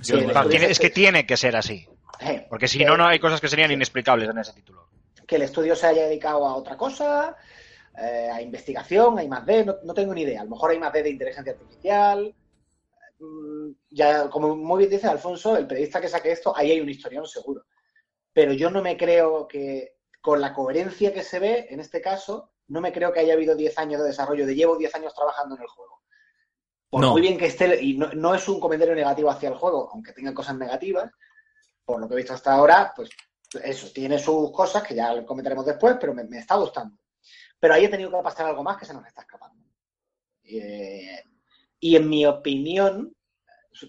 Sí. 0.00 0.10
Es 0.70 0.78
que 0.80 0.90
tiene 0.90 1.24
que 1.26 1.36
ser 1.36 1.54
así. 1.56 1.86
Eh, 2.20 2.46
Porque 2.48 2.68
si 2.68 2.78
que- 2.78 2.84
no, 2.84 2.96
no 2.96 3.06
hay 3.06 3.18
cosas 3.18 3.40
que 3.40 3.48
serían 3.48 3.70
inexplicables 3.70 4.28
en 4.28 4.38
ese 4.38 4.52
título. 4.52 4.88
que 5.26 5.36
el 5.36 5.42
estudio 5.42 5.76
se 5.76 5.86
haya 5.86 6.06
dedicado 6.06 6.44
a 6.44 6.56
otra 6.56 6.76
cosa, 6.76 7.36
eh, 7.96 8.28
a 8.32 8.42
investigación, 8.42 9.16
a 9.18 9.22
I+D, 9.22 9.64
no, 9.64 9.76
no 9.84 9.94
tengo 9.94 10.12
ni 10.12 10.22
idea. 10.22 10.40
A 10.40 10.44
lo 10.44 10.50
mejor 10.50 10.72
hay 10.72 10.78
I+D 10.78 11.02
de 11.04 11.10
inteligencia 11.10 11.52
artificial. 11.52 12.34
Mm, 13.20 13.70
Ya, 13.90 14.28
como 14.28 14.56
muy 14.56 14.78
bien 14.78 14.90
dice 14.90 15.06
Alfonso, 15.06 15.56
el 15.56 15.66
periodista 15.68 16.00
que 16.00 16.08
saque 16.08 16.32
esto, 16.32 16.56
ahí 16.56 16.72
hay 16.72 16.80
un 16.80 16.88
historión 16.88 17.26
seguro. 17.26 17.64
Pero 18.32 18.52
yo 18.52 18.70
no 18.70 18.82
me 18.82 18.96
creo 18.96 19.46
que, 19.46 19.94
con 20.20 20.40
la 20.40 20.52
coherencia 20.52 21.12
que 21.12 21.22
se 21.22 21.38
ve 21.38 21.66
en 21.70 21.78
este 21.80 22.00
caso, 22.00 22.50
no 22.68 22.80
me 22.80 22.92
creo 22.92 23.12
que 23.12 23.20
haya 23.20 23.34
habido 23.34 23.54
10 23.54 23.76
años 23.78 24.00
de 24.00 24.08
desarrollo, 24.08 24.46
de 24.46 24.54
llevo 24.54 24.76
10 24.76 24.94
años 24.96 25.14
trabajando 25.14 25.54
en 25.56 25.62
el 25.62 25.68
juego. 25.68 26.00
Por 26.88 27.02
No. 27.02 27.12
muy 27.12 27.20
bien 27.20 27.38
que 27.38 27.46
esté, 27.46 27.80
y 27.82 27.96
no, 27.96 28.08
no 28.14 28.34
es 28.34 28.48
un 28.48 28.58
comentario 28.60 28.94
negativo 28.96 29.30
hacia 29.30 29.48
el 29.50 29.54
juego, 29.56 29.90
aunque 29.92 30.12
tenga 30.12 30.34
cosas 30.34 30.56
negativas, 30.56 31.10
por 31.90 32.00
lo 32.00 32.06
que 32.06 32.14
he 32.14 32.18
visto 32.18 32.34
hasta 32.34 32.52
ahora, 32.52 32.92
pues 32.94 33.10
eso, 33.62 33.88
tiene 33.92 34.18
sus 34.18 34.52
cosas 34.52 34.82
que 34.82 34.94
ya 34.94 35.24
comentaremos 35.26 35.66
después, 35.66 35.96
pero 36.00 36.14
me, 36.14 36.22
me 36.24 36.38
está 36.38 36.54
gustando. 36.54 36.96
Pero 37.58 37.74
ahí 37.74 37.84
ha 37.84 37.90
tenido 37.90 38.10
que 38.10 38.22
pasar 38.22 38.46
algo 38.46 38.62
más 38.62 38.76
que 38.76 38.84
se 38.84 38.94
nos 38.94 39.04
está 39.04 39.22
escapando. 39.22 39.64
Eh, 40.44 41.24
y 41.80 41.96
en 41.96 42.08
mi 42.08 42.24
opinión, 42.26 43.12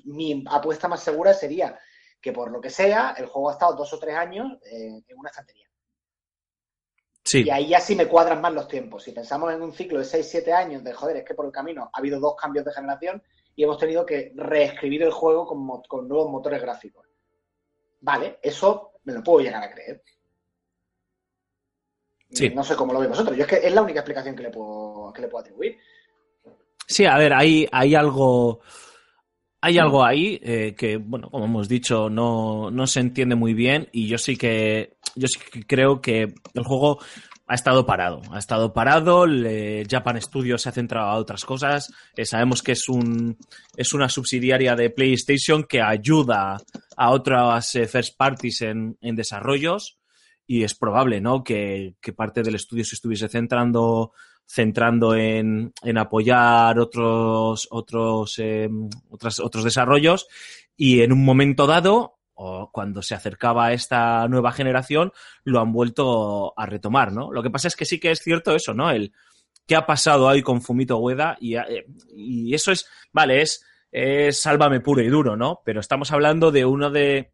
mi 0.06 0.44
apuesta 0.48 0.88
más 0.88 1.04
segura 1.04 1.34
sería 1.34 1.80
que 2.20 2.34
por 2.34 2.52
lo 2.52 2.60
que 2.60 2.70
sea, 2.70 3.16
el 3.18 3.28
juego 3.28 3.50
ha 3.50 3.54
estado 3.54 3.76
dos 3.76 3.94
o 3.94 4.00
tres 4.00 4.16
años 4.16 4.58
eh, 4.64 5.04
en 5.08 5.18
una 5.18 5.30
estantería. 5.30 5.68
Sí. 7.24 7.44
Y 7.46 7.50
ahí 7.52 7.68
ya 7.70 7.80
sí 7.80 7.96
me 7.96 8.08
cuadran 8.08 8.42
más 8.42 8.54
los 8.54 8.68
tiempos. 8.68 9.04
Si 9.04 9.12
pensamos 9.12 9.54
en 9.54 9.62
un 9.62 9.74
ciclo 9.74 10.00
de 10.00 10.06
6-7 10.06 10.52
años 10.54 10.84
de, 10.84 10.92
joder, 10.92 11.18
es 11.18 11.24
que 11.24 11.36
por 11.36 11.46
el 11.46 11.52
camino 11.52 11.90
ha 11.94 12.00
habido 12.00 12.20
dos 12.20 12.36
cambios 12.36 12.66
de 12.66 12.74
generación 12.74 13.22
y 13.56 13.64
hemos 13.64 13.78
tenido 13.78 14.06
que 14.06 14.32
reescribir 14.36 15.04
el 15.04 15.12
juego 15.12 15.46
con 15.88 16.08
nuevos 16.08 16.32
motores 16.32 16.62
gráficos. 16.62 17.11
Vale, 18.02 18.40
eso 18.42 18.94
me 19.04 19.14
lo 19.14 19.24
puedo 19.24 19.40
llegar 19.40 19.64
a 19.64 19.72
creer. 19.72 20.04
Sí. 22.32 22.50
No 22.50 22.64
sé 22.64 22.76
cómo 22.76 22.94
lo 22.94 23.00
veis 23.00 23.10
vosotros. 23.10 23.36
Yo 23.36 23.44
es 23.44 23.50
que 23.50 23.68
es 23.68 23.74
la 23.74 23.82
única 23.82 24.00
explicación 24.00 24.36
que 24.36 24.44
le 24.44 24.50
puedo, 24.50 25.12
que 25.14 25.22
le 25.22 25.28
puedo 25.28 25.42
atribuir. 25.42 25.78
Sí, 26.88 27.06
a 27.06 27.18
ver, 27.18 27.34
hay, 27.34 27.68
hay 27.72 27.96
algo. 27.96 28.62
Hay 29.64 29.78
algo 29.78 30.04
ahí 30.04 30.40
eh, 30.42 30.74
que, 30.76 30.98
bueno, 30.98 31.30
como 31.30 31.46
hemos 31.46 31.70
dicho, 31.70 32.10
no, 32.10 32.72
no 32.72 32.88
se 32.88 33.00
entiende 33.00 33.36
muy 33.36 33.54
bien. 33.54 33.88
Y 33.92 34.08
yo 34.08 34.18
sí 34.18 34.38
que. 34.38 34.98
Yo 35.16 35.28
sí 35.28 35.40
que 35.52 35.68
creo 35.68 36.02
que 36.02 36.34
el 36.54 36.64
juego 36.64 37.00
ha 37.52 37.56
estado 37.56 37.86
parado. 37.86 38.22
Ha 38.32 38.40
estado 38.40 38.72
parado. 38.74 39.26
le- 39.26 39.86
Japan 39.90 40.22
Studios 40.22 40.62
se 40.62 40.70
ha 40.70 40.72
centrado 40.72 41.10
a 41.10 41.16
otras 41.16 41.44
cosas. 41.46 41.92
eh, 42.16 42.26
sabemos 42.26 42.64
que 42.64 42.72
es 42.72 42.88
un. 42.88 43.38
es 43.76 43.94
una 43.94 44.08
subsidiaria 44.10 44.76
de 44.76 44.90
PlayStation 44.90 45.64
que 45.66 45.82
ayuda 45.82 46.58
a 46.98 47.10
otras 47.12 47.76
eh, 47.76 47.88
first 47.88 48.16
parties 48.18 48.62
en, 48.62 48.98
en 49.02 49.16
desarrollos. 49.16 49.98
Y 50.48 50.64
es 50.64 50.74
probable, 50.76 51.22
¿no? 51.22 51.44
Que, 51.44 51.96
que 52.02 52.14
parte 52.14 52.42
del 52.44 52.56
estudio 52.56 52.84
se 52.86 52.96
estuviese 52.96 53.28
centrando 53.30 54.12
centrando 54.48 55.16
en, 55.16 55.72
en 55.82 55.98
apoyar 55.98 56.78
otros, 56.78 57.68
otros, 57.72 58.38
eh, 58.40 58.70
otros 59.10 59.64
desarrollos 59.64 60.28
y 60.76 61.02
en 61.04 61.14
un 61.14 61.24
momento 61.24 61.68
dado, 61.68 62.18
o 62.44 62.72
cuando 62.72 63.02
se 63.04 63.14
acercaba 63.14 63.68
a 63.68 63.74
esta 63.74 64.28
nueva 64.28 64.52
generación, 64.52 65.12
lo 65.44 65.60
han 65.60 65.72
vuelto 65.72 66.54
a 66.60 66.66
retomar, 66.66 67.12
¿no? 67.12 67.32
Lo 67.32 67.44
que 67.44 67.52
pasa 67.52 67.68
es 67.68 67.76
que 67.76 67.86
sí 67.86 68.00
que 68.00 68.10
es 68.12 68.20
cierto 68.20 68.56
eso, 68.56 68.74
¿no? 68.74 68.90
El 68.90 69.14
qué 69.68 69.76
ha 69.76 69.86
pasado 69.86 70.28
ahí 70.28 70.42
con 70.42 70.62
Fumito 70.62 70.98
Ueda 70.98 71.38
y, 71.40 71.56
eh, 71.56 71.86
y 72.16 72.54
eso 72.56 72.72
es, 72.72 72.88
vale, 73.14 73.42
es, 73.42 73.64
es 73.92 74.42
sálvame 74.42 74.80
puro 74.80 75.02
y 75.02 75.08
duro, 75.10 75.36
¿no? 75.38 75.62
Pero 75.64 75.80
estamos 75.80 76.12
hablando 76.12 76.52
de 76.52 76.66
uno 76.66 76.90
de 76.90 77.32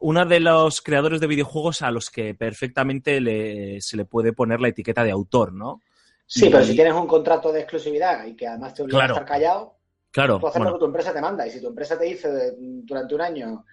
uno 0.00 0.24
de 0.24 0.38
los 0.40 0.80
creadores 0.80 1.20
de 1.20 1.26
videojuegos 1.26 1.82
a 1.82 1.90
los 1.90 2.08
que 2.08 2.32
perfectamente 2.34 3.20
le- 3.20 3.80
se 3.80 3.96
le 3.96 4.04
puede 4.04 4.32
poner 4.32 4.60
la 4.60 4.68
etiqueta 4.68 5.02
de 5.04 5.10
autor, 5.10 5.52
¿no? 5.52 5.82
Sí, 6.24 6.46
Y- 6.46 6.50
pero 6.50 6.64
si 6.64 6.74
tienes 6.74 6.94
un 6.94 7.06
contrato 7.06 7.52
de 7.52 7.60
exclusividad 7.60 8.24
y 8.24 8.34
que 8.36 8.46
además 8.46 8.74
te 8.74 8.82
obliga 8.82 9.00
Claro. 9.00 9.14
a 9.14 9.18
estar 9.18 9.28
callado, 9.28 9.74
Claro, 10.10 10.38
tú 10.38 10.46
haces 10.46 10.58
bueno, 10.60 10.70
lo 10.70 10.76
que 10.78 10.80
tu 10.80 10.86
empresa 10.86 11.12
te 11.12 11.20
manda. 11.20 11.46
Y 11.46 11.50
si 11.50 11.60
tu 11.60 11.68
empresa 11.68 11.98
te 11.98 12.04
dice 12.06 12.28
durante 12.58 13.14
un 13.14 13.20
año, 13.20 13.64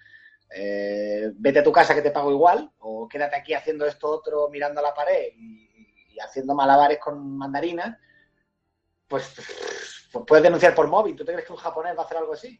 eh, 0.50 1.32
vete 1.34 1.58
a 1.60 1.64
tu 1.64 1.72
casa 1.72 1.94
que 1.94 2.02
te 2.02 2.10
pago 2.10 2.30
igual, 2.30 2.70
o 2.78 3.08
quédate 3.08 3.36
aquí 3.36 3.54
haciendo 3.54 3.86
esto 3.86 4.08
otro 4.08 4.48
mirando 4.50 4.80
a 4.80 4.84
la 4.84 4.94
pared 4.94 5.32
y, 5.36 6.18
haciendo 6.18 6.54
malabares 6.54 6.98
con 6.98 7.36
mandarinas, 7.36 7.98
pues, 9.06 9.34
pues 10.10 10.24
puedes 10.26 10.42
denunciar 10.42 10.74
por 10.74 10.88
móvil. 10.88 11.14
¿Tú 11.14 11.26
te 11.26 11.32
crees 11.32 11.46
que 11.46 11.52
un 11.52 11.58
japonés 11.58 11.94
va 11.94 12.02
a 12.02 12.04
hacer 12.06 12.16
algo 12.16 12.32
así? 12.32 12.58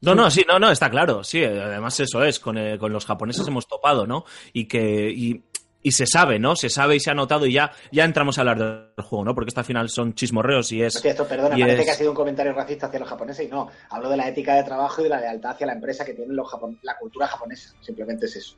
No, 0.00 0.14
no, 0.14 0.30
sí, 0.30 0.44
no, 0.46 0.58
no, 0.58 0.70
está 0.70 0.90
claro. 0.90 1.24
Sí, 1.24 1.44
además 1.44 1.98
eso 1.98 2.22
es, 2.24 2.38
con, 2.38 2.56
eh, 2.56 2.78
con 2.78 2.92
los 2.92 3.04
japoneses 3.04 3.46
hemos 3.48 3.66
topado, 3.66 4.06
¿no? 4.06 4.24
Y 4.52 4.66
que. 4.66 5.42
Y 5.82 5.92
se 5.92 6.06
sabe, 6.06 6.38
¿no? 6.38 6.56
Se 6.56 6.68
sabe 6.68 6.96
y 6.96 7.00
se 7.00 7.10
ha 7.10 7.14
notado 7.14 7.46
y 7.46 7.52
ya, 7.52 7.70
ya 7.92 8.04
entramos 8.04 8.36
a 8.36 8.40
hablar 8.42 8.58
del 8.58 9.04
juego, 9.04 9.24
¿no? 9.24 9.34
Porque 9.34 9.48
esto 9.50 9.60
al 9.60 9.66
final 9.66 9.88
son 9.88 10.12
chismorreos 10.14 10.72
y 10.72 10.82
es. 10.82 10.96
Hostia, 10.96 11.12
esto, 11.12 11.26
perdona, 11.26 11.56
parece 11.56 11.78
es- 11.80 11.84
que 11.84 11.90
ha 11.92 11.94
sido 11.94 12.10
un 12.10 12.16
comentario 12.16 12.52
racista 12.52 12.86
hacia 12.86 12.98
los 13.00 13.08
japoneses 13.08 13.46
y 13.46 13.48
no. 13.48 13.68
Hablo 13.90 14.10
de 14.10 14.16
la 14.16 14.28
ética 14.28 14.54
de 14.54 14.64
trabajo 14.64 15.00
y 15.00 15.04
de 15.04 15.10
la 15.10 15.20
lealtad 15.20 15.52
hacia 15.52 15.66
la 15.68 15.74
empresa 15.74 16.04
que 16.04 16.14
tienen 16.14 16.34
los 16.36 16.48
japon- 16.50 16.78
la 16.82 16.96
cultura 16.98 17.26
japonesa. 17.28 17.74
Simplemente 17.80 18.26
es 18.26 18.36
eso. 18.36 18.56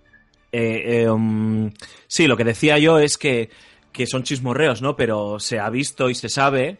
Eh, 0.52 1.02
eh, 1.02 1.10
um, 1.10 1.70
sí, 2.08 2.26
lo 2.26 2.36
que 2.36 2.44
decía 2.44 2.78
yo 2.78 2.98
es 2.98 3.16
que, 3.18 3.50
que 3.92 4.06
son 4.06 4.22
chismorreos, 4.22 4.80
¿no? 4.82 4.96
Pero 4.96 5.38
se 5.38 5.58
ha 5.60 5.68
visto 5.70 6.08
y 6.10 6.14
se 6.14 6.28
sabe 6.28 6.78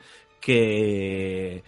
que, 0.64 1.62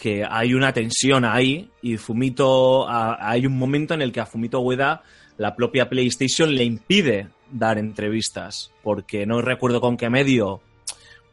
que 0.00 0.24
hay 0.28 0.54
una 0.54 0.72
tensión 0.72 1.24
ahí 1.24 1.70
y 1.82 1.96
Fumito, 1.96 2.88
a- 2.88 3.16
hay 3.30 3.46
un 3.46 3.56
momento 3.58 3.94
en 3.94 4.02
el 4.02 4.12
que 4.12 4.20
a 4.20 4.26
Fumito 4.26 4.60
Ueda 4.60 5.02
la 5.38 5.54
propia 5.56 5.88
PlayStation 5.88 6.54
le 6.54 6.64
impide 6.64 7.28
dar 7.50 7.78
entrevistas, 7.78 8.72
porque 8.82 9.26
no 9.26 9.40
recuerdo 9.42 9.80
con 9.80 9.96
qué 9.96 10.10
medio 10.10 10.60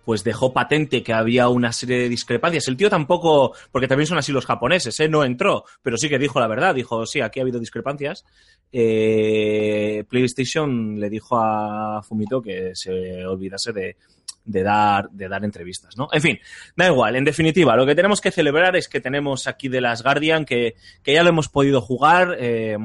pues 0.07 0.23
dejó 0.23 0.53
patente 0.53 1.03
que 1.03 1.11
había 1.11 1.49
una 1.49 1.73
serie 1.73 1.99
de 1.99 2.07
discrepancias. 2.07 2.69
El 2.69 2.77
tío 2.77 2.89
tampoco, 2.89 3.53
porque 3.73 3.89
también 3.89 4.07
son 4.07 4.17
así 4.17 4.31
los 4.31 4.45
japoneses, 4.45 4.97
¿eh? 5.01 5.09
no 5.09 5.25
entró, 5.25 5.65
pero 5.81 5.97
sí 5.97 6.07
que 6.07 6.17
dijo 6.17 6.39
la 6.39 6.47
verdad, 6.47 6.73
dijo, 6.73 7.05
sí, 7.05 7.19
aquí 7.19 7.41
ha 7.41 7.43
habido 7.43 7.59
discrepancias. 7.59 8.23
Eh, 8.71 10.05
PlayStation 10.07 10.97
le 10.97 11.09
dijo 11.09 11.37
a 11.37 12.01
Fumito 12.03 12.41
que 12.41 12.71
se 12.73 13.25
olvidase 13.25 13.73
de, 13.73 13.97
dar, 14.45 15.09
de 15.09 15.27
dar 15.27 15.43
entrevistas, 15.43 15.97
¿no? 15.97 16.07
En 16.13 16.21
fin, 16.21 16.39
da 16.77 16.87
igual, 16.87 17.17
en 17.17 17.25
definitiva, 17.25 17.75
lo 17.75 17.85
que 17.85 17.93
tenemos 17.93 18.21
que 18.21 18.31
celebrar 18.31 18.77
es 18.77 18.87
que 18.87 19.01
tenemos 19.01 19.45
aquí 19.45 19.67
de 19.67 19.81
las 19.81 20.03
Guardian, 20.03 20.45
que, 20.45 20.75
que 21.03 21.15
ya 21.15 21.23
lo 21.23 21.31
hemos 21.31 21.49
podido 21.49 21.81
jugar, 21.81 22.37
eh, 22.39 22.77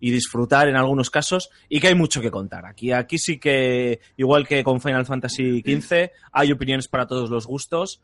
y 0.00 0.10
disfrutar 0.10 0.68
en 0.68 0.76
algunos 0.76 1.10
casos 1.10 1.50
y 1.68 1.80
que 1.80 1.88
hay 1.88 1.94
mucho 1.94 2.20
que 2.20 2.30
contar. 2.30 2.66
Aquí, 2.66 2.92
aquí 2.92 3.18
sí 3.18 3.38
que, 3.38 4.00
igual 4.16 4.46
que 4.46 4.62
con 4.62 4.80
Final 4.80 5.06
Fantasy 5.06 5.60
XV, 5.60 6.10
hay 6.32 6.52
opiniones 6.52 6.88
para 6.88 7.06
todos 7.06 7.30
los 7.30 7.46
gustos, 7.46 8.00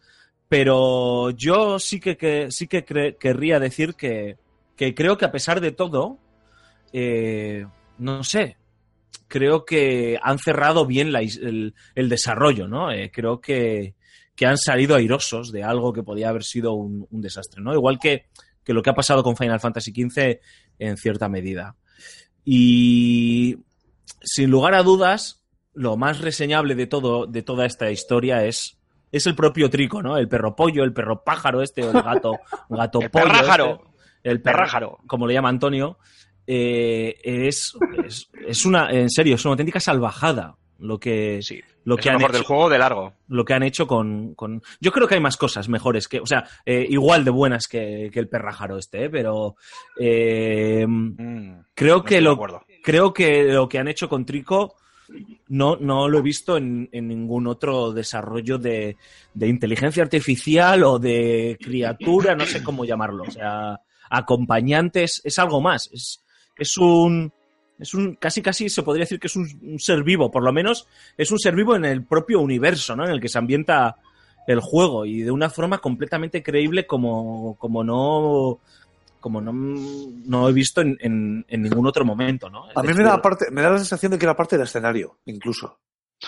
pero 0.49 1.31
yo 1.31 1.79
sí 1.79 2.01
que, 2.01 2.49
sí 2.51 2.67
que 2.67 2.85
querría 2.85 3.61
decir 3.61 3.95
que, 3.95 4.37
que 4.77 4.95
creo 4.95 5.17
que 5.17 5.25
a 5.25 5.33
pesar 5.33 5.61
de 5.61 5.73
todo, 5.73 6.19
eh, 6.93 7.67
no 7.99 8.25
sé, 8.25 8.57
creo 9.29 9.65
que 9.65 10.19
han 10.23 10.39
cerrado 10.39 10.87
bien 10.87 11.15
el, 11.15 11.75
desarrollo, 11.95 12.69
¿no? 12.69 12.91
Eh, 12.91 13.11
creo 13.13 13.41
que, 13.41 13.95
que 14.35 14.47
han 14.47 14.59
salido 14.59 14.97
airosos 14.97 15.53
de 15.53 15.63
algo 15.63 15.93
que 15.93 16.03
podía 16.03 16.29
haber 16.29 16.45
sido 16.45 16.73
un, 16.75 17.07
un 17.11 17.21
desastre, 17.21 17.63
¿no? 17.63 17.73
Igual 17.75 17.99
que, 17.99 18.27
que 18.65 18.73
lo 18.73 18.83
que 18.83 18.91
ha 18.91 18.95
pasado 18.95 19.23
con 19.23 19.37
Final 19.37 19.61
Fantasy 19.61 19.93
XV 19.93 20.41
en 20.79 20.97
cierta 20.97 21.29
medida. 21.29 21.77
Y 22.45 23.59
sin 24.23 24.51
lugar 24.51 24.75
a 24.75 24.83
dudas, 24.83 25.43
lo 25.75 25.97
más 25.97 26.21
reseñable 26.21 26.75
de 26.75 26.87
todo, 26.87 27.27
de 27.27 27.43
toda 27.43 27.67
esta 27.67 27.91
historia 27.91 28.45
es, 28.45 28.79
es 29.11 29.27
el 29.27 29.35
propio 29.35 29.71
Trico, 29.71 30.03
¿no? 30.03 30.17
El 30.17 30.29
perro 30.29 30.55
pollo, 30.57 30.85
el 30.85 30.93
perro 30.93 31.23
pájaro 31.25 31.63
este, 31.63 31.83
o 31.85 31.91
el 31.91 32.03
gato, 32.03 32.39
gato 32.69 33.01
El 33.01 33.11
pollo. 33.11 33.25
perrájaro. 33.25 33.83
este, 34.17 34.31
el 34.31 34.43
Perrájaro. 34.43 34.99
como 35.07 35.27
le 35.27 35.35
llama 35.35 35.49
Antonio. 35.49 35.99
eh, 36.47 37.17
es, 37.25 37.73
es, 38.05 38.29
es 38.47 38.65
una, 38.65 38.91
en 38.91 39.11
serio, 39.11 39.35
es 39.37 39.45
una 39.45 39.53
auténtica 39.53 39.81
salvajada 39.81 40.57
lo 40.83 40.99
que, 40.99 41.41
Sí. 41.43 41.61
lo 41.85 41.97
que 41.97 42.07
lo 42.09 42.13
han 42.13 42.17
mejor 42.19 42.31
hecho 42.31 42.39
del 42.39 42.47
juego 42.47 42.69
de 42.69 42.79
largo. 42.79 43.13
lo 43.29 43.45
que 43.45 43.55
han 43.55 43.63
hecho 43.63 43.87
con, 43.87 44.35
con- 44.35 44.63
Yo 44.81 44.93
creo 44.93 45.09
que 45.09 45.15
hay 45.15 45.21
más 45.21 45.37
cosas 45.37 45.69
mejores 45.69 46.09
que... 46.09 46.21
O 46.21 46.27
sea, 46.27 46.45
eh, 46.67 46.87
igual 46.91 47.25
de 47.25 47.31
buenas 47.31 47.69
que, 47.69 48.11
que 48.13 48.21
el 48.21 48.29
perrájaro 48.29 48.77
este, 48.79 49.05
¿eh? 49.05 49.11
pero... 49.11 49.57
eh, 49.99 50.85
Mm, 50.87 51.61
creo 51.75 51.97
no 51.99 52.05
que 52.05 52.21
lo 52.21 52.39
creo 52.83 53.13
que 53.13 53.45
lo 53.45 53.69
que 53.69 53.79
han 53.79 53.89
hecho 53.89 54.09
con 54.09 54.25
Trico 54.27 54.75
no, 55.49 55.77
no 55.77 56.09
lo 56.09 56.19
he 56.19 56.23
visto 56.23 56.57
en, 56.57 56.89
en 56.93 57.07
ningún 57.09 57.47
otro 57.47 57.93
desarrollo 57.93 58.59
de, 58.59 58.97
de 59.35 59.47
inteligencia 59.49 60.03
artificial 60.03 60.83
o 60.85 60.99
de 60.99 61.59
criatura, 61.61 62.35
no 62.35 62.47
sé 62.47 62.63
cómo 62.63 62.85
llamarlo. 62.85 63.25
O 63.25 63.31
sea, 63.31 63.79
acompañantes, 64.09 65.21
es 65.25 65.39
algo 65.39 65.61
más. 65.61 65.91
Es, 65.93 66.25
es 66.57 66.77
un. 66.79 67.33
Es 67.83 67.95
un. 67.95 68.15
Casi 68.15 68.41
casi 68.41 68.69
se 68.69 68.83
podría 68.83 69.03
decir 69.03 69.19
que 69.21 69.27
es 69.27 69.37
un, 69.37 69.47
un 69.63 69.79
ser 69.79 70.03
vivo, 70.03 70.31
por 70.31 70.43
lo 70.43 70.53
menos 70.53 70.87
es 71.17 71.31
un 71.31 71.39
ser 71.39 71.55
vivo 71.55 71.75
en 71.77 71.85
el 71.85 72.05
propio 72.05 72.41
universo, 72.41 72.95
¿no? 72.97 73.05
En 73.05 73.11
el 73.11 73.21
que 73.21 73.29
se 73.29 73.39
ambienta 73.39 73.97
el 74.47 74.61
juego. 74.61 75.05
Y 75.05 75.23
de 75.23 75.31
una 75.31 75.51
forma 75.51 75.79
completamente 75.79 76.43
creíble 76.43 76.87
como, 76.87 77.57
como 77.59 77.85
no. 77.85 78.61
Como 79.21 79.41
no, 79.41 79.53
no 79.55 80.49
he 80.49 80.53
visto 80.53 80.81
en, 80.81 80.97
en- 81.01 81.45
en 81.49 81.63
ningún 81.63 81.87
otro 81.87 82.05
momento, 82.05 82.51
¿no? 82.51 82.65
A 82.75 82.83
mí 82.83 82.89
me 82.93 83.05
da, 83.05 83.23
parte, 83.23 83.51
me 83.53 83.63
da 83.63 83.71
la 83.71 83.79
sensación 83.79 84.11
de 84.11 84.19
que 84.19 84.25
era 84.25 84.35
parte 84.35 84.57
del 84.57 84.67
escenario, 84.67 85.19
incluso. 85.27 85.79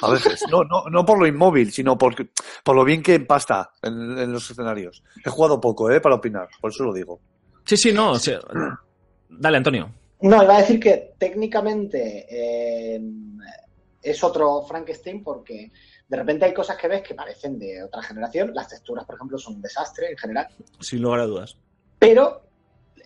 A 0.00 0.10
veces. 0.12 0.44
No, 0.50 0.62
no, 0.62 0.84
no 0.90 1.04
por 1.04 1.18
lo 1.18 1.26
inmóvil, 1.26 1.72
sino 1.72 1.98
por, 1.98 2.14
por 2.62 2.76
lo 2.76 2.84
bien 2.84 3.02
que 3.02 3.14
empasta 3.14 3.70
en, 3.82 4.16
en 4.18 4.32
los 4.32 4.48
escenarios. 4.48 5.02
He 5.24 5.28
jugado 5.30 5.60
poco, 5.60 5.90
¿eh? 5.90 6.00
Para 6.00 6.14
opinar, 6.16 6.48
por 6.60 6.70
eso 6.70 6.84
lo 6.84 6.92
digo. 6.92 7.20
Sí, 7.64 7.76
sí, 7.76 7.92
no. 7.92 8.12
o 8.12 8.18
sea, 8.18 8.38
dale, 9.28 9.56
Antonio. 9.56 9.90
No, 10.24 10.42
iba 10.42 10.56
a 10.56 10.60
decir 10.60 10.80
que 10.80 11.12
técnicamente 11.18 12.26
eh, 12.28 13.00
es 14.02 14.24
otro 14.24 14.62
Frankenstein 14.62 15.22
porque 15.22 15.70
de 16.08 16.16
repente 16.16 16.44
hay 16.46 16.54
cosas 16.54 16.76
que 16.76 16.88
ves 16.88 17.02
que 17.02 17.14
parecen 17.14 17.58
de 17.58 17.82
otra 17.82 18.02
generación. 18.02 18.52
Las 18.54 18.68
texturas, 18.68 19.04
por 19.04 19.16
ejemplo, 19.16 19.38
son 19.38 19.56
un 19.56 19.62
desastre 19.62 20.10
en 20.10 20.16
general, 20.16 20.48
Sin 20.80 21.02
lugar 21.02 21.20
a 21.20 21.24
dudas. 21.26 21.56
pero 21.98 22.42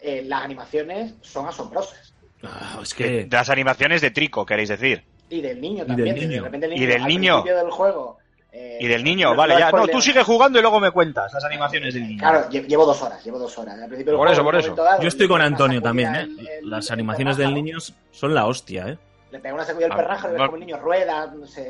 eh, 0.01 0.23
las 0.25 0.43
animaciones 0.45 1.15
son 1.21 1.47
asombrosas. 1.47 2.15
Ah, 2.45 2.79
es 2.83 2.91
De 2.91 2.97
que. 2.97 3.11
de 3.25 3.37
las 3.37 3.51
animaciones 3.51 4.01
de 4.01 4.11
Trico, 4.13 4.47
queréis 4.47 4.69
decir. 4.69 5.03
Y 5.29 5.41
del 5.41 5.61
niño 5.61 5.85
Y 5.85 5.87
también. 5.89 6.15
del 6.15 6.21
de 6.21 6.29
niño. 6.29 6.45
repente 6.45 6.67
el 6.67 6.73
Y 6.81 6.87
del 6.87 7.03
al 7.03 7.09
niño. 7.09 7.35
principio 7.43 7.57
del 7.65 7.71
juego. 7.73 8.18
Eh, 8.53 8.79
Y 8.81 8.87
del 8.89 9.05
niño, 9.05 9.35
vale, 9.37 9.59
ya. 9.59 9.71
No, 9.71 9.87
tú 9.87 10.01
sigue 10.01 10.23
jugando 10.23 10.59
y 10.59 10.63
luego 10.63 10.81
me 10.81 10.91
cuentas 10.91 11.33
las 11.33 11.45
animaciones 11.45 11.95
del 11.95 12.09
niño. 12.09 12.19
Claro, 12.21 12.49
lle- 12.49 12.67
llevo 12.67 12.87
dos 12.87 13.01
horas, 13.03 13.23
llevo 13.25 13.39
dos 13.39 13.57
horas. 13.59 13.75
Al 13.75 13.87
principio 13.89 14.13
del 14.13 14.19
Por 14.19 14.29
eso, 14.31 14.43
por 14.43 14.57
eso. 14.57 14.75
dado, 14.75 15.03
Yo 15.03 15.09
estoy 15.09 15.29
con 15.29 15.41
Antonio 15.43 15.83
también, 15.83 16.15
¿eh? 16.15 16.21
el- 16.23 16.49
el- 16.49 16.71
Las 16.71 16.91
animaciones 16.91 17.37
del 17.37 17.53
niño 17.55 17.79
son 18.11 18.35
la 18.35 18.47
hostia, 18.47 18.89
¿eh? 18.89 18.99
Le 19.31 19.41
pega 19.41 19.55
una 19.55 19.65
sacudida 19.67 19.87
al 19.89 19.93
Ah, 19.93 19.97
perrajo 19.97 20.29
ves 20.29 20.37
como 20.41 20.55
el 20.57 20.61
niño 20.61 20.79
rueda, 20.79 21.31
se, 21.45 21.63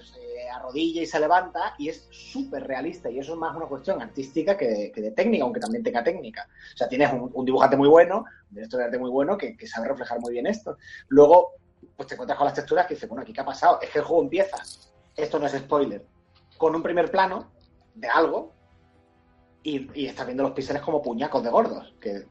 se 0.00 0.48
arrodilla 0.50 1.02
y 1.02 1.06
se 1.06 1.20
levanta 1.20 1.74
y 1.76 1.90
es 1.90 2.08
súper 2.10 2.66
realista 2.66 3.10
y 3.10 3.18
eso 3.18 3.34
es 3.34 3.38
más 3.38 3.54
una 3.54 3.66
cuestión 3.66 4.00
artística 4.00 4.56
que, 4.56 4.90
que 4.94 5.00
de 5.02 5.10
técnica, 5.10 5.44
aunque 5.44 5.60
también 5.60 5.84
tenga 5.84 6.02
técnica. 6.02 6.48
O 6.72 6.76
sea, 6.78 6.88
tienes 6.88 7.12
un, 7.12 7.30
un 7.34 7.44
dibujante 7.44 7.76
muy 7.76 7.88
bueno, 7.88 8.24
un 8.48 8.54
director 8.54 8.78
de 8.80 8.86
arte 8.86 8.98
muy 8.98 9.10
bueno 9.10 9.36
que, 9.36 9.54
que 9.58 9.66
sabe 9.66 9.88
reflejar 9.88 10.20
muy 10.20 10.32
bien 10.32 10.46
esto. 10.46 10.78
Luego, 11.08 11.50
pues 11.94 12.06
te 12.08 12.14
encuentras 12.14 12.38
con 12.38 12.46
las 12.46 12.54
texturas 12.54 12.86
que 12.86 12.94
dices, 12.94 13.06
bueno, 13.10 13.22
¿aquí 13.22 13.34
qué 13.34 13.42
ha 13.42 13.44
pasado? 13.44 13.78
Es 13.82 13.90
que 13.90 13.98
el 13.98 14.04
juego 14.06 14.22
empieza, 14.22 14.56
esto 15.14 15.38
no 15.38 15.44
es 15.44 15.52
spoiler, 15.52 16.02
con 16.62 16.76
un 16.76 16.82
primer 16.84 17.10
plano 17.10 17.50
de 17.96 18.06
algo 18.06 18.52
y, 19.64 19.90
y 20.00 20.06
estás 20.06 20.26
viendo 20.26 20.44
los 20.44 20.52
píxeles 20.52 20.80
como 20.80 21.02
puñacos 21.02 21.42
de 21.42 21.50
gordos, 21.50 21.92
que 22.00 22.24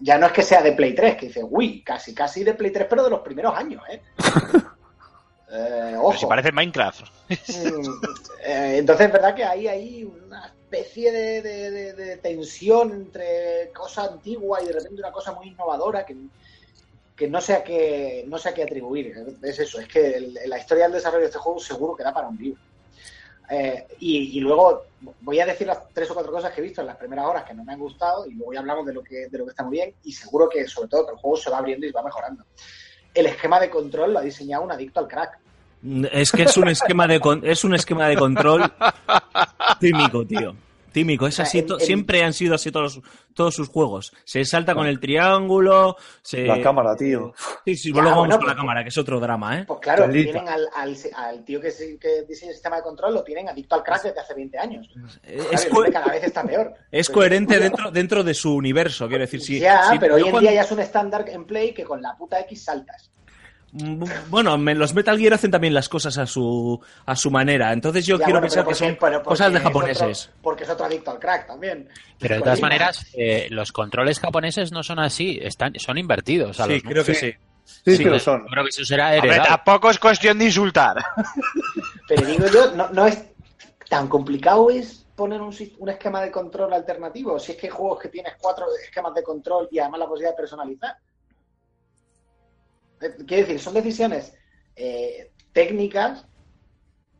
ya 0.00 0.18
no 0.18 0.26
es 0.26 0.32
que 0.32 0.42
sea 0.42 0.60
de 0.60 0.72
Play 0.72 0.94
3, 0.94 1.16
que 1.16 1.28
dices, 1.28 1.44
uy, 1.48 1.82
casi, 1.82 2.14
casi 2.14 2.44
de 2.44 2.52
Play 2.52 2.72
3, 2.72 2.86
pero 2.90 3.04
de 3.04 3.08
los 3.08 3.20
primeros 3.20 3.56
años, 3.56 3.82
¿eh? 3.90 4.02
Eh, 5.52 5.96
ojo. 5.98 6.12
si 6.16 6.26
parece 6.26 6.52
Minecraft. 6.52 7.00
Mm, 7.28 7.90
eh, 8.44 8.76
entonces 8.76 9.06
es 9.08 9.12
verdad 9.12 9.34
que 9.34 9.42
ahí 9.44 9.66
hay 9.66 10.04
una 10.04 10.46
especie 10.46 11.10
de, 11.10 11.42
de- 11.42 11.70
de- 11.72 11.92
de 11.94 12.16
tensión 12.18 12.92
entre 12.92 13.72
cosa 13.74 14.04
antigua 14.04 14.62
y 14.62 14.66
de 14.66 14.74
repente 14.74 15.00
una 15.00 15.10
cosa 15.10 15.32
muy 15.32 15.48
innovadora 15.48 16.04
que, 16.06 16.14
que 17.16 17.26
no 17.28 17.40
sé 17.40 17.54
a 17.54 17.64
qué 17.64 18.24
no 18.28 18.38
sé 18.38 18.50
a 18.50 18.54
qué 18.54 18.62
atribuir. 18.62 19.12
Es 19.42 19.58
eso, 19.58 19.80
es 19.80 19.88
que 19.88 20.12
el- 20.18 20.38
la 20.46 20.58
historia 20.58 20.84
del 20.84 20.92
desarrollo 20.92 21.22
de 21.22 21.26
este 21.30 21.38
juego 21.40 21.58
seguro 21.58 21.96
que 21.96 22.04
da 22.04 22.14
para 22.14 22.28
un 22.28 22.36
libro. 22.36 22.60
Eh, 23.50 23.86
y, 23.98 24.38
y 24.38 24.40
luego 24.40 24.84
voy 25.22 25.40
a 25.40 25.46
decir 25.46 25.66
las 25.66 25.88
tres 25.92 26.08
o 26.10 26.14
cuatro 26.14 26.30
cosas 26.30 26.52
que 26.52 26.60
he 26.60 26.64
visto 26.64 26.80
en 26.82 26.86
las 26.86 26.96
primeras 26.96 27.26
horas 27.26 27.42
que 27.44 27.52
no 27.54 27.64
me 27.64 27.72
han 27.72 27.80
gustado 27.80 28.26
y 28.26 28.34
luego 28.34 28.52
ya 28.52 28.60
hablamos 28.60 28.86
de 28.86 28.94
lo 28.94 29.02
que, 29.02 29.26
de 29.28 29.38
lo 29.38 29.44
que 29.44 29.50
está 29.50 29.64
muy 29.64 29.72
bien 29.78 29.92
y 30.04 30.12
seguro 30.12 30.48
que 30.48 30.66
sobre 30.68 30.88
todo 30.88 31.06
que 31.06 31.12
el 31.12 31.18
juego 31.18 31.36
se 31.36 31.50
va 31.50 31.58
abriendo 31.58 31.84
y 31.86 31.90
va 31.90 32.02
mejorando. 32.02 32.44
El 33.12 33.26
esquema 33.26 33.58
de 33.58 33.68
control 33.70 34.12
lo 34.12 34.20
ha 34.20 34.22
diseñado 34.22 34.62
un 34.62 34.70
adicto 34.70 35.00
al 35.00 35.08
crack. 35.08 35.38
Es 36.12 36.30
que 36.30 36.42
es 36.44 36.56
un 36.58 36.68
esquema 36.68 37.06
de 37.08 37.18
con- 37.18 37.44
es 37.44 37.64
un 37.64 37.74
esquema 37.74 38.06
de 38.06 38.16
control 38.16 38.70
tímico, 39.80 40.24
tío. 40.24 40.54
Tímico, 40.92 41.26
es 41.26 41.34
O 41.34 41.36
sea, 41.36 41.44
así, 41.44 41.58
en- 41.60 41.66
to- 41.66 41.78
en- 41.78 41.86
siempre 41.86 42.22
han 42.24 42.32
sido 42.32 42.54
así 42.54 42.70
todos, 42.72 43.00
todos 43.34 43.54
sus 43.54 43.68
juegos. 43.68 44.12
Se 44.24 44.44
salta 44.44 44.74
con 44.74 44.86
el 44.86 44.98
triángulo, 45.00 45.96
se... 46.22 46.46
La 46.46 46.60
cámara, 46.60 46.96
tío. 46.96 47.32
Sí, 47.64 47.76
sí, 47.76 47.90
luego 47.90 48.08
vamos 48.10 48.18
bueno, 48.26 48.38
con 48.38 48.46
la 48.46 48.52
pues- 48.54 48.60
cámara, 48.60 48.82
que 48.82 48.88
es 48.88 48.98
otro 48.98 49.20
drama, 49.20 49.58
¿eh? 49.60 49.64
Pues 49.66 49.80
claro, 49.80 50.08
tienen 50.10 50.48
al, 50.48 50.66
al, 50.74 50.96
al 51.14 51.44
tío 51.44 51.60
que, 51.60 51.70
se- 51.70 51.98
que 51.98 52.22
diseña 52.28 52.50
el 52.50 52.54
sistema 52.56 52.76
de 52.76 52.82
control, 52.82 53.14
lo 53.14 53.22
tienen 53.22 53.48
adicto 53.48 53.74
al 53.76 53.82
crack 53.82 54.02
desde 54.02 54.20
hace 54.20 54.34
20 54.34 54.58
años. 54.58 54.88
Es, 55.22 55.66
Claro, 55.66 55.86
y 55.88 55.92
cada 55.92 56.06
vez 56.06 56.24
está 56.24 56.42
peor. 56.42 56.74
es 56.90 57.06
Pero- 57.08 57.14
coherente 57.18 57.58
dentro, 57.58 57.90
dentro 57.90 58.24
de 58.24 58.34
su 58.34 58.54
universo, 58.54 59.06
quiero 59.08 59.22
decir. 59.22 59.40
Si, 59.40 59.58
ya, 59.60 59.90
si- 59.90 59.98
pero 59.98 60.16
hoy 60.16 60.22
en 60.22 60.30
cuando- 60.30 60.40
día 60.50 60.54
ya 60.54 60.62
es 60.66 60.72
un 60.72 60.80
estándar 60.80 61.24
en 61.28 61.44
Play 61.44 61.72
que 61.72 61.84
con 61.84 62.02
la 62.02 62.16
puta 62.16 62.40
X 62.40 62.64
saltas. 62.64 63.10
Bueno, 63.72 64.58
me- 64.58 64.74
los 64.74 64.94
Metal 64.94 65.16
Gear 65.18 65.34
hacen 65.34 65.50
también 65.50 65.72
las 65.74 65.88
cosas 65.88 66.18
a 66.18 66.26
su, 66.26 66.80
a 67.06 67.14
su 67.16 67.30
manera. 67.30 67.72
Entonces 67.72 68.04
yo 68.04 68.18
Ya, 68.18 68.24
quiero 68.24 68.40
bueno, 68.40 68.48
pensar 68.52 68.64
pero 68.64 68.76
que 68.76 68.78
porque- 68.80 68.88
son 68.90 68.96
pero 69.00 69.18
porque 69.22 69.28
cosas 69.28 69.52
de 69.52 69.58
es 69.58 69.62
japoneses. 69.64 70.26
otro- 70.28 70.38
porque 70.42 70.64
es 70.64 70.70
otro 70.70 70.86
adicto 70.86 71.10
al 71.12 71.18
crack 71.20 71.46
también. 71.46 71.88
Pero 72.18 72.34
de 72.36 72.40
todas 72.42 72.58
Colina. 72.60 72.66
maneras, 72.68 73.06
eh, 73.14 73.46
los 73.50 73.70
controles 73.72 74.18
japoneses 74.18 74.72
no 74.72 74.82
son 74.82 74.98
así, 74.98 75.38
están, 75.40 75.72
son 75.78 75.98
invertidos. 75.98 76.58
a 76.60 76.64
Sí, 76.66 76.72
los 76.74 76.82
creo 76.82 77.04
que 77.04 77.14
Sí. 77.14 77.30
sí. 77.30 77.96
Sí, 77.96 78.02
Yo 78.04 78.18
son. 78.18 78.46
creo 78.46 78.64
que 78.64 78.70
eso 78.70 78.84
será 78.84 79.12
Hombre, 79.12 79.28
heredado. 79.30 79.48
tampoco 79.50 79.90
es 79.90 79.98
cuestión 80.00 80.36
de 80.38 80.46
insultar. 80.46 80.96
Pero 82.08 82.26
digo 82.26 82.46
yo, 82.52 82.72
no, 82.74 82.88
no 82.90 83.06
es 83.06 83.22
tan 83.88 84.08
complicado 84.08 84.70
es 84.70 85.06
poner 85.14 85.40
un, 85.40 85.54
un 85.78 85.88
esquema 85.88 86.20
de 86.22 86.30
control 86.32 86.72
alternativo. 86.72 87.38
Si 87.38 87.52
es 87.52 87.58
que 87.58 87.66
hay 87.68 87.72
juegos 87.72 88.00
que 88.00 88.08
tienes 88.08 88.34
cuatro 88.40 88.64
esquemas 88.82 89.14
de 89.14 89.22
control 89.22 89.68
y 89.70 89.78
además 89.78 90.00
la 90.00 90.06
posibilidad 90.06 90.32
de 90.32 90.36
personalizar. 90.36 90.96
Eh, 93.00 93.16
Quiero 93.26 93.46
decir, 93.46 93.60
son 93.60 93.74
decisiones 93.74 94.34
eh, 94.76 95.32
técnicas 95.52 96.24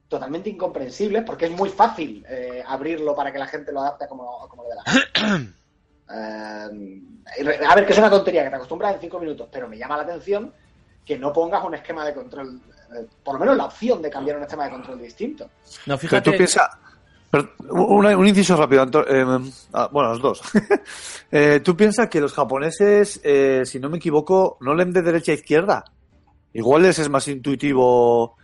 totalmente 0.09 0.51
incomprensibles 0.51 1.23
porque 1.25 1.47
es 1.47 1.53
muy 1.53 1.69
fácil 1.69 2.25
eh, 2.29 2.63
abrirlo 2.67 3.15
para 3.15 3.33
que 3.33 3.39
la 3.39 3.47
gente 3.47 3.73
lo 3.73 3.81
adapte 3.81 4.09
como, 4.09 4.49
como 4.49 4.65
le 4.65 4.69
dé 4.71 4.75
la. 4.77 5.55
Eh, 6.13 7.61
a 7.65 7.75
ver, 7.77 7.87
que 7.87 7.93
es 7.93 7.99
una 7.99 8.11
tontería 8.11 8.43
que 8.43 8.51
te 8.51 8.57
acostumbras 8.57 8.95
en 8.95 9.01
cinco 9.01 9.21
minutos, 9.21 9.49
pero 9.53 9.69
me 9.69 9.79
llama 9.79 9.97
la 9.97 10.03
atención 10.03 10.53
que 11.05 11.17
no 11.17 11.33
pongas 11.33 11.65
un 11.65 11.75
esquema 11.75 12.05
de 12.05 12.15
control, 12.15 12.61
eh, 12.97 13.07
por 13.23 13.35
lo 13.35 13.41
menos 13.41 13.57
la 13.57 13.67
opción 13.67 14.03
de 14.03 14.11
cambiar 14.11 14.37
un 14.37 14.43
esquema 14.43 14.65
de 14.65 14.71
control 14.71 15.01
distinto. 15.01 15.45
No, 15.45 15.51
Pero 15.97 15.99
fíjate. 15.99 16.31
tú 16.33 16.37
piensas. 16.37 16.69
Un, 17.33 18.07
un 18.07 18.27
inciso 18.27 18.57
rápido, 18.57 18.83
Anto- 18.83 19.07
eh, 19.09 19.25
ah, 19.73 19.89
bueno, 19.93 20.11
los 20.11 20.21
dos. 20.21 20.43
Eh, 21.33 21.61
tú 21.61 21.77
piensas 21.77 22.09
que 22.09 22.21
los 22.21 22.33
japoneses, 22.33 23.21
eh, 23.23 23.63
si 23.65 23.79
no 23.79 23.89
me 23.89 23.99
equivoco, 23.99 24.59
no 24.63 24.75
leen 24.75 24.93
de 24.93 25.01
derecha 25.01 25.31
a 25.31 25.37
izquierda. 25.37 25.85
Igual 26.53 26.83
les 26.83 26.99
es 26.99 27.09
más 27.09 27.29
intuitivo 27.29 28.37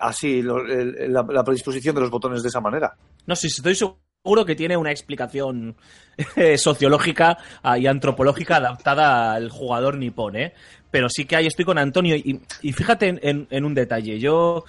así, 0.00 0.40
la, 0.42 1.44
predisposición 1.44 1.94
de 1.94 2.00
los 2.00 2.10
botones 2.10 2.42
de 2.42 2.48
esa 2.48 2.62
manera. 2.62 2.96
No, 3.26 3.36
sí, 3.36 3.48
estoy 3.48 3.74
seguro 3.74 4.46
que 4.46 4.54
tiene 4.54 4.78
una 4.78 4.92
explicación 4.92 5.76
sociológica 6.56 7.36
ah, 7.62 7.76
y 7.76 7.86
antropológica 7.86 8.56
adaptada 8.56 9.34
al 9.34 9.50
jugador 9.50 9.98
nipón, 9.98 10.36
¿eh? 10.36 10.54
Pero 10.90 11.10
sí 11.10 11.26
que 11.26 11.36
ahí 11.36 11.46
estoy 11.46 11.66
con 11.66 11.76
Antonio 11.76 12.16
y, 12.16 12.72
fíjate 12.72 13.18
en 13.22 13.64
un 13.66 13.74
detalle. 13.74 14.18
Yo 14.18 14.64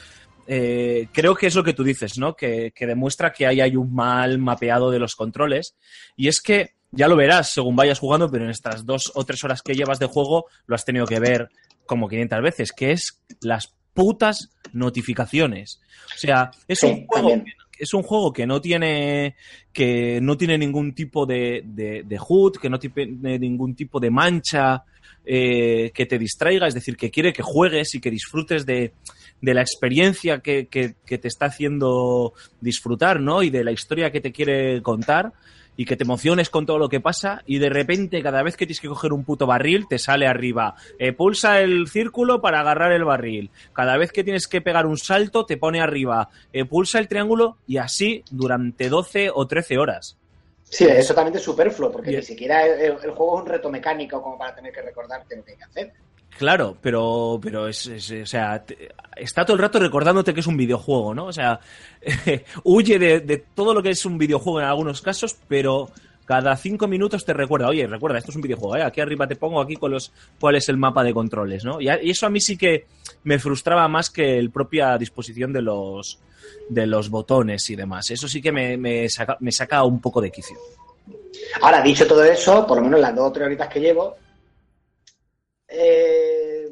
eh, 0.47 1.07
creo 1.11 1.35
que 1.35 1.47
es 1.47 1.55
lo 1.55 1.63
que 1.63 1.73
tú 1.73 1.83
dices, 1.83 2.17
¿no? 2.17 2.35
Que, 2.35 2.71
que 2.73 2.87
demuestra 2.87 3.31
que 3.33 3.45
ahí 3.45 3.59
hay 3.61 3.75
un 3.75 3.93
mal 3.93 4.37
mapeado 4.39 4.89
de 4.91 4.99
los 4.99 5.15
controles. 5.15 5.75
Y 6.15 6.27
es 6.27 6.41
que 6.41 6.71
ya 6.91 7.07
lo 7.07 7.15
verás 7.17 7.49
según 7.49 7.75
vayas 7.75 7.99
jugando, 7.99 8.31
pero 8.31 8.45
en 8.45 8.51
estas 8.51 8.85
dos 8.85 9.11
o 9.15 9.25
tres 9.25 9.43
horas 9.43 9.61
que 9.61 9.73
llevas 9.75 9.99
de 9.99 10.05
juego 10.05 10.45
lo 10.65 10.75
has 10.75 10.85
tenido 10.85 11.05
que 11.05 11.19
ver 11.19 11.49
como 11.85 12.07
500 12.07 12.41
veces, 12.41 12.71
que 12.71 12.91
es 12.91 13.21
las 13.41 13.73
putas 13.93 14.49
notificaciones. 14.73 15.81
O 16.15 16.17
sea, 16.17 16.51
es 16.67 16.79
Sí, 16.79 16.87
un 16.87 17.05
juego 17.07 17.29
también. 17.29 17.55
es 17.77 17.93
un 17.93 18.03
juego 18.03 18.31
que 18.33 18.45
no 18.47 18.61
tiene 18.61 19.35
que 19.73 20.19
no 20.21 20.37
tiene 20.37 20.57
ningún 20.57 20.93
tipo 20.95 21.25
de, 21.25 21.61
de, 21.65 22.03
de 22.03 22.19
HUD, 22.19 22.57
que 22.57 22.69
no 22.69 22.79
tiene 22.79 23.37
ningún 23.39 23.75
tipo 23.75 23.99
de 23.99 24.09
mancha 24.09 24.83
eh, 25.25 25.91
que 25.93 26.05
te 26.05 26.17
distraiga, 26.17 26.67
es 26.67 26.73
decir, 26.73 26.95
que 26.95 27.11
quiere 27.11 27.33
que 27.33 27.43
juegues 27.43 27.93
y 27.95 27.99
que 28.01 28.09
disfrutes 28.09 28.65
de, 28.65 28.93
de 29.41 29.53
la 29.53 29.61
experiencia 29.61 30.39
que, 30.39 30.67
que- 30.67 30.95
que 31.05 31.17
te 31.17 31.27
está 31.27 31.45
haciendo 31.45 32.33
disfrutar, 32.61 33.19
¿no? 33.19 33.43
Y 33.43 33.49
de 33.49 33.63
la 33.63 33.71
historia 33.71 34.11
que 34.11 34.21
te 34.21 34.31
quiere 34.31 34.81
contar 34.81 35.33
y 35.79 35.85
que 35.85 35.95
te 35.95 36.03
emociones 36.05 36.49
con 36.49 36.65
todo 36.65 36.79
lo 36.79 36.89
que 36.89 36.99
pasa 36.99 37.43
y 37.45 37.59
de 37.59 37.69
repente 37.69 38.23
cada 38.23 38.41
vez 38.41 38.57
que 38.57 38.65
tienes 38.65 38.81
que 38.81 38.87
coger 38.87 39.13
un 39.13 39.23
puto 39.23 39.45
barril 39.45 39.85
te 39.87 39.99
sale 39.99 40.25
arriba. 40.25 40.73
Eh, 40.97 41.13
pulsa 41.13 41.61
el 41.61 41.87
círculo 41.87 42.41
para 42.41 42.61
agarrar 42.61 42.91
el 42.93 43.03
barril. 43.03 43.51
Cada 43.73 43.95
vez 43.95 44.11
que 44.11 44.23
tienes 44.23 44.47
que 44.47 44.59
pegar 44.61 44.87
un 44.87 44.97
salto 44.97 45.45
te 45.45 45.57
pone 45.57 45.79
arriba. 45.79 46.29
Eh, 46.51 46.65
pulsa 46.65 46.97
el 46.97 47.07
triángulo 47.07 47.57
y 47.67 47.77
así 47.77 48.23
durante 48.31 48.89
12 48.89 49.29
o 49.31 49.45
13 49.45 49.77
horas. 49.77 50.17
Sí, 50.63 50.83
es 50.85 51.07
totalmente 51.07 51.39
superfluo, 51.39 51.91
porque 51.91 52.09
Bien. 52.09 52.19
ni 52.21 52.25
siquiera 52.25 52.65
el, 52.65 52.93
el 53.01 53.11
juego 53.11 53.37
es 53.37 53.43
un 53.43 53.47
reto 53.47 53.69
mecánico 53.69 54.21
como 54.21 54.37
para 54.37 54.53
tener 54.55 54.73
que 54.73 54.81
recordarte 54.81 55.35
lo 55.37 55.45
que 55.45 55.51
hay 55.51 55.57
que 55.57 55.63
hacer. 55.63 55.93
Claro, 56.37 56.77
pero, 56.81 57.39
pero 57.41 57.67
es, 57.67 57.87
o 57.87 58.25
sea, 58.25 58.63
está 59.15 59.43
todo 59.43 59.55
el 59.55 59.61
rato 59.61 59.79
recordándote 59.79 60.33
que 60.33 60.41
es 60.41 60.47
un 60.47 60.55
videojuego, 60.55 61.15
¿no? 61.15 61.25
O 61.25 61.33
sea, 61.33 61.59
huye 62.63 62.99
de, 62.99 63.43
todo 63.55 63.73
lo 63.73 63.81
que 63.81 63.89
es 63.89 64.05
un 64.05 64.17
videojuego 64.17 64.61
en 64.61 64.67
algunos 64.67 65.01
casos, 65.01 65.35
pero 65.47 65.89
cada 66.25 66.55
cinco 66.55 66.87
minutos 66.87 67.25
te 67.25 67.33
recuerda, 67.33 67.69
oye, 67.69 67.87
recuerda, 67.87 68.19
esto 68.19 68.31
es 68.31 68.35
un 68.35 68.43
videojuego, 68.43 68.77
¿eh? 68.77 68.83
aquí 68.83 69.01
arriba 69.01 69.27
te 69.27 69.35
pongo 69.35 69.59
aquí 69.59 69.77
con 69.77 69.91
los 69.91 70.11
cuál 70.39 70.55
es 70.57 70.69
el 70.69 70.77
mapa 70.77 71.03
de 71.03 71.13
controles, 71.13 71.65
¿no? 71.65 71.81
Y, 71.81 71.87
eso 71.87 72.27
a 72.27 72.29
mí 72.29 72.39
sí 72.39 72.55
que 72.55 72.85
me 73.23 73.39
frustraba 73.39 73.87
más 73.87 74.11
que 74.11 74.37
el 74.37 74.51
propia 74.51 74.97
disposición 74.97 75.51
de 75.51 75.63
los 75.63 76.19
de 76.69 76.85
los 76.85 77.09
botones 77.09 77.69
y 77.69 77.75
demás. 77.75 78.11
Eso 78.11 78.27
sí 78.27 78.41
que 78.41 78.51
me, 78.51 78.77
me 78.77 79.09
saca, 79.09 79.37
me 79.39 79.51
saca 79.51 79.83
un 79.83 79.99
poco 79.99 80.21
de 80.21 80.31
quicio. 80.31 80.57
Ahora, 81.61 81.81
dicho 81.81 82.05
todo 82.05 82.23
eso, 82.23 82.67
por 82.67 82.77
lo 82.77 82.83
menos 82.83 82.99
las 82.99 83.15
dos 83.15 83.29
o 83.29 83.31
tres 83.31 83.45
horitas 83.47 83.69
que 83.69 83.79
llevo, 83.79 84.15
eh, 85.67 86.69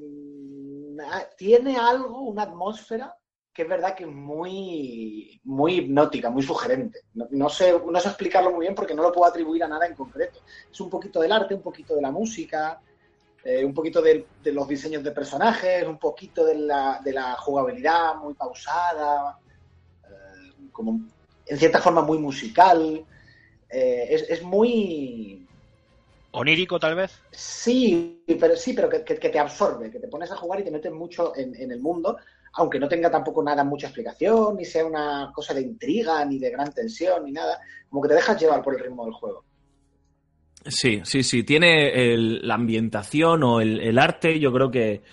ah, 1.05 1.25
tiene 1.37 1.77
algo, 1.77 2.21
una 2.21 2.43
atmósfera 2.43 3.15
que 3.53 3.61
es 3.61 3.69
verdad 3.69 3.95
que 3.95 4.03
es 4.03 4.09
muy, 4.09 5.39
muy 5.45 5.75
hipnótica, 5.75 6.29
muy 6.29 6.43
sugerente. 6.43 6.99
No, 7.13 7.47
sé, 7.47 7.73
no 7.89 7.99
sé 8.01 8.09
explicarlo 8.09 8.51
muy 8.51 8.65
bien 8.65 8.75
porque 8.75 8.93
no 8.93 9.01
lo 9.01 9.13
puedo 9.13 9.29
atribuir 9.29 9.63
a 9.63 9.67
nada 9.69 9.87
en 9.87 9.95
concreto. 9.95 10.41
Es 10.69 10.81
un 10.81 10.89
poquito 10.89 11.21
del 11.21 11.31
arte, 11.31 11.55
un 11.55 11.61
poquito 11.61 11.95
de 11.95 12.01
la 12.01 12.11
música, 12.11 12.81
eh, 13.45 13.63
un 13.63 13.73
poquito 13.73 14.01
de, 14.01 14.27
los 14.43 14.67
diseños 14.67 15.05
de 15.05 15.11
personajes, 15.11 15.87
un 15.87 15.97
poquito 15.97 16.43
de 16.43 16.55
la, 16.55 16.99
de 17.01 17.13
la 17.13 17.37
jugabilidad 17.37 18.15
muy 18.15 18.33
pausada, 18.33 19.39
eh, 20.03 20.51
como 20.73 20.99
en 21.45 21.57
cierta 21.57 21.79
forma 21.79 22.01
muy 22.01 22.17
musical. 22.17 23.05
Es, 23.69 24.29
es 24.29 24.43
muy. 24.43 25.44
Onírico, 26.35 26.79
tal 26.79 26.95
vez. 26.95 27.21
Sí, 27.31 28.23
pero 28.39 28.55
sí, 28.55 28.73
pero 28.73 28.87
que, 28.89 29.03
que- 29.03 29.17
que 29.19 29.29
te 29.29 29.39
absorbe, 29.39 29.91
que 29.91 29.99
te 29.99 30.07
pones 30.07 30.31
a 30.31 30.37
jugar 30.37 30.59
y 30.61 30.63
te 30.63 30.71
metes 30.71 30.91
mucho 30.91 31.35
en, 31.35 31.53
en 31.55 31.71
el 31.71 31.79
mundo, 31.81 32.17
aunque 32.53 32.79
no 32.79 32.87
tenga 32.87 33.11
tampoco 33.11 33.43
nada, 33.43 33.63
mucha 33.63 33.87
explicación, 33.87 34.55
ni 34.57 34.65
sea 34.65 34.85
una 34.85 35.31
cosa 35.33 35.53
de 35.53 35.61
intriga, 35.61 36.23
ni 36.25 36.39
de 36.39 36.49
gran 36.51 36.73
tensión, 36.73 37.25
ni 37.25 37.31
nada. 37.33 37.59
Como 37.89 38.01
que 38.01 38.09
te 38.09 38.15
dejas 38.15 38.39
llevar 38.39 38.61
por 38.63 38.73
el 38.75 38.79
ritmo 38.81 39.03
del 39.05 39.13
juego. 39.13 39.43
Sí, 40.67 41.01
sí, 41.03 41.23
sí. 41.23 41.43
Tiene 41.43 42.13
el- 42.13 42.47
la 42.47 42.55
ambientación 42.55 43.43
o 43.43 43.61
el, 43.61 43.79
el 43.81 43.99
arte, 43.99 44.39
yo 44.39 44.51
creo 44.51 44.71
que, 44.71 45.03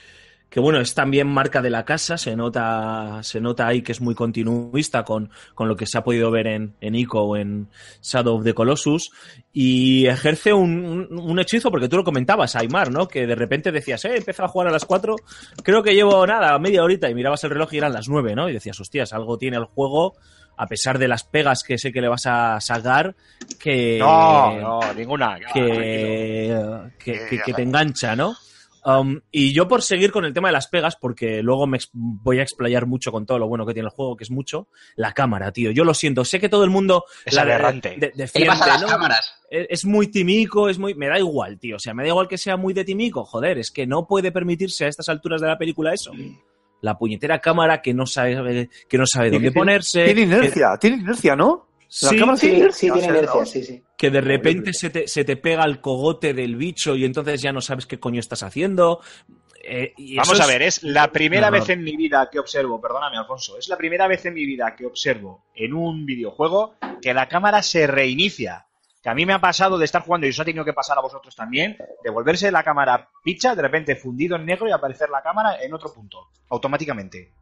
que 0.53 0.61
bueno, 0.61 0.80
es 0.80 0.94
también 0.94 1.28
marca 1.28 1.62
de 1.62 1.70
la 1.70 1.82
casa, 1.86 2.18
se 2.18 2.36
nota, 2.36 3.20
se 3.22 3.40
nota 3.40 3.66
ahí 3.66 3.80
que 3.80 3.92
es 3.92 4.03
muy 4.03 4.14
continuista 4.14 5.03
con, 5.03 5.30
con 5.55 5.66
lo 5.66 5.76
que 5.76 5.86
se 5.86 5.96
ha 5.96 6.05
podido 6.05 6.30
ver 6.30 6.46
en, 6.46 6.74
en 6.82 6.94
Ico 6.94 7.22
o 7.22 7.36
en 7.38 7.68
Shadow 8.03 8.36
of 8.36 8.44
the 8.44 8.53
Colossus, 8.53 9.11
y 9.50 10.07
ejerce 10.07 10.53
un, 10.53 11.09
un- 11.11 11.18
un 11.18 11.38
hechizo, 11.40 11.70
porque 11.70 11.88
tú 11.88 11.96
lo 11.96 12.05
comentabas, 12.05 12.55
Aymar, 12.55 12.90
¿no? 12.92 13.09
Que 13.09 13.26
de 13.26 13.34
repente 13.34 13.72
decías, 13.72 14.05
eh, 14.05 14.14
empezar 14.18 14.44
a 14.44 14.48
jugar 14.48 14.68
a 14.68 14.72
las 14.72 14.84
4, 14.84 15.16
creo 15.62 15.82
que 15.82 15.94
llevo 15.94 16.26
nada, 16.26 16.59
media 16.59 16.82
horita, 16.84 17.09
y 17.09 17.14
mirabas 17.14 17.42
el 17.44 17.50
reloj 17.50 17.72
y 17.72 17.78
eran 17.78 17.94
las 17.94 18.09
9, 18.11 18.34
¿no? 18.34 18.50
Y 18.50 18.53
decías, 18.53 18.78
hostias, 18.78 19.14
algo 19.14 19.38
tiene 19.38 19.57
el 19.57 19.64
juego, 19.64 20.16
a 20.59 20.66
pesar 20.66 20.98
de 20.98 21.09
las 21.09 21.24
pegas 21.24 21.62
que 21.62 21.78
sé 21.78 21.92
que 21.92 22.03
le 22.03 22.09
vas 22.09 22.26
a 22.26 22.61
sacar, 22.61 23.14
que 23.59 23.96
No, 23.98 24.61
no, 24.61 24.80
ninguna. 24.94 25.38
que, 25.50 26.90
que, 26.98 27.26
que- 27.30 27.40
que 27.40 27.55
te 27.55 27.62
engancha, 27.62 28.14
¿no? 28.14 28.34
Um, 28.85 29.20
y 29.30 29.53
yo 29.53 29.68
por 29.68 29.80
seguir 29.83 30.11
con 30.11 30.24
el 30.24 30.33
tema 30.35 30.49
de 30.49 30.53
las 30.53 30.66
pegas, 30.66 30.97
porque 30.97 31.41
luego 31.43 31.68
me 31.68 31.78
voy 31.93 32.41
a 32.41 32.43
explayar 32.43 32.87
mucho 32.87 33.12
con 33.12 33.26
todo 33.26 33.39
lo 33.39 33.47
bueno 33.47 33.64
que 33.64 33.74
tiene 33.74 33.87
el 33.87 33.95
juego, 33.95 34.16
que 34.16 34.24
es 34.24 34.30
mucho, 34.33 34.66
la 34.97 35.12
cámara, 35.12 35.53
tío. 35.53 35.70
Yo 35.70 35.85
lo 35.85 35.95
siento, 35.95 36.24
sé 36.24 36.41
que 36.41 36.49
todo 36.49 36.64
el 36.64 36.70
mundo 36.70 37.05
Es 37.24 37.35
la 37.35 37.45
de- 37.45 37.53
aberrante. 37.53 37.91
de- 37.91 37.95
¿Qué 37.95 38.07
le 38.07 38.12
defiende, 38.24 38.49
pasa 38.49 38.64
a 38.64 38.68
las 38.68 38.83
¿no? 38.83 38.89
cámaras? 38.89 39.35
Es 39.49 39.66
es 39.70 39.85
muy 39.85 40.09
timico, 40.09 40.68
es 40.68 40.78
muy... 40.78 40.95
Me 40.95 41.07
da 41.09 41.18
igual, 41.18 41.59
tío. 41.61 41.76
O 41.76 41.78
sea, 41.78 41.95
me 41.95 42.03
da 42.03 42.09
igual 42.09 42.26
que 42.26 42.39
sea 42.39 42.57
muy 42.57 42.74
de 42.74 42.85
timico. 42.85 43.24
Joder, 43.24 43.59
es 43.59 43.70
que 43.70 43.87
no 43.87 44.07
puede 44.09 44.33
permitirse 44.33 44.85
a 44.85 44.89
estas 44.89 45.09
alturas 45.09 45.41
de 45.41 45.47
la 45.49 45.59
película 45.59 45.93
eso. 45.93 46.11
La 46.80 46.99
puñetera 46.99 47.39
cámara 47.39 47.80
que 47.83 47.95
no 47.95 48.07
sabe, 48.07 48.68
que 48.89 48.99
no 48.99 49.07
sabe 49.07 49.30
dónde 49.30 49.53
ponerse. 49.53 50.05
Tiene 50.07 50.14
que- 50.22 50.26
inercia, 50.26 50.68
tiene 50.80 50.97
inercia, 50.97 51.37
¿no? 51.37 51.68
La 52.01 52.09
Sí, 52.09 52.18
cámara 52.18 52.38
tiene 52.38 52.59
inercia, 52.59 52.95
que 53.99 54.11
de 54.11 54.20
repente 54.22 54.72
se 54.72 54.88
te, 54.88 55.07
se 55.07 55.24
te 55.24 55.36
pega 55.36 55.64
el 55.64 55.80
cogote 55.80 56.32
del 56.32 56.57
bicho 56.57 56.97
y 56.97 57.05
entonces 57.05 57.43
ya 57.43 57.53
no 57.53 57.61
sabes 57.61 57.84
qué 57.84 58.01
coño 58.01 58.18
estás 58.18 58.43
haciendo. 58.43 59.01
Eh, 59.62 59.93
y 59.99 60.16
Vamos 60.16 60.32
eso 60.32 60.43
a 60.43 60.47
ver, 60.47 60.62
es 60.62 60.82
la 60.82 61.12
primera 61.12 61.51
vez 61.51 61.68
en 61.68 61.84
mi 61.84 61.95
vida 61.95 62.28
que 62.32 62.38
observo, 62.38 62.80
perdóname 62.80 63.18
Alfonso, 63.18 63.59
es 63.59 63.68
la 63.68 63.76
primera 63.76 64.09
vez 64.09 64.24
en 64.24 64.34
mi 64.34 64.47
vida 64.47 64.74
que 64.74 64.86
observo 64.86 65.45
en 65.55 65.74
un 65.74 66.07
videojuego 66.07 66.76
que 67.03 67.12
la 67.12 67.28
cámara 67.28 67.62
se 67.62 67.86
reinicia. 67.86 68.66
Que 69.03 69.11
a 69.11 69.14
mí 69.14 69.26
me 69.26 69.34
ha 69.34 69.40
pasado 69.40 69.78
de 69.78 69.84
estar 69.84 70.03
jugando 70.03 70.26
y 70.26 70.30
os 70.30 70.40
ha 70.40 70.45
tenido 70.45 70.64
que 70.64 70.72
pasar 70.72 70.97
a 70.97 71.03
vosotros 71.03 71.36
también, 71.36 71.76
de 72.03 72.11
volverse 72.11 72.51
la 72.51 72.62
cámara 72.62 73.11
picha, 73.22 73.55
de 73.55 73.62
repente 73.62 73.97
fundido 73.97 74.36
en 74.36 74.47
negro 74.47 74.68
y 74.68 74.72
aparecer 74.72 75.11
la 75.11 75.22
cámara 75.22 75.61
en 75.61 75.74
otro 75.74 75.93
punto, 75.93 76.28
automáticamente. 76.49 77.32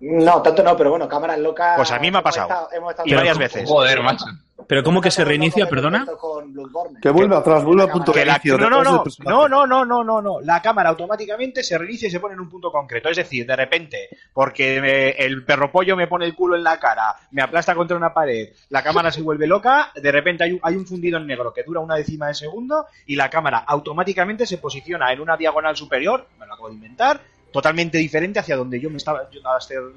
No, 0.00 0.40
tanto 0.40 0.62
no, 0.62 0.76
pero 0.76 0.90
bueno, 0.90 1.06
cámaras 1.08 1.38
locas. 1.38 1.76
Pues 1.76 1.90
a 1.90 1.98
mí 1.98 2.10
me 2.10 2.18
ha 2.18 2.20
hemos 2.20 2.22
pasado. 2.22 2.48
estado- 2.48 2.68
hemos 2.72 2.90
estado- 2.90 3.08
Y 3.08 3.14
varias 3.14 3.38
veces. 3.38 3.68
Joder, 3.68 4.02
macho. 4.02 4.24
Pero 4.66 4.84
¿cómo 4.84 5.00
que 5.00 5.10
se 5.10 5.24
reinicia, 5.24 5.68
perdona? 5.68 6.06
con 6.20 6.52
Bloodborne. 6.52 7.00
Que 7.02 7.10
vuelve 7.10 7.34
atrás, 7.34 7.64
vuelve 7.64 7.82
a 7.84 7.88
punto 7.88 8.12
Que 8.12 8.24
la- 8.24 8.40
no, 8.44 8.68
no, 8.70 8.82
no, 8.84 9.02
no, 9.18 9.48
no, 9.48 9.66
no, 9.66 9.84
no, 9.84 10.04
no, 10.04 10.22
no. 10.22 10.40
La 10.42 10.62
cámara 10.62 10.90
automáticamente 10.90 11.62
se 11.62 11.76
reinicia 11.76 12.06
y 12.08 12.10
se 12.10 12.20
pone 12.20 12.34
en 12.34 12.40
un 12.40 12.48
punto 12.48 12.70
concreto. 12.70 13.08
Es 13.08 13.16
decir, 13.16 13.44
de 13.46 13.56
repente, 13.56 14.08
porque 14.32 14.80
me- 14.80 15.10
el 15.10 15.44
perro 15.44 15.72
pollo 15.72 15.96
me 15.96 16.06
pone 16.06 16.24
el 16.24 16.34
culo 16.36 16.54
en 16.56 16.62
la 16.62 16.78
cara, 16.78 17.16
me 17.32 17.42
aplasta 17.42 17.74
contra 17.74 17.96
una 17.96 18.14
pared, 18.14 18.50
la 18.68 18.82
cámara 18.82 19.10
se 19.10 19.22
vuelve 19.22 19.46
loca, 19.46 19.90
de 19.94 20.12
repente 20.12 20.44
hay 20.44 20.52
un, 20.52 20.60
hay 20.62 20.76
un 20.76 20.86
fundido 20.86 21.18
en 21.18 21.26
negro 21.26 21.52
que 21.52 21.62
dura 21.64 21.80
una 21.80 21.96
décima 21.96 22.28
de 22.28 22.34
segundo 22.34 22.86
y 23.06 23.16
la 23.16 23.28
cámara 23.28 23.64
automáticamente 23.66 24.46
se 24.46 24.58
posiciona 24.58 25.12
en 25.12 25.20
una 25.20 25.36
diagonal 25.36 25.76
superior, 25.76 26.26
me 26.38 26.46
lo 26.46 26.52
acabo 26.54 26.68
de 26.68 26.74
inventar, 26.74 27.20
totalmente 27.52 27.98
diferente 27.98 28.38
hacia 28.38 28.56
donde 28.56 28.80
yo 28.80 28.90
me 28.90 28.96
estaba, 28.96 29.28
yo, 29.30 29.40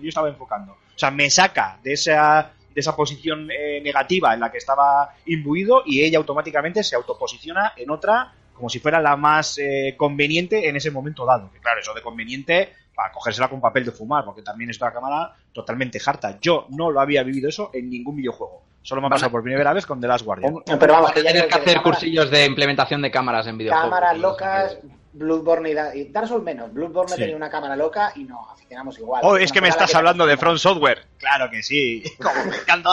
yo 0.01 0.09
estaba 0.09 0.29
enfocando. 0.29 0.73
O 0.73 0.97
sea, 0.99 1.11
me 1.11 1.29
saca 1.29 1.79
de 1.83 1.93
esa 1.93 2.51
de 2.73 2.79
esa 2.81 2.95
posición 2.95 3.49
eh, 3.51 3.79
negativa 3.83 4.33
en 4.33 4.39
la 4.39 4.51
que 4.51 4.57
estaba 4.57 5.13
imbuido 5.27 5.83
y 5.85 6.01
ella 6.03 6.17
automáticamente 6.17 6.83
se 6.83 6.95
autoposiciona 6.95 7.73
en 7.77 7.91
otra 7.91 8.33
como 8.55 8.67
si 8.67 8.79
fuera 8.79 8.99
la 8.99 9.15
más 9.15 9.59
eh, 9.59 9.93
conveniente 9.95 10.67
en 10.67 10.75
ese 10.75 10.89
momento 10.89 11.23
dado. 11.23 11.51
Que 11.51 11.59
claro, 11.59 11.79
eso 11.81 11.93
de 11.93 12.01
conveniente 12.01 12.73
para 12.95 13.11
cogérsela 13.11 13.47
con 13.47 13.61
papel 13.61 13.85
de 13.85 13.91
fumar, 13.91 14.25
porque 14.25 14.41
también 14.41 14.71
está 14.71 14.85
la 14.87 14.93
cámara 14.93 15.35
totalmente 15.51 15.99
harta. 16.03 16.39
Yo 16.41 16.65
no 16.69 16.89
lo 16.89 16.99
había 16.99 17.21
vivido 17.23 17.47
eso 17.49 17.69
en 17.73 17.89
ningún 17.91 18.15
videojuego. 18.15 18.63
Solo 18.81 19.01
me 19.01 19.07
ha 19.07 19.09
pasado 19.11 19.31
por 19.31 19.43
primera 19.43 19.71
vez 19.73 19.85
con 19.85 20.01
The 20.01 20.07
Last 20.07 20.25
Guardian. 20.25 20.55
Pero 20.79 20.93
vamos, 20.93 21.11
que 21.11 21.21
digo 21.21 21.33
que 21.33 21.39
hacer 21.39 21.49
cámaras- 21.77 21.83
cursillos 21.83 22.31
de 22.31 22.45
implementación 22.45 23.01
de 23.03 23.11
cámaras 23.11 23.45
en 23.47 23.57
videojuegos. 23.59 23.85
Cámaras 23.89 24.17
locas, 24.17 24.77
Bloodborne 25.13 25.69
y, 25.69 25.73
Da- 25.73 25.95
y 25.95 26.05
Dark 26.09 26.27
Souls 26.27 26.43
menos. 26.43 26.73
Bloodborne 26.73 27.11
Sí. 27.13 27.17
tenía 27.21 27.35
una 27.35 27.49
cámara 27.49 27.75
loca 27.75 28.11
y 28.15 28.23
nos 28.23 28.49
aficionamos 28.51 28.97
igual. 28.99 29.21
Oh, 29.23 29.37
es 29.37 29.51
que 29.51 29.61
me 29.61 29.69
estás 29.69 29.91
que 29.91 29.97
hablando 29.97 30.25
de 30.25 30.37
Front 30.37 30.57
Software. 30.59 31.05
Claro 31.17 31.49
que 31.51 31.61
sí. 31.61 32.03
Como 32.21 32.45
me 32.45 32.57
encanta. 32.57 32.89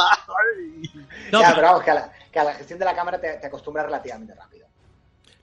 No, 1.32 1.40
ya, 1.40 1.46
pero- 1.48 1.54
pero 1.56 1.66
vamos, 1.68 1.82
que 1.84 1.90
a, 1.90 1.94
la, 1.94 2.12
que 2.30 2.38
a 2.38 2.44
la 2.44 2.54
gestión 2.54 2.78
de 2.78 2.84
la 2.84 2.94
cámara 2.94 3.20
te, 3.20 3.34
te 3.34 3.46
acostumbras 3.46 3.86
relativamente 3.86 4.34
rápido. 4.34 4.66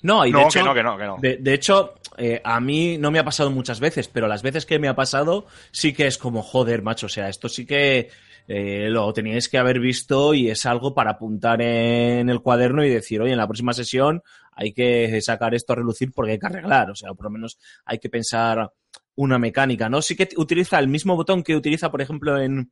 no, 0.03 0.25
y 0.25 0.31
de 0.31 0.39
No, 0.39 0.45
hecho, 0.47 0.59
que 0.59 0.65
no, 0.65 0.73
que 0.73 0.83
no, 0.83 0.97
que 0.97 1.03
no. 1.05 1.17
De, 1.19 1.37
de 1.37 1.53
hecho, 1.53 1.95
eh, 2.17 2.41
a 2.43 2.59
mí 2.59 2.97
no 2.97 3.09
me 3.11 3.19
ha 3.19 3.23
pasado 3.25 3.49
muchas 3.49 3.79
veces, 3.79 4.07
pero 4.07 4.27
las 4.27 4.41
veces 4.43 4.65
que 4.65 4.79
me 4.79 4.87
ha 4.87 4.95
pasado 4.95 5.45
sí 5.71 5.93
que 5.93 6.07
es 6.07 6.17
como, 6.17 6.43
joder, 6.43 6.81
macho, 6.83 7.07
o 7.07 7.09
sea, 7.09 7.29
esto 7.29 7.49
sí 7.49 7.65
que 7.65 8.09
eh, 8.47 8.87
lo 8.89 9.11
teníais 9.13 9.49
que 9.49 9.57
haber 9.57 9.79
visto 9.79 10.33
y 10.33 10.49
es 10.49 10.65
algo 10.65 10.93
para 10.93 11.11
apuntar 11.11 11.61
en 11.61 12.29
el 12.29 12.41
cuaderno 12.41 12.83
y 12.85 12.89
decir, 12.89 13.21
oye, 13.21 13.31
en 13.33 13.37
la 13.37 13.47
próxima 13.47 13.73
sesión 13.73 14.21
hay 14.57 14.73
que 14.73 15.21
sacar 15.21 15.53
esto 15.53 15.73
a 15.73 15.77
relucir 15.77 16.11
porque 16.11 16.33
hay 16.33 16.39
que 16.39 16.47
arreglar, 16.47 16.89
o 16.89 16.95
sea, 16.95 17.13
por 17.13 17.25
lo 17.25 17.29
menos 17.29 17.59
hay 17.85 17.99
que 17.99 18.09
pensar 18.09 18.71
una 19.15 19.37
mecánica, 19.37 19.87
¿no? 19.87 20.01
Sí 20.01 20.15
que 20.15 20.29
utiliza 20.35 20.79
el 20.79 20.87
mismo 20.87 21.15
botón 21.15 21.43
que 21.43 21.55
utiliza, 21.55 21.91
por 21.91 22.01
ejemplo, 22.01 22.39
en, 22.39 22.71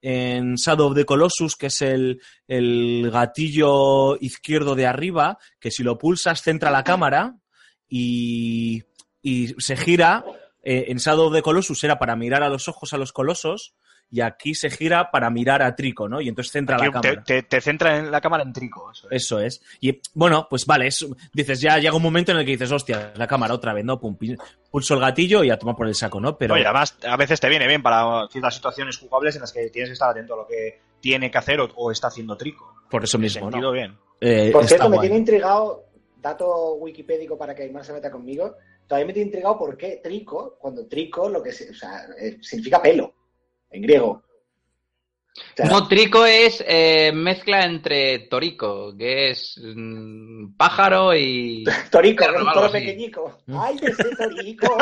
en 0.00 0.54
Shadow 0.54 0.88
of 0.88 0.94
the 0.94 1.04
Colossus, 1.04 1.56
que 1.56 1.66
es 1.66 1.82
el, 1.82 2.20
el 2.46 3.10
gatillo 3.10 4.16
izquierdo 4.20 4.76
de 4.76 4.86
arriba, 4.86 5.36
que 5.58 5.72
si 5.72 5.82
lo 5.82 5.98
pulsas 5.98 6.42
centra 6.42 6.70
la 6.70 6.84
cámara 6.84 7.36
y, 7.88 8.84
se 9.58 9.76
gira. 9.76 10.24
Eh, 10.62 10.86
en 10.88 10.98
Shadow 10.98 11.26
of 11.26 11.34
the 11.34 11.42
Colossus 11.42 11.82
era 11.82 11.98
para 11.98 12.16
mirar 12.16 12.42
a 12.44 12.48
los 12.48 12.68
ojos 12.68 12.92
a 12.92 12.98
los 12.98 13.12
colosos 13.12 13.74
y 14.10 14.20
aquí 14.20 14.54
se 14.54 14.70
gira 14.70 15.10
para 15.10 15.28
mirar 15.30 15.62
a 15.62 15.74
Trico, 15.74 16.08
¿no? 16.08 16.20
Y 16.20 16.28
entonces 16.28 16.52
centra 16.52 16.76
Aquí 16.76 16.86
la 16.86 17.00
te, 17.00 17.08
cámara. 17.08 17.24
te- 17.24 17.42
te 17.42 17.60
centra 17.60 17.96
en 17.98 18.10
la 18.10 18.20
cámara 18.20 18.44
en 18.44 18.52
trico. 18.52 18.90
eso 18.92 19.08
es. 19.10 19.22
Eso 19.24 19.40
es. 19.40 19.62
Y 19.80 20.00
bueno, 20.14 20.46
pues 20.48 20.64
vale, 20.64 20.86
es- 20.86 21.06
dices, 21.32 21.60
ya 21.60 21.78
llega 21.78 21.94
un 21.96 22.02
momento 22.02 22.32
en 22.32 22.38
el 22.38 22.44
que 22.44 22.52
dices, 22.52 22.70
hostia, 22.70 23.12
la 23.16 23.26
cámara 23.26 23.54
otra 23.54 23.72
vez, 23.74 23.84
¿no? 23.84 23.98
Pum, 23.98 24.16
pulso 24.70 24.94
el 24.94 25.00
gatillo 25.00 25.42
y 25.44 25.50
a 25.50 25.58
tomar 25.58 25.74
por 25.76 25.88
el 25.88 25.94
saco, 25.94 26.20
¿no? 26.20 26.38
Pero 26.38 26.56
y 26.56 26.62
además, 26.62 26.96
a 27.06 27.16
veces 27.16 27.40
te 27.40 27.48
viene 27.48 27.66
bien 27.66 27.82
para 27.82 28.26
ciertas 28.28 28.54
situaciones 28.54 28.96
jugables 28.96 29.34
en 29.34 29.40
las 29.42 29.52
que 29.52 29.68
tienes 29.70 29.90
que 29.90 29.94
estar 29.94 30.10
atento 30.10 30.34
a 30.34 30.36
lo 30.38 30.46
que 30.46 30.80
tiene 31.00 31.30
que 31.30 31.38
hacer 31.38 31.60
o, 31.60 31.68
o 31.76 31.90
está 31.90 32.06
haciendo 32.08 32.36
trico. 32.36 32.74
por 32.90 33.02
eso 33.04 33.18
mismo, 33.18 33.50
¿no? 33.50 33.72
bien. 33.72 33.96
Eh, 34.20 34.50
Por 34.52 34.64
cierto, 34.66 34.88
me 34.88 34.98
tiene 35.00 35.16
intrigado, 35.16 35.84
dato 36.22 36.74
wikipédico 36.76 37.36
para 37.36 37.54
que 37.54 37.64
Aymar 37.64 37.84
se 37.84 37.92
meta 37.92 38.10
conmigo, 38.10 38.54
todavía 38.86 39.06
me 39.08 39.12
tiene 39.12 39.26
intrigado 39.26 39.58
por 39.58 39.76
qué 39.76 40.00
trico, 40.02 40.56
cuando 40.60 40.86
trico 40.86 41.28
lo 41.28 41.42
que 41.42 41.52
se- 41.52 41.70
o 41.70 41.74
sea, 41.74 42.06
eh, 42.18 42.38
significa 42.40 42.80
pelo, 42.80 43.12
en 43.70 43.82
griego. 43.82 44.22
O 45.38 45.40
sea, 45.54 45.66
No, 45.66 45.86
trico 45.86 46.24
es 46.24 46.64
eh, 46.66 47.12
mezcla 47.12 47.60
entre 47.66 48.20
torico, 48.20 48.96
que 48.96 49.30
es 49.30 49.60
mm, 49.62 50.54
pájaro 50.56 51.14
y... 51.14 51.62
Torico, 51.90 52.24
un 52.38 52.52
toro 52.52 52.72
pequeñico. 52.72 53.38
¡Ay, 53.48 53.76
ese 53.82 54.16
torico! 54.16 54.66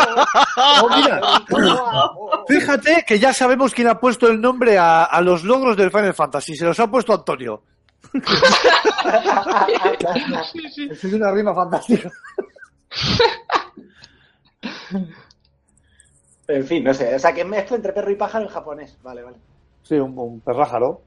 Oh, 0.57 0.89
mira, 0.95 1.21
Torico, 1.49 1.61
lo 1.61 1.87
amo. 1.89 2.45
fíjate 2.47 3.05
que 3.07 3.19
ya 3.19 3.33
sabemos 3.33 3.75
quién 3.75 3.89
ha 3.89 3.99
puesto 3.99 4.29
el 4.29 4.41
nombre 4.41 4.79
a, 4.79 5.05
a 5.05 5.21
los 5.21 5.43
logros 5.43 5.77
del 5.77 5.91
Final 5.91 6.15
Fantasy. 6.15 6.55
Se 6.57 6.65
los 6.65 6.79
ha 6.79 6.89
puesto 6.89 7.13
Antonio. 7.13 7.63
Es 10.91 11.05
una 11.05 11.33
rima 11.33 11.53
fantástica. 11.55 12.11
En 16.49 16.67
fin, 16.67 16.85
no 16.85 16.93
sé. 16.95 17.15
O 17.15 17.19
sea, 17.19 17.33
que 17.33 17.45
mezcla 17.45 17.77
entre 17.77 17.93
perro 17.93 18.11
y 18.11 18.17
pájaro 18.17 18.45
en 18.45 18.51
japonés. 18.51 18.97
Vale, 19.03 19.23
vale. 19.23 19.37
Sí, 19.83 19.95
un, 19.97 20.17
un 20.19 20.41
perrájaro. 20.41 21.03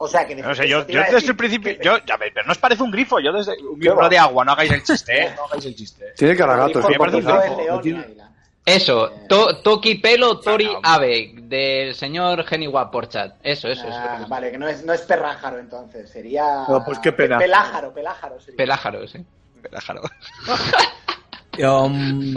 O 0.00 0.06
sea, 0.06 0.26
que 0.26 0.36
No 0.36 0.54
sé, 0.54 0.68
yo, 0.68 0.84
desde 0.84 1.12
decir 1.12 1.30
el 1.30 1.36
principio, 1.36 1.72
yo, 1.82 1.98
ya 2.06 2.16
ves, 2.16 2.30
pero 2.32 2.46
no 2.46 2.52
os 2.52 2.58
parece 2.58 2.84
un 2.84 2.90
grifo, 2.92 3.18
yo 3.18 3.32
desde 3.32 3.52
un 3.62 3.80
¿Qué 3.80 3.88
grifo 3.88 3.96
va? 3.96 4.08
de 4.08 4.18
agua, 4.18 4.44
no 4.44 4.52
hagáis 4.52 4.70
el 4.70 4.82
chiste, 4.84 5.22
¿eh? 5.24 5.32
No 5.36 5.44
hagáis 5.46 5.66
el 5.66 5.74
chiste. 5.74 6.04
Tiene 6.16 6.36
cara 6.36 6.56
gato. 6.56 6.80
Por- 6.80 6.90
me 6.92 6.96
parece 6.98 7.16
un 7.16 7.24
por- 7.24 7.32
por- 7.32 7.40
grifo. 7.42 7.58
el 7.60 7.64
león 7.66 7.78
y 7.78 7.82
Tiene- 7.82 8.00
águila. 8.04 8.24
Eso, 8.64 9.08
Eh, 9.10 9.24
to- 9.28 9.56
Toki 9.62 9.94
Pelo 9.96 10.38
Tori 10.40 10.66
Claro. 10.66 10.80
Abe, 10.84 11.32
del 11.34 11.94
señor 11.94 12.44
Geniwa 12.44 12.90
Porchat. 12.90 13.36
Eso, 13.42 13.66
eso, 13.68 13.86
Ah, 13.90 14.18
eso. 14.20 14.28
vale, 14.28 14.50
que 14.52 14.58
no 14.58 14.68
es, 14.68 14.84
no 14.84 14.92
es 14.92 15.00
perrájaro 15.00 15.58
entonces, 15.58 16.10
sería. 16.10 16.64
No, 16.68 16.84
pues 16.84 16.98
qué 16.98 17.12
pena. 17.12 17.38
Pelájaro, 17.38 17.92
pelájaro. 17.94 18.38
Sería. 18.38 18.56
Pelájaro, 18.58 19.08
sí. 19.08 19.24
Déjalo. 19.72 20.02
Um, 21.60 22.34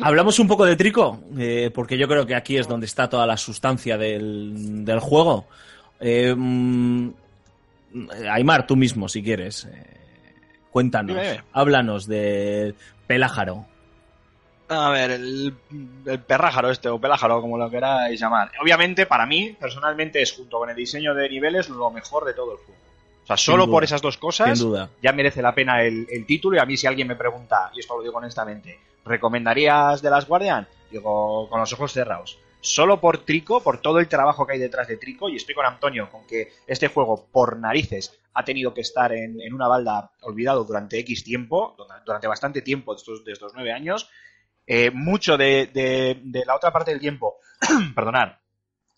Hablamos 0.00 0.38
un 0.38 0.48
poco 0.48 0.64
de 0.64 0.76
Trico, 0.76 1.20
eh, 1.38 1.70
porque 1.74 1.96
yo 1.98 2.06
creo 2.08 2.26
que 2.26 2.34
aquí 2.34 2.56
es 2.56 2.68
donde 2.68 2.86
está 2.86 3.08
toda 3.08 3.26
la 3.26 3.36
sustancia 3.36 3.96
del, 3.98 4.84
del 4.84 5.00
juego. 5.00 5.46
Eh, 6.00 6.34
mm, 6.36 7.10
Aymar, 8.30 8.66
tú 8.66 8.76
mismo, 8.76 9.08
si 9.08 9.22
quieres. 9.22 9.64
eh, 9.64 9.86
cuéntanos, 10.70 11.16
dime. 11.16 11.42
háblanos 11.52 12.06
de 12.06 12.74
Pelájaro. 13.06 13.66
A 14.68 14.88
ver, 14.90 15.10
el, 15.10 15.54
el 16.06 16.18
perrájaro 16.20 16.70
este, 16.70 16.88
o 16.88 16.98
pelájaro, 16.98 17.42
como 17.42 17.58
lo 17.58 17.68
queráis 17.68 18.18
llamar. 18.18 18.50
Obviamente, 18.62 19.04
para 19.04 19.26
mí, 19.26 19.54
personalmente, 19.60 20.22
es 20.22 20.32
junto 20.32 20.58
con 20.58 20.70
el 20.70 20.76
diseño 20.76 21.14
de 21.14 21.28
niveles 21.28 21.68
lo 21.68 21.90
mejor 21.90 22.24
de 22.24 22.32
todo 22.32 22.52
el 22.52 22.56
juego. 22.58 22.80
O 23.24 23.26
sea, 23.26 23.36
solo 23.36 23.66
duda. 23.66 23.72
por 23.72 23.84
esas 23.84 24.00
dos 24.00 24.16
cosas 24.16 24.58
Sin 24.58 24.68
duda. 24.68 24.88
ya 25.02 25.12
merece 25.12 25.42
la 25.42 25.54
pena 25.54 25.82
el, 25.82 26.06
el 26.10 26.24
título. 26.24 26.56
Y 26.56 26.60
a 26.60 26.64
mí, 26.64 26.76
si 26.78 26.86
alguien 26.86 27.06
me 27.06 27.16
pregunta, 27.16 27.70
y 27.74 27.80
esto 27.80 27.96
lo 27.98 28.02
digo 28.02 28.16
honestamente, 28.16 28.78
¿recomendarías 29.04 30.02
The 30.02 30.10
Last 30.10 30.28
Guardian? 30.28 30.66
Digo, 30.90 31.48
con 31.48 31.60
los 31.60 31.72
ojos 31.72 31.92
cerrados. 31.92 32.38
Solo 32.60 33.00
por 33.00 33.18
Trico, 33.24 33.60
por 33.62 33.80
todo 33.80 33.98
el 33.98 34.08
trabajo 34.08 34.46
que 34.46 34.52
hay 34.52 34.58
detrás 34.60 34.86
de 34.86 34.96
Trico, 34.96 35.28
y 35.28 35.36
estoy 35.36 35.54
con 35.54 35.66
Antonio, 35.66 36.08
con 36.10 36.26
que 36.26 36.52
este 36.66 36.86
juego, 36.88 37.26
por 37.32 37.56
narices, 37.58 38.20
ha 38.34 38.44
tenido 38.44 38.72
que 38.72 38.82
estar 38.82 39.12
en, 39.12 39.40
en 39.40 39.52
una 39.52 39.66
balda 39.68 40.12
olvidado 40.22 40.64
durante 40.64 40.98
X 41.00 41.24
tiempo, 41.24 41.76
durante 42.06 42.28
bastante 42.28 42.62
tiempo 42.62 42.94
de 42.94 42.98
estos, 42.98 43.24
de 43.24 43.34
nueve 43.54 43.72
años. 43.72 44.08
Eh, 44.66 44.92
mucho 44.92 45.36
de, 45.36 45.66
de- 45.74 46.20
de 46.22 46.44
la 46.46 46.54
otra 46.54 46.72
parte 46.72 46.92
del 46.92 47.00
tiempo, 47.00 47.38
perdonad, 47.96 48.34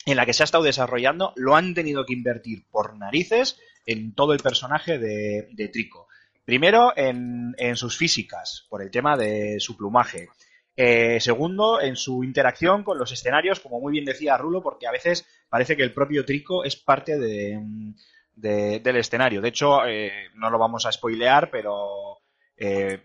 en 0.05 0.17
la 0.17 0.27
que 0.27 0.35
se 0.35 0.43
ha 0.43 0.45
estado 0.45 0.65
desarrollando, 0.65 1.33
lo 1.37 1.57
han 1.57 1.73
tenido 1.73 2.05
que 2.05 2.13
invertir 2.13 2.67
por 2.71 2.95
narices 2.99 3.59
en 3.87 4.15
todo 4.15 4.35
el 4.35 4.41
personaje 4.41 4.99
de, 4.99 5.49
de 5.53 5.69
Trico. 5.69 6.09
Primero, 6.45 6.93
en, 6.97 7.55
sus 7.77 7.97
físicas, 7.97 8.67
por 8.69 8.83
el 8.83 8.91
tema 8.91 9.17
de 9.17 9.59
su 9.61 9.77
plumaje. 9.77 10.29
Eh, 10.77 11.21
segundo, 11.21 11.81
en 11.81 11.97
su 11.97 12.25
interacción 12.25 12.83
con 12.83 12.99
los 12.99 13.13
escenarios, 13.13 13.61
como 13.61 13.81
muy 13.81 13.93
bien 13.93 14.05
decía 14.05 14.37
Rulo, 14.37 14.61
porque 14.63 14.87
a 14.87 14.91
veces 14.93 15.27
parece 15.49 15.77
que 15.77 15.83
el 15.85 15.95
propio 15.95 16.25
Trico 16.25 16.65
es 16.65 16.77
parte 16.77 17.19
de, 17.19 17.61
de- 18.35 18.81
del 18.81 18.97
escenario. 18.97 19.41
De 19.41 19.49
hecho, 19.49 19.87
eh, 19.87 20.29
no 20.35 20.51
lo 20.51 20.59
vamos 20.59 20.85
a 20.87 20.93
spoilear, 20.93 21.51
pero 21.51 22.19
eh, 22.57 23.01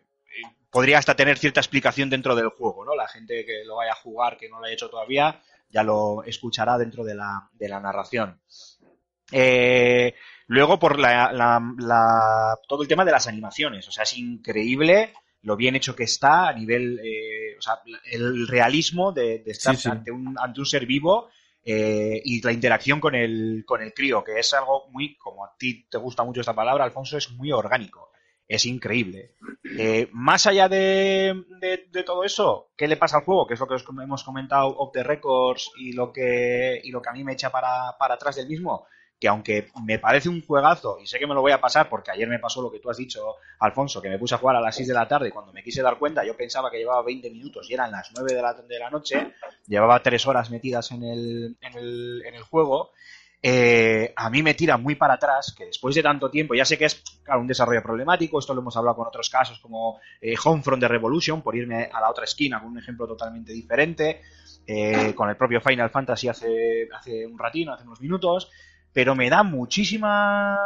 podría 0.70 0.98
hasta 0.98 1.16
tener 1.16 1.38
cierta 1.38 1.60
explicación 1.62 2.10
dentro 2.10 2.36
del 2.36 2.50
juego, 2.50 2.84
¿no? 2.86 2.96
La 2.96 3.08
gente 3.08 3.46
que 3.46 3.64
lo 3.66 3.78
vaya 3.78 3.92
a 3.94 3.96
jugar, 3.96 4.38
que 4.38 4.50
no 4.50 4.60
lo 4.60 4.66
haya 4.66 4.74
hecho 4.74 4.90
todavía, 4.90 5.42
ya 5.70 5.84
lo 5.84 6.24
escuchará 6.24 6.78
dentro 6.78 7.04
de 7.04 7.16
la 7.16 7.80
narración. 7.80 8.40
Eh, 9.32 10.14
luego, 10.48 10.80
por 10.80 11.00
la, 11.00 11.32
la- 11.32 11.62
la- 11.78 12.58
todo 12.68 12.82
el 12.84 12.88
tema 12.88 13.06
de 13.06 13.12
las 13.12 13.28
animaciones. 13.28 13.88
O 13.88 13.92
sea, 13.92 14.04
es 14.04 14.18
increíble 14.18 15.14
lo 15.44 15.56
bien 15.56 15.76
hecho 15.76 15.96
que 15.96 16.04
está 16.04 16.48
a 16.50 16.54
nivel. 16.54 17.00
eh, 17.04 17.56
o 17.58 17.62
sea, 17.62 17.80
el 18.12 18.48
realismo 18.48 19.12
de, 19.12 19.40
de 19.40 19.52
estar 19.52 19.76
Sí, 19.76 19.84
sí. 19.84 19.90
Ante, 19.90 20.12
un, 20.12 20.36
ante 20.40 20.60
un 20.60 20.66
ser 20.66 20.86
vivo 20.86 21.30
eh, 21.64 22.22
y 22.24 22.42
la 22.42 22.52
interacción 22.52 23.00
con 23.00 23.16
el, 23.16 23.64
con 23.66 23.82
el 23.82 23.94
crío, 23.94 24.24
que 24.24 24.40
es 24.40 24.54
algo 24.54 24.88
muy. 24.92 25.16
Como 25.18 25.46
a 25.46 25.56
ti 25.58 25.88
te 25.90 25.98
gusta 25.98 26.24
mucho 26.24 26.42
esta 26.42 26.54
palabra, 26.56 26.84
Alfonso, 26.84 27.18
es 27.18 27.32
muy 27.32 27.52
orgánico. 27.52 28.10
Es 28.48 28.66
increíble. 28.66 29.36
Eh, 29.78 30.10
más 30.12 30.48
allá 30.48 30.68
de, 30.68 31.44
de- 31.62 31.86
de 31.92 32.04
todo 32.04 32.24
eso, 32.24 32.72
¿qué 32.76 32.88
le 32.88 32.98
pasa 32.98 33.18
al 33.18 33.24
juego? 33.24 33.46
Que 33.46 33.54
es 33.54 33.60
lo 33.60 33.68
que 33.68 33.76
os 33.76 33.86
hemos 34.02 34.24
comentado 34.24 34.70
off 34.76 34.92
the 34.92 35.04
records 35.04 35.70
y 35.78 35.94
lo 35.94 36.12
que, 36.12 36.82
y 36.84 36.90
lo 36.90 37.00
que 37.00 37.10
a 37.10 37.14
mí 37.14 37.24
me 37.24 37.34
echa 37.34 37.52
para, 37.52 37.96
para 38.00 38.16
atrás 38.16 38.38
del 38.38 38.48
mismo. 38.48 38.88
Que 39.20 39.28
aunque 39.28 39.70
me 39.84 40.00
parece 40.00 40.30
un 40.30 40.42
juegazo 40.42 40.98
y 41.00 41.06
sé 41.06 41.20
que 41.20 41.28
me 41.28 41.34
lo 41.34 41.42
voy 41.42 41.52
a 41.52 41.60
pasar 41.60 41.90
porque 41.90 42.12
ayer 42.12 42.28
me 42.28 42.40
pasó 42.40 42.62
lo 42.62 42.72
que 42.72 42.80
tú 42.80 42.90
has 42.90 42.98
dicho, 42.98 43.36
Alfonso, 43.60 44.02
que 44.02 44.10
me 44.10 44.18
puse 44.18 44.36
a 44.36 44.38
jugar 44.38 44.56
a 44.56 44.62
las 44.62 44.76
6 44.76 44.88
de 44.88 44.94
la 44.94 45.08
tarde 45.08 45.28
y 45.28 45.32
cuando 45.32 45.52
me 45.52 45.64
quise 45.64 45.82
dar 45.82 46.00
cuenta 46.00 46.26
yo 46.26 46.38
pensaba 46.38 46.72
que 46.72 46.78
llevaba 46.78 47.04
20 47.04 47.30
minutos 47.30 47.70
y 47.70 47.74
eran 47.74 47.92
las 47.92 48.12
9 48.16 48.34
de 48.34 48.42
la, 48.42 48.54
de 48.54 48.80
la 48.80 48.90
noche, 48.90 49.34
llevaba 49.68 50.02
3 50.02 50.26
horas 50.28 50.50
metidas 50.50 50.92
en 50.92 51.04
el, 51.04 51.58
en 51.62 51.78
el, 51.78 52.24
en 52.26 52.36
el 52.36 52.44
juego 52.44 52.92
eh, 53.42 54.12
a 54.18 54.30
mí 54.30 54.44
me 54.44 54.54
tira 54.54 54.76
muy 54.78 54.96
para 54.96 55.14
atrás 55.14 55.56
que 55.58 55.66
después 55.66 55.96
de 55.96 56.04
tanto 56.04 56.30
tiempo, 56.30 56.56
ya 56.56 56.66
sé 56.66 56.78
que 56.78 56.86
es 56.86 57.02
claro, 57.24 57.40
un 57.40 57.48
desarrollo 57.48 57.82
problemático, 57.82 58.38
esto 58.38 58.54
lo 58.54 58.60
hemos 58.60 58.76
hablado 58.76 58.98
con 58.98 59.08
otros 59.08 59.30
casos 59.30 59.60
como 59.60 60.00
eh, 60.20 60.36
Homefront 60.44 60.82
de 60.82 60.90
Revolution, 60.90 61.42
por 61.42 61.56
irme 61.56 61.90
a 61.92 62.02
la 62.02 62.10
otra 62.10 62.26
esquina 62.26 62.60
con 62.60 62.72
un 62.72 62.80
ejemplo 62.80 63.08
totalmente 63.08 63.54
diferente, 63.54 64.22
eh, 64.68 65.14
con 65.16 65.30
el 65.30 65.38
propio 65.38 65.62
Final 65.62 65.90
Fantasy 65.90 66.28
hace, 66.28 66.90
hace 66.94 67.26
un 67.26 67.40
ratino, 67.40 67.74
hace 67.74 67.86
unos 67.86 68.02
minutos, 68.02 68.52
pero 68.94 69.16
me 69.16 69.30
da 69.30 69.44
muchísima 69.44 70.58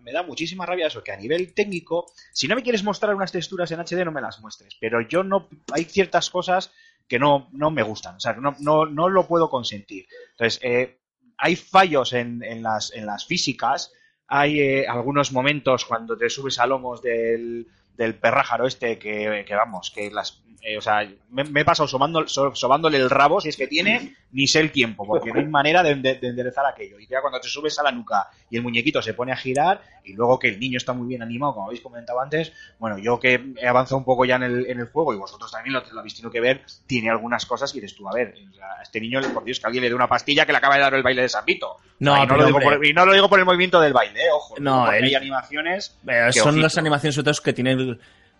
me 0.00 0.12
da 0.12 0.22
muchísima 0.22 0.66
rabia 0.66 0.86
eso, 0.86 1.02
que 1.02 1.12
a 1.12 1.16
nivel 1.16 1.52
técnico, 1.52 2.06
si 2.32 2.46
no 2.46 2.54
me 2.54 2.62
quieres 2.62 2.84
mostrar 2.84 3.14
unas 3.14 3.32
texturas 3.32 3.70
en 3.70 3.80
HD, 3.80 4.04
no 4.04 4.12
me 4.12 4.20
las 4.20 4.40
muestres, 4.40 4.76
pero 4.80 5.00
yo 5.00 5.22
no, 5.22 5.48
hay 5.72 5.84
ciertas 5.84 6.30
cosas 6.30 6.72
que 7.08 7.18
no, 7.18 7.48
no 7.52 7.70
me 7.70 7.82
gustan, 7.82 8.16
o 8.16 8.20
sea, 8.20 8.34
no, 8.34 8.54
no, 8.60 8.86
no 8.86 9.08
lo 9.08 9.26
puedo 9.26 9.48
consentir. 9.48 10.06
Entonces, 10.32 10.60
eh, 10.62 11.00
hay 11.38 11.56
fallos 11.56 12.12
en, 12.12 12.42
en 12.42 12.62
las, 12.62 12.92
en 12.92 13.06
las 13.06 13.26
físicas, 13.26 13.92
hay 14.28 14.60
eh, 14.60 14.86
algunos 14.88 15.32
momentos 15.32 15.84
cuando 15.84 16.16
te 16.16 16.30
subes 16.30 16.58
a 16.58 16.66
lomos 16.66 17.02
del, 17.02 17.66
del 17.96 18.14
perrájaro 18.14 18.66
este 18.66 18.98
que, 18.98 19.44
que 19.46 19.54
vamos, 19.54 19.90
que 19.90 20.10
las... 20.10 20.42
eh, 20.62 20.76
o 20.78 20.80
sea, 20.80 21.08
me, 21.30 21.44
me 21.44 21.60
he 21.60 21.64
pasado 21.64 21.86
sobando- 21.88 22.26
sobándole 22.26 22.98
el 22.98 23.08
rabo, 23.10 23.40
si 23.40 23.48
es 23.48 23.56
que 23.56 23.66
tiene, 23.66 24.14
ni 24.32 24.46
sé 24.46 24.60
el 24.60 24.72
tiempo, 24.72 25.06
porque 25.06 25.32
no 25.32 25.38
hay 25.40 25.46
manera 25.46 25.82
de, 25.82 25.94
de- 25.96 26.14
de 26.16 26.28
enderezar 26.28 26.66
aquello. 26.66 26.98
Y 26.98 27.06
ya 27.06 27.20
cuando 27.20 27.40
te 27.40 27.48
subes 27.48 27.78
a 27.78 27.82
la 27.82 27.92
nuca 27.92 28.28
y 28.50 28.56
el 28.56 28.62
muñequito 28.62 29.00
se 29.02 29.14
pone 29.14 29.32
a 29.32 29.36
girar, 29.36 29.80
y 30.04 30.12
luego 30.12 30.38
que 30.38 30.48
el 30.48 30.60
niño 30.60 30.76
está 30.76 30.92
muy 30.92 31.08
bien 31.08 31.22
animado, 31.22 31.54
como 31.54 31.66
habéis 31.66 31.80
comentado 31.80 32.20
antes, 32.20 32.52
bueno, 32.78 32.96
yo 32.98 33.18
que 33.18 33.54
he 33.60 33.66
avanzado 33.66 33.96
un 33.98 34.04
poco 34.04 34.24
ya 34.24 34.36
en 34.36 34.42
el, 34.44 34.66
en 34.70 34.78
el 34.80 34.86
juego, 34.86 35.12
y 35.14 35.16
vosotros 35.16 35.50
también 35.50 35.72
lo, 35.74 35.82
lo 35.92 36.00
habéis 36.00 36.14
tenido 36.14 36.30
que 36.30 36.40
ver, 36.40 36.62
tiene 36.86 37.10
algunas 37.10 37.44
cosas 37.46 37.72
que 37.72 37.80
dices 37.80 37.96
tú, 37.96 38.08
a 38.08 38.12
ver, 38.14 38.34
a 38.78 38.82
este 38.82 39.00
niño, 39.00 39.20
por 39.34 39.44
Dios, 39.44 39.58
que 39.60 39.66
alguien 39.66 39.82
le 39.82 39.88
dé 39.88 39.94
una 39.94 40.08
pastilla 40.08 40.46
que 40.46 40.52
le 40.52 40.58
acaba 40.58 40.74
de 40.76 40.82
dar 40.82 40.94
el 40.94 41.02
baile 41.02 41.22
de 41.22 41.28
San 41.28 41.44
Vito. 41.44 41.76
No, 41.98 42.22
y, 42.22 42.26
no 42.26 42.36
lo 42.36 42.44
digo 42.46 42.60
por, 42.60 42.84
y 42.84 42.92
no 42.92 43.06
lo 43.06 43.12
digo 43.14 43.28
por 43.28 43.38
el 43.38 43.44
movimiento 43.46 43.80
del 43.80 43.92
baile, 43.94 44.20
eh, 44.20 44.30
ojo. 44.32 44.54
No, 44.60 44.90
el- 44.92 45.04
hay 45.04 45.14
animaciones. 45.14 45.96
Eh, 46.06 46.28
son 46.32 46.60
las 46.60 46.76
animaciones 46.78 47.14
sobre 47.14 47.32
todo 47.32 47.42
que 47.42 47.52
tienen 47.52 47.85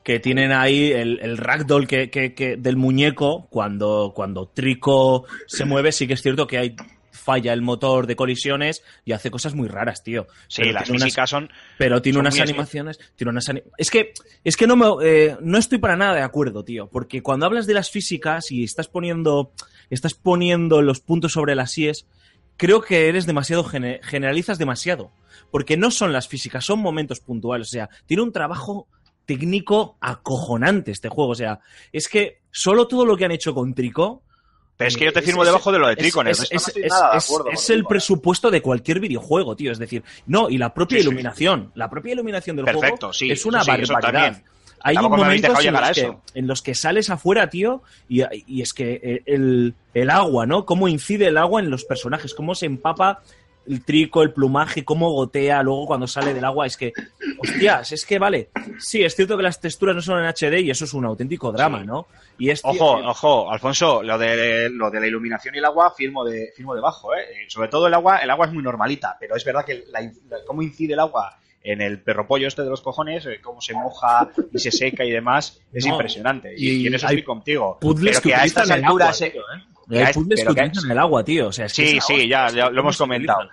que 0.02 0.20
tienen 0.20 0.52
ahí 0.52 0.92
el, 0.92 1.18
el 1.20 1.36
ragdoll 1.36 1.86
que, 1.88 2.10
que- 2.10 2.32
que- 2.34 2.56
del 2.56 2.76
muñeco 2.76 3.48
cuando, 3.50 4.12
cuando 4.14 4.46
Trico 4.48 5.24
se 5.46 5.64
mueve 5.64 5.90
sí 5.92 6.06
que 6.06 6.14
es 6.14 6.22
cierto 6.22 6.46
que 6.46 6.58
hay 6.58 6.76
falla 7.10 7.52
el 7.52 7.60
motor 7.62 8.06
de 8.06 8.14
colisiones 8.14 8.84
y 9.04 9.10
hace 9.10 9.32
cosas 9.32 9.54
muy 9.54 9.66
raras, 9.66 10.04
tío. 10.04 10.28
Sí, 10.46 10.62
Pero 10.62 10.74
las 10.74 10.90
unas- 10.90 11.02
físicas 11.04 11.28
son. 11.30 11.50
pero 11.76 12.00
tiene 12.00 12.16
son 12.18 12.20
unas 12.26 12.38
animaciones, 12.40 13.00
tiene 13.16 13.30
unas 13.30 13.46
es 13.78 13.90
que 13.90 14.12
es 14.44 14.56
que 14.56 14.66
no 14.68 14.76
me 14.76 14.86
eh, 15.04 15.36
no 15.40 15.58
estoy 15.58 15.78
para 15.78 15.96
nada 15.96 16.14
de 16.14 16.22
acuerdo, 16.22 16.62
tío, 16.64 16.88
porque 16.88 17.22
cuando 17.22 17.46
hablas 17.46 17.66
de 17.66 17.74
las 17.74 17.90
físicas 17.90 18.52
y 18.52 18.62
estás 18.62 18.86
poniendo 18.86 19.50
estás 19.90 20.14
poniendo 20.14 20.82
los 20.82 21.00
puntos 21.00 21.32
sobre 21.32 21.56
las 21.56 21.76
IES, 21.76 22.06
creo 22.56 22.80
que 22.80 23.08
eres 23.08 23.26
demasiado, 23.26 23.64
gene- 23.64 23.98
generalizas 24.04 24.58
demasiado. 24.58 25.10
Porque 25.50 25.76
no 25.76 25.90
son 25.90 26.12
las 26.12 26.28
físicas, 26.28 26.64
son 26.64 26.80
momentos 26.80 27.20
puntuales. 27.20 27.68
O 27.68 27.70
sea, 27.70 27.88
tiene 28.06 28.22
un 28.22 28.32
trabajo 28.32 28.88
técnico 29.26 29.96
acojonante 30.00 30.92
este 30.92 31.08
juego. 31.08 31.32
O 31.32 31.34
sea, 31.34 31.60
es 31.92 32.08
que 32.08 32.38
solo 32.50 32.86
todo 32.88 33.04
lo 33.04 33.16
que 33.16 33.24
han 33.26 33.32
hecho 33.32 33.54
con 33.54 33.74
Trico. 33.74 34.22
Pero 34.78 34.88
es 34.88 34.96
que 34.96 35.06
yo 35.06 35.12
te 35.12 35.22
firmo 35.22 35.42
es- 35.42 35.48
debajo 35.48 35.72
de 35.72 35.78
lo 35.78 35.88
de 35.88 35.96
Trico. 35.96 36.22
es- 36.22 36.38
no 36.50 36.58
es- 37.50 37.70
el 37.70 37.80
¿eh? 37.80 37.84
presupuesto 37.88 38.50
de 38.50 38.60
cualquier 38.60 39.00
videojuego, 39.00 39.56
tío. 39.56 39.72
Es 39.72 39.78
decir, 39.78 40.02
no, 40.26 40.48
y 40.50 40.58
la 40.58 40.72
propia 40.74 40.98
Sí, 40.98 41.02
sí. 41.02 41.08
iluminación. 41.08 41.72
La 41.74 41.88
propia 41.90 42.12
iluminación 42.12 42.56
del 42.56 42.64
Perfecto, 42.66 42.96
juego 43.08 43.12
sí, 43.12 43.30
es 43.30 43.44
una 43.46 43.64
barbaridad. 43.64 44.42
Hay 44.82 44.94
Tampoco 44.94 45.16
momentos 45.16 45.64
en 45.64 45.72
los, 45.72 45.90
que, 45.92 46.16
en 46.34 46.46
los 46.46 46.62
que 46.62 46.74
sales 46.74 47.10
afuera, 47.10 47.48
tío, 47.50 47.82
y, 48.08 48.22
y 48.46 48.60
es 48.62 48.72
que 48.74 49.22
el, 49.26 49.74
el 49.94 50.10
agua, 50.10 50.46
¿no? 50.46 50.64
Cómo 50.66 50.86
incide 50.86 51.26
el 51.28 51.38
agua 51.38 51.60
en 51.60 51.70
los 51.70 51.84
personajes, 51.84 52.34
cómo 52.34 52.54
se 52.54 52.66
empapa 52.66 53.22
el 53.68 53.84
trico, 53.84 54.22
el 54.22 54.32
plumaje, 54.32 54.84
cómo 54.84 55.10
gotea 55.10 55.62
luego 55.62 55.86
cuando 55.86 56.06
sale 56.06 56.32
del 56.34 56.44
agua. 56.44 56.66
Es 56.66 56.76
que, 56.76 56.92
hostias, 57.38 57.92
es 57.92 58.04
que 58.06 58.18
vale. 58.18 58.50
Sí, 58.78 59.02
es 59.02 59.14
cierto 59.14 59.36
que 59.36 59.42
las 59.42 59.60
texturas 59.60 59.94
no 59.96 60.02
son 60.02 60.18
en 60.20 60.26
HD 60.26 60.60
y 60.60 60.70
eso 60.70 60.84
es 60.84 60.94
un 60.94 61.04
auténtico 61.04 61.52
drama, 61.52 61.80
Sí. 61.80 61.86
¿no? 61.86 62.06
Y 62.38 62.50
es, 62.50 62.60
Ojo, 62.64 62.98
que- 62.98 63.06
ojo, 63.06 63.50
Alfonso, 63.50 64.02
lo 64.02 64.18
de, 64.18 64.68
lo 64.70 64.90
de 64.90 65.00
la 65.00 65.06
iluminación 65.06 65.54
y 65.54 65.58
el 65.58 65.64
agua 65.64 65.92
firmo 65.96 66.24
de 66.24 66.52
firmo 66.54 66.74
debajo, 66.74 67.14
¿eh? 67.14 67.20
Eh, 67.20 67.46
Sobre 67.48 67.68
todo 67.68 67.86
el 67.86 67.94
agua, 67.94 68.18
el 68.18 68.30
agua 68.30 68.46
es 68.46 68.52
muy 68.52 68.62
normalita, 68.62 69.16
pero 69.18 69.36
es 69.36 69.44
verdad 69.44 69.64
que 69.64 69.84
la, 69.90 70.00
la- 70.00 70.44
cómo 70.46 70.62
incide 70.62 70.92
el 70.92 71.00
agua 71.00 71.38
en 71.62 71.80
el 71.80 72.00
perro 72.00 72.28
pollo 72.28 72.46
este 72.46 72.62
de 72.62 72.70
los 72.70 72.80
cojones, 72.80 73.26
eh, 73.26 73.40
cómo 73.42 73.60
se 73.60 73.74
moja 73.74 74.28
y 74.52 74.58
se 74.60 74.70
seca 74.70 75.04
y 75.04 75.10
demás, 75.10 75.60
es 75.72 75.84
No, 75.86 75.92
impresionante. 75.94 76.54
y 76.56 76.82
Y, 76.82 76.86
en 76.86 76.94
eso 76.94 77.08
hay 77.08 77.14
estoy 77.16 77.24
contigo. 77.24 77.78
Pero 77.80 77.94
que 77.94 77.98
a 77.98 78.10
utilizan 78.10 78.44
estas 78.46 78.64
el 78.70 78.84
agua, 78.84 78.88
alturas... 79.08 79.22
eh, 79.22 79.34
Hay 79.90 80.12
puzzles 80.12 80.40
que 80.40 80.46
pero 80.46 80.52
utilizan 80.52 80.90
el 80.90 80.98
agua, 80.98 81.24
tío. 81.24 81.48
O 81.48 81.52
sea, 81.52 81.66
es 81.66 81.74
que 81.74 81.86
Sí, 81.86 81.96
es 81.98 82.04
sí, 82.04 82.28
ya, 82.28 82.48
ya 82.48 82.64
lo 82.64 82.68
¿cómo 82.70 82.80
hemos 82.80 82.98
comentado. 82.98 83.48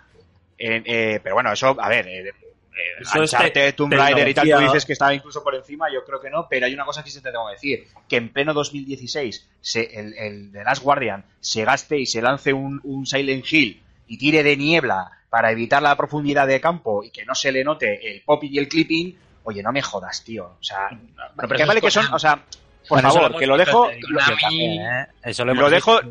Eh, 0.58 0.82
eh, 0.86 1.20
pero 1.22 1.36
bueno, 1.36 1.52
eso, 1.52 1.76
a 1.80 1.90
ver, 1.90 2.08
eh, 2.08 2.30
eh, 2.30 3.20
Uncharted, 3.20 3.54
te- 3.54 3.74
Tomb 3.74 3.94
Raider 3.94 4.28
y 4.28 4.34
tal, 4.34 4.50
tú 4.50 4.60
dices 4.60 4.86
que 4.86 4.94
estaba 4.94 5.14
incluso 5.14 5.44
por 5.44 5.54
encima, 5.56 5.92
yo 5.94 6.04
creo 6.06 6.20
que 6.22 6.30
no, 6.30 6.48
pero 6.50 6.66
hay 6.66 6.74
una 6.74 6.86
cosa 6.86 7.04
que 7.04 7.10
sí 7.12 7.22
te 7.22 7.32
tengo 7.32 7.46
que 7.48 7.54
decir, 7.54 7.88
que 8.08 8.18
en 8.18 8.30
pleno 8.30 8.54
2016 8.54 9.50
se, 9.62 10.00
el, 10.00 10.14
el 10.18 10.52
The 10.52 10.64
Last 10.64 10.82
Guardian 10.84 11.24
se 11.40 11.66
gaste 11.66 12.00
y 12.00 12.06
se 12.06 12.22
lance 12.22 12.54
un, 12.54 12.80
un 12.84 13.06
Silent 13.06 13.46
Hill 13.52 13.82
y 14.08 14.18
tire 14.18 14.42
de 14.44 14.58
niebla 14.58 15.12
para 15.30 15.52
evitar 15.52 15.82
la 15.82 15.96
profundidad 15.98 16.48
de 16.48 16.62
campo 16.62 17.04
y 17.04 17.10
que 17.10 17.26
no 17.26 17.36
se 17.36 17.52
le 17.52 17.64
note 17.64 18.12
el 18.16 18.22
popping 18.22 18.54
y 18.54 18.58
el 18.60 18.68
clipping, 18.68 19.18
oye, 19.44 19.62
no 19.64 19.72
me 19.72 19.82
jodas, 19.82 20.24
tío. 20.24 20.46
O 20.60 20.64
sea, 20.64 20.90
pero 21.36 21.50
que 21.50 21.56
eso 21.56 21.68
vale 21.68 21.82
que 21.82 21.92
son, 21.92 22.14
o 22.14 22.20
sea, 22.20 22.44
por 22.88 23.02
Bueno, 23.02 23.12
favor, 23.14 23.38
que 23.38 23.48
lo 23.48 23.58
dejo, 23.58 23.90
lo, 24.10 24.20
Konami, 24.20 24.80
¿eh? 24.80 25.08
Eso 25.24 25.46
lo, 25.46 25.54
lo 25.54 25.68
hemos 25.68 25.72
dejo- 25.72 26.02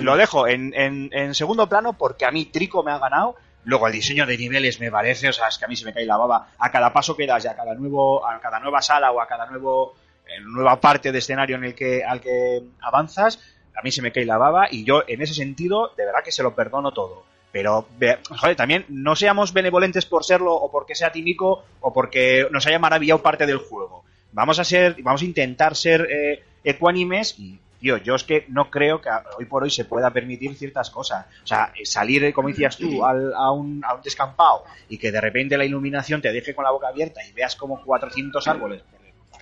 lo 0.00 0.16
dejo 0.16 0.46
en, 0.46 0.72
en- 0.74 1.10
en 1.12 1.34
segundo 1.34 1.68
plano 1.68 1.94
porque 1.94 2.24
a 2.24 2.30
mí 2.30 2.46
Trico 2.46 2.82
me 2.82 2.92
ha 2.92 2.98
ganado. 2.98 3.34
Luego 3.64 3.86
el 3.86 3.92
diseño 3.92 4.26
de 4.26 4.36
niveles 4.36 4.80
me 4.80 4.90
parece, 4.90 5.28
o 5.28 5.32
sea, 5.32 5.46
es 5.48 5.56
que 5.56 5.64
a 5.64 5.68
mí 5.68 5.76
se 5.76 5.84
me 5.84 5.92
cae 5.92 6.04
la 6.04 6.16
baba. 6.16 6.48
A 6.58 6.70
cada 6.70 6.92
paso 6.92 7.16
que 7.16 7.26
das 7.26 7.44
y 7.44 7.48
a 7.48 7.54
cada 7.56 7.74
nuevo, 7.74 8.26
a 8.26 8.40
cada 8.40 8.58
nueva 8.58 8.82
sala 8.82 9.12
o 9.12 9.20
a 9.20 9.26
cada 9.28 9.46
nuevo 9.46 9.94
eh, 10.26 10.40
nueva 10.40 10.80
parte 10.80 11.12
de 11.12 11.18
escenario 11.18 11.56
en 11.56 11.64
el 11.64 11.74
que 11.74 12.02
al 12.04 12.20
que 12.20 12.60
avanzas, 12.80 13.38
a 13.76 13.82
mí 13.82 13.90
se 13.92 14.02
me 14.02 14.10
cae 14.12 14.24
la 14.24 14.36
baba 14.36 14.66
y 14.70 14.84
yo 14.84 15.04
en 15.06 15.22
ese 15.22 15.34
sentido 15.34 15.92
de 15.96 16.04
verdad 16.04 16.24
que 16.24 16.32
se 16.32 16.42
lo 16.42 16.54
perdono 16.54 16.90
todo. 16.92 17.24
Pero, 17.52 17.86
joder, 18.30 18.56
también 18.56 18.86
no 18.88 19.14
seamos 19.14 19.52
benevolentes 19.52 20.06
por 20.06 20.24
serlo 20.24 20.54
o 20.54 20.70
porque 20.70 20.94
sea 20.94 21.12
tímico 21.12 21.62
o 21.82 21.92
porque 21.92 22.46
nos 22.50 22.66
haya 22.66 22.78
maravillado 22.78 23.20
parte 23.22 23.46
del 23.46 23.58
juego. 23.58 24.04
Vamos 24.32 24.58
a 24.58 24.64
ser, 24.64 24.96
vamos 25.02 25.22
a 25.22 25.24
intentar 25.24 25.76
ser 25.76 26.08
eh, 26.10 26.42
ecuánimes 26.64 27.38
y, 27.38 27.58
tío, 27.80 27.96
yo 27.98 28.14
es 28.14 28.24
que 28.24 28.46
no 28.48 28.70
creo 28.70 29.00
que 29.00 29.10
hoy 29.38 29.44
por 29.44 29.62
hoy 29.62 29.70
se 29.70 29.84
pueda 29.84 30.10
permitir 30.10 30.54
ciertas 30.56 30.90
cosas. 30.90 31.26
O 31.42 31.46
sea, 31.46 31.72
eh, 31.76 31.84
salir, 31.84 32.32
como 32.32 32.48
decías 32.48 32.76
tú, 32.78 33.04
al- 33.04 33.34
a, 33.34 33.50
un, 33.50 33.82
a 33.84 33.94
un 33.94 34.02
descampado 34.02 34.64
y 34.88 34.98
que 34.98 35.12
de 35.12 35.20
repente 35.20 35.56
la 35.58 35.64
iluminación 35.64 36.22
te 36.22 36.32
deje 36.32 36.54
con 36.54 36.64
la 36.64 36.70
boca 36.70 36.88
abierta 36.88 37.20
y 37.26 37.32
veas 37.32 37.56
como 37.56 37.82
400 37.84 38.46
árboles, 38.48 38.82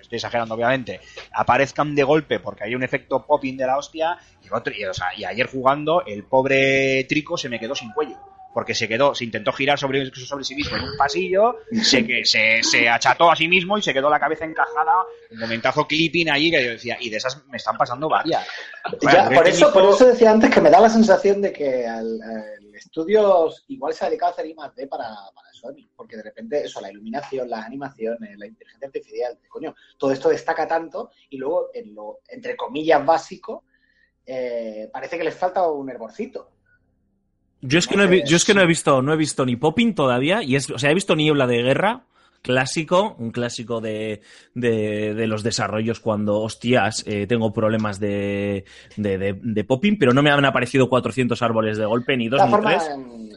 estoy 0.00 0.16
exagerando 0.16 0.54
obviamente, 0.54 1.00
aparezcan 1.32 1.94
de 1.94 2.02
golpe 2.02 2.40
porque 2.40 2.64
hay 2.64 2.74
un 2.74 2.82
efecto 2.82 3.24
popping 3.24 3.56
de 3.56 3.66
la 3.66 3.76
hostia 3.76 4.18
y, 4.44 4.48
otro, 4.52 4.72
y, 4.76 4.84
o 4.84 4.94
sea, 4.94 5.08
y 5.16 5.24
ayer 5.24 5.46
jugando 5.46 6.04
el 6.04 6.24
pobre 6.24 7.04
Trico 7.08 7.36
se 7.38 7.48
me 7.48 7.60
quedó 7.60 7.74
sin 7.76 7.92
cuello. 7.92 8.16
Porque 8.52 8.74
se 8.74 8.88
quedó, 8.88 9.14
se 9.14 9.24
intentó 9.24 9.52
girar 9.52 9.78
sobre, 9.78 10.10
sobre 10.12 10.44
sí 10.44 10.56
mismo 10.56 10.76
en 10.76 10.82
un 10.82 10.96
pasillo, 10.96 11.58
se, 11.82 12.04
que, 12.04 12.24
se, 12.24 12.62
se 12.62 12.88
acható 12.88 13.30
a 13.30 13.36
sí 13.36 13.46
mismo 13.46 13.78
y 13.78 13.82
se 13.82 13.94
quedó 13.94 14.10
la 14.10 14.18
cabeza 14.18 14.44
encajada, 14.44 15.04
un 15.30 15.38
momentazo 15.38 15.86
clipping 15.86 16.30
allí 16.30 16.50
que 16.50 16.64
yo 16.64 16.70
decía, 16.72 16.96
y 17.00 17.10
de 17.10 17.18
esas 17.18 17.46
me 17.46 17.56
están 17.56 17.76
pasando 17.76 18.08
varias. 18.08 18.44
Ya, 19.02 19.28
por, 19.28 19.46
el 19.46 19.54
eso, 19.54 19.72
por 19.72 19.84
eso 19.84 20.04
decía 20.04 20.32
antes 20.32 20.50
que 20.50 20.60
me 20.60 20.70
da 20.70 20.80
la 20.80 20.90
sensación 20.90 21.40
de 21.40 21.52
que 21.52 21.84
el, 21.84 22.20
el 22.58 22.74
estudio 22.74 23.50
igual 23.68 23.94
se 23.94 24.04
ha 24.04 24.08
dedicado 24.08 24.30
a 24.30 24.34
hacer 24.34 24.46
I 24.46 24.54
más 24.54 24.74
D 24.74 24.88
para, 24.88 25.06
para 25.34 25.52
Sony, 25.52 25.88
porque 25.94 26.16
de 26.16 26.22
repente 26.22 26.64
eso, 26.64 26.80
la 26.80 26.90
iluminación, 26.90 27.48
las 27.48 27.66
animaciones, 27.66 28.38
la 28.38 28.46
inteligencia 28.46 28.86
artificial, 28.86 29.38
coño, 29.48 29.74
todo 29.98 30.12
esto 30.12 30.28
destaca 30.28 30.66
tanto 30.66 31.10
y 31.28 31.36
luego 31.36 31.70
en 31.72 31.94
lo, 31.94 32.20
entre 32.28 32.56
comillas, 32.56 33.04
básico, 33.04 33.64
eh, 34.26 34.88
parece 34.92 35.18
que 35.18 35.24
les 35.24 35.34
falta 35.34 35.68
un 35.68 35.88
hervorcito. 35.90 36.50
Yo 37.62 37.78
es 37.78 37.86
que 37.86 37.96
no 37.96 38.04
he, 38.04 38.24
yo 38.26 38.36
es 38.36 38.44
que 38.44 38.54
no 38.54 38.62
he 38.62 38.66
visto, 38.66 39.02
no 39.02 39.12
he 39.12 39.16
visto 39.16 39.44
ni 39.44 39.56
Popping 39.56 39.94
todavía, 39.94 40.42
y 40.42 40.56
es, 40.56 40.70
o 40.70 40.78
sea, 40.78 40.90
he 40.90 40.94
visto 40.94 41.14
Niebla 41.14 41.46
de 41.46 41.62
Guerra, 41.62 42.04
clásico, 42.42 43.16
un 43.18 43.32
clásico 43.32 43.80
de, 43.82 44.22
de, 44.54 45.12
de 45.14 45.26
los 45.26 45.42
desarrollos 45.42 46.00
cuando, 46.00 46.40
hostias, 46.40 47.04
eh, 47.06 47.26
tengo 47.26 47.52
problemas 47.52 48.00
de, 48.00 48.64
de, 48.96 49.18
de, 49.18 49.38
de 49.42 49.64
Popping, 49.64 49.98
pero 49.98 50.14
no 50.14 50.22
me 50.22 50.30
han 50.30 50.44
aparecido 50.46 50.88
400 50.88 51.40
árboles 51.42 51.76
de 51.76 51.84
golpe, 51.84 52.16
ni 52.16 52.28
dos 52.28 52.40
ni 52.46 52.62
tres. 52.62 52.90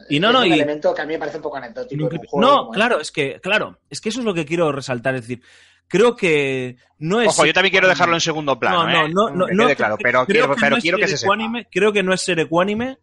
Y 0.08 0.20
no, 0.20 0.28
es 0.28 0.32
no, 0.34 0.40
un 0.40 0.46
y- 0.46 0.52
elemento 0.54 0.94
que 0.94 1.02
a 1.02 1.06
mí 1.06 1.12
me 1.14 1.18
parece 1.18 1.36
un 1.36 1.42
poco 1.42 1.56
anecdótico. 1.58 1.94
en 2.08 2.18
un 2.20 2.26
juego 2.26 2.40
No, 2.40 2.70
claro, 2.70 3.00
este. 3.00 3.02
es 3.02 3.12
que, 3.34 3.40
claro, 3.40 3.78
es 3.90 4.00
que 4.00 4.08
eso 4.08 4.20
es 4.20 4.24
lo 4.24 4.32
que 4.34 4.46
quiero 4.46 4.72
resaltar, 4.72 5.14
es 5.16 5.20
decir, 5.22 5.42
creo 5.86 6.16
que 6.16 6.76
no 6.98 7.20
es... 7.20 7.28
Ojo, 7.28 7.44
yo 7.44 7.52
también 7.52 7.72
quiero 7.72 7.88
dejarlo 7.88 8.14
en 8.14 8.20
segundo 8.20 8.58
plano, 8.58 8.84
no, 8.86 8.90
no, 8.90 9.06
¿eh? 9.06 9.10
no, 9.12 9.30
no, 9.30 9.46
Que 9.46 9.54
no, 9.54 9.64
quede 9.66 9.76
claro, 9.76 9.96
pero 10.02 10.24
quiero, 10.24 10.54
pero 10.58 10.76
no 10.76 10.82
quiero 10.82 10.96
que 10.96 11.08
se 11.08 11.18
sepa. 11.18 11.36
Creo 11.70 11.92
que 11.92 12.02
no 12.02 12.14
es 12.14 12.22
ser 12.22 12.40
ecuánime 12.40 12.96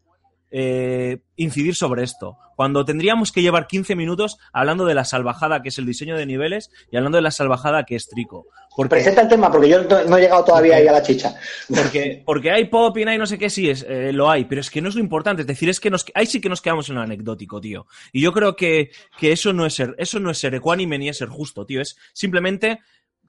eh, 0.51 1.19
incidir 1.37 1.75
sobre 1.75 2.03
esto. 2.03 2.37
Cuando 2.55 2.85
tendríamos 2.85 3.31
que 3.31 3.41
llevar 3.41 3.67
15 3.67 3.95
minutos 3.95 4.37
hablando 4.53 4.85
de 4.85 4.93
la 4.93 5.05
salvajada 5.05 5.61
que 5.61 5.69
es 5.69 5.77
el 5.77 5.85
diseño 5.85 6.15
de 6.15 6.25
niveles 6.25 6.69
y 6.91 6.97
hablando 6.97 7.17
de 7.17 7.23
la 7.23 7.31
salvajada 7.31 7.85
que 7.85 7.95
es 7.95 8.07
Trico. 8.07 8.47
Porque, 8.75 8.89
Presenta 8.89 9.21
el 9.21 9.27
tema, 9.27 9.51
porque 9.51 9.69
yo 9.69 9.83
no, 9.83 10.03
no 10.03 10.17
he 10.17 10.21
llegado 10.21 10.43
todavía 10.45 10.75
ahí 10.75 10.87
a 10.87 10.91
la 10.91 11.01
chicha. 11.01 11.33
porque, 11.67 12.21
porque 12.25 12.51
hay 12.51 12.65
popping, 12.65 13.07
hay 13.07 13.17
no 13.17 13.25
sé 13.25 13.37
qué, 13.37 13.49
sí, 13.49 13.69
es, 13.69 13.85
eh, 13.87 14.13
lo 14.13 14.29
hay, 14.29 14.45
pero 14.45 14.61
es 14.61 14.69
que 14.69 14.81
no 14.81 14.89
es 14.89 14.95
lo 14.95 15.01
importante. 15.01 15.41
Es 15.41 15.47
decir, 15.47 15.69
es 15.69 15.79
que 15.79 15.89
nos, 15.89 16.05
ahí 16.13 16.25
sí 16.25 16.39
que 16.39 16.49
nos 16.49 16.61
quedamos 16.61 16.87
en 16.89 16.95
lo 16.95 17.01
anecdótico, 17.01 17.59
tío. 17.59 17.87
Y 18.11 18.21
yo 18.21 18.31
creo 18.31 18.55
que, 18.55 18.91
que 19.17 19.31
eso 19.31 19.53
no 19.53 19.65
es 19.65 19.73
ser, 19.73 19.95
eso 19.97 20.19
no 20.19 20.31
es 20.31 20.37
ser 20.37 20.53
ecuánime 20.53 20.97
ni 20.97 21.09
es 21.09 21.17
ser 21.17 21.29
justo, 21.29 21.65
tío. 21.65 21.81
Es 21.81 21.97
simplemente 22.13 22.79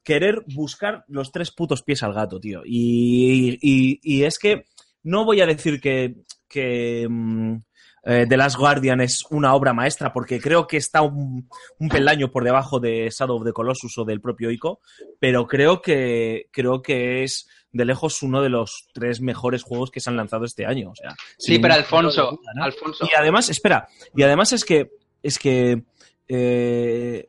querer 0.05 0.43
buscar 0.47 1.05
los 1.09 1.32
tres 1.32 1.51
putos 1.51 1.82
pies 1.82 2.03
al 2.03 2.12
gato, 2.12 2.40
tío. 2.40 2.62
Y, 2.65 3.59
y, 3.62 4.01
y 4.03 4.24
es 4.24 4.39
que 4.39 4.65
no 5.03 5.24
voy 5.24 5.41
a 5.41 5.47
decir 5.47 5.81
que, 5.81 6.15
que 6.49 7.07
mm, 7.09 7.57
eh, 8.05 8.27
The 8.29 8.37
Last 8.37 8.57
Guardian 8.57 9.01
es 9.01 9.24
una 9.31 9.55
obra 9.55 9.73
maestra, 9.73 10.12
porque 10.12 10.41
creo 10.41 10.66
que 10.66 10.77
está 10.77 11.03
un, 11.03 11.49
un 11.79 11.89
peldaño 11.89 12.31
por 12.31 12.45
debajo 12.45 12.81
de 12.81 13.09
Shadow 13.11 13.37
of 13.37 13.45
the 13.45 13.53
Colossus 13.53 13.97
o 13.99 14.05
del 14.05 14.20
propio 14.20 14.51
Ico, 14.51 14.81
pero 15.19 15.47
creo 15.47 15.81
que, 15.81 16.49
creo 16.51 16.83
que 16.83 17.23
es 17.23 17.49
de 17.73 17.85
lejos 17.85 18.23
uno 18.23 18.43
de 18.43 18.51
los 18.51 18.89
tres 18.93 19.20
mejores 19.20 19.62
juegos 19.62 19.91
que 19.91 20.01
se 20.01 20.11
han 20.11 20.16
lanzado 20.16 20.45
este 20.45 20.66
año. 20.66 20.91
O 20.91 20.95
sea, 20.95 21.15
Sí, 21.39 21.59
pero 21.59 21.74
Alfonso, 21.74 22.33
duda, 22.33 22.53
¿no? 22.55 22.65
Alfonso, 22.65 23.07
Y 23.11 23.15
además, 23.15 23.49
espera, 23.49 23.89
y 24.15 24.23
además 24.23 24.53
es 24.53 24.65
que 24.65 24.91
es 25.23 25.39
que 25.39 25.83
eh, 26.29 27.24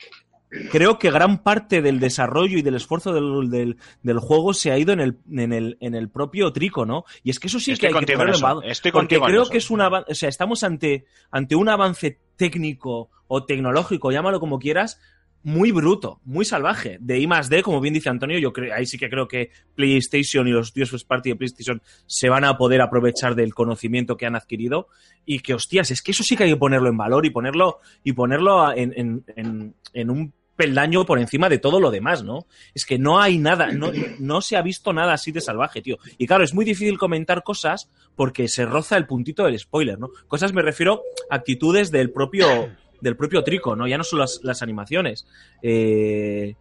creo 0.72 1.00
que 1.00 1.12
gran 1.12 1.44
parte 1.44 1.82
del 1.82 2.00
desarrollo 2.00 2.58
y 2.58 2.62
del 2.62 2.76
esfuerzo 2.76 3.14
del, 3.14 3.50
del, 3.50 3.78
del 4.02 4.20
juego 4.20 4.54
se 4.54 4.72
ha 4.72 4.78
ido 4.78 4.94
en 4.94 5.00
el, 5.00 5.18
en 5.32 5.54
el, 5.54 5.78
en 5.82 5.96
el 5.96 6.10
propio 6.10 6.52
Trico, 6.52 6.86
¿no? 6.86 7.06
Y 7.24 7.30
es 7.30 7.40
que 7.40 7.48
eso 7.48 7.60
sí 7.60 7.72
Estoy 7.72 7.82
que 7.82 7.88
hay 7.88 8.06
que 8.06 8.14
contigo 8.16 8.60
en 8.62 8.70
estoy 8.70 8.92
porque 8.92 9.20
creo 9.20 9.48
que 9.50 9.58
es 9.58 9.70
una 9.70 9.88
o 9.88 10.16
sea, 10.16 10.30
estamos 10.30 10.64
ante, 10.64 11.06
ante 11.32 11.56
un 11.56 11.70
avance 11.70 12.20
técnico 12.36 13.10
o 13.28 13.46
tecnológico, 13.46 14.12
llámalo 14.12 14.40
como 14.40 14.60
quieras, 14.60 15.00
muy 15.44 15.72
bruto, 15.72 16.22
muy 16.24 16.46
salvaje. 16.46 16.98
De 17.02 17.20
I 17.20 17.28
más 17.28 17.50
D, 17.50 17.64
como 17.64 17.82
bien 17.82 17.94
dice 17.94 18.10
Antonio, 18.10 18.40
yo 18.40 18.54
creo, 18.54 18.74
ahí 18.74 18.86
sí 18.86 18.98
que 18.98 19.10
creo 19.10 19.28
que 19.28 19.52
PlayStation 19.76 20.48
y 20.48 20.52
los 20.52 20.68
estudios 20.68 20.90
first 20.90 21.08
party 21.08 21.30
de 21.30 21.36
PlayStation 21.36 21.82
se 22.06 22.30
van 22.30 22.46
a 22.46 22.58
poder 22.58 22.82
aprovechar 22.82 23.36
del 23.36 23.54
conocimiento 23.54 24.16
que 24.16 24.26
han 24.26 24.36
adquirido 24.36 24.88
y 25.26 25.40
que, 25.40 25.54
hostias, 25.54 25.92
es 25.92 26.02
que 26.02 26.12
eso 26.12 26.24
sí 26.24 26.38
que 26.38 26.46
hay 26.46 26.52
que 26.52 26.58
ponerlo 26.58 26.90
en 26.90 26.98
valor 26.98 27.26
y 27.26 27.30
ponerlo, 27.30 27.80
y 28.04 28.14
ponerlo 28.14 28.72
en, 28.74 28.94
en, 28.96 29.24
en, 29.36 29.76
en 29.94 30.10
un 30.10 30.34
peldaño 30.64 31.06
por 31.06 31.19
encima 31.19 31.49
de 31.49 31.57
todo 31.57 31.81
lo 31.81 31.91
demás, 31.91 32.23
¿no? 32.23 32.45
Es 32.73 32.85
que 32.85 32.98
no 32.98 33.19
hay 33.19 33.38
nada, 33.38 33.68
no, 33.68 33.91
no 34.19 34.41
se 34.41 34.56
ha 34.56 34.61
visto 34.61 34.94
nada 34.94 35.14
así 35.14 35.34
de 35.34 35.41
salvaje, 35.41 35.81
tío. 35.81 35.98
Y 36.18 36.26
claro, 36.26 36.44
es 36.44 36.53
muy 36.53 36.64
difícil 36.64 36.98
comentar 36.98 37.44
cosas 37.44 37.90
porque 38.15 38.48
se 38.48 38.65
roza 38.65 38.95
el 38.95 39.06
puntito 39.06 39.44
del 39.44 39.60
spoiler, 39.60 39.99
¿no? 39.99 40.10
Cosas 40.27 40.53
me 40.53 40.61
refiero 40.61 41.02
a 41.30 41.35
actitudes 41.35 41.91
del 41.91 42.11
propio, 42.11 42.69
del 43.02 43.18
propio 43.18 43.44
trico, 43.44 43.76
¿no? 43.76 43.88
Ya 43.88 43.98
no 43.98 44.06
son 44.06 44.19
las, 44.19 44.40
las 44.44 44.61
animaciones. 44.61 45.27
Eh, 45.61 46.56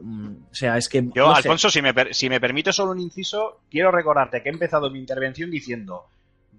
mm, 0.00 0.30
o 0.52 0.54
sea, 0.54 0.76
es 0.76 0.88
que. 0.88 1.02
Yo, 1.12 1.26
no 1.26 1.34
sé. 1.34 1.38
Alfonso, 1.38 1.68
si 1.68 1.82
me, 1.82 1.92
si 2.12 2.28
me 2.28 2.40
permite 2.40 2.72
solo 2.72 2.92
un 2.92 3.00
inciso, 3.00 3.62
quiero 3.68 3.90
recordarte 3.90 4.40
que 4.40 4.50
he 4.50 4.52
empezado 4.52 4.88
mi 4.88 5.00
intervención 5.00 5.50
diciendo 5.50 6.06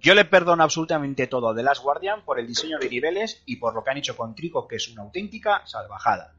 Yo 0.01 0.15
le 0.15 0.26
perdono 0.26 0.63
absolutamente 0.63 1.27
todo 1.27 1.49
a 1.49 1.55
The 1.55 1.63
Last 1.63 1.81
Guardian 1.81 2.26
por 2.26 2.41
el 2.41 2.47
diseño 2.47 2.77
de 2.77 2.89
niveles 2.89 3.41
y 3.45 3.55
por 3.55 3.73
lo 3.73 3.85
que 3.85 3.91
han 3.91 3.97
hecho 3.97 4.17
con 4.17 4.35
Trico, 4.35 4.67
que 4.67 4.76
es 4.76 4.89
una 4.89 5.03
auténtica 5.03 5.61
salvajada. 5.65 6.34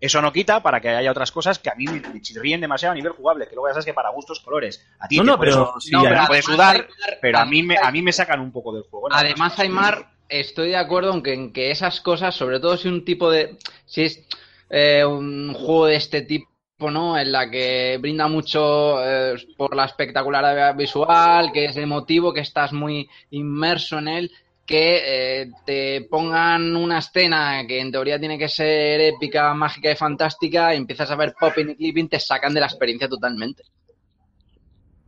Eso 0.00 0.22
no 0.22 0.32
quita 0.32 0.62
para 0.62 0.80
que 0.80 0.88
haya 0.88 1.10
otras 1.10 1.30
cosas 1.30 1.58
que 1.58 1.68
a 1.68 1.74
mí 1.74 1.84
me 1.84 2.22
chirríen 2.22 2.60
demasiado 2.60 2.92
a 2.92 2.94
nivel 2.94 3.12
jugable, 3.12 3.46
que 3.46 3.54
luego 3.54 3.68
ya 3.68 3.74
sabes 3.74 3.84
que 3.84 3.92
para 3.94 4.10
gustos 4.10 4.40
colores. 4.40 4.86
A 4.98 5.06
ti 5.06 5.18
No, 5.20 5.38
pero 5.38 5.74
sí, 5.78 5.90
no, 5.90 6.00
además- 6.00 6.22
te 6.22 6.28
puede 6.28 6.42
sudar, 6.42 6.88
pero 7.20 7.38
a 7.38 7.44
mí 7.44 7.62
me, 7.62 7.76
a 7.76 7.90
mí 7.90 8.00
me 8.00 8.12
sacan 8.12 8.40
un 8.40 8.50
poco 8.50 8.72
del 8.72 8.84
juego. 8.84 9.08
Además, 9.10 9.58
Aymar, 9.58 10.10
estoy 10.28 10.68
de 10.70 10.76
acuerdo 10.76 11.12
en 11.12 11.22
que, 11.22 11.34
en 11.34 11.52
que 11.52 11.70
esas 11.70 12.00
cosas, 12.00 12.34
sobre 12.34 12.60
todo 12.60 12.76
si 12.76 12.88
un 12.88 13.04
tipo 13.04 13.30
de. 13.30 13.58
Si 13.84 14.02
es 14.02 14.26
eh, 14.70 15.04
un 15.04 15.52
juego 15.52 15.86
de 15.86 15.96
este 15.96 16.22
tipo, 16.22 16.48
¿no? 16.78 17.18
En 17.18 17.30
la 17.30 17.50
que 17.50 17.98
brinda 18.00 18.26
mucho 18.26 19.04
eh, 19.04 19.34
por 19.58 19.76
la 19.76 19.84
espectacularidad 19.84 20.74
visual, 20.74 21.52
que 21.52 21.66
es 21.66 21.76
emotivo, 21.76 22.32
que 22.32 22.40
estás 22.40 22.72
muy 22.72 23.10
inmerso 23.30 23.98
en 23.98 24.08
él, 24.08 24.32
que 24.70 25.40
eh, 25.42 25.50
te 25.66 26.02
pongan 26.02 26.76
una 26.76 27.00
escena 27.00 27.66
que 27.66 27.80
en 27.80 27.90
teoría 27.90 28.20
tiene 28.20 28.38
que 28.38 28.48
ser 28.48 29.00
épica, 29.00 29.52
mágica 29.52 29.90
y 29.90 29.96
fantástica, 29.96 30.72
y 30.72 30.76
empiezas 30.76 31.10
a 31.10 31.16
ver 31.16 31.34
popping 31.38 31.70
y 31.70 31.74
clipping, 31.74 32.08
te 32.08 32.20
sacan 32.20 32.54
de 32.54 32.60
la 32.60 32.66
experiencia 32.66 33.08
totalmente. 33.08 33.64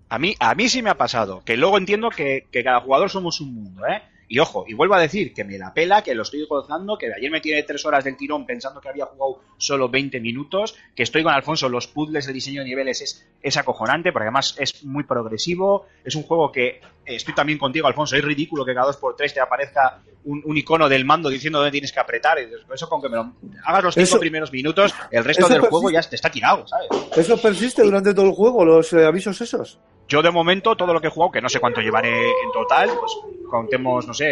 A 0.08 0.18
mí, 0.18 0.34
a 0.40 0.56
mí 0.56 0.68
sí 0.68 0.82
me 0.82 0.90
ha 0.90 0.98
pasado, 0.98 1.44
que 1.44 1.56
luego 1.56 1.78
entiendo 1.78 2.10
que, 2.10 2.48
que 2.50 2.64
cada 2.64 2.80
jugador 2.80 3.08
somos 3.08 3.40
un 3.40 3.54
mundo, 3.54 3.86
¿eh? 3.86 4.02
Y 4.32 4.38
ojo, 4.38 4.64
y 4.66 4.72
vuelvo 4.72 4.94
a 4.94 5.00
decir 5.00 5.34
que 5.34 5.44
me 5.44 5.58
la 5.58 5.74
pela, 5.74 6.02
que 6.02 6.14
lo 6.14 6.22
estoy 6.22 6.46
gozando, 6.46 6.96
que 6.96 7.12
ayer 7.12 7.30
me 7.30 7.42
tiré 7.42 7.62
tres 7.64 7.84
horas 7.84 8.02
del 8.02 8.16
tirón 8.16 8.46
pensando 8.46 8.80
que 8.80 8.88
había 8.88 9.04
jugado 9.04 9.42
solo 9.58 9.90
20 9.90 10.20
minutos, 10.20 10.74
que 10.96 11.02
estoy 11.02 11.22
con 11.22 11.34
Alfonso, 11.34 11.68
los 11.68 11.86
puzzles 11.86 12.26
de 12.26 12.32
diseño 12.32 12.62
de 12.62 12.68
niveles 12.68 13.02
es, 13.02 13.28
es 13.42 13.56
acojonante, 13.58 14.10
porque 14.10 14.24
además 14.24 14.56
es 14.58 14.84
muy 14.84 15.04
progresivo, 15.04 15.86
es 16.02 16.14
un 16.14 16.22
juego 16.22 16.50
que, 16.50 16.80
estoy 17.04 17.34
también 17.34 17.58
contigo 17.58 17.86
Alfonso, 17.86 18.16
es 18.16 18.24
ridículo 18.24 18.64
que 18.64 18.74
cada 18.74 18.86
dos 18.86 18.96
por 18.96 19.16
tres 19.16 19.34
te 19.34 19.40
aparezca 19.40 20.00
un, 20.24 20.40
un 20.44 20.56
icono 20.56 20.88
del 20.88 21.04
mando 21.04 21.28
diciendo 21.28 21.58
dónde 21.58 21.72
tienes 21.72 21.92
que 21.92 21.98
apretar, 22.00 22.38
y 22.38 22.48
eso 22.72 22.88
con 22.88 23.02
que 23.02 23.08
me 23.08 23.16
lo 23.16 23.32
hagas 23.64 23.82
los 23.84 23.94
cinco 23.94 24.04
Eso- 24.04 24.20
primeros 24.20 24.52
minutos, 24.52 24.94
el 25.10 25.24
resto 25.24 25.48
del 25.48 25.60
juego 25.62 25.90
ya 25.90 26.00
te 26.02 26.16
está 26.16 26.30
tirado, 26.30 26.66
¿sabes? 26.66 26.88
¿Eso 27.16 27.36
persiste 27.40 27.82
durante 27.82 28.14
todo 28.14 28.26
el 28.26 28.32
juego, 28.32 28.64
los 28.64 28.92
eh, 28.92 29.04
avisos 29.04 29.40
esos? 29.40 29.78
Yo 30.08 30.22
de 30.22 30.30
momento, 30.30 30.76
todo 30.76 30.92
lo 30.92 31.00
que 31.00 31.06
he 31.08 31.10
jugado, 31.10 31.32
que 31.32 31.40
no 31.40 31.48
sé 31.48 31.58
cuánto 31.58 31.80
llevaré 31.80 32.28
en 32.28 32.52
total, 32.52 32.90
pues 33.00 33.12
contemos, 33.50 34.06
no 34.06 34.14
sé, 34.14 34.26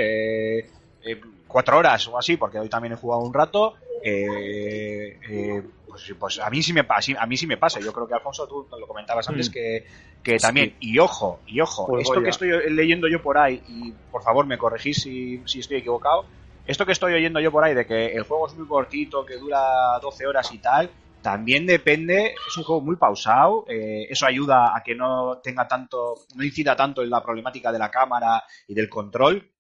eh, 0.59 0.71
eh, 1.05 1.21
cuatro 1.49 1.79
horas 1.79 2.07
o 2.09 2.19
así, 2.19 2.37
porque 2.37 2.59
hoy 2.59 2.69
también 2.69 2.93
he 2.93 2.97
jugado 2.97 3.23
un 3.23 3.33
rato. 3.35 3.75
eh, 4.03 5.19
eh, 5.29 5.63
pues, 5.91 6.15
pues 6.19 6.39
a 6.39 6.49
mí 6.49 6.63
sí 6.63 6.73
me 6.73 6.85
pasa, 6.85 7.13
a 7.19 7.27
mí 7.27 7.37
sí 7.37 7.47
me 7.47 7.57
pasa. 7.57 7.81
Yo 7.81 7.93
creo 7.93 8.07
que 8.07 8.15
Alfonso, 8.15 8.47
tú 8.47 8.67
lo 8.79 8.87
comentabas 8.87 9.29
antes 9.29 9.51
Mm. 9.51 9.53
que, 9.53 9.87
que 10.23 10.39
también. 10.39 10.77
Y 10.81 10.99
ojo, 10.99 11.41
y 11.47 11.61
ojo, 11.61 11.87
Pues 11.87 12.05
esto 12.09 12.23
que 12.23 12.31
estoy 12.31 12.71
leyendo 12.71 13.09
yo 13.09 13.23
por 13.23 13.37
ahí, 13.39 13.63
y 13.69 13.93
por 14.11 14.23
favor 14.23 14.47
me 14.47 14.57
corregís 14.59 15.03
si, 15.03 15.43
si 15.47 15.61
estoy 15.61 15.79
equivocado, 15.79 16.25
esto 16.67 16.87
que 16.87 16.93
estoy 16.93 17.15
oyendo 17.15 17.41
yo 17.41 17.51
por 17.51 17.65
ahí 17.65 17.75
de 17.75 17.87
que 17.87 18.13
el 18.15 18.23
juego 18.23 18.47
es 18.47 18.55
muy 18.55 18.67
cortito, 18.67 19.27
que 19.27 19.37
dura 19.37 19.99
12 20.01 20.27
horas 20.27 20.53
y 20.53 20.59
tal, 20.59 20.91
también 21.23 21.67
depende, 21.67 22.35
es 22.49 22.57
un 22.57 22.65
juego 22.65 22.81
muy 22.81 22.97
pausado, 22.97 23.65
eh, 23.69 24.07
eso 24.09 24.25
ayuda 24.27 24.75
a 24.77 24.83
que 24.83 24.95
no 24.95 25.39
tenga 25.43 25.69
tanto, 25.69 26.15
no 26.35 26.45
incida 26.45 26.75
tanto 26.77 27.03
en 27.03 27.11
la 27.11 27.23
problemática 27.23 27.71
de 27.73 27.79
la 27.79 27.91
cámara 27.91 28.43
y 28.69 28.75
del 28.75 28.89
control, 28.89 29.51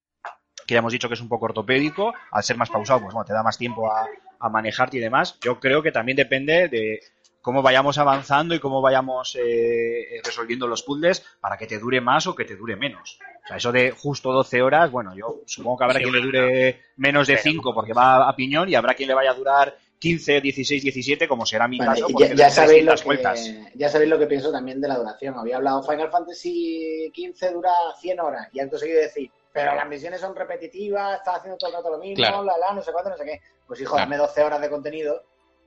que 0.66 0.74
ya 0.74 0.78
hemos 0.78 0.92
dicho 0.92 1.08
que 1.08 1.14
es 1.14 1.20
un 1.20 1.28
poco 1.28 1.46
ortopédico, 1.46 2.14
al 2.30 2.42
ser 2.44 2.56
más 2.56 2.70
pausado, 2.70 3.00
pues 3.00 3.12
bueno, 3.12 3.26
te 3.26 3.32
da 3.32 3.42
más 3.42 3.58
tiempo 3.58 3.90
a, 3.90 4.06
a 4.40 4.48
manejarte 4.48 4.96
y 4.96 5.00
demás. 5.00 5.38
Yo 5.40 5.60
creo 5.60 5.82
que 5.82 5.92
también 5.92 6.16
depende 6.16 6.68
de 6.68 7.00
cómo 7.42 7.62
vayamos 7.62 7.96
avanzando 7.98 8.54
y 8.54 8.58
cómo 8.58 8.82
vayamos 8.82 9.34
eh, 9.36 10.16
eh, 10.16 10.20
resolviendo 10.24 10.66
los 10.66 10.82
puzzles 10.82 11.24
para 11.40 11.56
que 11.56 11.66
te 11.66 11.78
dure 11.78 12.00
más 12.00 12.26
o 12.26 12.34
que 12.34 12.44
te 12.44 12.56
dure 12.56 12.76
menos. 12.76 13.18
O 13.44 13.46
sea, 13.48 13.56
eso 13.56 13.72
de 13.72 13.90
justo 13.92 14.30
12 14.32 14.60
horas, 14.62 14.90
bueno, 14.90 15.14
yo 15.16 15.40
supongo 15.46 15.78
que 15.78 15.84
habrá 15.84 15.98
Sí, 15.98 16.02
quien 16.04 16.14
le 16.16 16.20
dure 16.20 16.80
menos 16.96 17.26
de 17.26 17.34
pero- 17.34 17.42
5 17.44 17.74
porque 17.74 17.92
va 17.94 18.28
a 18.28 18.36
piñón 18.36 18.68
y 18.68 18.74
habrá 18.74 18.94
quien 18.94 19.08
le 19.08 19.14
vaya 19.14 19.30
a 19.30 19.34
durar 19.34 19.74
15, 19.98 20.40
16, 20.40 20.82
17, 20.82 21.28
como 21.28 21.44
será 21.44 21.68
mi 21.68 21.78
Vale, 21.78 22.00
caso, 22.00 22.34
ya, 22.34 22.48
sabéis 22.50 22.84
lo 22.84 22.92
300 22.92 23.04
vueltas. 23.04 23.40
que, 23.42 23.78
ya 23.78 23.88
sabéis 23.90 24.10
lo 24.10 24.18
que 24.18 24.26
pienso 24.26 24.50
también 24.50 24.80
de 24.80 24.88
la 24.88 24.96
duración. 24.96 25.34
Había 25.38 25.56
hablado 25.56 25.82
Final 25.82 26.10
Fantasy 26.10 27.12
XV 27.14 27.52
dura 27.52 27.70
100 28.00 28.20
horas 28.20 28.48
y 28.52 28.60
han 28.60 28.68
conseguido 28.70 29.00
decir, 29.00 29.30
pero 29.52 29.74
las 29.74 29.88
misiones 29.88 30.20
son 30.20 30.34
repetitivas, 30.36 31.18
estás 31.18 31.36
haciendo 31.38 31.56
todo 31.58 31.70
el 31.70 31.76
rato 31.76 31.90
lo 31.90 31.98
mismo, 31.98 32.16
Claro. 32.16 32.44
la, 32.44 32.56
la, 32.58 32.72
no 32.74 32.82
sé 32.82 32.92
cuánto, 32.92 33.10
no 33.10 33.16
sé 33.16 33.24
qué. 33.24 33.40
Pues 33.66 33.80
hijo, 33.80 33.94
Claro. 33.94 34.06
dame 34.10 34.16
12 34.16 34.42
horas 34.42 34.60
de 34.60 34.70
contenido 34.70 35.22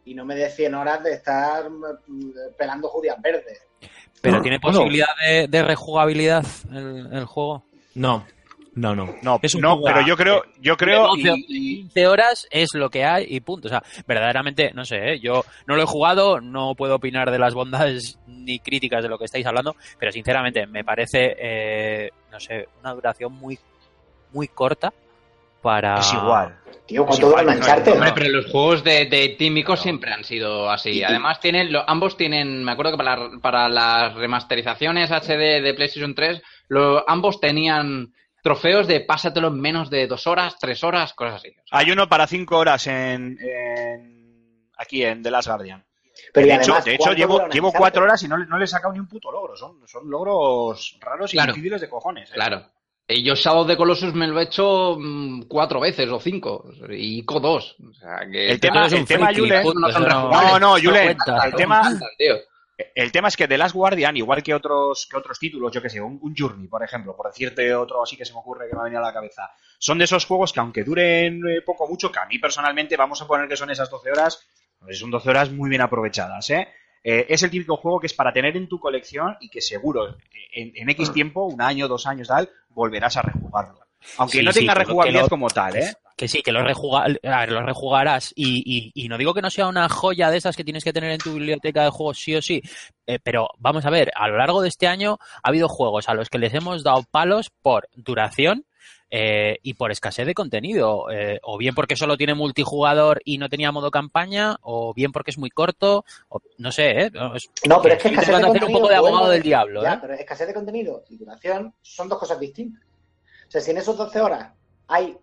y 0.05 0.13
no 0.15 0.25
me 0.25 0.35
des 0.35 0.55
100 0.55 0.73
horas 0.75 1.03
de 1.03 1.13
estar 1.13 1.69
mm, 1.69 1.93
pelando 2.57 2.87
judías 2.89 3.21
verdes. 3.21 3.61
Pero 4.21 4.41
tiene 4.41 4.59
posibilidad 4.59 5.07
de, 5.25 5.47
de 5.49 5.63
rejugabilidad 5.63 6.45
el, 6.71 7.09
el 7.11 7.25
juego. 7.25 7.65
No, 7.95 8.25
no, 8.75 8.95
no. 8.95 9.13
No, 9.21 9.39
Es 9.41 9.53
un 9.53 9.61
no 9.61 9.77
juego 9.77 9.85
pero 9.85 10.01
yo 10.07 10.15
creo, 10.17 10.43
yo 10.61 10.77
creo 10.77 11.13
De 11.15 11.29
12 11.29 11.43
y- 11.45 11.45
y- 11.47 11.75
15 11.83 12.07
horas 12.07 12.47
es 12.49 12.69
lo 12.73 12.89
que 12.89 13.03
hay 13.03 13.25
y 13.29 13.41
punto. 13.41 13.67
O 13.67 13.69
sea, 13.69 13.83
verdaderamente, 14.07 14.71
no 14.73 14.85
sé, 14.85 15.13
¿eh? 15.13 15.19
yo 15.19 15.43
no 15.67 15.75
lo 15.75 15.83
he 15.83 15.85
jugado, 15.85 16.39
no 16.39 16.73
puedo 16.75 16.95
opinar 16.95 17.31
de 17.31 17.39
las 17.39 17.53
bondades 17.53 18.17
ni 18.25 18.59
críticas 18.59 19.03
de 19.03 19.09
lo 19.09 19.17
que 19.19 19.25
estáis 19.25 19.45
hablando, 19.45 19.75
pero 19.99 20.11
sinceramente 20.11 20.65
me 20.67 20.83
parece, 20.85 21.35
eh, 21.37 22.09
no 22.31 22.39
sé, 22.39 22.67
una 22.79 22.93
duración 22.93 23.33
muy, 23.33 23.59
muy 24.33 24.47
corta 24.49 24.93
para... 25.61 25.99
es 25.99 26.13
igual. 26.13 26.59
Tío, 26.85 27.05
¿cuánto 27.05 27.29
dura 27.29 27.41
el 27.41 27.47
no? 27.59 27.93
Hombre, 27.93 28.11
pero 28.13 28.29
los 28.29 28.51
juegos 28.51 28.83
de, 28.83 29.05
de 29.05 29.35
Team 29.39 29.55
Ico 29.57 29.77
siempre 29.77 30.11
han 30.11 30.25
sido 30.25 30.69
así. 30.69 31.01
Además, 31.01 31.39
tienen, 31.39 31.71
lo- 31.71 31.89
ambos 31.89 32.17
tienen, 32.17 32.61
me 32.63 32.73
acuerdo 32.73 32.91
que 32.91 32.97
para, 32.97 33.29
para 33.41 33.69
las 33.69 34.13
remasterizaciones 34.15 35.09
HD 35.11 35.61
de 35.61 35.73
PlayStation 35.73 36.13
3, 36.13 36.41
lo- 36.67 37.09
ambos 37.09 37.39
tenían 37.39 38.13
trofeos 38.43 38.87
de 38.87 38.99
pásatelo 38.99 39.47
en 39.47 39.61
menos 39.61 39.89
de 39.89 40.07
dos 40.07 40.27
horas, 40.27 40.57
tres 40.59 40.83
horas, 40.83 41.13
cosas 41.13 41.35
así. 41.35 41.49
O 41.51 41.67
sea, 41.67 41.79
Hay 41.79 41.89
uno 41.91 42.09
para 42.09 42.27
5 42.27 42.57
horas 42.57 42.85
en, 42.87 43.37
en- 43.39 44.69
aquí 44.77 45.05
en 45.05 45.23
The 45.23 45.31
Last 45.31 45.47
Guardian. 45.47 45.85
Pero 46.33 46.47
de 46.47 46.55
hecho, 46.55 46.73
de 46.81 46.95
hecho 46.95 47.03
¿cuánto 47.05 47.17
llevo, 47.17 47.47
llevo 47.47 47.71
cuatro 47.71 48.03
horas 48.03 48.21
y 48.23 48.27
no, 48.27 48.35
le- 48.37 48.45
no 48.45 48.57
le 48.57 48.65
he 48.65 48.67
sacado 48.67 48.93
ni 48.93 48.99
un 48.99 49.07
puto 49.07 49.31
logro. 49.31 49.55
Son, 49.55 49.87
son 49.87 50.09
logros 50.09 50.97
raros 50.99 51.33
y 51.33 51.37
Claro. 51.37 51.53
difíciles 51.53 51.79
de 51.79 51.89
cojones. 51.89 52.29
¿eh? 52.29 52.33
claro. 52.33 52.65
Y 53.13 53.23
yo 53.23 53.35
Shadow 53.35 53.65
de 53.65 53.77
Colossus 53.77 54.13
me 54.13 54.27
lo 54.27 54.39
he 54.39 54.43
hecho 54.43 54.97
mm, 54.99 55.43
cuatro 55.43 55.79
veces 55.79 56.09
o 56.09 56.19
cinco. 56.19 56.65
Y 56.89 57.19
Ico 57.19 57.39
dos. 57.39 57.75
O 57.79 57.93
sea, 57.93 58.27
que 58.29 58.51
El 58.51 58.59
tema, 58.59 58.87
el 58.87 59.05
tema, 59.05 59.29
punto, 59.61 59.99
no. 59.99 60.31
No, 60.31 60.59
no, 60.59 60.77
eso 60.77 60.87
Julen, 60.87 61.17
cuenta. 61.17 61.45
el 61.45 61.53
tema, 61.53 61.99
el 62.95 63.11
tema 63.11 63.27
es 63.27 63.37
que 63.37 63.47
The 63.47 63.57
Last 63.57 63.75
Guardian, 63.75 64.17
igual 64.17 64.41
que 64.41 64.53
otros, 64.53 65.07
que 65.09 65.17
otros 65.17 65.37
títulos, 65.37 65.71
yo 65.71 65.81
que 65.81 65.89
sé, 65.89 66.01
un, 66.01 66.19
un 66.21 66.35
Journey, 66.35 66.67
por 66.67 66.83
ejemplo, 66.83 67.15
por 67.15 67.27
decirte 67.27 67.73
otro 67.75 68.01
así 68.01 68.17
que 68.17 68.25
se 68.25 68.33
me 68.33 68.39
ocurre 68.39 68.67
que 68.67 68.75
me 68.75 68.81
ha 68.81 68.85
venido 68.85 69.01
a 69.01 69.05
la 69.05 69.13
cabeza, 69.13 69.51
son 69.77 69.99
de 69.99 70.05
esos 70.05 70.25
juegos 70.25 70.51
que 70.51 70.59
aunque 70.59 70.83
duren 70.83 71.41
eh, 71.47 71.61
poco 71.63 71.85
o 71.85 71.87
mucho, 71.87 72.11
que 72.11 72.19
a 72.19 72.25
mí 72.25 72.39
personalmente 72.39 72.97
vamos 72.97 73.21
a 73.21 73.27
poner 73.27 73.47
que 73.47 73.57
son 73.57 73.69
esas 73.69 73.89
12 73.89 74.11
horas, 74.11 74.45
pues 74.79 74.97
son 74.99 75.11
12 75.11 75.29
horas 75.29 75.51
muy 75.51 75.69
bien 75.69 75.81
aprovechadas, 75.81 76.49
¿eh? 76.49 76.67
Eh, 77.05 77.25
es 77.27 77.43
el 77.43 77.51
típico 77.51 77.75
juego 77.75 77.99
que 77.99 78.07
es 78.07 78.13
para 78.13 78.31
tener 78.31 78.55
en 78.55 78.69
tu 78.69 78.79
colección 78.79 79.35
y 79.41 79.49
que 79.49 79.59
seguro 79.59 80.15
en, 80.53 80.71
en 80.73 80.89
X 80.89 81.11
tiempo, 81.11 81.45
un 81.45 81.61
año, 81.61 81.89
dos 81.89 82.07
años, 82.07 82.29
tal, 82.29 82.49
volverás 82.73 83.17
a 83.17 83.21
rejugarlo. 83.21 83.79
Aunque 84.17 84.39
Sí, 84.39 84.43
no 84.43 84.51
sí, 84.51 84.59
tenga 84.59 84.73
que 84.73 84.79
rejugabilidad 84.79 85.23
lo- 85.23 85.29
como 85.29 85.49
tal, 85.49 85.75
¿eh? 85.77 85.93
Que 86.17 86.27
sí, 86.27 86.43
que 86.43 86.51
lo, 86.51 86.61
rejuga- 86.61 87.05
a 87.23 87.39
ver, 87.39 87.51
lo 87.51 87.63
rejugarás 87.63 88.33
y, 88.35 88.61
y- 88.65 88.91
y 88.93 89.07
no 89.09 89.17
digo 89.17 89.33
que 89.33 89.41
no 89.41 89.49
sea 89.49 89.67
una 89.67 89.89
joya 89.89 90.29
de 90.29 90.37
esas 90.37 90.55
que 90.55 90.63
tienes 90.63 90.83
que 90.83 90.93
tener 90.93 91.09
en 91.11 91.17
tu 91.19 91.33
biblioteca 91.33 91.83
de 91.85 91.89
juegos 91.89 92.19
sí 92.19 92.35
o 92.35 92.41
sí, 92.41 92.61
eh, 93.07 93.17
pero 93.23 93.47
vamos 93.57 93.85
a 93.85 93.89
ver, 93.89 94.11
a 94.15 94.27
lo 94.27 94.37
largo 94.37 94.61
de 94.61 94.67
este 94.69 94.87
año 94.87 95.17
ha 95.41 95.49
habido 95.49 95.67
juegos 95.69 96.09
a 96.09 96.13
los 96.13 96.29
que 96.29 96.37
les 96.37 96.53
hemos 96.53 96.83
dado 96.83 97.03
palos 97.09 97.49
por 97.61 97.87
duración 97.95 98.65
eh, 99.15 99.59
y 99.61 99.75
por 99.75 99.91
escasez 99.91 100.25
de 100.25 100.33
contenido, 100.33 101.11
eh, 101.11 101.39
o 101.43 101.59
bien 101.59 101.75
porque 101.75 101.95
solo 101.95 102.17
tiene 102.17 102.33
multijugador 102.33 103.21
y 103.23 103.37
no 103.37 103.47
tenía 103.47 103.71
modo 103.71 103.91
campaña, 103.91 104.57
o 104.61 104.91
bien 104.95 105.11
porque 105.11 105.29
es 105.29 105.37
muy 105.37 105.51
corto, 105.51 106.03
o 106.29 106.39
no 106.57 106.71
sé, 106.71 106.89
¿eh? 106.99 107.11
Es- 107.35 107.51
No, 107.69 107.79
pero 107.79 107.93
es 107.93 108.01
que 108.01 108.09
escasez 108.09 108.35
de 108.39 108.47
hacer 108.47 108.63
un 108.63 108.71
poco 108.71 108.89
de 108.89 108.95
abogado 108.95 109.29
del 109.29 109.43
diablo, 109.43 109.83
Ya, 109.83 109.93
¿eh? 109.93 109.97
pero 110.01 110.13
escasez 110.15 110.47
de 110.47 110.55
contenido 110.55 111.03
y 111.09 111.17
duración 111.17 111.75
son 111.83 112.09
dos 112.09 112.17
cosas 112.17 112.39
distintas. 112.39 112.81
O 113.47 113.51
sea, 113.51 113.61
si 113.61 113.69
en 113.69 113.77
esos 113.77 113.95
12 113.95 114.19
horas 114.19 114.51
hay, 114.87 115.15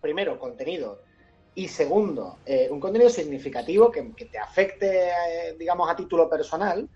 primero, 0.00 0.40
contenido 0.40 1.02
y 1.54 1.68
segundo, 1.68 2.38
eh, 2.44 2.66
un 2.68 2.80
contenido 2.80 3.10
significativo 3.10 3.92
que, 3.92 4.10
que 4.16 4.24
te 4.24 4.38
afecte, 4.38 5.08
eh, 5.08 5.54
digamos, 5.56 5.88
a 5.88 5.94
título 5.94 6.28
personal, 6.28 6.88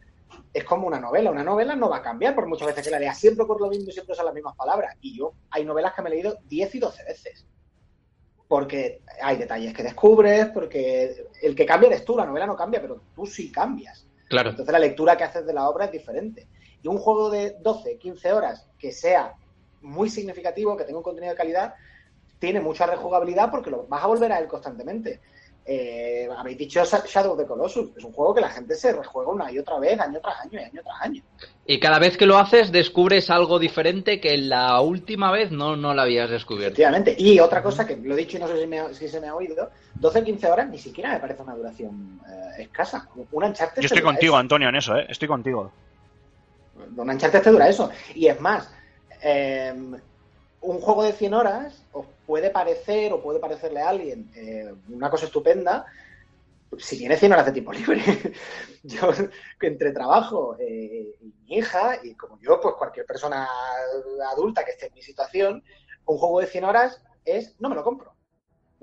es 0.52 0.65
como 0.65 0.86
una 0.86 1.01
novela. 1.01 1.31
Una 1.31 1.44
novela 1.44 1.77
no 1.77 1.89
va 1.89 1.98
a 1.98 2.02
cambiar 2.02 2.35
por 2.35 2.47
muchas 2.47 2.69
veces 2.69 2.85
que 2.85 2.90
la 2.90 2.98
leas. 2.98 3.19
Siempre 3.19 3.44
por 3.44 3.61
lo 3.61 3.69
mismo 3.69 3.89
y 3.89 3.93
siempre 3.93 4.15
son 4.15 4.27
las 4.27 4.35
mismas 4.35 4.57
palabras. 4.57 4.97
Y 5.01 5.16
yo, 5.16 5.35
hay 5.51 5.65
novelas 5.65 5.94
que 5.94 6.02
me 6.02 6.09
he 6.09 6.12
leído 6.12 6.39
10 6.48 6.74
y 6.74 6.78
12 6.78 7.05
veces. 7.05 7.47
Porque 8.48 9.02
hay 9.23 9.36
detalles 9.36 9.73
que 9.73 9.82
descubres, 9.82 10.47
porque 10.47 11.27
el 11.43 11.55
que 11.55 11.66
cambia 11.66 11.89
eres 11.89 12.05
tú, 12.05 12.16
la 12.16 12.27
novela 12.27 12.47
no 12.47 12.57
cambia, 12.57 12.81
pero 12.81 13.01
tú 13.15 13.27
sí 13.27 13.52
cambias. 13.52 14.07
Claro. 14.28 14.51
Entonces 14.51 14.73
la 14.73 14.78
lectura 14.78 15.16
que 15.16 15.24
haces 15.24 15.47
de 15.47 15.52
la 15.52 15.69
obra 15.69 15.86
es 15.86 15.93
diferente. 15.93 16.48
Y 16.82 16.89
un 16.89 16.98
juego 16.98 17.31
de 17.31 17.57
12, 17.61 17.98
15 17.98 18.32
horas 18.32 18.69
que 18.78 18.93
sea 18.93 19.35
muy 19.82 20.09
significativo, 20.09 20.77
que 20.77 20.85
tenga 20.85 20.98
un 20.98 21.05
contenido 21.05 21.32
de 21.32 21.36
calidad, 21.36 21.74
tiene 22.39 22.61
mucha 22.61 22.86
rejugabilidad 22.86 23.51
porque 23.51 23.70
lo 23.70 23.86
vas 23.86 24.02
a 24.02 24.07
volver 24.07 24.32
a 24.32 24.39
él 24.39 24.48
constantemente. 24.48 25.20
Eh, 25.66 26.28
habéis 26.37 26.59
dicho 26.59 26.82
Shadow 26.85 27.32
of 27.32 27.39
the 27.39 27.47
Colossus. 27.47 27.91
Es 27.97 28.05
un 28.05 28.12
juego 28.12 28.35
que 28.35 28.41
la 28.41 28.49
gente 28.49 28.74
se 28.74 28.93
rejuega 28.93 29.31
una 29.31 29.53
y 29.53 29.59
otra 29.59 29.78
vez, 29.78 29.99
año 30.01 30.19
tras 30.20 30.41
año 30.41 30.61
y 30.61 30.65
año 30.65 30.81
tras 30.82 31.01
año. 31.03 31.23
Y 31.66 31.78
cada 31.78 31.99
vez 32.01 32.16
que 32.16 32.27
lo 32.27 32.39
haces 32.39 32.73
descubres 32.73 33.31
algo 33.31 33.59
diferente 33.59 34.20
que 34.20 34.37
la 34.39 34.81
última 34.81 35.31
vez 35.31 35.53
no, 35.53 35.77
no 35.77 35.95
lo 35.95 36.03
habías 36.03 36.28
descubierto. 36.31 36.73
Efectivamente. 36.73 37.15
Y 37.16 37.39
otra 37.39 37.62
cosa 37.62 37.87
que 37.87 37.97
lo 37.97 38.15
he 38.15 38.16
dicho 38.19 38.37
y 38.39 38.41
no 38.41 38.49
sé 38.49 38.61
si, 38.61 38.66
me 38.66 38.81
ha- 38.81 38.93
si 38.95 39.09
se 39.09 39.20
me 39.20 39.28
ha 39.28 39.35
oído, 39.35 39.70
12-15 40.01 40.51
horas 40.51 40.69
ni 40.69 40.78
siquiera 40.78 41.12
me 41.12 41.20
parece 41.20 41.43
una 41.43 41.55
duración 41.55 42.20
eh, 42.28 42.62
escasa. 42.62 43.09
Un 43.15 43.45
Uncharted 43.45 43.82
Yo 43.82 43.87
estoy 43.87 44.03
contigo, 44.03 44.35
eso. 44.35 44.41
Antonio, 44.41 44.69
en 44.69 44.74
eso, 44.77 44.97
¿eh? 44.97 45.07
Estoy 45.09 45.28
contigo. 45.28 45.70
Un 46.97 47.11
Uncharted 47.11 47.43
te 47.43 47.51
dura 47.51 47.69
eso. 47.69 47.91
Y 48.15 48.27
es 48.27 48.41
más, 48.41 48.73
eh, 49.23 49.73
un 50.62 50.81
juego 50.81 51.03
de 51.05 51.12
100 51.12 51.35
horas 51.35 51.85
os 51.93 52.07
puede 52.31 52.51
parecer 52.51 53.12
o 53.12 53.20
puede 53.20 53.40
parecerle 53.40 53.81
a 53.81 53.89
alguien 53.89 54.31
eh, 54.36 54.73
una 54.89 55.11
cosa 55.11 55.27
estupenda 55.27 55.85
si 56.78 56.97
tiene 56.97 57.16
100 57.16 57.32
horas 57.32 57.47
de 57.47 57.51
tiempo 57.51 57.73
libre. 57.73 58.01
yo, 58.85 59.11
entre 59.61 59.90
trabajo 59.90 60.57
eh, 60.61 61.16
y 61.20 61.35
mi 61.43 61.57
hija, 61.57 61.98
y 62.05 62.15
como 62.15 62.39
yo, 62.40 62.61
pues 62.61 62.77
cualquier 62.78 63.05
persona 63.05 63.48
adulta 64.31 64.65
que 64.65 64.70
esté 64.70 64.86
en 64.86 64.94
mi 64.94 65.02
situación, 65.02 65.65
un 66.07 66.19
juego 66.19 66.39
de 66.39 66.47
100 66.47 66.65
horas 66.66 67.02
es, 67.24 67.57
no 67.59 67.69
me 67.69 67.74
lo 67.74 67.82
compro. 67.82 68.15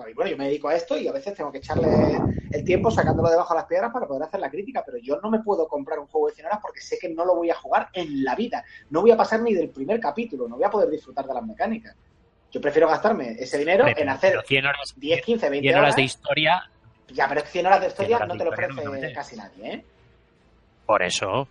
Y 0.06 0.14
bueno, 0.14 0.30
yo 0.30 0.36
me 0.36 0.48
dedico 0.48 0.68
a 0.68 0.76
esto 0.76 0.98
y 0.98 1.08
a 1.08 1.14
veces 1.14 1.34
tengo 1.34 1.50
que 1.50 1.60
echarle 1.60 1.88
el 2.52 2.66
tiempo 2.66 2.92
sacándolo 2.92 3.30
debajo 3.30 3.54
de 3.54 3.62
las 3.62 3.68
piedras 3.68 3.94
para 3.94 4.08
poder 4.08 4.24
hacer 4.24 4.42
la 4.42 4.52
crítica, 4.52 4.84
pero 4.86 4.98
yo 4.98 5.22
no 5.22 5.32
me 5.32 5.40
puedo 5.40 5.70
comprar 5.70 6.00
un 6.00 6.08
juego 6.08 6.28
de 6.28 6.34
100 6.34 6.48
horas 6.48 6.60
porque 6.62 6.82
sé 6.82 7.00
que 7.00 7.08
no 7.08 7.24
lo 7.24 7.38
voy 7.38 7.50
a 7.50 7.56
jugar 7.56 7.88
en 7.94 8.26
la 8.26 8.36
vida. 8.36 8.66
No 8.90 9.00
voy 9.00 9.12
a 9.12 9.18
pasar 9.18 9.42
ni 9.42 9.54
del 9.54 9.70
primer 9.70 10.02
capítulo, 10.02 10.50
no 10.50 10.58
voy 10.58 10.66
a 10.66 10.70
poder 10.70 10.90
disfrutar 10.90 11.26
de 11.26 11.34
las 11.34 11.46
mecánicas. 11.46 11.96
Yo 12.52 12.62
prefiero 12.62 12.88
gastarme 12.88 13.36
ese 13.40 13.58
dinero 13.58 13.86
Hombre, 13.86 14.02
en 14.02 14.10
hacer 14.10 14.32
pero 14.32 14.42
100 14.44 14.66
horas, 14.66 14.94
10, 14.96 15.22
15, 15.22 15.50
20 15.50 15.62
100 15.68 15.76
horas 15.76 15.84
horas. 15.84 15.96
de 15.96 16.02
historia, 16.04 16.64
Ya, 17.10 17.28
pero 17.28 17.42
100 17.42 17.66
horas 17.66 17.82
de 17.82 17.88
historia 17.88 18.18
100 18.18 18.18
horas 18.18 18.28
no 18.28 18.34
de 18.34 18.38
te 18.40 18.44
lo 18.46 18.50
no 18.52 18.54
ofrece 18.56 18.90
metes. 19.02 19.16
casi 19.16 19.36
nadie, 19.36 19.74
¿eh? 19.74 19.86
por 20.86 21.04
eso. 21.04 21.48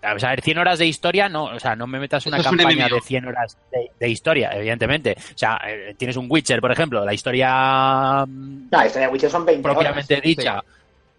Vamos 0.00 0.24
a 0.24 0.30
ver, 0.30 0.40
100 0.42 0.58
horas 0.58 0.78
de 0.78 0.86
historia, 0.86 1.28
no, 1.28 1.44
o 1.44 1.58
sea, 1.60 1.74
no 1.74 1.86
me 1.88 1.98
metas 1.98 2.24
una 2.26 2.38
un 2.38 2.42
campaña 2.44 2.86
MMO. 2.86 2.94
de 2.96 3.00
100 3.02 3.26
horas 3.26 3.58
de, 3.72 3.90
de 3.98 4.08
historia, 4.08 4.50
evidentemente. 4.54 5.16
O 5.18 5.36
sea, 5.38 5.60
eh, 5.66 5.94
tienes 5.98 6.16
un 6.16 6.26
Witcher, 6.30 6.60
por 6.60 6.70
ejemplo, 6.72 7.04
la 7.04 7.12
historia 7.12 8.24
mm, 8.26 8.68
No, 8.70 8.78
la 8.78 8.86
historia 8.86 9.08
de 9.08 9.12
Witcher 9.12 9.30
son 9.30 9.44
20 9.44 9.62
propiamente 9.62 10.14
horas. 10.14 10.24
dicha 10.24 10.64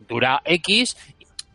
dura 0.08 0.42
X, 0.46 0.96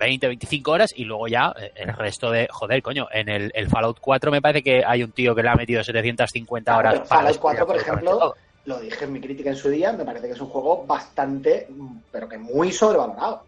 20, 0.04 0.26
25 0.28 0.70
horas 0.70 0.94
y 0.96 1.04
luego 1.04 1.28
ya 1.28 1.54
eh, 1.58 1.72
el 1.76 1.92
resto 1.94 2.30
de, 2.30 2.48
joder, 2.50 2.82
coño, 2.82 3.08
en 3.12 3.28
el, 3.28 3.50
el 3.54 3.68
Fallout 3.68 3.98
4 4.00 4.30
me 4.30 4.42
parece 4.42 4.62
que 4.62 4.84
hay 4.84 5.02
un 5.02 5.12
tío 5.12 5.34
que 5.34 5.42
le 5.42 5.48
ha 5.48 5.54
metido 5.54 5.82
750 5.82 6.72
Claro, 6.72 6.80
horas 6.80 6.92
pero 6.92 7.08
para 7.08 7.20
Fallout 7.20 7.32
descubrir 7.32 7.58
4, 7.58 7.66
por 7.66 7.76
ejemplo, 7.76 8.10
todo. 8.18 8.36
Lo 8.66 8.80
dije 8.80 9.04
en 9.04 9.12
mi 9.12 9.20
crítica 9.20 9.50
en 9.50 9.56
su 9.56 9.68
día, 9.68 9.92
me 9.92 10.04
parece 10.04 10.26
que 10.26 10.32
es 10.32 10.40
un 10.40 10.48
juego 10.48 10.84
bastante, 10.86 11.68
pero 12.10 12.28
que 12.28 12.38
muy 12.38 12.72
sobrevalorado. 12.72 13.44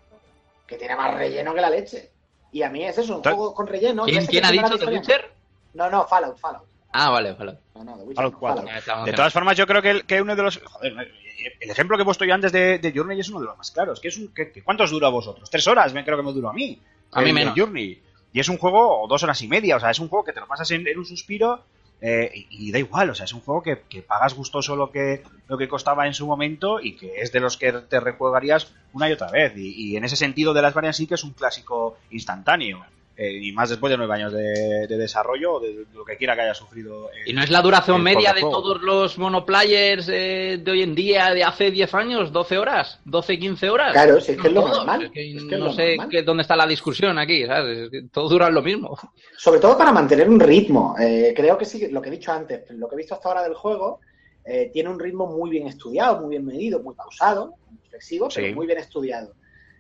Que 0.66 0.77
tiene 0.77 0.97
más 0.97 1.15
relleno 1.15 1.55
que 1.55 1.61
la 1.61 1.70
leche. 1.70 2.11
Y 2.53 2.62
a 2.62 2.69
mí 2.69 2.85
es 2.85 2.99
eso, 2.99 3.16
un 3.16 3.23
juego 3.23 3.55
con 3.55 3.66
relleno. 3.66 4.05
¿Quién, 4.05 4.45
ha 4.45 4.51
dicho 4.51 4.78
The 4.78 4.87
Witcher? 4.87 5.31
No, 5.74 5.89
no, 5.89 6.07
Fallout, 6.07 6.39
Fallout. 6.39 6.65
Ah, 6.92 7.10
vale, 7.10 7.32
vale. 7.34 7.58
No, 7.74 7.84
no, 7.84 7.96
The 7.96 8.02
Witcher. 8.04 8.14
Fallout 8.16 8.32
no, 8.34 8.38
4. 8.38 8.56
Fallout. 8.56 8.72
Ya 8.72 8.78
estamos 8.78 9.06
De 9.06 9.12
todas 9.12 9.32
formas, 9.32 9.56
yo 9.56 9.66
creo 9.66 9.82
que, 9.82 9.90
el- 9.90 10.04
que 10.06 10.22
uno 10.22 10.34
de 10.36 10.42
los. 10.42 10.58
Joder, 10.64 11.12
el 11.60 11.70
ejemplo 11.70 11.96
que 11.96 12.02
he 12.02 12.04
puesto 12.06 12.24
yo 12.24 12.34
antes 12.34 12.52
de, 12.52 12.78
de 12.78 12.92
Journey 12.94 13.20
es 13.20 13.28
uno 13.28 13.40
de 13.40 13.46
los 13.46 13.58
más 13.58 13.70
claros. 13.70 14.00
Que 14.00 14.08
es 14.08 14.16
un, 14.16 14.28
que, 14.34 14.50
que 14.50 14.62
¿Cuántos 14.62 14.90
dura 14.90 15.08
a 15.08 15.10
vosotros? 15.10 15.50
¿Tres 15.50 15.66
horas? 15.68 15.92
Me 15.92 16.04
creo 16.04 16.16
que 16.16 16.22
me 16.22 16.32
duró 16.32 16.48
a 16.48 16.52
mí. 16.52 16.80
A 17.12 17.20
mí 17.20 17.28
el 17.28 17.34
menos. 17.34 17.54
Journey. 17.56 18.02
Y 18.32 18.40
es 18.40 18.48
un 18.48 18.58
juego, 18.58 19.02
o 19.02 19.06
dos 19.08 19.22
horas 19.22 19.40
y 19.42 19.48
media. 19.48 19.76
O 19.76 19.80
sea, 19.80 19.90
es 19.90 19.98
un 19.98 20.08
juego 20.08 20.24
que 20.24 20.32
te 20.32 20.40
lo 20.40 20.46
pasas 20.46 20.70
en, 20.70 20.86
en 20.86 20.98
un 20.98 21.04
suspiro. 21.04 21.64
eh, 22.00 22.30
y, 22.34 22.68
y 22.68 22.72
da 22.72 22.78
igual, 22.78 23.08
o 23.10 23.14
sea, 23.14 23.24
es 23.24 23.32
un 23.32 23.40
juego 23.40 23.62
que, 23.62 23.82
que 23.88 24.02
pagas 24.02 24.34
gustoso 24.34 24.76
lo 24.76 24.90
que, 24.90 25.22
lo 25.48 25.56
que 25.56 25.66
costaba 25.68 26.06
en 26.06 26.12
su 26.14 26.26
momento 26.26 26.78
y 26.80 26.94
que 26.96 27.20
es 27.22 27.32
de 27.32 27.40
los 27.40 27.56
que 27.56 27.72
te 27.72 28.00
rejugarías 28.00 28.72
una 28.92 29.08
y 29.08 29.12
otra 29.12 29.30
vez. 29.30 29.54
Y, 29.56 29.92
y 29.92 29.96
en 29.96 30.04
ese 30.04 30.16
sentido 30.16 30.52
de 30.52 30.60
las 30.62 30.74
varias 30.74 30.96
sí 30.96 31.06
que 31.06 31.14
es 31.14 31.24
un 31.24 31.32
clásico 31.32 31.96
instantáneo. 32.10 32.84
Eh, 33.18 33.32
y 33.44 33.52
más 33.52 33.70
después 33.70 33.90
de 33.90 33.97
nueve 33.97 34.12
años 34.14 34.30
de, 34.34 34.86
de 34.86 34.98
desarrollo 34.98 35.55
o 35.55 35.60
de, 35.60 35.86
lo 35.94 36.05
que 36.05 36.18
quiera 36.18 36.34
que 36.34 36.43
haya 36.43 36.52
sufrido. 36.55 37.09
eh, 37.10 37.22
¿Y 37.30 37.32
no 37.32 37.43
es 37.43 37.48
la 37.51 37.62
duración 37.62 38.02
media 38.02 38.34
de 38.34 38.43
todos 38.43 38.82
los 38.82 39.16
monoplayers 39.16 40.06
eh, 40.12 40.60
de 40.62 40.70
hoy 40.70 40.82
en 40.82 40.94
día, 40.94 41.32
de 41.32 41.43
hace 41.43 41.70
10 41.70 41.94
años? 41.94 42.30
¿12 42.30 42.59
horas? 42.59 43.01
¿12, 43.06 43.38
15 43.38 43.70
horas? 43.70 43.93
Claro, 43.93 44.20
si 44.20 44.32
es 44.32 44.38
que 44.38 44.48
es 44.48 44.52
lo 44.52 44.60
todos. 44.60 44.76
normal. 44.78 45.05
Es 45.05 45.10
que 45.12 45.30
Es 45.34 45.43
que 45.44 45.55
es 45.55 45.59
no 45.59 45.64
lo 45.66 45.72
sé 45.72 45.97
dónde 46.26 46.43
está 46.43 46.56
la 46.56 46.66
discusión 46.66 47.18
aquí, 47.18 47.47
¿sabes? 47.47 47.78
Es 47.78 47.90
que 47.90 48.02
todo 48.12 48.28
dura 48.28 48.51
lo 48.51 48.60
mismo. 48.60 48.98
Sobre 49.38 49.60
todo 49.60 49.78
para 49.78 49.93
mantener 49.93 50.28
un 50.28 50.38
ritmo. 50.38 50.94
Eh, 51.01 51.32
creo 51.34 51.56
que 51.56 51.64
sí, 51.64 51.88
lo 51.90 52.02
que 52.02 52.09
he 52.10 52.12
dicho 52.12 52.32
antes, 52.32 52.64
lo 52.70 52.86
que 52.86 52.97
he 52.97 52.98
visto 52.98 53.14
hasta 53.14 53.28
ahora 53.30 53.43
del 53.44 53.55
juego, 53.55 54.01
eh, 54.44 54.68
tiene 54.74 54.90
un 54.90 55.01
ritmo 55.01 55.26
muy 55.26 55.48
bien 55.48 55.66
estudiado, 55.68 56.20
muy 56.20 56.30
bien 56.30 56.44
medido, 56.44 56.80
muy 56.82 56.94
pausado, 56.94 57.55
reflexivo, 57.84 58.28
pero 58.34 58.47
Sí. 58.48 58.55
muy 58.55 58.66
bien 58.66 58.78
estudiado. 58.78 59.32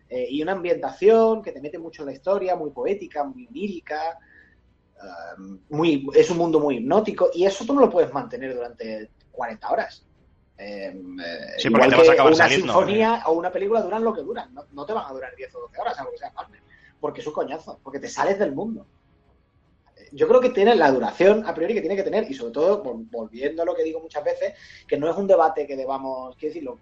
Eh, 0.08 0.26
y 0.30 0.42
una 0.42 0.52
ambientación 0.52 1.42
que 1.42 1.52
te 1.52 1.60
mete 1.60 1.78
mucho 1.78 2.02
en 2.02 2.06
la 2.06 2.12
historia, 2.12 2.54
muy 2.56 2.70
poética, 2.70 3.24
muy 3.24 3.46
lírica. 3.48 4.18
eh, 4.96 5.58
muy, 5.70 6.06
es 6.14 6.30
un 6.30 6.38
mundo 6.38 6.60
muy 6.60 6.76
hipnótico 6.76 7.30
y 7.34 7.44
eso 7.44 7.64
tú 7.66 7.74
no 7.74 7.80
lo 7.80 7.90
puedes 7.90 8.12
mantener 8.12 8.54
durante 8.54 9.10
40 9.32 9.70
horas. 9.70 10.06
Eh, 10.58 10.86
eh, 10.88 11.38
Sí, 11.58 11.68
igual 11.68 11.90
te 11.90 11.96
vas 11.96 12.08
a 12.08 12.12
acabar 12.12 12.32
una 12.32 12.44
saliendo. 12.44 12.72
sinfonía 12.72 13.22
o 13.26 13.32
una 13.32 13.52
película 13.52 13.82
duran 13.82 14.02
lo 14.04 14.14
que 14.14 14.22
duran, 14.22 14.54
no, 14.54 14.64
no 14.72 14.86
te 14.86 14.92
van 14.94 15.04
a 15.06 15.12
durar 15.12 15.34
10 15.36 15.54
o 15.54 15.60
12 15.60 15.80
horas, 15.80 15.98
algo 15.98 16.12
que 16.12 16.18
sea 16.18 16.32
porque 16.98 17.20
es 17.20 17.26
un 17.26 17.34
coñazo, 17.34 17.78
porque 17.82 17.98
te 18.00 18.08
sales 18.08 18.38
del 18.38 18.54
mundo 18.54 18.86
yo 20.12 20.28
creo 20.28 20.40
que 20.40 20.50
tiene 20.50 20.74
la 20.74 20.90
duración 20.92 21.44
a 21.46 21.54
priori 21.54 21.74
que 21.74 21.80
tiene 21.80 21.96
que 21.96 22.02
tener 22.02 22.30
y 22.30 22.34
sobre 22.34 22.52
todo 22.52 22.82
vol- 22.82 23.06
volviendo 23.10 23.62
a 23.62 23.64
lo 23.64 23.74
que 23.74 23.82
digo 23.82 24.00
muchas 24.00 24.22
veces 24.24 24.54
que 24.86 24.96
no 24.96 25.10
es 25.10 25.16
un 25.16 25.26
debate 25.26 25.66
que 25.66 25.76
debamos 25.76 26.36
quiero 26.36 26.54
decirlo 26.54 26.78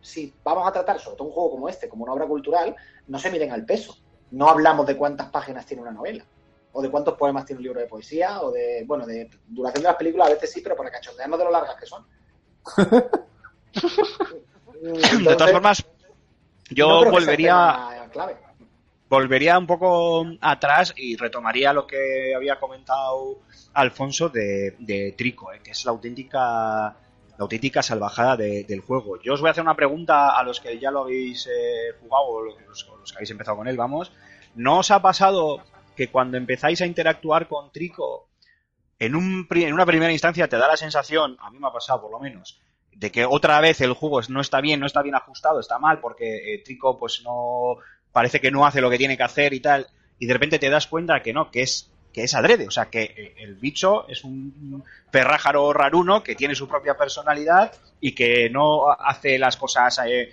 si 0.00 0.32
vamos 0.44 0.66
a 0.66 0.72
tratar 0.72 0.98
sobre 1.00 1.16
todo 1.16 1.28
un 1.28 1.34
juego 1.34 1.50
como 1.52 1.68
este 1.68 1.88
como 1.88 2.04
una 2.04 2.12
obra 2.12 2.26
cultural 2.26 2.74
no 3.08 3.18
se 3.18 3.30
miden 3.30 3.50
al 3.52 3.64
peso 3.64 3.96
no 4.30 4.48
hablamos 4.48 4.86
de 4.86 4.96
cuántas 4.96 5.28
páginas 5.30 5.66
tiene 5.66 5.82
una 5.82 5.90
novela 5.92 6.24
o 6.72 6.82
de 6.82 6.90
cuántos 6.90 7.14
poemas 7.14 7.44
tiene 7.46 7.58
un 7.58 7.64
libro 7.64 7.80
de 7.80 7.86
poesía 7.86 8.40
o 8.42 8.50
de 8.52 8.84
bueno 8.86 9.06
de 9.06 9.28
duración 9.48 9.82
de 9.82 9.88
las 9.88 9.96
películas 9.96 10.28
a 10.28 10.34
veces 10.34 10.52
sí 10.52 10.60
pero 10.60 10.76
para 10.76 10.90
cachondearnos 10.90 11.38
de 11.38 11.44
lo 11.44 11.50
largas 11.50 11.76
que 11.76 11.86
son 11.86 12.06
de 14.80 15.34
todas 15.34 15.50
formas, 15.50 15.84
yo 16.70 17.10
volvería. 17.10 18.08
clave. 18.12 18.36
Volvería 19.08 19.58
un 19.58 19.66
poco 19.66 20.26
atrás 20.40 20.92
y 20.96 21.16
retomaría 21.16 21.72
lo 21.72 21.86
que 21.86 22.34
había 22.34 22.58
comentado 22.58 23.38
Alfonso 23.74 24.28
de, 24.28 25.14
Trico, 25.16 25.52
eh, 25.52 25.60
que 25.62 25.70
es 25.72 25.84
la 25.84 25.92
auténtica 25.92 26.96
la 27.38 27.44
auténtica 27.44 27.82
salvajada 27.84 28.36
de- 28.36 28.64
del 28.64 28.80
juego. 28.80 29.20
Yo 29.22 29.34
os 29.34 29.40
voy 29.40 29.46
a 29.46 29.52
hacer 29.52 29.62
una 29.62 29.76
pregunta 29.76 30.36
a 30.36 30.42
los 30.42 30.58
que 30.58 30.76
ya 30.80 30.90
lo 30.90 31.02
habéis 31.02 31.46
eh, 31.46 31.92
jugado 32.00 32.24
o 32.24 32.42
los, 32.42 32.84
que 32.84 33.14
habéis 33.16 33.30
empezado 33.30 33.56
con 33.56 33.68
él, 33.68 33.76
vamos. 33.76 34.10
¿No 34.56 34.78
os 34.80 34.90
ha 34.90 35.00
pasado 35.00 35.62
que 35.96 36.08
cuando 36.08 36.36
empezáis 36.36 36.80
a 36.82 36.86
interactuar 36.86 37.46
con 37.46 37.70
Trico, 37.70 38.28
en, 38.98 39.14
un, 39.14 39.46
en 39.52 39.72
una 39.72 39.86
primera 39.86 40.10
instancia 40.10 40.48
te 40.48 40.56
da 40.58 40.66
la 40.66 40.76
sensación, 40.76 41.36
a 41.40 41.50
mí 41.52 41.60
me 41.60 41.68
ha 41.68 41.72
pasado 41.72 42.00
por 42.02 42.10
lo 42.10 42.18
menos, 42.18 42.60
de 42.92 43.12
que 43.12 43.24
otra 43.24 43.60
vez 43.60 43.80
el 43.82 43.92
juego 43.92 44.20
no 44.28 44.40
está 44.40 44.60
bien, 44.60 44.80
no 44.80 44.86
está 44.86 45.02
bien 45.02 45.14
ajustado, 45.14 45.60
está 45.60 45.78
mal, 45.78 46.00
porque 46.00 46.54
eh, 46.54 46.62
Trico 46.64 46.98
pues 46.98 47.22
no 47.22 47.76
parece 48.18 48.40
que 48.40 48.50
no 48.50 48.66
hace 48.66 48.80
lo 48.80 48.90
que 48.90 48.98
tiene 48.98 49.16
que 49.16 49.22
hacer 49.22 49.52
y 49.54 49.60
tal, 49.60 49.86
y 50.18 50.26
de 50.26 50.32
repente 50.32 50.58
te 50.58 50.68
das 50.68 50.88
cuenta 50.88 51.22
que 51.22 51.32
no, 51.32 51.50
que 51.52 51.62
es 51.62 51.88
que 52.12 52.24
es 52.24 52.34
adrede, 52.34 52.66
o 52.66 52.70
sea 52.70 52.86
que 52.86 53.02
eh, 53.04 53.34
el 53.38 53.54
bicho 53.54 54.08
es 54.08 54.24
un 54.24 54.82
perrájaro 55.12 55.72
raruno 55.72 56.22
que 56.24 56.34
tiene 56.34 56.54
su 56.56 56.66
propia 56.66 56.96
personalidad 56.96 57.72
y 58.00 58.12
que 58.16 58.50
no 58.50 58.90
hace 58.90 59.38
las 59.38 59.56
cosas 59.56 60.00
eh, 60.08 60.30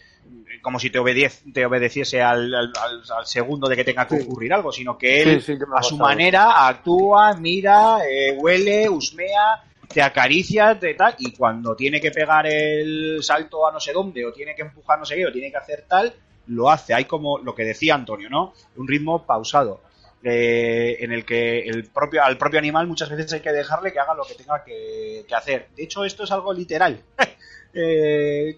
como 0.64 0.80
si 0.80 0.90
te, 0.90 0.98
obedeciese 0.98 2.24
al, 2.24 2.52
al- 2.56 2.74
al- 3.16 3.26
segundo 3.28 3.68
de 3.70 3.76
que 3.76 3.84
tenga 3.84 4.08
que 4.08 4.16
ocurrir 4.24 4.52
algo, 4.54 4.72
sino 4.72 4.98
que 4.98 5.22
él 5.22 5.42
Sí, 5.42 5.54
sí, 5.54 5.60
que 5.60 5.66
me 5.68 5.76
ha 5.76 5.80
a 5.80 5.84
su 5.84 5.96
manera 5.98 6.68
actúa, 6.68 7.36
mira, 7.36 8.00
eh, 8.10 8.32
huele, 8.36 8.90
husmea, 8.90 9.64
te 9.94 10.02
acaricia, 10.02 10.80
te 10.80 10.96
tal, 10.96 11.14
y 11.20 11.32
cuando 11.34 11.76
tiene 11.76 12.02
que 12.02 12.10
pegar 12.10 12.48
el 12.48 13.20
salto 13.22 13.68
a 13.68 13.72
no 13.72 13.80
sé 13.80 13.94
dónde, 13.94 14.26
o 14.26 14.34
tiene 14.34 14.56
que 14.56 14.64
empujar 14.64 14.98
no 14.98 15.06
sé 15.06 15.16
qué, 15.16 15.26
o 15.28 15.32
tiene 15.32 15.52
que 15.52 15.58
hacer 15.58 15.86
tal, 15.88 16.12
lo 16.48 16.70
hace. 16.70 16.94
Hay 16.94 17.06
como 17.06 17.38
lo 17.40 17.54
que 17.56 17.64
decía 17.64 17.96
Antonio, 17.96 18.30
¿no? 18.30 18.54
Un 18.78 18.88
ritmo 18.88 19.26
pausado. 19.26 19.82
eh, 20.24 20.98
en 21.02 21.12
el 21.12 21.24
que 21.26 21.60
el 21.68 21.86
propio, 21.86 22.24
al 22.24 22.38
propio 22.38 22.58
animal 22.60 22.88
muchas 22.88 23.10
veces 23.10 23.32
hay 23.34 23.42
que 23.42 23.52
dejarle 23.52 23.94
que 23.94 24.00
haga 24.00 24.16
lo 24.16 24.24
que 24.26 24.34
tenga 24.36 24.64
que, 24.64 25.24
que 25.28 25.36
hacer. 25.36 25.68
De 25.76 25.84
hecho, 25.84 26.04
esto 26.04 26.24
es 26.24 26.32
algo 26.32 26.54
literal. 26.54 27.02
Eh, 27.78 28.58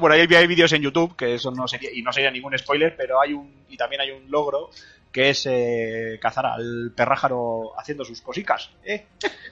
bueno, 0.00 0.14
hay, 0.14 0.20
hay 0.32 0.46
vídeos 0.46 0.72
en 0.72 0.82
YouTube 0.82 1.16
que 1.16 1.34
eso 1.34 1.50
no 1.50 1.66
sería, 1.66 1.90
y 1.92 2.02
no 2.02 2.12
sería 2.12 2.30
ningún 2.30 2.56
spoiler, 2.56 2.94
pero 2.96 3.20
hay 3.20 3.32
un, 3.32 3.64
y 3.68 3.76
también 3.76 4.00
hay 4.00 4.12
un 4.12 4.30
logro 4.30 4.70
que 5.10 5.30
es 5.30 5.44
eh, 5.46 6.18
cazar 6.22 6.46
al 6.46 6.92
perrájaro 6.94 7.72
haciendo 7.76 8.04
sus 8.04 8.20
cosicas. 8.22 8.70
¿eh? 8.84 9.06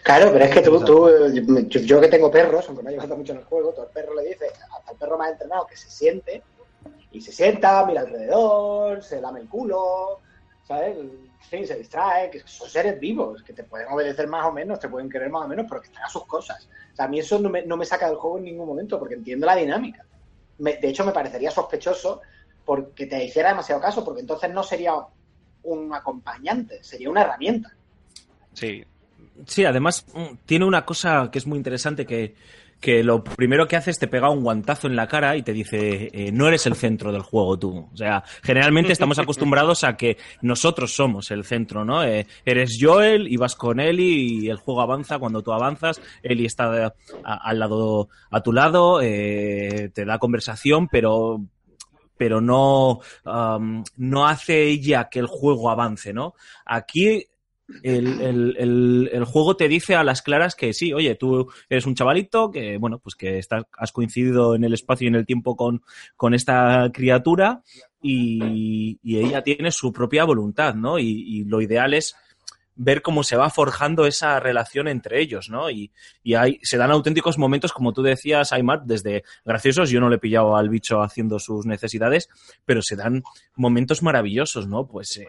Claro, 0.04 0.30
pero 0.32 0.44
es 0.44 0.50
que 0.54 0.60
tú, 0.62 0.84
tú 0.84 1.08
eh, 1.08 1.42
yo, 1.68 1.80
yo 1.80 2.00
que 2.00 2.08
tengo 2.08 2.30
perros, 2.30 2.64
aunque 2.68 2.82
no 2.84 2.90
he 2.90 2.92
llevado 2.92 3.16
mucho 3.16 3.32
en 3.32 3.38
el 3.38 3.44
juego, 3.44 3.72
todo 3.72 3.86
el 3.86 3.90
perro 3.92 4.14
le 4.14 4.28
dice, 4.28 4.46
hasta 4.76 4.92
el 4.92 4.98
perro 4.98 5.18
más 5.18 5.32
entrenado 5.32 5.66
que 5.66 5.76
se 5.76 5.90
siente, 5.90 6.42
y 7.16 7.20
se 7.20 7.32
sienta, 7.32 7.84
mira 7.86 8.02
alrededor, 8.02 9.02
se 9.02 9.20
lame 9.20 9.40
el 9.40 9.48
culo, 9.48 10.20
¿sabes? 10.62 10.96
Sí, 11.48 11.64
se 11.66 11.76
distrae, 11.76 12.30
que 12.30 12.40
son 12.44 12.68
seres 12.68 12.98
vivos, 12.98 13.42
que 13.42 13.52
te 13.52 13.64
pueden 13.64 13.88
obedecer 13.88 14.26
más 14.26 14.46
o 14.46 14.52
menos, 14.52 14.80
te 14.80 14.88
pueden 14.88 15.08
querer 15.08 15.30
más 15.30 15.44
o 15.44 15.48
menos, 15.48 15.66
pero 15.68 15.80
que 15.80 15.88
están 15.88 16.04
a 16.04 16.08
sus 16.08 16.26
cosas. 16.26 16.68
O 16.92 16.96
sea, 16.96 17.04
a 17.04 17.08
mí 17.08 17.20
eso 17.20 17.38
no 17.38 17.48
me, 17.48 17.64
no 17.64 17.76
me 17.76 17.84
saca 17.84 18.06
del 18.08 18.16
juego 18.16 18.38
en 18.38 18.44
ningún 18.44 18.66
momento, 18.66 18.98
porque 18.98 19.14
entiendo 19.14 19.46
la 19.46 19.56
dinámica. 19.56 20.04
me- 20.58 20.76
de 20.76 20.88
hecho, 20.88 21.04
me 21.04 21.12
parecería 21.12 21.50
sospechoso 21.50 22.22
porque 22.64 23.06
te 23.06 23.22
hiciera 23.22 23.50
demasiado 23.50 23.80
caso, 23.80 24.02
porque 24.04 24.22
entonces 24.22 24.50
no 24.50 24.62
sería 24.62 24.94
un 25.64 25.94
acompañante, 25.94 26.82
sería 26.82 27.10
una 27.10 27.22
herramienta. 27.22 27.72
Sí. 28.54 28.84
Sí, 29.46 29.64
además 29.64 30.04
mm, 30.14 30.36
tiene 30.46 30.64
una 30.64 30.84
cosa 30.86 31.28
que 31.30 31.38
es 31.38 31.46
muy 31.46 31.58
interesante 31.58 32.06
que, 32.06 32.34
que 32.80 33.02
lo 33.02 33.24
primero 33.24 33.66
que 33.66 33.76
hace 33.76 33.90
es 33.90 33.98
te 33.98 34.08
pega 34.08 34.30
un 34.30 34.42
guantazo 34.42 34.86
en 34.86 34.96
la 34.96 35.08
cara 35.08 35.36
y 35.36 35.42
te 35.42 35.52
dice, 35.52 36.10
eh, 36.12 36.30
no 36.32 36.46
eres 36.46 36.66
el 36.66 36.74
centro 36.74 37.12
del 37.12 37.22
juego 37.22 37.58
tú. 37.58 37.88
O 37.92 37.96
sea, 37.96 38.22
generalmente 38.42 38.92
estamos 38.92 39.18
acostumbrados 39.18 39.84
a 39.84 39.96
que 39.96 40.18
nosotros 40.42 40.94
somos 40.94 41.30
el 41.30 41.44
centro, 41.44 41.84
¿no? 41.84 42.04
Eh, 42.04 42.26
eres 42.44 42.78
Joel 42.80 43.28
y 43.28 43.36
vas 43.36 43.56
con 43.56 43.80
Eli 43.80 44.44
y 44.44 44.50
el 44.50 44.58
juego 44.58 44.82
avanza 44.82 45.18
cuando 45.18 45.42
tú 45.42 45.52
avanzas, 45.52 46.00
Eli 46.22 46.46
está 46.46 46.94
al 47.24 47.58
lado, 47.58 48.08
a 48.30 48.42
tu 48.42 48.52
lado, 48.52 49.00
eh, 49.02 49.90
te 49.94 50.04
da 50.04 50.18
conversación, 50.18 50.88
pero 50.88 51.40
pero 52.18 52.40
no, 52.40 53.00
am, 53.24 53.84
no 53.96 54.26
hace 54.26 54.62
ella 54.62 55.08
que 55.10 55.18
el 55.18 55.26
juego 55.26 55.68
avance, 55.68 56.14
¿no? 56.14 56.34
Aquí 56.64 57.26
el, 57.82 58.20
el- 58.20 59.10
el- 59.12 59.24
juego 59.24 59.56
te 59.56 59.68
dice 59.68 59.94
a 59.96 60.04
las 60.04 60.22
claras 60.22 60.54
que 60.54 60.72
sí, 60.72 60.92
oye, 60.92 61.14
tú 61.16 61.50
eres 61.68 61.86
un 61.86 61.94
chavalito 61.94 62.50
que, 62.50 62.78
bueno, 62.78 62.98
pues 62.98 63.14
que 63.16 63.38
estás, 63.38 63.64
has 63.76 63.92
coincidido 63.92 64.54
en 64.54 64.64
el 64.64 64.72
espacio 64.74 65.06
y 65.06 65.08
en 65.08 65.16
el 65.16 65.26
tiempo 65.26 65.56
con, 65.56 65.82
con 66.16 66.32
esta 66.34 66.90
criatura 66.92 67.62
y, 68.00 68.98
ella 69.04 69.42
tiene 69.42 69.70
su 69.72 69.92
propia 69.92 70.24
voluntad, 70.24 70.74
¿no? 70.74 70.98
Y, 70.98 71.06
y 71.26 71.44
lo 71.44 71.60
ideal 71.60 71.94
es 71.94 72.14
ver 72.76 73.00
cómo 73.02 73.22
se 73.22 73.36
va 73.36 73.48
forjando 73.50 74.06
esa 74.06 74.38
relación 74.38 74.86
entre 74.86 75.20
ellos, 75.20 75.48
¿no? 75.48 75.70
Y, 75.70 75.90
y 76.22 76.34
hay, 76.34 76.58
se 76.62 76.76
dan 76.76 76.90
auténticos 76.90 77.38
momentos, 77.38 77.72
como 77.72 77.92
tú 77.92 78.02
decías, 78.02 78.52
Aymar, 78.52 78.82
desde 78.84 79.24
graciosos, 79.44 79.90
yo 79.90 79.98
no 79.98 80.10
le 80.10 80.16
he 80.16 80.20
pillado 80.20 80.56
al 80.56 80.68
bicho 80.68 81.02
haciendo 81.02 81.38
sus 81.38 81.64
necesidades, 81.66 82.28
pero 82.64 82.82
se 82.82 82.94
dan 82.96 83.22
momentos 83.56 84.02
maravillosos, 84.02 84.68
¿no? 84.68 84.86
Pues 84.86 85.16
eh, 85.16 85.26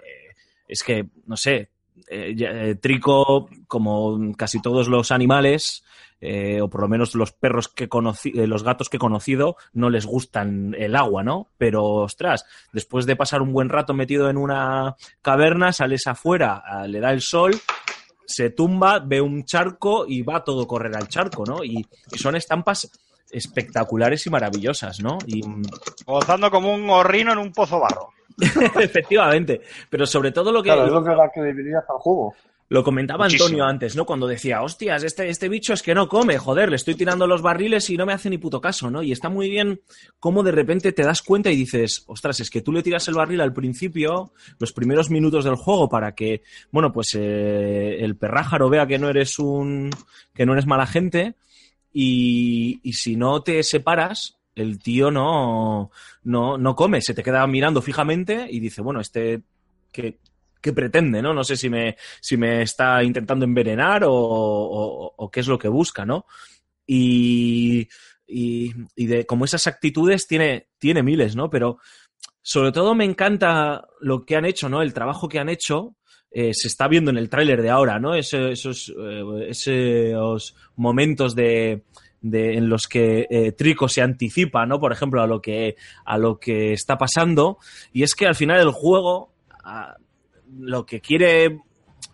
es 0.67 0.83
que, 0.83 1.07
no 1.25 1.37
sé, 1.37 1.69
eh, 2.07 2.35
eh, 2.37 2.75
Trico, 2.75 3.49
como 3.67 4.33
casi 4.35 4.61
todos 4.61 4.87
los 4.87 5.11
animales, 5.11 5.83
eh, 6.19 6.61
o 6.61 6.69
por 6.69 6.81
lo 6.81 6.87
menos 6.87 7.13
los 7.15 7.31
perros 7.31 7.67
que 7.67 7.89
conocí, 7.89 8.31
los 8.31 8.63
gatos 8.63 8.89
que 8.89 8.97
he 8.97 8.99
conocido, 8.99 9.57
no 9.73 9.89
les 9.89 10.05
gustan 10.05 10.75
el 10.77 10.95
agua, 10.95 11.23
¿no? 11.23 11.49
Pero, 11.57 11.83
ostras, 11.83 12.45
después 12.71 13.05
de 13.05 13.15
pasar 13.15 13.41
un 13.41 13.53
buen 13.53 13.69
rato 13.69 13.93
metido 13.93 14.29
en 14.29 14.37
una 14.37 14.95
caverna, 15.21 15.73
sales 15.73 16.07
afuera, 16.07 16.63
le 16.87 16.99
da 16.99 17.11
el 17.11 17.21
sol, 17.21 17.55
se 18.25 18.49
tumba, 18.49 18.99
ve 18.99 19.21
un 19.21 19.45
charco 19.45 20.05
y 20.07 20.21
va 20.21 20.43
todo 20.43 20.63
a 20.63 20.67
correr 20.67 20.95
al 20.95 21.07
charco, 21.07 21.43
¿no? 21.45 21.63
Y, 21.63 21.85
y 22.11 22.17
son 22.17 22.35
estampas 22.35 22.89
espectaculares 23.31 24.25
y 24.25 24.29
maravillosas, 24.29 24.99
¿no? 25.01 25.17
Y, 25.25 25.41
Gozando 26.05 26.49
como 26.49 26.73
un 26.73 26.89
horrino 26.89 27.33
en 27.33 27.39
un 27.39 27.51
pozo 27.51 27.79
barro. 27.79 28.09
efectivamente, 28.79 29.61
pero 29.89 30.05
sobre 30.05 30.31
todo 30.31 30.51
lo 30.51 30.61
que, 30.61 30.69
Claro, 30.69 30.85
es 30.85 30.91
lo 30.91 31.03
que 31.03 31.09
da 31.09 31.29
credibilidad 31.33 31.83
al 31.89 31.97
juego. 31.97 32.35
Lo 32.69 32.83
comentaba 32.83 33.25
Muchísimo. 33.25 33.45
Antonio 33.45 33.65
antes, 33.65 33.95
¿no? 33.95 34.05
Cuando 34.05 34.27
decía, 34.27 34.61
hostias, 34.61 35.01
este, 35.03 35.29
este 35.29 35.47
bicho 35.47 35.73
es 35.73 35.81
que 35.81 35.95
no 35.95 36.09
come, 36.09 36.37
joder, 36.37 36.69
le 36.69 36.75
estoy 36.75 36.95
tirando 36.95 37.25
los 37.25 37.41
barriles 37.41 37.89
y 37.89 37.95
no 37.95 38.05
me 38.05 38.11
hace 38.11 38.29
ni 38.29 38.37
puto 38.37 38.59
caso, 38.59 38.91
¿no? 38.91 39.01
Y 39.01 39.13
está 39.13 39.29
muy 39.29 39.49
bien 39.49 39.79
cómo 40.19 40.43
de 40.43 40.51
repente 40.51 40.91
te 40.91 41.03
das 41.03 41.21
cuenta 41.21 41.49
y 41.49 41.55
dices, 41.55 42.03
ostras, 42.07 42.41
es 42.41 42.49
que 42.49 42.61
tú 42.61 42.73
le 42.73 42.83
tiras 42.83 43.07
el 43.07 43.15
barril 43.15 43.39
al 43.39 43.53
principio, 43.53 44.33
los 44.59 44.73
primeros 44.73 45.09
minutos 45.09 45.45
del 45.45 45.55
juego, 45.55 45.87
para 45.87 46.13
que, 46.13 46.43
bueno, 46.69 46.91
pues 46.91 47.15
eh, 47.15 47.99
el 48.03 48.17
perrájaro 48.17 48.69
vea 48.69 48.85
que 48.85 48.99
no 48.99 49.07
eres 49.07 49.39
un. 49.39 49.89
que 50.33 50.45
no 50.45 50.51
eres 50.51 50.65
mala 50.65 50.87
gente. 50.87 51.35
Y, 51.93 52.81
y 52.83 52.93
si 52.93 53.15
no 53.15 53.41
te 53.43 53.63
separas, 53.63 54.36
el 54.57 54.79
tío 54.79 55.11
no, 55.11 55.91
no, 56.23 56.57
no 56.57 56.75
come, 56.75 57.01
se 57.01 57.13
te 57.13 57.23
queda 57.23 57.45
mirando 57.47 57.81
fijamente 57.81 58.47
y 58.49 58.59
dice, 58.59 58.81
bueno, 58.81 58.99
este. 59.01 59.41
que 59.91 60.19
qué 60.59 60.73
pretende, 60.73 61.21
¿no? 61.21 61.33
No 61.33 61.43
sé 61.43 61.55
si 61.55 61.69
me, 61.69 61.95
si 62.19 62.35
me 62.35 62.63
está 62.63 63.03
intentando 63.03 63.45
envenenar 63.45 64.03
o, 64.05 64.11
o- 64.11 65.29
qué 65.31 65.39
es 65.41 65.47
lo 65.47 65.57
que 65.59 65.67
busca, 65.69 66.03
¿no? 66.03 66.25
Y, 66.85 67.87
y, 68.27 68.73
y 68.95 69.05
de 69.05 69.25
como 69.25 69.45
esas 69.45 69.67
actitudes 69.67 70.27
tiene, 70.27 70.67
tiene 70.79 71.03
miles, 71.03 71.35
¿no? 71.35 71.49
Pero 71.49 71.77
sobre 72.41 72.71
todo 72.71 72.95
me 72.95 73.05
encanta 73.05 73.87
lo 74.01 74.25
que 74.25 74.35
han 74.35 74.45
hecho, 74.45 74.69
¿no? 74.69 74.81
El 74.81 74.93
trabajo 74.93 75.29
que 75.29 75.39
han 75.39 75.49
hecho. 75.49 75.95
eh, 76.31 76.51
se 76.53 76.67
está 76.67 76.87
viendo 76.87 77.11
en 77.11 77.17
el 77.17 77.29
tráiler 77.29 77.61
de 77.61 77.69
ahora, 77.69 77.99
¿no? 77.99 78.15
Esos, 78.15 78.93
eh, 78.99 79.23
esos 79.49 80.55
momentos 80.75 81.35
de, 81.35 81.83
de- 82.29 82.57
en 82.57 82.69
los 82.69 82.87
que 82.87 83.27
eh, 83.29 83.51
Trico 83.51 83.87
se 83.89 84.01
anticipa, 84.01 84.65
¿no? 84.65 84.79
Por 84.79 84.91
ejemplo, 84.91 85.21
a 85.21 85.27
lo 85.27 85.41
que 85.41 85.75
a 86.05 86.17
lo 86.17 86.39
que 86.39 86.73
está 86.73 86.97
pasando. 86.97 87.57
Y 87.93 88.03
es 88.03 88.15
que 88.15 88.27
al 88.27 88.35
final 88.35 88.59
el 88.59 88.71
juego 88.71 89.33
ah, 89.63 89.95
lo 90.57 90.85
que 90.85 91.01
quiere 91.01 91.59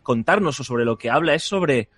contarnos 0.01 0.59
o 0.59 0.63
sobre 0.63 0.85
lo 0.85 0.97
que 0.97 1.09
habla 1.09 1.33
es 1.33 1.43
sobre, 1.43 1.89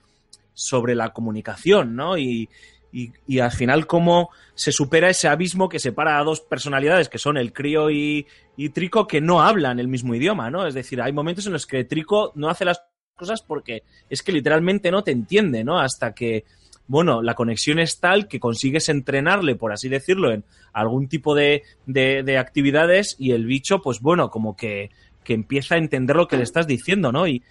sobre 0.53 0.95
la 0.95 1.11
comunicación, 1.13 1.95
¿no? 1.95 2.17
Y, 2.17 2.49
y, 2.91 3.39
al 3.39 3.51
final 3.51 3.87
cómo 3.87 4.29
se 4.53 4.71
supera 4.71 5.09
ese 5.09 5.27
abismo 5.27 5.67
que 5.67 5.79
separa 5.79 6.17
a 6.17 6.23
dos 6.23 6.39
personalidades 6.39 7.09
que 7.09 7.17
son 7.17 7.35
el 7.35 7.51
crío 7.51 7.89
y, 7.91 8.25
y 8.55 8.69
Trico 8.69 9.05
que 9.05 9.19
no 9.19 9.41
hablan 9.41 9.79
el 9.79 9.89
mismo 9.89 10.15
idioma, 10.15 10.49
¿no? 10.49 10.65
Es 10.65 10.73
decir, 10.73 11.01
hay 11.01 11.11
momentos 11.11 11.45
en 11.45 11.51
los 11.53 11.65
que 11.65 11.83
Trico 11.83 12.31
no 12.35 12.47
hace 12.47 12.63
las 12.63 12.81
cosas 13.17 13.41
porque 13.41 13.83
es 14.09 14.23
que 14.23 14.31
literalmente 14.31 14.91
no 14.91 15.03
te 15.03 15.11
entiende, 15.11 15.65
¿no? 15.65 15.77
Hasta 15.77 16.13
que, 16.13 16.45
bueno, 16.87 17.21
la 17.21 17.33
conexión 17.33 17.79
es 17.79 17.99
tal 17.99 18.27
que 18.27 18.39
consigues 18.39 18.89
entrenarle, 18.89 19.55
por 19.55 19.71
así 19.73 19.89
decirlo, 19.89 20.31
en 20.31 20.43
algún 20.73 21.07
tipo 21.07 21.33
de, 21.35 21.63
de, 21.85 22.21
de 22.23 22.37
actividades 22.37 23.15
y 23.19 23.31
el 23.31 23.45
bicho, 23.45 23.81
pues 23.81 24.01
bueno, 24.01 24.29
como 24.29 24.55
que, 24.55 24.91
que 25.23 25.33
empieza 25.33 25.75
a 25.75 25.79
entender 25.79 26.15
lo 26.15 26.27
que 26.27 26.37
le 26.37 26.43
estás 26.43 26.67
diciendo, 26.67 27.11
¿no? 27.11 27.27
Y, 27.27 27.41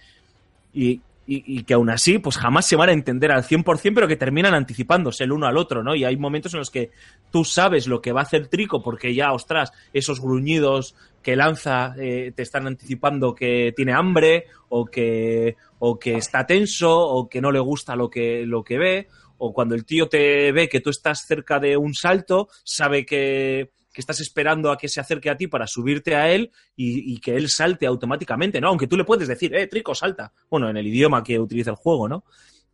y, 0.73 1.01
y- 1.27 1.43
y 1.59 1.63
que 1.63 1.73
aún 1.73 1.89
así, 1.89 2.19
pues 2.19 2.37
jamás 2.37 2.67
se 2.67 2.75
van 2.75 2.89
a 2.89 2.93
entender 2.93 3.31
al 3.31 3.43
100%, 3.43 3.93
pero 3.95 4.07
que 4.07 4.15
terminan 4.15 4.53
anticipándose 4.53 5.23
el 5.23 5.31
uno 5.31 5.47
al 5.47 5.57
otro, 5.57 5.83
¿no? 5.83 5.95
Y 5.95 6.03
hay 6.03 6.15
momentos 6.17 6.53
en 6.53 6.59
los 6.59 6.69
que 6.69 6.91
tú 7.31 7.43
sabes 7.43 7.87
lo 7.87 7.99
que 8.01 8.11
va 8.11 8.19
a 8.21 8.23
hacer 8.23 8.47
Trico, 8.47 8.83
porque 8.83 9.15
ya, 9.15 9.33
ostras, 9.33 9.71
esos 9.91 10.21
gruñidos 10.21 10.95
que 11.23 11.35
lanza 11.35 11.95
eh, 11.97 12.31
te 12.35 12.43
están 12.43 12.67
anticipando 12.67 13.33
que 13.33 13.73
tiene 13.75 13.93
hambre, 13.93 14.45
o 14.69 14.85
que, 14.85 15.55
o 15.79 15.97
que 15.97 16.13
está 16.15 16.45
tenso, 16.45 16.95
o 16.95 17.27
que 17.27 17.41
no 17.41 17.51
le 17.51 17.59
gusta 17.59 17.95
lo 17.95 18.09
que, 18.11 18.45
lo 18.45 18.63
que 18.63 18.77
ve, 18.77 19.07
o 19.37 19.53
cuando 19.53 19.75
el 19.75 19.85
tío 19.85 20.07
te 20.07 20.51
ve 20.51 20.69
que 20.69 20.81
tú 20.81 20.89
estás 20.89 21.25
cerca 21.25 21.59
de 21.59 21.77
un 21.77 21.93
salto, 21.93 22.49
sabe 22.63 23.05
que, 23.05 23.71
que 23.95 24.01
estás 24.01 24.19
esperando 24.19 24.71
a 24.71 24.77
que 24.77 24.89
se 24.89 24.99
acerque 24.99 25.29
a 25.29 25.37
ti 25.37 25.47
para 25.47 25.65
subirte 25.65 26.15
a 26.15 26.29
él 26.29 26.51
y, 26.75 27.17
que 27.19 27.35
él 27.35 27.49
salte 27.49 27.87
automáticamente, 27.87 28.59
¿no? 28.59 28.67
Aunque 28.67 28.87
tú 28.87 28.97
le 28.97 29.05
puedes 29.05 29.27
decir, 29.27 29.55
eh, 29.55 29.67
Trico, 29.67 29.95
salta. 29.95 30.33
Bueno, 30.49 30.69
en 30.69 30.75
el 30.75 30.85
idioma 30.85 31.23
que 31.23 31.39
utiliza 31.39 31.71
el 31.71 31.77
juego, 31.77 32.09
¿no? 32.09 32.25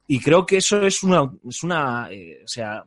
Y 0.08 0.20
creo 0.20 0.46
que 0.46 0.58
eso 0.58 0.82
es 0.82 1.04
una, 1.04 1.32
es 1.48 1.62
una, 1.64 2.10
eh, 2.12 2.42
o 2.44 2.48
sea, 2.48 2.84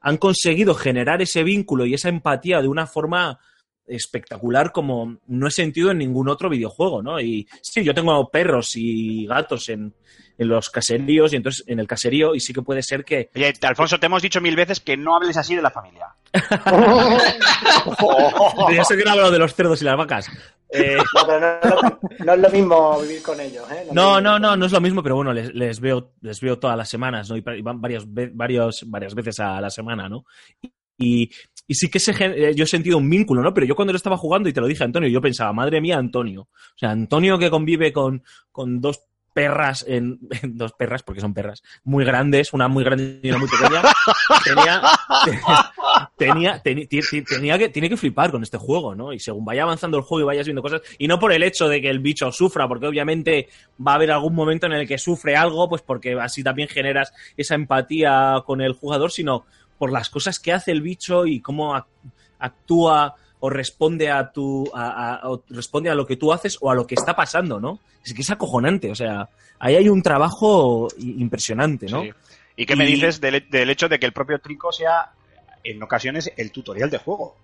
han 0.00 0.16
conseguido 0.18 0.74
generar 0.74 1.20
ese 1.20 1.42
vínculo 1.42 1.84
y 1.84 1.94
esa 1.94 2.08
empatía 2.08 2.62
de 2.62 2.68
una 2.68 2.86
forma 2.86 3.40
espectacular 3.86 4.70
como 4.72 5.18
no 5.26 5.46
he 5.46 5.50
sentido 5.50 5.90
en 5.90 5.98
ningún 5.98 6.28
otro 6.28 6.48
videojuego, 6.48 7.02
¿no? 7.02 7.20
Y 7.20 7.48
sí, 7.60 7.82
yo 7.82 7.92
tengo 7.92 8.30
perros 8.30 8.76
y 8.76 9.26
gatos 9.26 9.68
en, 9.68 9.94
en 10.38 10.48
los 10.48 10.70
caseríos 10.70 11.32
y 11.32 11.36
entonces 11.36 11.64
en 11.68 11.78
el 11.80 11.86
caserío 11.86 12.34
y 12.34 12.40
sí 12.40 12.52
que 12.52 12.62
puede 12.62 12.82
ser 12.82 13.04
que 13.04 13.30
Oye, 13.34 13.52
Alfonso, 13.62 13.98
te 14.00 14.06
hemos 14.06 14.22
dicho 14.22 14.40
mil 14.40 14.56
veces 14.56 14.80
que 14.80 14.96
no 14.96 15.14
hables 15.16 15.36
así 15.36 15.54
de 15.56 15.62
la 15.62 15.70
familia. 15.70 16.06
ya 18.74 18.84
sé 18.84 18.96
que 18.96 19.04
no 19.04 19.12
hablo 19.12 19.30
de 19.30 19.38
los 19.38 19.54
cerdos 19.54 19.80
y 19.82 19.84
las 19.84 19.96
vacas. 19.96 20.28
Eh, 20.70 20.96
No, 20.96 21.26
pero 21.26 21.40
no, 21.40 21.46
es 21.62 21.70
lo- 21.70 22.00
no 22.24 22.34
es 22.34 22.40
lo 22.40 22.50
mismo 22.50 23.00
vivir 23.02 23.22
con 23.22 23.40
ellos, 23.40 23.70
¿eh? 23.70 23.86
No, 23.92 24.20
no, 24.20 24.32
mismo. 24.34 24.38
no, 24.48 24.56
no 24.56 24.66
es 24.66 24.72
lo 24.72 24.80
mismo, 24.80 25.02
pero 25.02 25.16
bueno, 25.16 25.32
les, 25.32 25.54
les 25.54 25.80
veo, 25.80 26.12
les 26.20 26.40
veo 26.40 26.58
todas 26.58 26.76
las 26.76 26.88
semanas, 26.88 27.30
¿no? 27.30 27.36
Y 27.36 27.40
van 27.42 27.80
varias, 27.80 28.04
varios, 28.06 28.88
varias 28.90 29.14
veces 29.14 29.38
a 29.40 29.60
la 29.60 29.70
semana, 29.70 30.08
¿no? 30.08 30.24
Y, 30.98 31.30
y 31.66 31.74
sí 31.74 31.88
que 31.88 32.00
se, 32.00 32.12
eh, 32.24 32.54
yo 32.54 32.64
he 32.64 32.68
sentido 32.68 32.98
un 32.98 33.08
vínculo, 33.08 33.42
¿no? 33.42 33.54
Pero 33.54 33.66
yo 33.66 33.76
cuando 33.76 33.92
lo 33.92 33.96
estaba 33.96 34.16
jugando, 34.16 34.48
y 34.48 34.52
te 34.52 34.60
lo 34.60 34.66
dije 34.66 34.82
a 34.82 34.86
Antonio, 34.86 35.08
yo 35.08 35.20
pensaba, 35.20 35.52
madre 35.52 35.80
mía, 35.80 35.96
Antonio. 35.96 36.42
O 36.42 36.78
sea, 36.78 36.90
Antonio 36.90 37.38
que 37.38 37.50
convive 37.50 37.92
con, 37.92 38.24
con 38.50 38.80
dos 38.80 39.00
perras, 39.34 39.84
en, 39.88 40.18
dos 40.42 40.72
perras, 40.72 41.02
porque 41.02 41.20
son 41.20 41.34
perras, 41.34 41.62
muy 41.84 42.04
grandes, 42.06 42.52
una 42.54 42.68
muy 42.68 42.84
grande 42.84 43.20
y 43.22 43.28
una 43.28 43.38
muy 43.38 43.48
pequeña, 43.48 43.82
tenía, 44.44 44.82
tenía, 46.16 46.62
ti- 46.62 47.22
tenía 47.22 47.58
que, 47.58 47.68
tiene 47.68 47.88
que 47.88 47.96
flipar 47.96 48.30
con 48.30 48.42
este 48.42 48.56
juego, 48.58 48.94
¿no? 48.94 49.12
Y 49.12 49.18
según 49.18 49.44
vaya 49.44 49.64
avanzando 49.64 49.96
el 49.98 50.04
juego 50.04 50.22
y 50.22 50.26
vayas 50.26 50.46
viendo 50.46 50.62
cosas, 50.62 50.80
y 50.98 51.08
no 51.08 51.18
por 51.18 51.32
el 51.32 51.42
hecho 51.42 51.68
de 51.68 51.80
que 51.82 51.90
el 51.90 51.98
bicho 51.98 52.30
sufra, 52.32 52.66
porque 52.68 52.86
obviamente 52.86 53.48
va 53.84 53.92
a 53.92 53.94
haber 53.96 54.12
algún 54.12 54.34
momento 54.34 54.66
en 54.66 54.72
el 54.72 54.86
que 54.88 54.98
sufre 54.98 55.36
algo, 55.36 55.68
pues 55.68 55.82
porque 55.82 56.18
así 56.20 56.42
también 56.42 56.68
generas 56.68 57.12
esa 57.36 57.54
empatía 57.54 58.42
con 58.46 58.60
el 58.60 58.72
jugador, 58.72 59.10
sino 59.12 59.44
por 59.78 59.90
las 59.92 60.08
cosas 60.08 60.38
que 60.38 60.52
hace 60.52 60.70
el 60.70 60.80
bicho 60.82 61.26
y 61.26 61.40
cómo 61.40 61.74
ac- 61.74 61.86
actúa 62.38 63.14
o 63.46 63.50
responde 63.50 64.10
a 64.10 64.32
tu 64.32 64.64
a, 64.74 65.16
a- 65.16 65.28
o 65.28 65.42
responde 65.50 65.90
a 65.90 65.94
lo 65.94 66.06
que 66.06 66.16
tú 66.16 66.32
haces 66.32 66.56
o 66.62 66.70
a 66.70 66.74
lo 66.74 66.86
que 66.86 66.94
está 66.94 67.14
pasando, 67.14 67.60
¿no? 67.60 67.78
Es 68.02 68.14
que 68.14 68.22
es 68.22 68.30
acojonante, 68.30 68.90
o 68.90 68.94
sea, 68.94 69.28
ahí 69.58 69.76
hay 69.76 69.88
un 69.90 70.02
trabajo 70.02 70.88
impresionante, 70.98 71.86
¿no? 71.86 72.02
Sí. 72.02 72.10
¿Y 72.56 72.64
qué 72.64 72.74
me 72.74 72.86
dices 72.86 73.20
del, 73.20 73.46
del 73.50 73.68
hecho 73.68 73.88
de 73.88 73.98
que 73.98 74.06
el 74.06 74.12
propio 74.14 74.38
Trico 74.38 74.72
sea 74.72 75.10
en 75.62 75.82
ocasiones 75.82 76.32
el 76.38 76.52
tutorial 76.52 76.88
de 76.88 76.98
juego. 76.98 77.36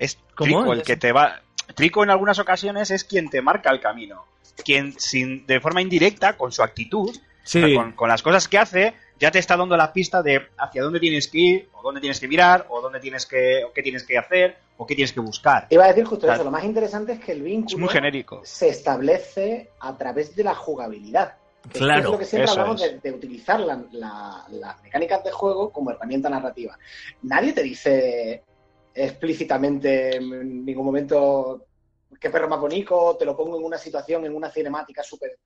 Es 0.00 0.18
¿Cómo? 0.34 0.46
Trico 0.62 0.72
el 0.72 0.82
que 0.82 0.96
te 0.96 1.12
va. 1.12 1.42
Trico 1.76 2.02
en 2.02 2.10
algunas 2.10 2.38
ocasiones 2.40 2.90
es 2.90 3.04
quien 3.04 3.28
te 3.30 3.40
marca 3.42 3.70
el 3.70 3.80
camino. 3.80 4.24
Quien 4.64 4.98
sin, 4.98 5.46
de 5.46 5.60
forma 5.60 5.80
indirecta, 5.80 6.36
con 6.36 6.50
su 6.50 6.62
actitud, 6.62 7.16
Sí. 7.44 7.62
con 7.96 8.08
las 8.08 8.22
cosas 8.22 8.46
que 8.48 8.58
hace, 8.58 8.94
ya 9.18 9.30
te 9.30 9.38
está 9.38 9.56
dando 9.56 9.76
la 9.76 9.92
pista 9.92 10.22
de 10.22 10.40
hacia 10.56 10.82
dónde 10.82 11.00
tienes 11.00 11.28
que 11.28 11.38
ir, 11.38 11.68
o 11.72 11.82
dónde 11.82 12.00
tienes 12.00 12.20
que 12.20 12.28
mirar, 12.28 12.66
o 12.68 12.80
dónde 12.80 13.00
tienes 13.00 13.26
que, 13.26 13.64
o 13.64 13.72
qué 13.72 13.82
tienes 13.82 14.04
que 14.04 14.16
hacer, 14.18 14.56
o 14.76 14.86
qué 14.86 14.94
tienes 14.94 15.12
que 15.12 15.20
buscar. 15.20 15.66
Iba 15.70 15.84
a 15.84 15.88
decir 15.88 16.04
justo 16.04 16.26
Claro. 16.26 16.36
eso. 16.36 16.44
Lo 16.44 16.50
más 16.50 16.64
interesante 16.64 17.12
es 17.12 17.20
que 17.20 17.32
el 17.32 17.38
Es 17.38 17.44
vínculo 17.44 17.78
muy 17.78 17.88
genérico. 17.88 18.40
se 18.44 18.68
establece 18.68 19.70
a 19.80 19.96
través 19.96 20.34
de 20.36 20.44
la 20.44 20.54
jugabilidad. 20.54 21.34
Que 21.72 21.80
Claro, 21.80 22.00
es 22.04 22.10
lo 22.12 22.18
que 22.18 22.24
siempre 22.24 22.50
hablamos 22.50 22.82
es. 22.82 22.92
de, 23.02 23.10
de 23.10 23.16
utilizar 23.16 23.58
la- 23.60 23.82
la- 23.92 24.44
las 24.50 24.82
mecánicas 24.82 25.24
de 25.24 25.32
juego 25.32 25.70
como 25.70 25.90
herramienta 25.90 26.30
narrativa. 26.30 26.78
Nadie 27.22 27.52
te 27.52 27.62
dice 27.62 28.42
explícitamente 28.94 30.16
en 30.16 30.64
ningún 30.64 30.84
momento 30.86 31.64
qué 32.20 32.30
perro 32.30 32.48
más 32.48 32.60
te 33.18 33.24
lo 33.24 33.36
pongo 33.36 33.58
en 33.58 33.64
una 33.64 33.78
situación, 33.78 34.24
en 34.24 34.34
una 34.34 34.50
cinemática 34.50 35.02
súper 35.02 35.38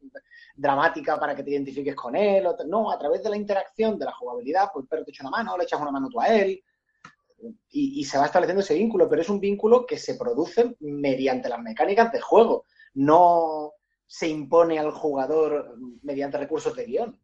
dramática 0.54 1.18
para 1.18 1.34
que 1.34 1.42
te 1.42 1.50
identifiques 1.50 1.94
con 1.94 2.14
él. 2.14 2.46
No, 2.66 2.90
a 2.90 2.98
través 2.98 3.22
de 3.22 3.30
la 3.30 3.36
interacción, 3.36 3.98
de 3.98 4.04
la 4.04 4.12
jugabilidad, 4.12 4.70
pues 4.72 4.84
el 4.84 4.88
perro 4.88 5.04
te 5.04 5.10
echa 5.10 5.24
una 5.24 5.36
mano, 5.36 5.56
le 5.56 5.64
echas 5.64 5.80
una 5.80 5.90
mano 5.90 6.08
tú 6.08 6.20
a 6.20 6.28
él. 6.28 6.62
Y, 7.70 8.00
y 8.00 8.04
se 8.04 8.18
va 8.18 8.26
estableciendo 8.26 8.62
ese 8.62 8.74
vínculo, 8.74 9.08
pero 9.08 9.22
es 9.22 9.28
un 9.28 9.40
vínculo 9.40 9.84
que 9.84 9.98
se 9.98 10.14
produce 10.14 10.76
mediante 10.78 11.48
las 11.48 11.60
mecánicas 11.60 12.12
de 12.12 12.20
juego. 12.20 12.66
No 12.94 13.72
se 14.06 14.28
impone 14.28 14.78
al 14.78 14.92
jugador 14.92 15.74
mediante 16.02 16.38
recursos 16.38 16.76
de 16.76 16.84
guion. 16.84 17.20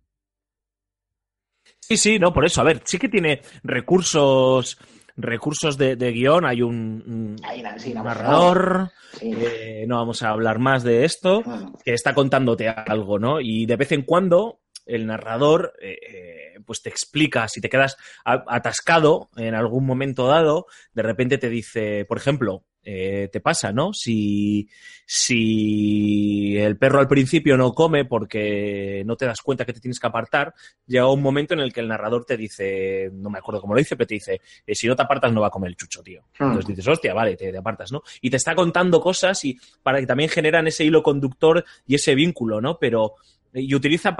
Sí, 1.80 1.96
sí, 1.96 2.18
no, 2.18 2.32
por 2.32 2.44
eso. 2.44 2.60
A 2.60 2.64
ver, 2.64 2.82
sí 2.84 2.98
que 2.98 3.08
tiene 3.08 3.42
recursos 3.62 4.78
recursos 5.18 5.76
de, 5.76 5.96
de 5.96 6.12
guion. 6.12 6.46
Hay 6.46 6.62
un, 6.62 7.36
Ahí, 7.42 7.62
sí, 7.78 7.92
narrador. 7.92 8.90
Sí. 9.18 9.32
eh, 9.36 9.84
no 9.86 9.96
vamos 9.96 10.22
a 10.22 10.30
hablar 10.30 10.58
más 10.58 10.82
de 10.84 11.04
esto. 11.04 11.42
Mm. 11.44 11.74
que 11.84 11.92
está 11.92 12.14
contándote 12.14 12.68
algo, 12.68 13.18
¿no? 13.18 13.40
Y 13.40 13.66
de 13.66 13.76
vez 13.76 13.92
en 13.92 14.02
cuando 14.02 14.60
el 14.86 15.06
narrador 15.06 15.74
eh, 15.82 15.98
eh, 16.08 16.60
pues 16.64 16.80
te 16.82 16.88
explica, 16.88 17.46
si 17.48 17.60
te 17.60 17.68
quedas 17.68 17.96
atascado 18.24 19.28
en 19.36 19.54
algún 19.54 19.84
momento 19.84 20.26
dado, 20.26 20.66
de 20.94 21.02
repente 21.02 21.36
te 21.36 21.50
dice, 21.50 22.04
por 22.06 22.16
ejemplo, 22.16 22.64
eh, 22.82 23.28
te 23.30 23.40
pasa, 23.40 23.72
¿no? 23.72 23.92
Si, 23.92 24.68
si 25.04 26.56
el 26.56 26.78
perro 26.78 27.00
al 27.00 27.08
principio 27.08 27.56
no 27.56 27.72
come 27.72 28.04
porque 28.04 29.02
no 29.04 29.16
te 29.16 29.26
das 29.26 29.40
cuenta 29.42 29.64
que 29.64 29.72
te 29.72 29.80
tienes 29.80 30.00
que 30.00 30.06
apartar, 30.06 30.54
llega 30.86 31.10
un 31.10 31.22
momento 31.22 31.54
en 31.54 31.60
el 31.60 31.72
que 31.72 31.80
el 31.80 31.88
narrador 31.88 32.24
te 32.24 32.36
dice, 32.36 33.10
no 33.12 33.30
me 33.30 33.38
acuerdo 33.38 33.60
cómo 33.60 33.74
lo 33.74 33.78
dice, 33.78 33.96
pero 33.96 34.06
te 34.06 34.14
dice, 34.14 34.40
eh, 34.66 34.74
si 34.74 34.86
no 34.86 34.96
te 34.96 35.02
apartas 35.02 35.32
no 35.32 35.40
va 35.40 35.48
a 35.48 35.50
comer 35.50 35.68
el 35.68 35.76
chucho, 35.76 36.02
tío. 36.02 36.22
Mm. 36.38 36.44
Entonces 36.44 36.66
dices, 36.68 36.88
hostia, 36.88 37.12
vale, 37.14 37.36
te, 37.36 37.50
te 37.50 37.58
apartas, 37.58 37.92
¿no? 37.92 38.02
Y 38.20 38.30
te 38.30 38.36
está 38.36 38.54
contando 38.54 39.00
cosas 39.00 39.44
y 39.44 39.58
para 39.82 40.00
que 40.00 40.06
también 40.06 40.30
generan 40.30 40.66
ese 40.66 40.84
hilo 40.84 41.02
conductor 41.02 41.64
y 41.86 41.96
ese 41.96 42.14
vínculo, 42.14 42.60
¿no? 42.60 42.78
Pero 42.78 43.14
y 43.60 43.74
utiliza 43.74 44.16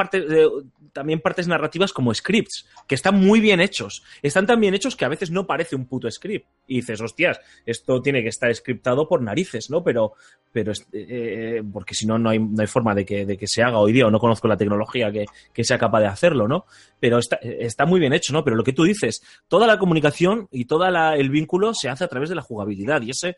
también 0.93 1.20
partes 1.20 1.47
narrativas 1.48 1.93
como 1.93 2.12
scripts, 2.15 2.66
que 2.86 2.94
están 2.94 3.15
muy 3.20 3.40
bien 3.40 3.60
hechos. 3.60 4.02
Están 4.23 4.47
tan 4.47 4.60
bien 4.60 4.74
hechos 4.74 4.97
que 4.97 5.05
a 5.05 5.09
veces 5.09 5.31
no 5.31 5.47
parece 5.47 5.77
un 5.77 5.86
puto 5.86 6.10
script. 6.10 6.47
Y 6.66 6.77
dices, 6.77 7.01
hostias, 7.01 7.40
esto 7.66 8.01
tiene 8.02 8.23
que 8.23 8.28
estar 8.28 8.55
scriptado 8.55 9.09
por 9.09 9.23
narices, 9.23 9.70
¿no? 9.70 9.82
Pero, 9.85 10.12
pero 10.52 10.73
es- 10.73 10.86
eh, 10.93 11.62
porque 11.73 11.94
si 11.94 12.06
no, 12.06 12.19
no 12.19 12.31
hay, 12.31 12.39
no 12.39 12.60
hay 12.60 12.66
forma 12.66 12.94
de 12.94 13.05
que, 13.05 13.24
de 13.27 13.36
que 13.36 13.47
se 13.47 13.62
haga 13.62 13.78
hoy 13.78 13.93
día, 13.93 14.06
o 14.06 14.10
no 14.10 14.19
conozco 14.19 14.48
la 14.48 14.56
tecnología 14.56 15.10
que, 15.12 15.27
que 15.52 15.65
sea 15.65 15.78
capaz 15.78 16.01
de 16.01 16.06
hacerlo, 16.06 16.48
¿no? 16.48 16.66
Pero 17.01 17.19
está, 17.19 17.36
está 17.36 17.86
muy 17.86 18.01
bien 18.01 18.12
hecho, 18.12 18.32
¿no? 18.32 18.43
Pero 18.44 18.56
lo 18.56 18.65
que 18.65 18.73
tú 18.73 18.85
dices, 18.85 19.23
toda 19.48 19.66
la 19.66 19.78
comunicación 19.78 20.48
y 20.51 20.65
todo 20.65 20.86
el 20.86 21.31
vínculo 21.31 21.74
se 21.74 21.89
hace 21.89 22.05
a 22.05 22.09
través 22.09 22.28
de 22.28 22.35
la 22.35 22.43
jugabilidad. 22.43 23.02
Y 23.02 23.10
ese, 23.10 23.36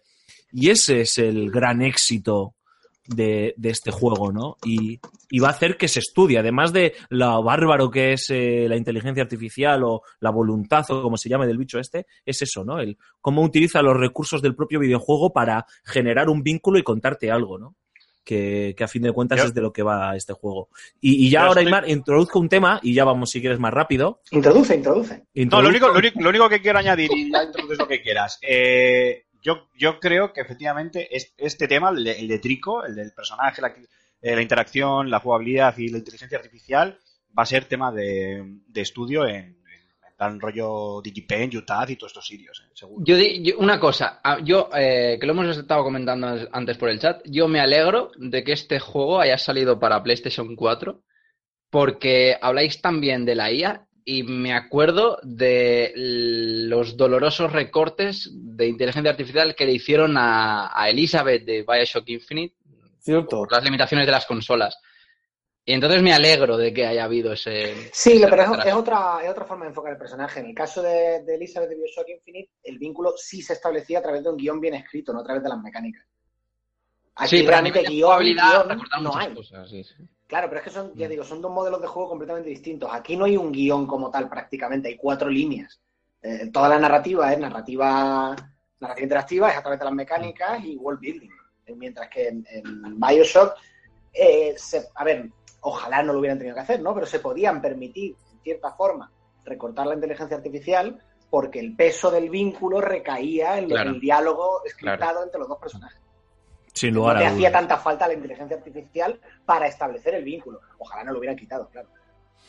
y 0.52 0.70
ese 0.70 1.02
es 1.02 1.18
el 1.18 1.51
gran 1.51 1.82
éxito 1.82 2.55
de, 3.15 3.55
de 3.57 3.70
este 3.70 3.91
juego, 3.91 4.32
¿no? 4.32 4.57
Y, 4.65 5.01
y 5.31 5.39
va 5.39 5.49
a 5.49 5.53
hacer 5.53 5.77
que 5.77 5.89
se 5.89 5.99
estudie, 6.01 6.39
además 6.39 6.73
de 6.73 6.95
lo 7.09 7.43
bárbaro 7.43 7.91
que 7.91 8.12
es 8.15 8.27
eh, 8.31 8.66
la 8.69 8.77
inteligencia 8.77 9.23
artificial 9.23 9.82
o 9.85 10.03
la 10.20 10.31
voluntad 10.31 10.85
o 10.91 11.03
como 11.03 11.16
se 11.16 11.28
llame 11.28 11.47
del 11.47 11.59
bicho 11.59 11.78
este, 11.78 12.07
es 12.24 12.43
eso, 12.43 12.65
¿no? 12.65 12.78
El 12.78 12.97
cómo 13.20 13.43
utiliza 13.43 13.82
los 13.82 13.97
recursos 13.97 14.41
del 14.43 14.55
propio 14.55 14.81
videojuego 14.81 15.32
para 15.32 15.66
generar 15.85 16.28
un 16.28 16.43
vínculo 16.43 16.78
y 16.78 16.82
contarte 16.82 17.31
algo, 17.31 17.59
¿no? 17.59 17.74
Que, 18.23 18.74
que 18.77 18.85
a 18.85 18.89
fin 18.89 19.03
de 19.03 19.12
cuentas 19.12 19.39
Yo- 19.41 19.45
es 19.47 19.55
de 19.55 19.61
lo 19.62 19.73
que 19.73 19.82
va 19.82 20.15
este 20.15 20.35
juego. 20.35 20.69
Y, 21.01 21.27
y 21.27 21.31
ya 21.31 21.41
Yo 21.41 21.47
ahora, 21.49 21.62
estoy- 21.62 21.66
Aymar, 21.74 21.91
introduzco 21.91 22.39
un 22.39 22.49
tema 22.49 22.78
y 22.82 22.95
ya 22.95 23.05
vamos, 23.05 23.31
si 23.31 23.41
quieres, 23.41 23.59
más 23.59 23.73
rápido. 23.73 24.20
Introduce, 24.31 24.74
introduce. 24.74 25.16
No, 25.35 25.43
Introduzco- 25.43 25.62
lo 25.62 25.69
único, 25.69 25.89
lo, 25.89 25.99
único, 25.99 26.20
lo 26.20 26.28
único 26.28 26.49
que 26.49 26.61
quiero 26.61 26.78
añadir, 26.78 27.11
y 27.12 27.32
ya 27.32 27.43
introduces 27.45 27.78
lo 27.78 27.89
que 27.89 28.03
quieras. 28.03 28.39
eh, 28.43 29.24
yo, 29.43 29.69
yo 29.77 29.99
creo 30.01 30.33
que 30.33 30.41
efectivamente 30.41 31.15
es- 31.17 31.33
este 31.37 31.69
tema, 31.69 31.91
el 31.91 32.05
de, 32.05 32.12
el 32.19 32.41
Trico, 32.41 32.85
el 32.85 32.95
del 32.95 33.12
personaje, 33.12 33.62
la, 33.62 33.69
eh, 34.23 34.35
la 34.37 34.43
interacción, 34.43 35.11
la 35.11 35.21
jugabilidad 35.21 35.77
y 35.79 35.89
la 35.89 35.99
inteligencia 35.99 36.39
artificial, 36.39 36.99
va 37.39 37.43
a 37.45 37.47
ser 37.47 37.65
tema 37.67 37.93
de, 37.93 38.43
de 38.67 38.81
estudio 38.81 39.27
en, 39.27 39.59
plan 40.17 40.39
rollo 40.39 41.01
DigiPen, 41.03 41.57
Utah 41.57 41.87
y 41.89 41.97
todos 41.97 42.11
estos 42.11 42.27
sitios, 42.27 42.62
eh, 42.62 42.71
seguro. 42.75 43.03
Yo, 43.07 43.17
yo- 43.17 43.57
una 43.59 43.81
cosa, 43.81 44.21
ah, 44.23 44.39
yo 44.45 44.69
eh, 44.77 45.17
que 45.19 45.27
lo 45.27 45.33
hemos 45.33 45.57
estado 45.57 45.83
comentando 45.83 46.27
an- 46.27 46.47
antes 46.53 46.77
por 46.77 46.91
el 46.91 47.01
chat, 47.01 47.23
yo 47.25 47.49
me 47.49 47.59
alegro 47.59 48.11
de 48.19 48.45
que 48.45 48.53
este 48.53 48.79
juego 48.81 49.19
haya 49.19 49.39
salido 49.39 49.81
para 49.81 50.03
PlayStation 50.03 50.55
4 50.57 51.01
porque 51.71 52.37
habláis 52.41 52.81
también 52.83 53.25
de 53.25 53.35
la 53.35 53.51
IA 53.53 53.87
y 54.05 54.22
me 54.22 54.52
acuerdo 54.52 55.18
de 55.22 55.93
los 55.94 56.97
dolorosos 56.97 57.52
recortes 57.52 58.31
de 58.32 58.66
inteligencia 58.68 59.10
artificial 59.10 59.55
que 59.55 59.66
le 59.66 59.72
hicieron 59.72 60.16
a, 60.16 60.70
a 60.72 60.89
Elizabeth 60.90 61.44
de 61.44 61.62
Bioshock 61.68 62.09
Infinite 62.09 62.55
Cierto. 62.98 63.39
por 63.39 63.52
las 63.52 63.64
limitaciones 63.64 64.06
de 64.06 64.12
las 64.12 64.27
consolas. 64.27 64.77
Y 65.64 65.72
entonces 65.74 66.02
me 66.02 66.12
alegro 66.12 66.56
de 66.56 66.72
que 66.72 66.86
haya 66.86 67.05
habido 67.05 67.32
ese... 67.32 67.90
Sí, 67.93 68.14
ese 68.14 68.27
pero 68.28 68.43
es, 68.43 68.48
otra, 68.74 69.20
es 69.22 69.31
otra 69.31 69.44
forma 69.44 69.64
de 69.66 69.68
enfocar 69.70 69.93
el 69.93 69.98
personaje. 69.98 70.40
En 70.40 70.47
el 70.47 70.55
caso 70.55 70.82
de, 70.82 71.22
de 71.22 71.35
Elizabeth 71.35 71.68
de 71.68 71.77
Bioshock 71.77 72.09
Infinite, 72.09 72.51
el 72.64 72.78
vínculo 72.78 73.12
sí 73.16 73.43
se 73.43 73.52
establecía 73.52 73.98
a 73.98 74.02
través 74.02 74.24
de 74.24 74.31
un 74.31 74.36
guion 74.36 74.60
bien 74.60 74.74
escrito, 74.74 75.12
no 75.12 75.20
a 75.20 75.24
través 75.24 75.43
de 75.43 75.48
las 75.48 75.60
mecánicas. 75.60 76.05
Aquí 77.16 77.39
Sí, 77.39 77.47
realmente 77.47 77.82
guion, 77.82 78.20
guion 78.24 78.82
no 79.02 79.14
hay. 79.14 79.35
cosas, 79.35 79.68
sí, 79.68 79.85
sí. 79.85 79.94
Claro, 80.31 80.48
pero 80.48 80.61
es 80.61 80.65
que 80.65 80.70
son, 80.70 80.93
ya 80.94 81.09
digo, 81.09 81.24
son 81.24 81.43
dos 81.43 81.51
modelos 81.51 81.81
de 81.82 81.89
juego 81.89 82.09
completamente 82.11 82.48
distintos. 82.48 82.89
Aquí 82.93 83.16
no 83.16 83.24
hay 83.24 83.36
un 83.36 83.51
guion 83.51 83.85
como 83.85 84.12
tal 84.12 84.28
prácticamente, 84.28 84.86
hay 84.89 84.97
cuatro 84.97 85.28
líneas. 85.28 85.81
Eh, 86.23 86.51
toda 86.52 86.69
la 86.69 86.78
narrativa 86.78 87.32
es 87.32 87.39
narrativa, 87.40 88.36
narrativa 88.78 89.02
interactiva, 89.02 89.51
es 89.51 89.57
a 89.59 89.62
través 89.62 89.81
de 89.81 89.85
las 89.86 89.94
mecánicas 89.94 90.65
y 90.65 90.77
world 90.77 91.01
building. 91.01 91.31
Eh, 91.66 91.74
Mientras 91.74 92.09
que 92.09 92.28
en, 92.28 92.47
en 92.48 93.01
Bioshock, 93.01 93.55
eh, 94.12 94.55
se- 94.57 94.86
a 94.94 95.02
ver, 95.02 95.28
ojalá 95.62 96.01
no 96.05 96.12
lo 96.12 96.20
hubieran 96.20 96.39
tenido 96.39 96.55
que 96.55 96.61
hacer, 96.62 96.81
¿no? 96.81 96.94
Pero 96.94 97.07
se 97.07 97.19
podían 97.19 97.61
permitir, 97.61 98.15
en 98.32 98.39
cierta 98.40 98.70
forma, 98.74 99.11
recortar 99.44 99.89
la 99.89 99.94
inteligencia 99.94 100.36
artificial 100.36 101.02
porque 101.28 101.59
el 101.59 101.74
peso 101.74 102.09
del 102.09 102.31
vínculo 102.31 102.81
recaía 102.81 103.59
en 103.59 103.66
Claro. 103.69 103.90
el 103.90 104.01
diálogo 104.01 104.62
scriptado 104.69 105.24
entre 105.24 105.40
los 105.40 105.48
dos 105.48 105.59
personajes 105.59 106.01
Sin 106.72 106.94
no 106.94 107.12
te 107.18 107.24
a 107.24 107.30
hacía 107.30 107.51
tanta 107.52 107.76
falta 107.78 108.06
la 108.06 108.14
inteligencia 108.14 108.56
artificial 108.56 109.20
para 109.44 109.66
establecer 109.66 110.14
el 110.14 110.24
vínculo. 110.24 110.60
Ojalá 110.78 111.05
no 111.05 111.12
lo 111.12 111.18
hubieran 111.18 111.36
quitado, 111.36 111.68
claro. 111.68 111.88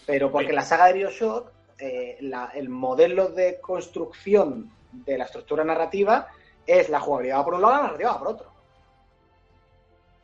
Pero 0.05 0.31
porque 0.31 0.49
en 0.49 0.55
la 0.55 0.61
saga 0.63 0.85
de 0.87 0.93
Bioshock, 0.93 1.51
eh, 1.79 2.17
la- 2.21 2.51
el 2.53 2.69
modelo 2.69 3.29
de 3.29 3.59
construcción 3.59 4.71
de 4.91 5.17
la 5.17 5.25
estructura 5.25 5.63
narrativa 5.63 6.27
es 6.65 6.89
la 6.89 6.99
jugabilidad 6.99 7.43
por 7.43 7.55
un 7.55 7.61
lado, 7.61 7.73
la 7.73 7.81
narrativa 7.83 8.17
por 8.19 8.27
otro. 8.27 8.51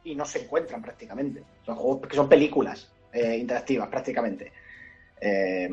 Y 0.03 0.15
no 0.15 0.25
se 0.25 0.43
encuentran 0.43 0.81
prácticamente. 0.81 1.43
Son 1.65 1.75
juegos 1.75 2.07
que 2.07 2.15
son 2.15 2.29
películas 2.29 2.91
eh, 3.11 3.37
interactivas 3.37 3.87
prácticamente. 3.89 4.51
Eh, 5.19 5.67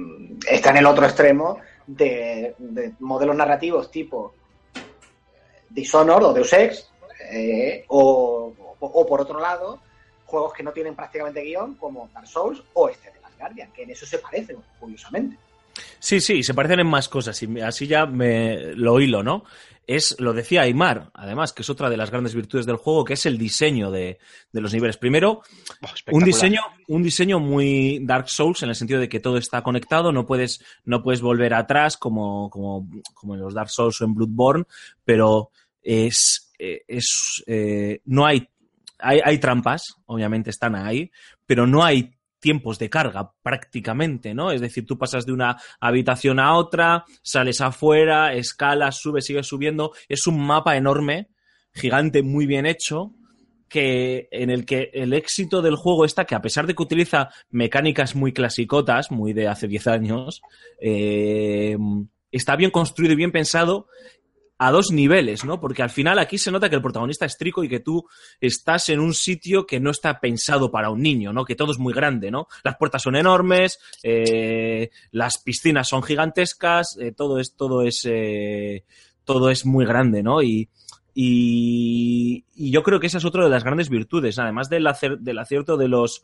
está 0.50 0.70
en 0.70 0.78
el 0.78 0.86
otro 0.86 1.04
extremo 1.04 1.58
de, 1.86 2.54
de 2.58 2.94
modelos 3.00 3.36
narrativos 3.36 3.90
tipo 3.90 4.32
Dishonored 5.68 6.24
o 6.26 6.32
Deus 6.32 6.52
Ex, 6.52 6.90
eh, 7.30 7.84
o, 7.88 8.54
o- 8.80 8.86
o 8.86 9.06
por 9.06 9.20
otro 9.20 9.40
lado, 9.40 9.80
juegos 10.26 10.52
que 10.52 10.62
no 10.62 10.72
tienen 10.72 10.94
prácticamente 10.94 11.42
guion, 11.42 11.74
como 11.74 12.08
Dark 12.12 12.26
Souls 12.26 12.62
o 12.74 12.88
este 12.88 13.10
de 13.12 13.20
las 13.20 13.36
Guardian, 13.38 13.72
que 13.72 13.82
en 13.84 13.90
eso 13.90 14.06
se 14.06 14.18
parecen, 14.18 14.56
curiosamente. 14.80 15.36
Sí, 15.98 16.20
sí, 16.20 16.42
se 16.42 16.54
parecen 16.54 16.80
en 16.80 16.86
más 16.86 17.08
cosas 17.08 17.42
y 17.42 17.60
así 17.60 17.86
ya 17.88 18.06
me 18.06 18.74
lo 18.76 19.00
hilo, 19.00 19.22
¿no? 19.22 19.44
Es, 19.86 20.18
lo 20.18 20.32
decía 20.32 20.62
Aymar, 20.62 21.10
además, 21.12 21.52
que 21.52 21.60
es 21.60 21.68
otra 21.68 21.90
de 21.90 21.96
las 21.98 22.10
grandes 22.10 22.34
virtudes 22.34 22.64
del 22.64 22.76
juego, 22.76 23.04
que 23.04 23.14
es 23.14 23.26
el 23.26 23.36
diseño 23.36 23.90
de, 23.90 24.18
de 24.50 24.60
los 24.62 24.72
niveles. 24.72 24.96
Primero, 24.96 25.42
Buah, 25.82 25.90
un 26.12 26.24
diseño, 26.24 26.62
un 26.88 27.02
diseño 27.02 27.38
muy 27.38 27.98
Dark 28.02 28.30
Souls 28.30 28.62
en 28.62 28.70
el 28.70 28.76
sentido 28.76 28.98
de 29.00 29.10
que 29.10 29.20
todo 29.20 29.36
está 29.36 29.62
conectado, 29.62 30.10
no 30.10 30.24
puedes, 30.24 30.64
no 30.84 31.02
puedes 31.02 31.20
volver 31.20 31.52
atrás 31.52 31.98
como, 31.98 32.48
como, 32.48 32.88
como 33.12 33.34
en 33.34 33.40
los 33.40 33.52
Dark 33.52 33.68
Souls 33.68 34.00
o 34.00 34.04
en 34.04 34.14
Bloodborne, 34.14 34.64
pero 35.04 35.50
es, 35.82 36.43
eh, 36.58 36.82
es 36.88 37.42
eh, 37.46 38.00
no 38.04 38.26
hay, 38.26 38.48
hay, 38.98 39.20
hay 39.24 39.38
trampas, 39.38 39.96
obviamente 40.06 40.50
están 40.50 40.74
ahí, 40.74 41.10
pero 41.46 41.66
no 41.66 41.84
hay 41.84 42.14
tiempos 42.44 42.78
de 42.78 42.90
carga 42.90 43.32
prácticamente, 43.42 44.34
¿no? 44.34 44.50
Es 44.50 44.60
decir, 44.60 44.84
tú 44.84 44.98
pasas 44.98 45.24
de 45.24 45.32
una 45.32 45.56
habitación 45.80 46.38
a 46.38 46.54
otra, 46.54 47.06
sales 47.22 47.62
afuera, 47.62 48.34
escalas, 48.34 48.98
subes, 48.98 49.24
sigues 49.24 49.46
subiendo. 49.46 49.92
Es 50.10 50.26
un 50.26 50.44
mapa 50.44 50.76
enorme, 50.76 51.30
gigante, 51.72 52.22
muy 52.22 52.44
bien 52.44 52.66
hecho, 52.66 53.14
que 53.66 54.28
en 54.30 54.50
el 54.50 54.66
que 54.66 54.90
el 54.92 55.14
éxito 55.14 55.62
del 55.62 55.76
juego 55.76 56.04
está 56.04 56.26
que 56.26 56.34
a 56.34 56.42
pesar 56.42 56.66
de 56.66 56.74
que 56.74 56.82
utiliza 56.82 57.30
mecánicas 57.48 58.14
muy 58.14 58.34
clasicotas, 58.34 59.10
muy 59.10 59.32
de 59.32 59.48
hace 59.48 59.66
10 59.66 59.86
años, 59.86 60.42
eh, 60.82 61.78
está 62.30 62.56
bien 62.56 62.70
construido 62.70 63.14
y 63.14 63.16
bien 63.16 63.32
pensado 63.32 63.88
a 64.58 64.70
dos 64.70 64.92
niveles, 64.92 65.44
¿no? 65.44 65.60
Porque 65.60 65.82
al 65.82 65.90
final 65.90 66.18
aquí 66.18 66.38
se 66.38 66.50
nota 66.50 66.68
que 66.68 66.76
el 66.76 66.82
protagonista 66.82 67.26
es 67.26 67.36
Trico 67.36 67.64
y 67.64 67.68
que 67.68 67.80
tú 67.80 68.06
estás 68.40 68.88
en 68.88 69.00
un 69.00 69.12
sitio 69.12 69.66
que 69.66 69.80
no 69.80 69.90
está 69.90 70.20
pensado 70.20 70.70
para 70.70 70.90
un 70.90 71.02
niño, 71.02 71.32
¿no? 71.32 71.44
Que 71.44 71.56
todo 71.56 71.72
es 71.72 71.78
muy 71.78 71.92
grande, 71.92 72.30
¿no? 72.30 72.46
Las 72.62 72.76
puertas 72.76 73.02
son 73.02 73.16
enormes, 73.16 73.78
eh, 74.02 74.90
las 75.10 75.38
piscinas 75.38 75.88
son 75.88 76.02
gigantescas, 76.02 76.96
eh, 77.00 77.12
todo 77.12 77.40
es, 77.40 77.56
todo 77.56 77.82
es, 77.82 78.02
eh, 78.04 78.84
todo 79.24 79.50
es 79.50 79.66
muy 79.66 79.86
grande, 79.86 80.22
¿no? 80.22 80.42
Y, 80.42 80.68
y, 81.14 82.44
y 82.54 82.70
yo 82.70 82.82
creo 82.82 83.00
que 83.00 83.08
esa 83.08 83.18
es 83.18 83.24
otra 83.24 83.44
de 83.44 83.50
las 83.50 83.64
grandes 83.64 83.88
virtudes, 83.88 84.38
además 84.38 84.68
del, 84.68 84.86
del 85.20 85.38
acierto 85.38 85.76
de 85.76 85.88
los, 85.88 86.22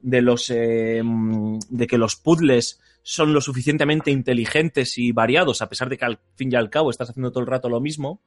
de 0.00 0.22
los, 0.22 0.50
eh, 0.50 1.02
de 1.70 1.86
que 1.86 1.98
los 1.98 2.16
puzzles 2.16 2.80
son 3.06 3.32
lo 3.32 3.40
suficientemente 3.40 4.10
inteligentes 4.10 4.98
y 4.98 5.12
variados, 5.12 5.62
a 5.62 5.68
pesar 5.68 5.88
de 5.88 5.96
que 5.98 6.04
al 6.06 6.18
fin 6.34 6.50
y 6.50 6.56
al 6.56 6.70
cabo 6.70 6.90
estás 6.90 7.10
haciendo 7.10 7.30
todo 7.30 7.42
el 7.42 7.46
rato 7.50 7.68
lo 7.68 7.80
mismo, 7.80 8.20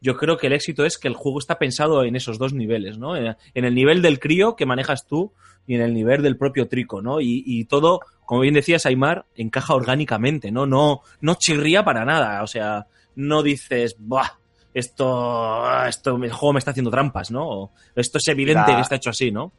yo 0.00 0.16
creo 0.16 0.36
que 0.36 0.48
el 0.48 0.52
éxito 0.52 0.84
es 0.84 0.98
que 0.98 1.08
el 1.08 1.14
juego 1.14 1.38
está 1.38 1.56
pensado 1.56 2.04
en 2.04 2.16
esos 2.16 2.36
dos 2.36 2.52
niveles, 2.52 2.98
¿no? 2.98 3.16
En, 3.16 3.36
en 3.54 3.64
el 3.64 3.74
nivel 3.74 4.02
del 4.02 4.18
crío 4.18 4.56
que 4.56 4.66
manejas 4.66 5.06
tú 5.06 5.32
y 5.66 5.76
en 5.76 5.80
el 5.80 5.94
nivel 5.94 6.20
del 6.22 6.36
propio 6.36 6.68
trico, 6.68 7.00
¿no? 7.00 7.20
Y, 7.20 7.42
y 7.46 7.64
todo, 7.64 8.00
como 8.26 8.40
bien 8.42 8.54
decías, 8.54 8.84
Aymar, 8.86 9.24
encaja 9.36 9.74
orgánicamente, 9.74 10.50
¿no? 10.50 10.66
No, 10.66 11.00
no 11.20 11.36
chirría 11.36 11.84
para 11.84 12.04
nada, 12.04 12.42
o 12.42 12.46
sea, 12.48 12.86
no 13.14 13.42
dices, 13.42 13.96
¡buah! 13.98 14.28
Esto, 14.74 15.64
esto, 15.86 16.16
el 16.16 16.32
juego 16.32 16.52
me 16.54 16.58
está 16.58 16.72
haciendo 16.72 16.90
trampas, 16.90 17.30
¿no? 17.30 17.48
O, 17.48 17.72
esto 17.94 18.18
es 18.18 18.26
evidente 18.28 18.70
La- 18.72 18.76
que 18.76 18.82
está 18.82 18.96
hecho 18.96 19.10
así, 19.10 19.30
¿no? 19.30 19.52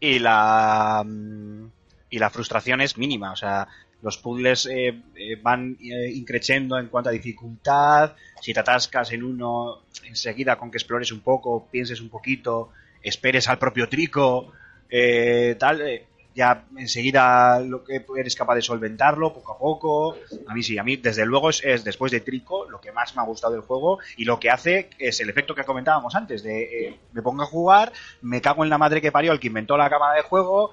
y 0.00 0.20
la 0.20 1.02
mm, 1.04 1.64
y 2.10 2.18
la 2.20 2.30
frustración 2.30 2.80
es 2.80 2.96
mínima 2.96 3.32
o 3.32 3.36
sea 3.36 3.66
los 4.02 4.18
puzzles 4.18 4.66
eh, 4.66 5.00
eh, 5.16 5.36
van 5.42 5.76
eh, 5.80 6.10
increciendo 6.14 6.78
en 6.78 6.88
cuanto 6.88 7.10
a 7.10 7.12
dificultad. 7.12 8.14
Si 8.40 8.52
te 8.52 8.60
atascas 8.60 9.12
en 9.12 9.22
uno 9.24 9.82
enseguida 10.04 10.56
con 10.56 10.70
que 10.70 10.78
explores 10.78 11.12
un 11.12 11.20
poco 11.20 11.68
pienses 11.70 12.00
un 12.00 12.08
poquito 12.08 12.70
esperes 13.02 13.48
al 13.48 13.58
propio 13.58 13.88
trico 13.88 14.52
eh, 14.90 15.56
tal 15.58 15.80
eh, 15.82 16.06
ya 16.38 16.64
enseguida 16.76 17.58
lo 17.58 17.82
que 17.82 18.04
eres 18.16 18.36
capaz 18.36 18.54
de 18.54 18.62
solventarlo 18.62 19.34
poco 19.34 19.52
a 19.52 19.58
poco 19.58 20.16
a 20.46 20.54
mí 20.54 20.62
sí 20.62 20.78
a 20.78 20.84
mí 20.84 20.96
desde 20.96 21.26
luego 21.26 21.50
es, 21.50 21.64
es 21.64 21.82
después 21.82 22.12
de 22.12 22.20
trico 22.20 22.70
lo 22.70 22.80
que 22.80 22.92
más 22.92 23.16
me 23.16 23.22
ha 23.22 23.24
gustado 23.24 23.54
del 23.54 23.62
juego 23.62 23.98
y 24.16 24.24
lo 24.24 24.38
que 24.38 24.48
hace 24.48 24.90
es 24.98 25.18
el 25.18 25.30
efecto 25.30 25.54
que 25.56 25.64
comentábamos 25.64 26.14
antes 26.14 26.44
de 26.44 26.86
eh, 26.86 27.00
me 27.12 27.22
pongo 27.22 27.42
a 27.42 27.46
jugar 27.46 27.92
me 28.22 28.40
cago 28.40 28.62
en 28.62 28.70
la 28.70 28.78
madre 28.78 29.00
que 29.00 29.10
parió 29.10 29.32
el 29.32 29.40
que 29.40 29.48
inventó 29.48 29.76
la 29.76 29.90
cámara 29.90 30.14
de 30.14 30.22
juego, 30.22 30.70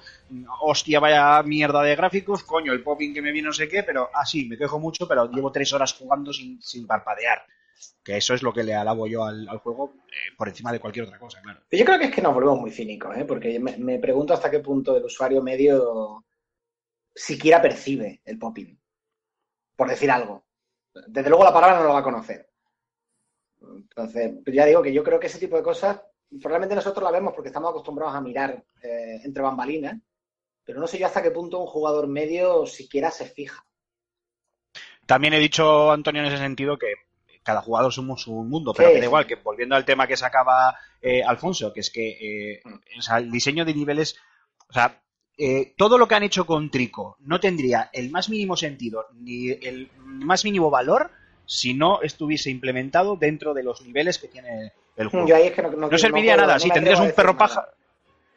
hostia, 0.61 0.99
vaya 0.99 1.41
mierda 1.43 1.81
de 1.81 1.95
gráficos, 1.95 2.43
coño, 2.43 2.73
el 2.73 2.83
popping 2.83 3.13
que 3.13 3.21
me 3.21 3.31
viene 3.31 3.47
no 3.47 3.53
sé 3.53 3.67
qué, 3.67 3.83
pero 3.83 4.09
así, 4.13 4.45
me 4.45 4.57
quejo 4.57 4.79
mucho, 4.79 5.07
pero 5.07 5.29
llevo 5.31 5.51
tres 5.51 5.71
horas 5.73 5.93
jugando 5.93 6.31
sin, 6.33 6.61
sin 6.61 6.87
parpadear. 6.87 7.45
Que 8.03 8.18
eso 8.18 8.34
es 8.34 8.43
lo 8.43 8.53
que 8.53 8.64
le 8.64 8.73
alabo 8.73 9.07
yo 9.07 9.23
al, 9.23 9.47
al 9.49 9.57
juego 9.60 9.93
eh, 10.07 10.35
por 10.38 10.47
encima 10.47 10.72
de 10.72 10.80
cualquier 10.80 11.06
otra 11.06 11.19
cosa, 11.19 11.41
claro. 11.41 11.61
Yo 11.72 11.85
creo 11.85 11.99
que 11.99 12.06
es 12.06 12.15
que 12.15 12.22
nos 12.22 12.34
volvemos 12.34 12.60
muy 12.60 12.72
cínicos, 12.72 13.15
¿eh? 13.18 13.26
porque 13.26 13.60
me, 13.60 13.77
me 13.77 13.99
pregunto 13.99 14.34
hasta 14.34 14.52
qué 14.52 14.60
punto 14.60 14.95
el 14.95 15.06
usuario 15.06 15.41
medio 15.41 16.23
siquiera 17.14 17.61
percibe 17.61 18.22
el 18.26 18.38
popping, 18.38 18.77
por 19.76 19.89
decir 19.89 20.11
algo. 20.11 20.45
Desde 21.07 21.30
luego 21.30 21.43
la 21.43 21.53
palabra 21.53 21.80
no 21.80 21.85
lo 21.85 21.93
va 21.93 21.99
a 21.99 22.03
conocer. 22.03 22.49
Entonces, 23.61 24.34
ya 24.45 24.65
digo 24.65 24.81
que 24.81 24.93
yo 24.93 25.03
creo 25.03 25.19
que 25.19 25.27
ese 25.27 25.39
tipo 25.39 25.57
de 25.57 25.64
cosas, 25.64 26.02
probablemente 26.41 26.76
nosotros 26.76 27.03
la 27.03 27.11
vemos 27.11 27.34
porque 27.34 27.49
estamos 27.49 27.69
acostumbrados 27.69 28.15
a 28.15 28.22
mirar 28.22 28.64
eh, 28.81 29.22
entre 29.23 29.41
bambalinas, 29.41 29.97
pero 30.64 30.80
no 30.80 30.88
sé 30.88 30.97
yo 30.97 31.06
hasta 31.06 31.23
qué 31.23 31.31
punto 31.31 31.60
un 31.60 31.68
jugador 31.68 32.07
medio 32.07 32.65
siquiera 32.65 33.11
se 33.11 33.26
fija. 33.26 33.65
También 35.06 35.34
he 35.34 35.39
dicho, 35.39 35.91
Antonio, 35.91 36.22
en 36.22 36.27
ese 36.27 36.38
sentido 36.38 36.77
que 36.77 36.93
cada 37.45 37.61
jugador 37.61 37.93
somos 37.93 38.27
un 38.27 38.49
mundo, 38.49 38.73
pero 38.73 38.89
Sí, 38.89 38.95
que 38.95 38.99
da 38.99 39.05
igual, 39.05 39.26
que 39.27 39.35
volviendo 39.35 39.76
al 39.76 39.85
tema 39.85 40.07
que 40.07 40.17
sacaba 40.17 40.76
eh, 41.01 41.23
Alfonso, 41.23 41.72
que 41.72 41.80
es 41.80 41.89
que 41.91 42.55
eh, 42.55 42.61
o 42.97 43.01
sea, 43.01 43.19
el 43.19 43.31
diseño 43.31 43.63
de 43.63 43.73
niveles, 43.73 44.17
o 44.69 44.73
sea, 44.73 44.99
eh, 45.38 45.73
todo 45.77 45.97
lo 45.97 46.07
que 46.07 46.15
han 46.15 46.23
hecho 46.23 46.45
con 46.45 46.72
Trico 46.72 47.17
no 47.19 47.39
tendría 47.39 47.89
el 47.93 48.09
más 48.09 48.30
mínimo 48.30 48.57
sentido 48.57 49.05
ni 49.13 49.49
el 49.51 49.89
más 49.99 50.43
mínimo 50.43 50.69
valor 50.69 51.11
si 51.45 51.73
no 51.73 52.01
estuviese 52.01 52.49
implementado 52.49 53.15
dentro 53.17 53.53
de 53.53 53.61
los 53.63 53.81
niveles 53.81 54.17
que 54.17 54.27
tiene 54.27 54.73
el 54.95 55.09
juego. 55.09 55.27
Yo 55.27 55.35
ahí 55.35 55.47
es 55.47 55.53
que 55.53 55.61
no, 55.61 55.69
no, 55.72 55.89
No 55.89 55.97
serviría 55.97 56.34
puedo- 56.34 56.47
nada, 56.47 56.53
no 56.55 56.59
sí, 56.59 56.69
tendrías 56.72 56.99
un 56.99 57.11
perro 57.11 57.34
nada. 57.34 57.38
paja. 57.38 57.69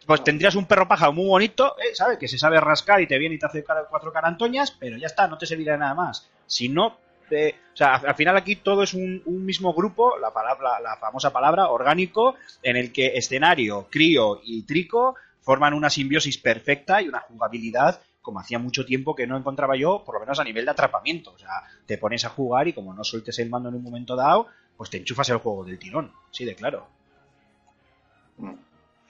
Pues 0.06 0.24
tendrías 0.24 0.54
un 0.54 0.66
perro 0.66 0.88
paja 0.88 1.10
muy 1.10 1.26
bonito. 1.26 1.74
¿sabes? 1.94 2.18
Que 2.18 2.28
se 2.28 2.38
sabe 2.38 2.58
rascar 2.60 3.00
y 3.00 3.06
te 3.06 3.16
viene 3.18 3.34
y 3.36 3.38
te 3.38 3.46
hace 3.46 3.64
cuatro 3.88 4.12
carantoñas, 4.12 4.70
pero 4.72 4.96
ya 4.98 5.06
está, 5.06 5.28
no 5.28 5.38
te 5.38 5.46
serviría 5.46 5.76
nada 5.76 5.94
más. 5.94 6.28
Si 6.46 6.68
no, 6.68 6.98
o 7.30 7.76
sea, 7.76 7.94
al 7.96 8.14
final 8.14 8.36
aquí 8.36 8.56
todo 8.56 8.82
es 8.82 8.94
un, 8.94 9.22
un 9.26 9.44
mismo 9.44 9.72
grupo, 9.72 10.18
la 10.18 10.32
palabra, 10.32 10.80
la 10.80 10.96
famosa 10.96 11.32
palabra 11.32 11.68
orgánico, 11.68 12.36
en 12.62 12.76
el 12.76 12.92
que 12.92 13.16
escenario, 13.16 13.88
crío 13.90 14.40
y 14.42 14.62
trico 14.62 15.14
forman 15.40 15.74
una 15.74 15.90
simbiosis 15.90 16.38
perfecta 16.38 17.00
y 17.00 17.08
una 17.08 17.20
jugabilidad 17.20 18.00
como 18.28 18.40
hacía 18.40 18.58
mucho 18.58 18.84
tiempo 18.84 19.14
que 19.14 19.26
no 19.26 19.38
encontraba 19.38 19.74
yo, 19.74 20.02
por 20.04 20.16
lo 20.16 20.20
menos 20.20 20.38
a 20.38 20.44
nivel 20.44 20.66
de 20.66 20.72
atrapamiento. 20.72 21.32
O 21.32 21.38
sea, 21.38 21.62
te 21.86 21.96
pones 21.96 22.26
a 22.26 22.28
jugar 22.28 22.68
y 22.68 22.74
como 22.74 22.92
no 22.92 23.02
sueltes 23.02 23.38
el 23.38 23.48
mando 23.48 23.70
en 23.70 23.76
un 23.76 23.82
momento 23.82 24.14
dado, 24.14 24.48
pues 24.76 24.90
te 24.90 24.98
enchufas 24.98 25.30
el 25.30 25.38
juego 25.38 25.64
del 25.64 25.78
tirón. 25.78 26.12
Sí, 26.30 26.44
de 26.44 26.54
claro. 26.54 26.86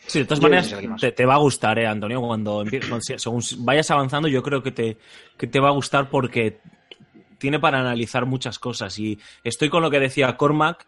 Sí, 0.07 0.21
de 0.21 0.25
todas 0.25 0.41
maneras, 0.41 0.73
te, 1.01 1.11
te 1.11 1.27
va 1.27 1.35
a 1.35 1.39
gustar, 1.39 1.81
eh, 1.81 1.87
Antonio, 1.89 2.21
cuando 2.21 2.65
según 3.01 3.43
vayas 3.59 3.91
avanzando, 3.91 4.29
yo 4.29 4.41
creo 4.41 4.63
que 4.63 4.71
te, 4.71 4.99
que 5.37 5.49
te 5.49 5.59
va 5.59 5.69
a 5.69 5.73
gustar 5.73 6.09
porque 6.09 6.61
tiene 7.39 7.59
para 7.59 7.81
analizar 7.81 8.27
muchas 8.27 8.59
cosas. 8.59 8.99
Y 8.99 9.19
estoy 9.45 9.69
con 9.69 9.83
lo 9.83 9.91
que 9.91 10.01
decía 10.01 10.37
Cormac, 10.37 10.87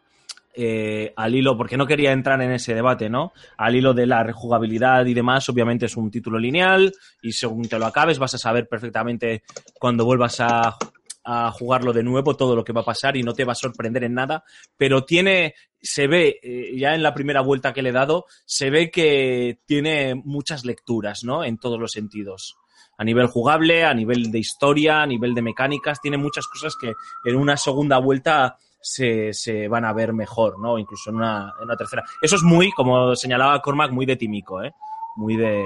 eh, 0.52 1.12
al 1.14 1.34
hilo, 1.34 1.56
porque 1.56 1.76
no 1.76 1.86
quería 1.86 2.10
entrar 2.10 2.42
en 2.42 2.50
ese 2.50 2.74
debate, 2.74 3.08
¿no? 3.08 3.32
Al 3.56 3.76
hilo 3.76 3.94
de 3.94 4.06
la 4.06 4.24
rejugabilidad 4.24 5.06
y 5.06 5.14
demás, 5.14 5.48
obviamente 5.48 5.86
es 5.86 5.96
un 5.96 6.10
título 6.10 6.40
lineal 6.40 6.92
y 7.22 7.32
según 7.32 7.68
te 7.68 7.78
lo 7.78 7.86
acabes 7.86 8.18
vas 8.18 8.34
a 8.34 8.38
saber 8.38 8.68
perfectamente 8.68 9.44
cuando 9.74 10.04
vuelvas 10.04 10.40
a, 10.40 10.76
jugarlo 11.52 11.92
de 11.92 12.02
nuevo 12.02 12.34
todo 12.34 12.56
lo 12.56 12.64
que 12.64 12.72
va 12.72 12.80
a 12.80 12.84
pasar 12.84 13.16
y 13.16 13.22
no 13.22 13.34
te 13.34 13.44
va 13.44 13.52
a 13.52 13.54
sorprender 13.54 14.02
en 14.02 14.14
nada, 14.14 14.42
pero 14.76 15.04
tiene, 15.04 15.54
se 15.80 16.08
ve, 16.08 16.40
eh, 16.42 16.76
ya 16.76 16.96
en 16.96 17.04
la 17.04 17.14
primera 17.14 17.40
vuelta 17.40 17.72
que 17.72 17.82
le 17.82 17.90
he 17.90 17.92
dado, 17.92 18.24
se 18.44 18.68
ve 18.70 18.90
que 18.90 19.60
tiene 19.64 20.16
muchas 20.16 20.64
lecturas, 20.64 21.22
¿no? 21.22 21.44
En 21.44 21.58
todos 21.58 21.78
los 21.78 21.92
sentidos. 21.92 22.56
A 23.00 23.04
nivel 23.04 23.28
jugable, 23.28 23.86
a 23.86 23.94
nivel 23.94 24.30
de 24.30 24.38
historia, 24.38 25.00
a 25.00 25.06
nivel 25.06 25.34
de 25.34 25.40
mecánicas, 25.40 26.02
tiene 26.02 26.18
muchas 26.18 26.46
cosas 26.46 26.76
que 26.76 26.92
en 27.24 27.36
una 27.36 27.56
segunda 27.56 27.96
vuelta 27.96 28.58
se, 28.78 29.32
se 29.32 29.68
van 29.68 29.86
a 29.86 29.94
ver 29.94 30.12
mejor, 30.12 30.58
¿no? 30.58 30.76
Incluso 30.76 31.08
en 31.08 31.16
una, 31.16 31.54
en 31.56 31.64
una 31.64 31.76
tercera. 31.76 32.04
Eso 32.20 32.36
es 32.36 32.42
muy, 32.42 32.70
como 32.72 33.16
señalaba 33.16 33.62
Cormac, 33.62 33.90
muy 33.90 34.04
de 34.04 34.16
Tímico, 34.16 34.62
¿eh? 34.62 34.74
Muy 35.16 35.36
de, 35.36 35.64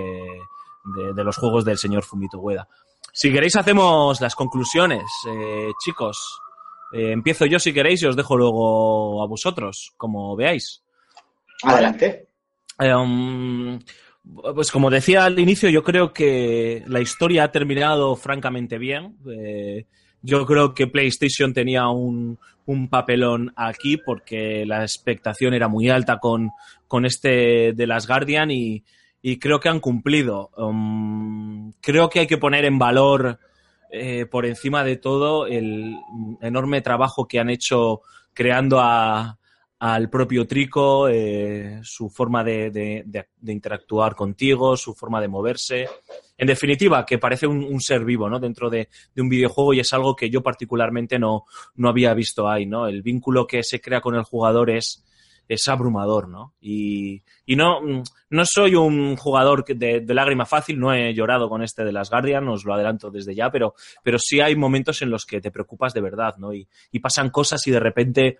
de, 0.96 1.12
de 1.12 1.24
los 1.24 1.36
juegos 1.36 1.64
del 1.64 1.76
señor 1.76 2.04
Fumito 2.04 2.38
Ueda. 2.38 2.68
Si 3.12 3.32
queréis 3.32 3.56
hacemos 3.56 4.20
las 4.20 4.36
conclusiones, 4.36 5.02
eh, 5.28 5.72
chicos. 5.84 6.40
Eh, 6.92 7.10
empiezo 7.10 7.46
yo 7.46 7.58
si 7.58 7.72
queréis 7.72 8.00
y 8.02 8.06
os 8.06 8.14
dejo 8.14 8.36
luego 8.36 9.24
a 9.24 9.26
vosotros, 9.26 9.92
como 9.96 10.36
veáis. 10.36 10.84
Adelante. 11.64 12.28
Eh, 12.78 12.94
um, 12.94 13.78
pues 14.54 14.70
como 14.70 14.90
decía 14.90 15.24
al 15.24 15.38
inicio, 15.38 15.68
yo 15.68 15.82
creo 15.82 16.12
que 16.12 16.82
la 16.86 17.00
historia 17.00 17.44
ha 17.44 17.52
terminado 17.52 18.16
francamente 18.16 18.78
bien. 18.78 19.16
Eh, 19.30 19.86
yo 20.22 20.46
creo 20.46 20.72
que 20.72 20.86
PlayStation 20.86 21.52
tenía 21.52 21.88
un, 21.88 22.38
un 22.66 22.88
papelón 22.88 23.52
aquí 23.56 23.98
porque 23.98 24.64
la 24.66 24.82
expectación 24.82 25.54
era 25.54 25.68
muy 25.68 25.90
alta 25.90 26.18
con, 26.18 26.50
con 26.88 27.04
este 27.04 27.72
de 27.74 27.86
las 27.86 28.06
Guardian 28.06 28.50
y, 28.50 28.82
creo 29.40 29.60
que 29.60 29.68
han 29.68 29.80
cumplido. 29.80 30.50
Um, 30.56 31.72
creo 31.80 32.08
que 32.08 32.20
hay 32.20 32.26
que 32.26 32.38
poner 32.38 32.64
en 32.64 32.78
valor 32.78 33.38
eh, 33.90 34.26
por 34.26 34.44
encima 34.44 34.84
de 34.84 34.96
todo 34.96 35.46
el 35.46 35.96
enorme 36.40 36.82
trabajo 36.82 37.26
que 37.26 37.38
han 37.38 37.48
hecho 37.48 38.02
creando 38.34 38.80
a, 38.80 39.38
al 39.84 40.08
propio 40.08 40.46
Trico, 40.46 41.08
eh, 41.10 41.80
su 41.82 42.08
forma 42.08 42.42
de, 42.42 43.04
interactuar 43.46 44.14
contigo, 44.14 44.78
su 44.78 44.94
forma 44.94 45.20
de 45.20 45.28
moverse. 45.28 45.86
En 46.38 46.46
definitiva, 46.46 47.04
que 47.04 47.18
parece 47.18 47.46
un, 47.46 47.78
ser 47.82 48.02
vivo 48.02 48.30
¿no? 48.30 48.40
dentro 48.40 48.70
de, 48.70 48.88
un 49.18 49.28
videojuego 49.28 49.74
y 49.74 49.80
es 49.80 49.92
algo 49.92 50.16
que 50.16 50.30
yo 50.30 50.42
particularmente 50.42 51.18
no, 51.18 51.44
no 51.74 51.90
había 51.90 52.14
visto 52.14 52.48
ahí. 52.48 52.64
¿no? 52.64 52.88
El 52.88 53.02
vínculo 53.02 53.46
que 53.46 53.62
se 53.62 53.82
crea 53.82 54.00
con 54.00 54.14
el 54.14 54.22
jugador 54.22 54.70
es, 54.70 55.04
es 55.46 55.68
abrumador, 55.68 56.28
¿no? 56.28 56.54
Y, 56.62 57.22
y 57.44 57.54
no, 57.54 57.80
no 58.30 58.44
soy 58.46 58.76
un 58.76 59.16
jugador 59.16 59.66
de 59.66 60.14
lágrima 60.14 60.46
fácil, 60.46 60.80
no 60.80 60.94
he 60.94 61.12
llorado 61.12 61.50
con 61.50 61.62
este 61.62 61.84
de 61.84 61.92
las 61.92 62.08
Guardian, 62.08 62.48
os 62.48 62.64
lo 62.64 62.72
adelanto 62.72 63.10
desde 63.10 63.34
ya, 63.34 63.50
pero, 63.50 63.74
pero 64.02 64.18
sí 64.18 64.40
hay 64.40 64.56
momentos 64.56 65.02
en 65.02 65.10
los 65.10 65.26
que 65.26 65.42
te 65.42 65.50
preocupas 65.50 65.92
de 65.92 66.00
verdad, 66.00 66.36
¿no? 66.38 66.54
Y, 66.54 66.66
y 66.90 67.00
pasan 67.00 67.28
cosas 67.28 67.66
y 67.66 67.70
de 67.70 67.80
repente 67.80 68.38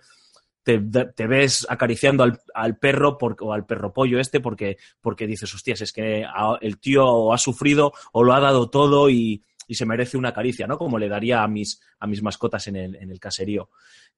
te, 0.65 1.27
ves 1.27 1.67
acariciando 1.69 2.23
al, 2.23 2.41
al 2.53 2.77
perro 2.77 3.17
o 3.19 3.53
al 3.53 3.65
perro 3.65 3.93
pollo 3.93 4.19
este 4.19 4.39
porque, 4.39 4.77
porque 4.99 5.27
dices, 5.27 5.53
hostias, 5.53 5.81
es 5.81 5.93
que 5.93 6.25
el 6.61 6.79
tío 6.79 7.31
ha 7.31 7.37
sufrido 7.37 7.93
o 8.11 8.23
lo 8.23 8.33
ha 8.33 8.39
dado 8.39 8.69
todo 8.69 9.09
y, 9.09 9.43
y 9.67 9.75
se 9.75 9.85
merece 9.85 10.17
una 10.17 10.33
caricia, 10.33 10.65
¿no? 10.65 10.77
Como 10.77 10.97
le 10.97 11.07
daría 11.07 11.43
a 11.43 11.47
mis, 11.47 11.79
a 11.99 12.07
mis 12.07 12.23
mascotas 12.23 12.67
en 12.67 12.77
el, 12.77 12.95
en 12.95 13.11
el 13.11 13.19
caserío. 13.19 13.69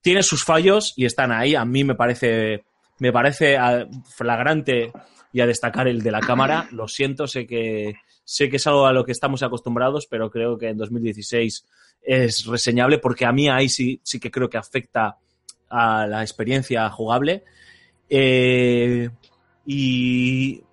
Tiene 0.02 0.24
sus 0.24 0.46
fallos 0.46 0.94
y 0.96 1.06
están 1.06 1.34
ahí. 1.34 1.54
A 1.54 1.66
mí 1.66 1.84
me 1.84 1.96
parece, 1.96 2.64
me 3.00 3.12
parece 3.12 3.58
ah, 3.58 3.86
flagrante 4.16 4.94
y 5.34 5.42
a 5.42 5.48
destacar 5.48 5.90
el 5.90 6.02
de 6.02 6.12
la 6.12 6.22
cámara. 6.22 6.70
Lo 6.72 6.88
siento, 6.88 7.28
sé 7.28 7.46
que, 7.46 7.96
sé 8.24 8.50
que 8.50 8.56
es 8.56 8.68
algo 8.68 8.86
a 8.86 8.94
lo 8.94 9.04
que 9.04 9.12
estamos 9.12 9.44
acostumbrados, 9.44 10.08
pero 10.08 10.32
creo 10.32 10.58
que 10.58 10.70
en 10.70 10.78
2016 10.78 11.66
es 12.04 12.46
reseñable 12.46 13.00
porque 13.00 13.26
a 13.26 13.34
mí 13.34 13.50
ahí 13.50 13.68
sí, 13.68 14.00
sí 14.02 14.18
que 14.20 14.32
creo 14.32 14.50
que 14.50 14.58
afecta 14.58 15.18
a 15.70 16.08
la 16.08 16.22
experiencia 16.22 16.90
jugable. 16.90 17.44
Eh, 18.10 19.10
y, 19.66 20.64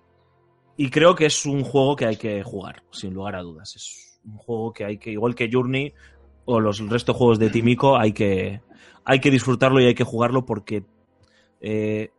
y 0.77 0.89
creo 0.89 1.15
que 1.15 1.25
es 1.25 1.45
un 1.45 1.63
juego 1.63 1.95
que 1.95 2.05
hay 2.05 2.17
que 2.17 2.43
jugar, 2.43 2.83
sin 2.91 3.13
lugar 3.13 3.35
a 3.35 3.41
dudas. 3.41 3.75
Es 3.75 4.19
un 4.25 4.37
juego 4.37 4.73
que 4.73 4.85
hay 4.85 4.97
que, 4.97 5.11
igual 5.11 5.35
que 5.35 5.49
Journey 5.51 5.93
o 6.45 6.59
los 6.59 6.79
restos 6.89 7.15
de 7.15 7.17
juegos 7.17 7.39
de 7.39 7.49
Timico, 7.49 7.97
hay 7.97 8.13
que, 8.13 8.61
hay 9.03 9.19
que 9.19 9.31
disfrutarlo 9.31 9.79
y 9.81 9.85
hay 9.85 9.95
que 9.95 10.03
jugarlo 10.03 10.45
porque 10.45 10.83
eh, 11.61 12.11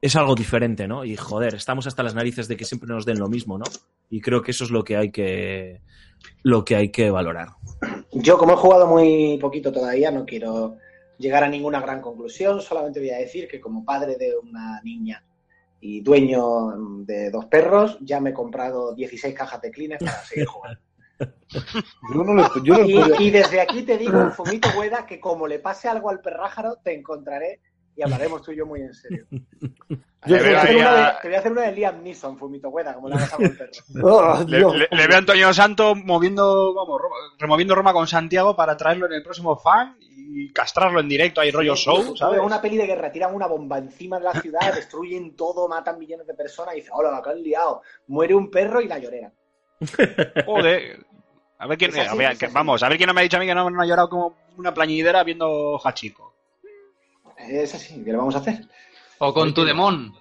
es 0.00 0.16
algo 0.16 0.34
diferente, 0.34 0.86
¿no? 0.86 1.04
Y 1.04 1.16
joder, 1.16 1.54
estamos 1.54 1.86
hasta 1.86 2.02
las 2.02 2.14
narices 2.14 2.48
de 2.48 2.56
que 2.56 2.64
siempre 2.64 2.88
nos 2.88 3.04
den 3.04 3.18
lo 3.18 3.28
mismo, 3.28 3.58
¿no? 3.58 3.64
Y 4.08 4.20
creo 4.20 4.42
que 4.42 4.52
eso 4.52 4.64
es 4.64 4.70
lo 4.70 4.82
que 4.82 4.96
hay 4.96 5.10
que, 5.10 5.82
lo 6.42 6.64
que 6.64 6.76
hay 6.76 6.90
que 6.90 7.10
valorar. 7.10 7.48
Yo, 8.12 8.38
como 8.38 8.52
he 8.52 8.56
jugado 8.56 8.86
muy 8.86 9.38
poquito 9.40 9.72
todavía, 9.72 10.10
no 10.10 10.24
quiero 10.24 10.78
llegar 11.20 11.44
a 11.44 11.48
ninguna 11.48 11.80
gran 11.80 12.00
conclusión. 12.00 12.60
Solamente 12.60 12.98
voy 12.98 13.10
a 13.10 13.18
decir 13.18 13.46
que 13.46 13.60
como 13.60 13.84
padre 13.84 14.16
de 14.16 14.36
una 14.36 14.80
niña 14.82 15.22
y 15.80 16.00
dueño 16.00 16.72
de 17.04 17.30
dos 17.30 17.46
perros, 17.46 17.96
ya 18.00 18.20
me 18.20 18.30
he 18.30 18.34
comprado 18.34 18.94
16 18.94 19.34
cajas 19.34 19.60
de 19.62 19.70
Kleenex 19.70 20.02
para 20.04 20.24
seguir 20.24 20.46
jugando. 20.46 20.80
Yo 22.14 22.24
no 22.24 22.34
le, 22.34 22.42
yo 22.64 22.74
no 22.78 22.82
le 22.84 22.94
puedo- 22.94 23.20
Y, 23.20 23.26
y 23.26 23.30
desde 23.30 23.60
aquí 23.60 23.82
te 23.82 23.98
digo, 23.98 24.30
Fumito 24.30 24.70
Hueda, 24.78 25.04
que 25.04 25.20
como 25.20 25.46
le 25.46 25.58
pase 25.58 25.86
algo 25.86 26.08
al 26.08 26.20
perrájaro, 26.20 26.76
te 26.82 26.94
encontraré 26.94 27.60
y 27.94 28.00
hablaremos 28.02 28.40
tú 28.40 28.52
y 28.52 28.56
yo 28.56 28.64
muy 28.64 28.80
en 28.80 28.94
serio. 28.94 29.26
Yo 30.26 30.36
te, 30.36 30.42
Le 30.42 30.48
voy 30.50 30.54
a 30.54 30.60
hacer 30.62 30.76
una 30.76 30.94
de, 30.94 31.00
a- 31.02 31.18
te 31.20 31.28
voy 31.28 31.34
a 31.34 31.38
hacer 31.38 31.52
una 31.52 31.62
de 31.62 31.72
Liam 31.72 32.02
Neeson, 32.02 32.36
Fumito 32.38 32.68
Hueda, 32.68 32.92
como 32.94 33.08
le 33.08 33.14
hagas 33.14 33.32
algo 33.32 33.44
al 33.46 33.56
perro. 33.56 33.72
¡Ah, 34.22 34.44
Le, 34.46 34.58
le- 34.60 34.88
le 34.90 35.06
veo 35.06 35.14
a 35.16 35.18
Antonio 35.18 35.52
Santo 35.54 35.94
moviendo, 35.94 36.74
vamos, 36.74 37.00
removiendo 37.38 37.74
Roma 37.74 37.94
con 37.94 38.06
Santiago 38.06 38.54
para 38.54 38.76
traerlo 38.76 39.06
en 39.06 39.14
el 39.14 39.22
próximo 39.22 39.56
fan 39.56 39.96
y 40.32 40.52
castrarlo 40.52 41.00
en 41.00 41.08
directo 41.08 41.40
ahí 41.40 41.50
rollo 41.50 41.74
show, 41.74 42.16
¿sabes? 42.16 42.40
Una 42.40 42.60
peli 42.60 42.76
de 42.76 42.86
guerra, 42.86 43.10
tiran 43.10 43.34
una 43.34 43.46
bomba 43.46 43.78
encima 43.78 44.18
de 44.18 44.24
la 44.24 44.32
ciudad, 44.40 44.60
destruyen 44.74 45.34
todo, 45.34 45.66
matan 45.68 45.98
millones 45.98 46.26
de 46.26 46.34
personas 46.34 46.74
y 46.74 46.78
dicen, 46.78 46.92
hola, 46.94 47.10
la 47.10 47.22
que 47.22 47.30
han 47.30 47.42
liado. 47.42 47.82
Muere 48.06 48.34
un 48.34 48.50
perro 48.50 48.80
y 48.80 48.86
la 48.88 48.98
llorera. 48.98 49.32
Joder. 50.46 51.04
A 51.58 51.66
ver 51.66 51.76
quién, 51.78 51.90
Es 51.90 51.98
así, 51.98 52.08
a 52.08 52.14
ver, 52.14 52.32
es 52.32 52.38
que- 52.38 52.46
así. 52.46 52.54
vamos, 52.54 52.82
a 52.82 52.88
ver 52.88 52.96
quién 52.96 53.06
no 53.08 53.14
me 53.14 53.20
ha 53.20 53.24
dicho 53.24 53.36
a 53.36 53.40
mí 53.40 53.46
que 53.46 53.54
no, 53.54 53.68
no 53.68 53.82
ha 53.82 53.86
llorado 53.86 54.08
como 54.08 54.36
una 54.56 54.72
plañidera 54.72 55.22
viendo 55.24 55.78
Hachiko. 55.82 56.32
Es 57.36 57.74
así, 57.74 58.02
¿qué 58.04 58.10
le 58.12 58.16
vamos 58.18 58.34
a 58.34 58.38
hacer? 58.38 58.60
O 59.18 59.32
con 59.34 59.52
tu 59.52 59.64
demon. 59.64 60.14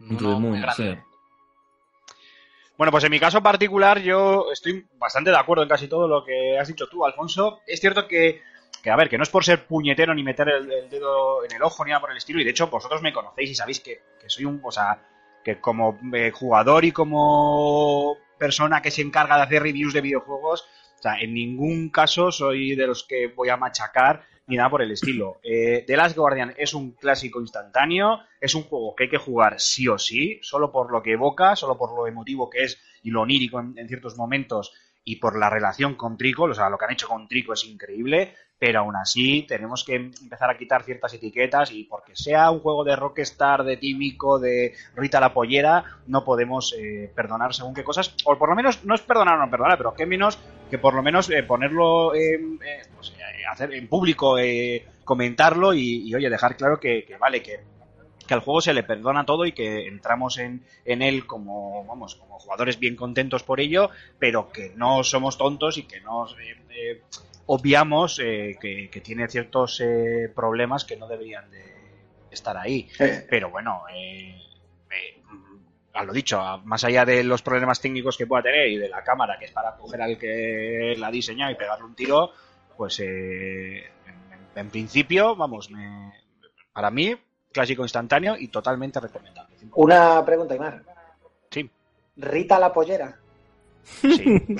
Muy 0.00 0.16
moon, 0.22 0.60
grande. 0.60 0.74
sí. 0.74 0.98
Bueno, 2.76 2.90
pues 2.90 3.04
en 3.04 3.10
mi 3.10 3.20
caso 3.20 3.42
particular 3.42 4.00
yo 4.00 4.50
estoy 4.52 4.86
bastante 4.96 5.30
de 5.30 5.36
acuerdo 5.36 5.62
en 5.62 5.68
casi 5.68 5.86
todo 5.86 6.08
lo 6.08 6.24
que 6.24 6.58
has 6.58 6.66
dicho 6.68 6.86
tú, 6.88 7.04
Alfonso. 7.04 7.60
Es 7.66 7.78
cierto 7.80 8.08
que, 8.08 8.40
que 8.82 8.90
a 8.90 8.96
ver, 8.96 9.08
que 9.08 9.18
no 9.18 9.22
es 9.22 9.30
por 9.30 9.44
ser 9.44 9.66
puñetero 9.66 10.14
ni 10.14 10.22
meter 10.22 10.48
el, 10.48 10.88
dedo 10.88 11.44
en 11.44 11.52
el 11.52 11.62
ojo 11.62 11.84
ni 11.84 11.90
nada 11.90 12.00
por 12.00 12.10
el 12.10 12.16
estilo, 12.16 12.40
y 12.40 12.44
de 12.44 12.50
hecho 12.50 12.68
vosotros 12.68 13.02
me 13.02 13.12
conocéis 13.12 13.50
y 13.50 13.54
sabéis 13.54 13.80
que, 13.80 14.02
que 14.20 14.28
soy 14.28 14.44
un, 14.44 14.60
o 14.62 14.70
sea, 14.70 15.00
que 15.44 15.60
como 15.60 15.98
eh, 16.12 16.30
jugador 16.30 16.84
y 16.84 16.92
como 16.92 18.16
persona 18.38 18.80
que 18.80 18.90
se 18.90 19.02
encarga 19.02 19.36
de 19.36 19.42
hacer 19.42 19.62
reviews 19.62 19.92
de 19.92 20.00
videojuegos, 20.00 20.66
o 20.98 21.02
sea, 21.02 21.20
en 21.20 21.34
ningún 21.34 21.90
caso 21.90 22.30
soy 22.30 22.74
de 22.74 22.86
los 22.86 23.04
que 23.04 23.28
voy 23.28 23.48
a 23.48 23.56
machacar 23.56 24.24
ni 24.46 24.56
nada 24.56 24.68
por 24.68 24.82
el 24.82 24.90
estilo. 24.90 25.38
Eh, 25.42 25.84
The 25.86 25.96
Last 25.96 26.16
Guardian 26.16 26.54
es 26.56 26.74
un 26.74 26.92
clásico 26.92 27.40
instantáneo, 27.40 28.20
es 28.40 28.54
un 28.54 28.64
juego 28.64 28.94
que 28.96 29.04
hay 29.04 29.10
que 29.10 29.16
jugar 29.16 29.60
sí 29.60 29.86
o 29.86 29.96
sí, 29.96 30.40
solo 30.42 30.72
por 30.72 30.90
lo 30.90 31.02
que 31.02 31.12
evoca, 31.12 31.54
solo 31.54 31.78
por 31.78 31.94
lo 31.94 32.06
emotivo 32.06 32.50
que 32.50 32.64
es 32.64 32.80
y 33.02 33.10
lo 33.10 33.22
onírico 33.22 33.60
en 33.60 33.88
ciertos 33.88 34.16
momentos 34.16 34.72
y 35.04 35.16
por 35.16 35.38
la 35.38 35.50
relación 35.50 35.94
con 35.94 36.16
Trico, 36.16 36.44
o 36.44 36.54
sea, 36.54 36.70
lo 36.70 36.78
que 36.78 36.84
han 36.84 36.92
hecho 36.92 37.08
con 37.08 37.26
Trico 37.26 37.52
es 37.52 37.64
increíble, 37.64 38.34
pero 38.58 38.80
aún 38.80 38.94
así 38.94 39.46
tenemos 39.48 39.84
que 39.84 39.94
empezar 39.94 40.50
a 40.50 40.58
quitar 40.58 40.82
ciertas 40.82 41.14
etiquetas 41.14 41.72
y 41.72 41.84
porque 41.84 42.14
sea 42.14 42.50
un 42.50 42.60
juego 42.60 42.84
de 42.84 42.94
Rockstar, 42.94 43.64
de 43.64 43.78
Tímico, 43.78 44.38
de 44.38 44.74
Rita 44.94 45.18
la 45.18 45.32
Pollera, 45.32 45.82
no 46.06 46.24
podemos 46.24 46.74
eh, 46.78 47.10
perdonar 47.14 47.54
según 47.54 47.72
qué 47.72 47.82
cosas, 47.82 48.14
o 48.24 48.36
por 48.36 48.50
lo 48.50 48.54
menos, 48.54 48.84
no 48.84 48.94
es 48.94 49.00
perdonar 49.00 49.36
o 49.36 49.44
no 49.44 49.50
perdonar, 49.50 49.78
pero 49.78 49.94
qué 49.94 50.04
menos 50.04 50.38
que 50.68 50.78
por 50.78 50.94
lo 50.94 51.02
menos 51.02 51.30
eh, 51.30 51.42
ponerlo 51.42 52.14
eh, 52.14 52.38
pues, 52.94 53.14
eh, 53.18 53.46
hacer 53.50 53.72
en 53.72 53.88
público, 53.88 54.38
eh, 54.38 54.86
comentarlo 55.04 55.72
y, 55.72 56.08
y, 56.08 56.14
oye, 56.14 56.30
dejar 56.30 56.56
claro 56.56 56.78
que, 56.78 57.04
que 57.04 57.16
vale, 57.16 57.42
que, 57.42 57.60
que 58.30 58.34
al 58.34 58.40
juego 58.40 58.60
se 58.60 58.72
le 58.74 58.84
perdona 58.84 59.26
todo 59.26 59.44
y 59.44 59.50
que 59.52 59.88
entramos 59.88 60.38
en, 60.38 60.62
en 60.84 61.02
él 61.02 61.26
como, 61.26 61.84
vamos, 61.84 62.14
como 62.14 62.38
jugadores 62.38 62.78
bien 62.78 62.94
contentos 62.94 63.42
por 63.42 63.58
ello, 63.58 63.90
pero 64.20 64.52
que 64.52 64.72
no 64.76 65.02
somos 65.02 65.36
tontos 65.36 65.78
y 65.78 65.82
que 65.82 66.00
no 66.00 66.28
eh, 66.38 66.56
eh, 66.70 67.02
obviamos 67.46 68.20
eh, 68.20 68.56
que, 68.60 68.88
que 68.88 69.00
tiene 69.00 69.26
ciertos 69.28 69.80
eh, 69.80 70.30
problemas 70.32 70.84
que 70.84 70.96
no 70.96 71.08
deberían 71.08 71.50
de 71.50 71.64
estar 72.30 72.56
ahí. 72.56 72.88
Pero 73.28 73.50
bueno, 73.50 73.82
eh, 73.92 74.36
a 75.92 76.04
lo 76.04 76.12
dicho, 76.12 76.40
más 76.64 76.84
allá 76.84 77.04
de 77.04 77.24
los 77.24 77.42
problemas 77.42 77.80
técnicos 77.80 78.16
que 78.16 78.26
pueda 78.26 78.44
tener 78.44 78.68
y 78.68 78.76
de 78.76 78.88
la 78.88 79.02
cámara, 79.02 79.36
que 79.38 79.46
es 79.46 79.50
para 79.52 79.74
coger 79.76 80.00
al 80.02 80.18
que 80.18 80.94
la 80.96 81.08
ha 81.08 81.10
diseñado 81.10 81.50
y 81.50 81.56
pegarle 81.56 81.84
un 81.84 81.96
tiro, 81.96 82.30
pues 82.76 83.00
en, 83.00 83.82
en 84.54 84.70
principio, 84.70 85.34
vamos, 85.34 85.70
me- 85.70 86.12
para 86.72 86.90
mí, 86.92 87.16
clásico 87.52 87.82
instantáneo 87.82 88.36
y 88.38 88.48
totalmente 88.48 89.00
recomendable. 89.00 89.56
Una 89.74 90.24
pregunta, 90.24 90.54
Imar. 90.54 90.82
Sí, 91.50 91.70
Rita 92.16 92.58
la 92.58 92.72
pollera. 92.72 93.16
sí. 93.82 94.46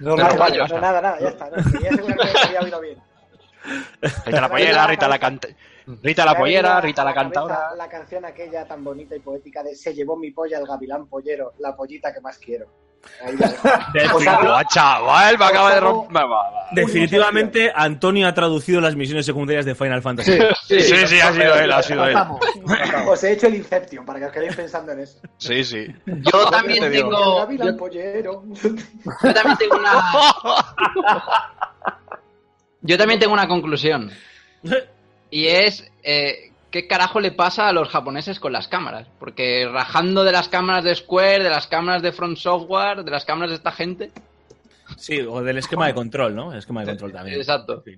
No, 0.00 0.16
no, 0.16 0.24
basta. 0.36 0.66
no, 0.66 0.80
nada, 0.80 1.00
nada, 1.00 1.20
ya 1.20 1.28
está. 1.28 1.48
No, 1.48 1.56
asegurarme 1.56 2.32
que 2.32 2.38
había 2.48 2.60
oído 2.60 2.80
bien. 2.80 2.98
Rita 4.26 4.40
la 4.40 4.48
pollera, 4.48 4.86
Rita 4.88 5.08
la 5.08 5.18
canta... 5.18 5.48
Rita 6.02 6.24
la 6.24 6.36
pollera, 6.36 6.80
Rita 6.80 7.04
la 7.04 7.14
cantadora. 7.14 7.74
La 7.76 7.88
canción 7.88 8.24
aquella 8.24 8.66
tan 8.66 8.82
bonita 8.82 9.14
y 9.14 9.20
poética 9.20 9.62
de 9.62 9.74
Se 9.76 9.94
llevó 9.94 10.16
mi 10.16 10.32
polla 10.32 10.58
el 10.58 10.66
gavilán 10.66 11.06
pollero, 11.06 11.52
la 11.58 11.76
pollita 11.76 12.12
que 12.12 12.20
más 12.20 12.38
quiero. 12.38 12.66
Ahí. 13.24 13.34
Os 14.14 14.26
hago- 14.26 14.42
Buah, 14.48 14.64
chaval, 14.66 15.38
me 15.38 15.44
acaba 15.44 15.70
de 15.70 15.76
hago- 15.78 15.86
romper. 15.86 16.16
Va, 16.16 16.26
va, 16.26 16.50
va. 16.50 16.66
Definitivamente, 16.72 17.72
Antonio 17.74 18.26
ha 18.26 18.34
traducido 18.34 18.80
las 18.80 18.96
misiones 18.96 19.24
secundarias 19.26 19.64
de 19.64 19.74
Final 19.74 20.02
Fantasy. 20.02 20.32
Sí, 20.66 20.80
sí, 20.80 21.20
ha 21.20 21.32
sido 21.32 21.54
él, 21.54 21.72
ha 21.72 21.82
sido 21.82 22.04
él. 22.06 22.16
Os 23.08 23.22
he 23.24 23.32
hecho 23.32 23.46
el 23.46 23.54
Inception 23.56 24.04
para 24.04 24.18
que 24.18 24.26
os 24.26 24.32
quedéis 24.32 24.56
pensando 24.56 24.92
en 24.92 25.00
eso. 25.00 25.18
Sí, 25.38 25.62
sí. 25.64 25.86
Yo 26.06 26.50
también 26.50 26.90
tengo. 26.90 27.36
gavilán 27.38 27.68
Yo, 27.68 27.76
pollero. 27.76 28.42
yo 29.22 29.34
también 29.34 29.56
tengo 29.58 29.76
una. 29.76 29.92
Yo 32.82 32.98
también 32.98 33.18
tengo 33.20 33.32
una 33.32 33.48
conclusión. 33.48 34.10
Y 35.30 35.46
es. 35.48 35.90
eh, 36.02 36.52
¿Qué 36.74 36.88
carajo 36.88 37.20
le 37.20 37.30
pasa 37.30 37.68
a 37.68 37.72
los 37.72 37.88
japoneses 37.88 38.40
con 38.40 38.52
las 38.52 38.66
cámaras? 38.66 39.06
Porque 39.20 39.64
rajando 39.72 40.24
de 40.24 40.32
las 40.32 40.48
cámaras 40.48 40.82
de 40.82 40.96
Square, 40.96 41.44
de 41.44 41.48
las 41.48 41.68
cámaras 41.68 42.02
de 42.02 42.10
Front 42.10 42.36
Software, 42.36 43.04
de 43.04 43.12
las 43.12 43.24
cámaras 43.24 43.50
de 43.50 43.56
esta 43.58 43.70
gente. 43.70 44.10
Sí, 44.96 45.20
o 45.20 45.40
del 45.40 45.58
esquema 45.58 45.86
de 45.86 45.94
control, 45.94 46.34
¿no? 46.34 46.50
El 46.50 46.58
esquema 46.58 46.80
de 46.80 46.88
control 46.88 47.12
también. 47.12 47.38
Exacto. 47.38 47.80
Sí. 47.84 47.94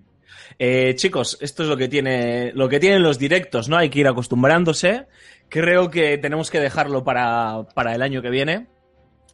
Eh, 0.58 0.94
chicos, 0.94 1.38
esto 1.40 1.62
es 1.62 1.70
lo 1.70 1.76
que 1.78 1.88
tiene, 1.88 2.52
lo 2.52 2.68
que 2.68 2.78
tienen 2.78 3.02
los 3.02 3.18
directos, 3.18 3.70
¿no? 3.70 3.78
Hay 3.78 3.88
que 3.88 4.00
ir 4.00 4.08
acostumbrándose. 4.08 5.06
Creo 5.48 5.90
que 5.90 6.18
tenemos 6.18 6.50
que 6.50 6.60
dejarlo 6.60 7.02
para, 7.02 7.62
para 7.74 7.94
el 7.94 8.02
año 8.02 8.20
que 8.20 8.28
viene. 8.28 8.66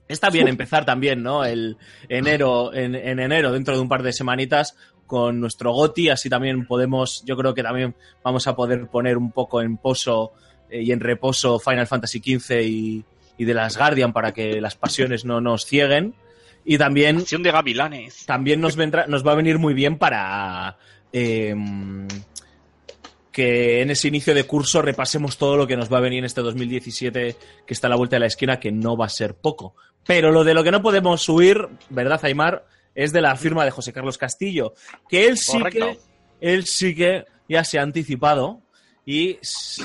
Está 0.06 0.31
bien 0.31 0.47
empezar 0.47 0.85
también, 0.85 1.20
¿no? 1.20 1.44
El 1.44 1.78
enero, 2.09 2.73
en, 2.73 2.94
en 2.94 3.19
enero, 3.19 3.51
dentro 3.51 3.74
de 3.74 3.81
un 3.81 3.89
par 3.89 4.05
de 4.05 4.12
semanitas, 4.12 4.77
con 5.07 5.41
nuestro 5.41 5.73
GOTI, 5.73 6.11
así 6.11 6.31
también 6.31 6.66
podemos, 6.66 7.23
yo 7.27 7.37
creo 7.37 7.55
que 7.55 7.62
también 7.62 7.95
vamos 8.23 8.47
a 8.47 8.57
poder 8.57 8.87
poner 8.87 9.16
un 9.16 9.31
poco 9.31 9.61
en 9.61 9.77
poso 9.77 10.33
eh, 10.70 10.83
y 10.83 10.93
en 10.93 11.01
reposo 11.01 11.59
Final 11.59 11.87
Fantasy 11.87 12.19
XV 12.19 12.62
y, 12.62 13.05
y 13.37 13.45
de 13.45 13.55
las 13.55 13.77
Guardian 13.77 14.12
para 14.12 14.33
que 14.33 14.61
las 14.61 14.77
pasiones 14.77 15.24
no 15.24 15.41
nos 15.41 15.66
cieguen. 15.66 16.15
Y 16.65 16.79
también 16.79 17.19
Acción 17.19 17.43
de 17.43 17.51
gavilanes. 17.51 18.24
también 18.24 18.61
nos, 18.61 18.77
vendrá, 18.77 19.07
nos 19.07 19.27
va 19.27 19.33
a 19.33 19.37
venir 19.37 19.59
muy 19.59 19.74
bien 19.74 19.99
para 19.99 20.77
eh, 21.12 21.55
que 23.33 23.81
en 23.83 23.91
ese 23.91 24.09
inicio 24.09 24.35
de 24.35 24.45
curso 24.45 24.83
repasemos 24.83 25.39
todo 25.39 25.57
lo 25.57 25.66
que 25.66 25.77
nos 25.77 25.93
va 25.93 25.99
a 25.99 26.03
venir 26.03 26.20
en 26.20 26.27
este 26.27 26.43
2017 26.43 27.37
que 27.66 27.74
está 27.74 27.89
a 27.89 27.91
la 27.91 27.97
vuelta 27.97 28.16
de 28.16 28.20
la 28.20 28.27
esquina, 28.27 28.61
que 28.61 28.70
no 28.70 28.97
va 28.97 29.07
a 29.07 29.09
ser 29.09 29.35
poco. 29.35 29.74
Pero 30.07 30.31
lo 30.31 30.45
de 30.45 30.55
lo 30.55 30.62
que 30.62 30.70
no 30.70 30.83
podemos 30.83 31.23
subir, 31.23 31.69
¿verdad, 31.89 32.20
Aymar? 32.24 32.66
Es 32.94 33.12
de 33.12 33.20
la 33.20 33.36
firma 33.36 33.64
de 33.64 33.70
José 33.70 33.93
Carlos 33.93 34.19
Castillo, 34.19 34.74
que 35.09 35.27
él 35.27 35.39
sí 35.39 35.59
Correcto. 35.59 35.86
que, 35.86 35.98
él 36.40 36.66
sí 36.66 36.94
que 36.94 37.24
ya 37.48 37.64
se 37.64 37.78
ha 37.78 37.82
anticipado 37.82 38.60
y 39.05 39.39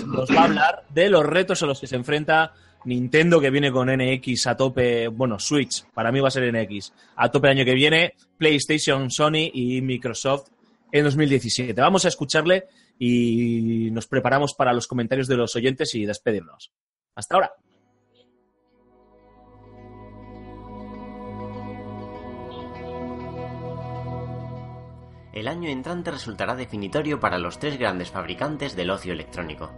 nos 0.05 0.29
va 0.29 0.41
a 0.41 0.43
hablar 0.45 0.83
de 0.89 1.09
los 1.09 1.25
retos 1.25 1.63
a 1.63 1.65
los 1.65 1.79
que 1.79 1.87
se 1.87 1.95
enfrenta 1.95 2.53
Nintendo, 2.85 3.41
que 3.41 3.49
viene 3.49 3.71
con 3.71 3.89
NX 3.89 4.47
a 4.47 4.55
tope, 4.55 5.07
bueno, 5.09 5.39
Switch, 5.39 5.85
para 5.93 6.11
mí 6.11 6.19
va 6.19 6.29
a 6.29 6.31
ser 6.31 6.51
NX, 6.53 6.93
a 7.15 7.29
tope 7.29 7.47
el 7.47 7.57
año 7.57 7.65
que 7.65 7.73
viene, 7.73 8.13
PlayStation, 8.37 9.11
Sony 9.11 9.49
y 9.53 9.81
Microsoft 9.81 10.49
en 10.91 11.03
2017. 11.03 11.79
Vamos 11.81 12.05
a 12.05 12.07
escucharle 12.07 12.65
y 12.97 13.89
nos 13.91 14.07
preparamos 14.07 14.53
para 14.53 14.73
los 14.73 14.87
comentarios 14.87 15.27
de 15.27 15.35
los 15.35 15.55
oyentes 15.55 15.93
y 15.95 16.05
despedirnos. 16.05 16.71
Hasta 17.15 17.35
ahora. 17.35 17.51
El 25.37 25.47
año 25.47 25.69
entrante 25.69 26.09
resultará 26.09 26.55
definitorio 26.55 27.19
para 27.19 27.37
los 27.37 27.59
tres 27.59 27.77
grandes 27.77 28.09
fabricantes 28.09 28.75
del 28.75 28.89
ocio 28.89 29.13
electrónico. 29.13 29.69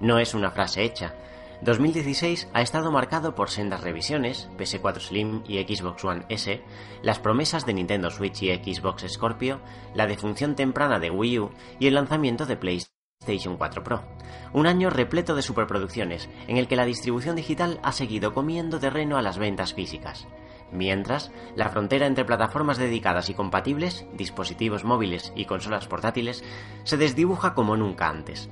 No 0.00 0.18
es 0.18 0.34
una 0.34 0.50
frase 0.50 0.84
hecha. 0.84 1.14
2016 1.62 2.50
ha 2.52 2.60
estado 2.60 2.92
marcado 2.92 3.34
por 3.34 3.48
sendas 3.48 3.80
revisiones, 3.80 4.50
PS4 4.58 5.00
Slim 5.00 5.42
y 5.48 5.62
Xbox 5.62 6.04
One 6.04 6.26
S, 6.28 6.62
las 7.00 7.20
promesas 7.20 7.64
de 7.64 7.72
Nintendo 7.72 8.10
Switch 8.10 8.42
y 8.42 8.54
Xbox 8.54 9.10
Scorpio, 9.10 9.62
la 9.94 10.06
defunción 10.06 10.54
temprana 10.54 10.98
de 10.98 11.08
Wii 11.08 11.38
U 11.38 11.52
y 11.80 11.86
el 11.86 11.94
lanzamiento 11.94 12.44
de 12.44 12.58
PlayStation 12.58 13.56
4 13.56 13.82
Pro. 13.82 14.04
Un 14.52 14.66
año 14.66 14.90
repleto 14.90 15.34
de 15.34 15.40
superproducciones, 15.40 16.28
en 16.48 16.58
el 16.58 16.68
que 16.68 16.76
la 16.76 16.84
distribución 16.84 17.34
digital 17.34 17.80
ha 17.82 17.92
seguido 17.92 18.34
comiendo 18.34 18.78
terreno 18.78 19.16
a 19.16 19.22
las 19.22 19.38
ventas 19.38 19.72
físicas. 19.72 20.28
Mientras, 20.70 21.32
la 21.56 21.70
frontera 21.70 22.06
entre 22.06 22.24
plataformas 22.24 22.78
dedicadas 22.78 23.30
y 23.30 23.34
compatibles, 23.34 24.06
dispositivos 24.12 24.84
móviles 24.84 25.32
y 25.34 25.46
consolas 25.46 25.86
portátiles, 25.86 26.44
se 26.84 26.96
desdibuja 26.96 27.54
como 27.54 27.76
nunca 27.76 28.08
antes. 28.08 28.50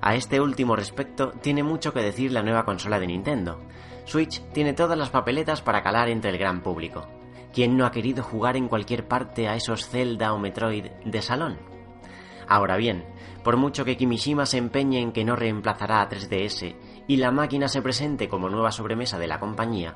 A 0.00 0.14
este 0.14 0.40
último 0.40 0.76
respecto 0.76 1.32
tiene 1.40 1.62
mucho 1.62 1.92
que 1.92 2.02
decir 2.02 2.32
la 2.32 2.42
nueva 2.42 2.64
consola 2.64 2.98
de 2.98 3.06
Nintendo. 3.06 3.60
Switch 4.04 4.42
tiene 4.52 4.72
todas 4.72 4.98
las 4.98 5.10
papeletas 5.10 5.62
para 5.62 5.82
calar 5.82 6.08
entre 6.08 6.30
el 6.30 6.38
gran 6.38 6.60
público. 6.60 7.06
¿Quién 7.54 7.76
no 7.76 7.86
ha 7.86 7.92
querido 7.92 8.22
jugar 8.22 8.56
en 8.56 8.68
cualquier 8.68 9.06
parte 9.06 9.46
a 9.48 9.54
esos 9.54 9.88
Zelda 9.88 10.32
o 10.32 10.38
Metroid 10.38 10.86
de 11.04 11.22
salón? 11.22 11.58
Ahora 12.48 12.76
bien, 12.76 13.04
por 13.44 13.56
mucho 13.56 13.84
que 13.84 13.96
Kimishima 13.96 14.46
se 14.46 14.58
empeñe 14.58 15.00
en 15.00 15.12
que 15.12 15.24
no 15.24 15.36
reemplazará 15.36 16.02
a 16.02 16.08
3DS 16.08 16.74
y 17.06 17.16
la 17.16 17.30
máquina 17.30 17.68
se 17.68 17.82
presente 17.82 18.28
como 18.28 18.48
nueva 18.48 18.72
sobremesa 18.72 19.18
de 19.18 19.26
la 19.26 19.40
compañía, 19.40 19.94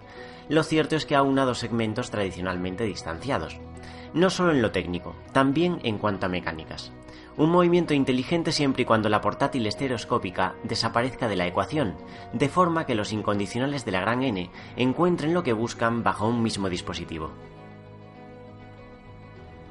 lo 0.48 0.62
cierto 0.62 0.96
es 0.96 1.06
que 1.06 1.16
ha 1.16 1.20
aunado 1.20 1.54
segmentos 1.54 2.10
tradicionalmente 2.10 2.84
distanciados. 2.84 3.58
No 4.14 4.30
solo 4.30 4.52
en 4.52 4.62
lo 4.62 4.70
técnico, 4.70 5.14
también 5.32 5.80
en 5.82 5.98
cuanto 5.98 6.26
a 6.26 6.28
mecánicas. 6.28 6.92
Un 7.36 7.50
movimiento 7.50 7.92
inteligente 7.92 8.50
siempre 8.50 8.82
y 8.82 8.86
cuando 8.86 9.10
la 9.10 9.20
portátil 9.20 9.66
estereoscópica 9.66 10.54
desaparezca 10.62 11.28
de 11.28 11.36
la 11.36 11.46
ecuación, 11.46 11.94
de 12.32 12.48
forma 12.48 12.86
que 12.86 12.94
los 12.94 13.12
incondicionales 13.12 13.84
de 13.84 13.92
la 13.92 14.00
gran 14.00 14.22
N 14.22 14.50
encuentren 14.76 15.34
lo 15.34 15.42
que 15.42 15.52
buscan 15.52 16.02
bajo 16.02 16.26
un 16.26 16.42
mismo 16.42 16.70
dispositivo. 16.70 17.30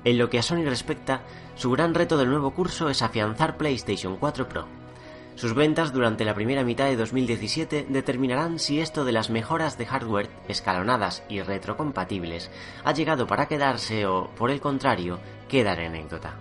En 0.03 0.20
lo 0.20 0.30
que 0.30 0.38
a 0.38 0.44
Sony 0.44 0.64
respecta, 0.66 1.22
su 1.56 1.72
gran 1.72 1.95
reto 1.95 2.18
del 2.18 2.30
nuevo 2.30 2.52
curso 2.52 2.90
es 2.90 3.02
afianzar 3.02 3.57
PlayStation 3.57 4.18
4 4.18 4.48
Pro. 4.48 4.85
Sus 5.36 5.53
ventas 5.53 5.91
durante 5.91 6.24
la 6.24 6.34
primera 6.34 6.64
mitad 6.64 6.86
de 6.86 6.95
2017 6.95 7.88
determinarán 7.90 8.57
si 8.57 8.80
esto 8.80 9.03
de 9.03 9.12
las 9.12 9.30
mejoras 9.30 9.78
de 9.78 9.86
hardware 9.86 10.30
escalonadas 10.48 11.24
y 11.28 11.41
retrocompatibles 11.41 12.49
ha 12.86 12.94
llegado 12.94 13.28
para 13.28 13.48
quedarse 13.48 14.06
o, 14.06 14.30
por 14.38 14.49
el 14.49 14.62
contrario, 14.62 15.20
queda 15.49 15.74
en 15.74 15.88
anécdota. 15.88 16.36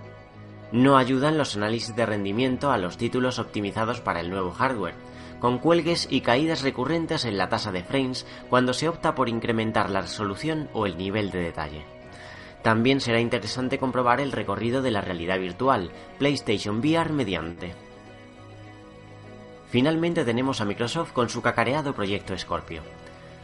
No 0.70 0.96
ayudan 0.96 1.38
los 1.38 1.56
análisis 1.56 1.94
de 1.96 2.06
rendimiento 2.06 2.70
a 2.70 2.78
los 2.78 2.96
títulos 2.96 3.40
optimizados 3.40 4.00
para 4.00 4.20
el 4.20 4.30
nuevo 4.30 4.52
hardware, 4.52 4.94
con 5.40 5.58
cuelgues 5.58 6.06
y 6.08 6.20
caídas 6.20 6.62
recurrentes 6.62 7.24
en 7.24 7.36
la 7.36 7.48
tasa 7.48 7.72
de 7.72 7.82
frames 7.82 8.26
cuando 8.48 8.72
se 8.74 8.88
opta 8.88 9.16
por 9.16 9.28
incrementar 9.28 9.90
la 9.90 10.02
resolución 10.02 10.68
o 10.72 10.86
el 10.86 10.96
nivel 10.96 11.32
de 11.32 11.40
detalle. 11.40 11.84
También 12.62 13.00
será 13.00 13.20
interesante 13.20 13.78
comprobar 13.78 14.20
el 14.20 14.30
recorrido 14.30 14.82
de 14.82 14.92
la 14.92 15.00
realidad 15.00 15.40
virtual, 15.40 15.90
PlayStation 16.18 16.78
VR 16.78 17.12
mediante. 17.12 17.74
Finalmente 19.74 20.24
tenemos 20.24 20.60
a 20.60 20.64
Microsoft 20.64 21.12
con 21.12 21.28
su 21.28 21.42
cacareado 21.42 21.96
proyecto 21.96 22.38
Scorpio. 22.38 22.82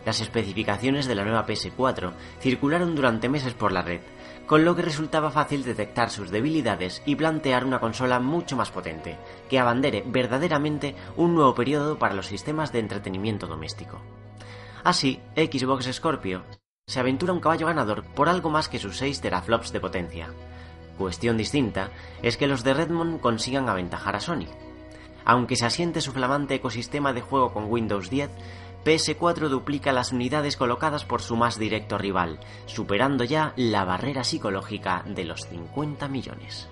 Las 0.06 0.20
especificaciones 0.20 1.06
de 1.06 1.16
la 1.16 1.24
nueva 1.24 1.44
PS4 1.44 2.12
circularon 2.38 2.94
durante 2.94 3.28
meses 3.28 3.52
por 3.52 3.72
la 3.72 3.82
red, 3.82 4.00
con 4.46 4.64
lo 4.64 4.76
que 4.76 4.82
resultaba 4.82 5.32
fácil 5.32 5.64
detectar 5.64 6.08
sus 6.08 6.30
debilidades 6.30 7.02
y 7.04 7.16
plantear 7.16 7.64
una 7.64 7.80
consola 7.80 8.20
mucho 8.20 8.56
más 8.56 8.70
potente, 8.70 9.16
que 9.48 9.58
abandere 9.58 10.04
verdaderamente 10.06 10.94
un 11.16 11.34
nuevo 11.34 11.52
periodo 11.52 11.98
para 11.98 12.14
los 12.14 12.26
sistemas 12.26 12.70
de 12.70 12.78
entretenimiento 12.78 13.48
doméstico. 13.48 14.00
Así, 14.84 15.20
Xbox 15.34 15.92
Scorpio 15.92 16.44
se 16.86 17.00
aventura 17.00 17.32
un 17.32 17.40
caballo 17.40 17.66
ganador 17.66 18.04
por 18.04 18.28
algo 18.28 18.50
más 18.50 18.68
que 18.68 18.78
sus 18.78 18.98
6 18.98 19.20
teraflops 19.20 19.72
de 19.72 19.80
potencia. 19.80 20.28
Cuestión 20.96 21.36
distinta 21.36 21.90
es 22.22 22.36
que 22.36 22.46
los 22.46 22.62
de 22.62 22.74
Redmond 22.74 23.20
consigan 23.20 23.68
aventajar 23.68 24.14
a 24.14 24.20
Sony. 24.20 24.46
Aunque 25.24 25.56
se 25.56 25.66
asiente 25.66 26.00
su 26.00 26.12
flamante 26.12 26.54
ecosistema 26.54 27.12
de 27.12 27.20
juego 27.20 27.52
con 27.52 27.70
Windows 27.70 28.10
10, 28.10 28.30
PS4 28.84 29.48
duplica 29.48 29.92
las 29.92 30.12
unidades 30.12 30.56
colocadas 30.56 31.04
por 31.04 31.20
su 31.20 31.36
más 31.36 31.58
directo 31.58 31.98
rival, 31.98 32.40
superando 32.66 33.24
ya 33.24 33.52
la 33.56 33.84
barrera 33.84 34.24
psicológica 34.24 35.04
de 35.06 35.24
los 35.24 35.46
50 35.48 36.08
millones. 36.08 36.68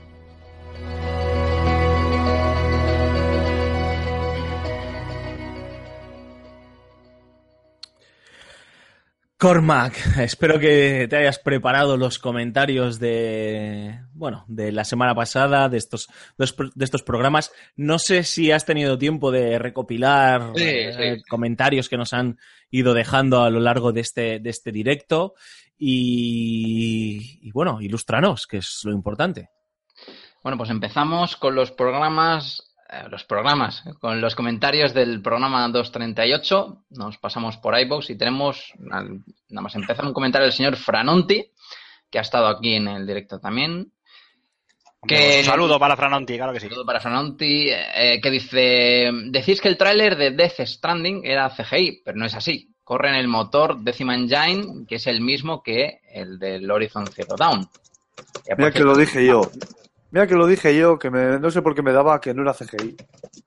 Cormac, 9.38 9.94
espero 10.18 10.58
que 10.58 11.06
te 11.08 11.16
hayas 11.16 11.38
preparado 11.38 11.96
los 11.96 12.18
comentarios 12.18 12.98
de, 12.98 14.00
bueno, 14.12 14.44
de 14.48 14.72
la 14.72 14.82
semana 14.84 15.14
pasada, 15.14 15.68
de 15.68 15.78
estos, 15.78 16.08
de 16.36 16.44
estos- 16.84 17.02
programas. 17.04 17.52
No 17.76 18.00
sé 18.00 18.24
si 18.24 18.50
has 18.50 18.64
tenido 18.66 18.98
tiempo 18.98 19.30
de 19.30 19.58
recopilar 19.60 20.52
Sí, 20.56 20.64
eh, 20.64 21.16
sí. 21.18 21.22
comentarios 21.28 21.88
que 21.88 21.96
nos 21.96 22.12
han 22.12 22.36
ido 22.70 22.94
dejando 22.94 23.42
a 23.42 23.50
lo 23.50 23.60
largo 23.60 23.92
de 23.92 24.00
este, 24.00 24.40
de 24.40 24.50
este 24.50 24.72
directo. 24.72 25.34
Y, 25.78 27.38
y 27.40 27.52
bueno, 27.52 27.80
ilústranos, 27.80 28.48
que 28.48 28.56
es 28.58 28.80
lo 28.82 28.92
importante. 28.92 29.50
Bueno, 30.42 30.58
pues 30.58 30.70
empezamos 30.70 31.36
con 31.36 31.54
los 31.54 31.70
programas, 31.70 32.67
los 33.10 33.24
programas, 33.24 33.82
con 34.00 34.20
los 34.20 34.34
comentarios 34.34 34.94
del 34.94 35.20
programa 35.22 35.68
238. 35.68 36.84
Nos 36.90 37.18
pasamos 37.18 37.56
por 37.58 37.78
iBox 37.78 38.10
y 38.10 38.16
tenemos, 38.16 38.72
al- 38.90 39.20
nada 39.48 39.62
más 39.62 39.74
empezar, 39.74 40.04
un 40.06 40.12
comentario 40.14 40.44
del 40.46 40.52
señor 40.54 40.76
Franonti, 40.76 41.50
que 42.10 42.18
ha 42.18 42.22
estado 42.22 42.46
aquí 42.46 42.74
en 42.74 42.88
el 42.88 43.06
directo 43.06 43.38
también. 43.38 43.92
Que- 45.06 45.38
Un 45.40 45.44
saludo 45.44 45.78
para 45.78 45.96
Franonti, 45.96 46.36
claro 46.36 46.52
que 46.52 46.60
sí. 46.60 46.66
Saludo 46.68 46.84
para 46.86 46.98
Franonti, 47.00 47.68
eh, 47.70 48.20
que 48.22 48.30
dice, 48.30 49.10
decís 49.26 49.60
que 49.60 49.68
el 49.68 49.76
tráiler 49.76 50.16
de 50.16 50.32
Death 50.32 50.60
Stranding 50.66 51.20
era 51.24 51.48
CGI, 51.50 52.02
pero 52.04 52.18
no 52.18 52.26
es 52.26 52.34
así. 52.34 52.74
Corre 52.82 53.10
en 53.10 53.14
el 53.16 53.28
motor 53.28 53.78
Decima 53.80 54.14
Engine, 54.16 54.86
que 54.88 54.96
es 54.96 55.06
el 55.06 55.20
mismo 55.20 55.62
que 55.62 56.00
el 56.10 56.38
del 56.38 56.68
Horizon 56.70 57.06
Zero 57.06 57.36
Dawn. 57.38 57.68
Eh, 58.46 58.54
Mira 58.56 58.72
que 58.72 58.80
lo 58.80 58.96
dije 58.96 59.24
yo. 59.26 59.42
Mira 60.10 60.26
que 60.26 60.34
lo 60.34 60.46
dije 60.46 60.76
yo, 60.76 60.98
que 60.98 61.10
me, 61.10 61.38
no 61.38 61.50
sé 61.50 61.60
por 61.60 61.74
qué 61.74 61.82
me 61.82 61.92
daba 61.92 62.20
que 62.20 62.32
no 62.32 62.42
era 62.42 62.54
CGI. 62.54 62.96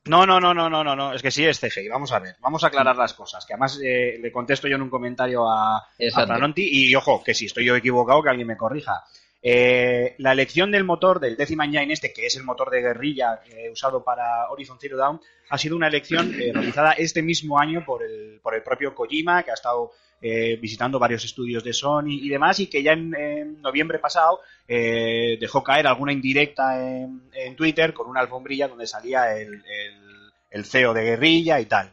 No, 0.05 0.25
no, 0.25 0.39
no, 0.39 0.53
no, 0.53 0.69
no, 0.69 0.83
no, 0.83 0.95
no, 0.95 1.13
es 1.13 1.21
que 1.21 1.31
sí 1.31 1.45
es 1.45 1.59
CGI. 1.59 1.89
Vamos 1.89 2.11
a 2.11 2.19
ver, 2.19 2.35
vamos 2.39 2.63
a 2.63 2.67
aclarar 2.67 2.95
las 2.95 3.13
cosas. 3.13 3.45
Que 3.45 3.53
además 3.53 3.79
eh, 3.83 4.17
le 4.21 4.31
contesto 4.31 4.67
yo 4.67 4.75
en 4.75 4.83
un 4.83 4.89
comentario 4.89 5.49
a, 5.49 5.77
a 5.77 6.53
y 6.55 6.95
ojo, 6.95 7.23
que 7.23 7.33
si 7.33 7.45
estoy 7.45 7.65
yo 7.65 7.75
equivocado, 7.75 8.21
que 8.21 8.29
alguien 8.29 8.47
me 8.47 8.57
corrija. 8.57 9.03
Eh, 9.43 10.13
la 10.19 10.33
elección 10.33 10.69
del 10.69 10.83
motor 10.83 11.19
del 11.19 11.35
Decima 11.35 11.65
Engine 11.65 11.93
este, 11.93 12.13
que 12.13 12.27
es 12.27 12.35
el 12.35 12.43
motor 12.43 12.69
de 12.69 12.81
guerrilla 12.81 13.41
eh, 13.49 13.71
usado 13.71 14.03
para 14.03 14.47
Horizon 14.51 14.77
Zero 14.79 14.97
Dawn, 14.97 15.19
ha 15.49 15.57
sido 15.57 15.75
una 15.75 15.87
elección 15.87 16.31
eh, 16.39 16.51
realizada 16.53 16.91
este 16.91 17.23
mismo 17.23 17.59
año 17.59 17.83
por 17.83 18.03
el, 18.03 18.39
por 18.43 18.53
el 18.53 18.61
propio 18.61 18.93
Kojima, 18.93 19.41
que 19.41 19.49
ha 19.49 19.55
estado 19.55 19.93
eh, 20.21 20.57
visitando 20.61 20.99
varios 20.99 21.25
estudios 21.25 21.63
de 21.63 21.73
Sony 21.73 22.11
y 22.21 22.29
demás, 22.29 22.59
y 22.59 22.67
que 22.67 22.83
ya 22.83 22.93
en, 22.93 23.61
noviembre 23.61 23.99
pasado 23.99 24.41
eh, 24.67 25.37
dejó 25.39 25.63
caer 25.63 25.87
alguna 25.87 26.13
indirecta 26.13 26.79
en, 26.79 27.55
Twitter 27.55 27.93
con 27.93 28.07
una 28.07 28.21
alfombrilla 28.21 28.67
donde 28.67 28.87
salía 28.87 29.35
el 29.35 30.65
CEO 30.65 30.93
de 30.93 31.03
guerrilla 31.03 31.59
y 31.59 31.65
tal. 31.65 31.91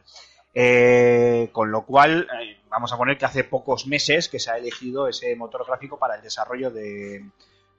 Eh, 0.53 1.49
con 1.51 1.71
lo 1.71 1.85
cual, 1.85 2.27
eh, 2.41 2.57
vamos 2.69 2.91
a 2.91 2.97
poner 2.97 3.17
que 3.17 3.25
hace 3.25 3.43
pocos 3.43 3.87
meses 3.87 4.29
que 4.29 4.39
se 4.39 4.51
ha 4.51 4.57
elegido 4.57 5.07
ese 5.07 5.35
motor 5.35 5.65
gráfico 5.65 5.97
para 5.97 6.15
el 6.15 6.21
desarrollo 6.21 6.71
de, 6.71 7.29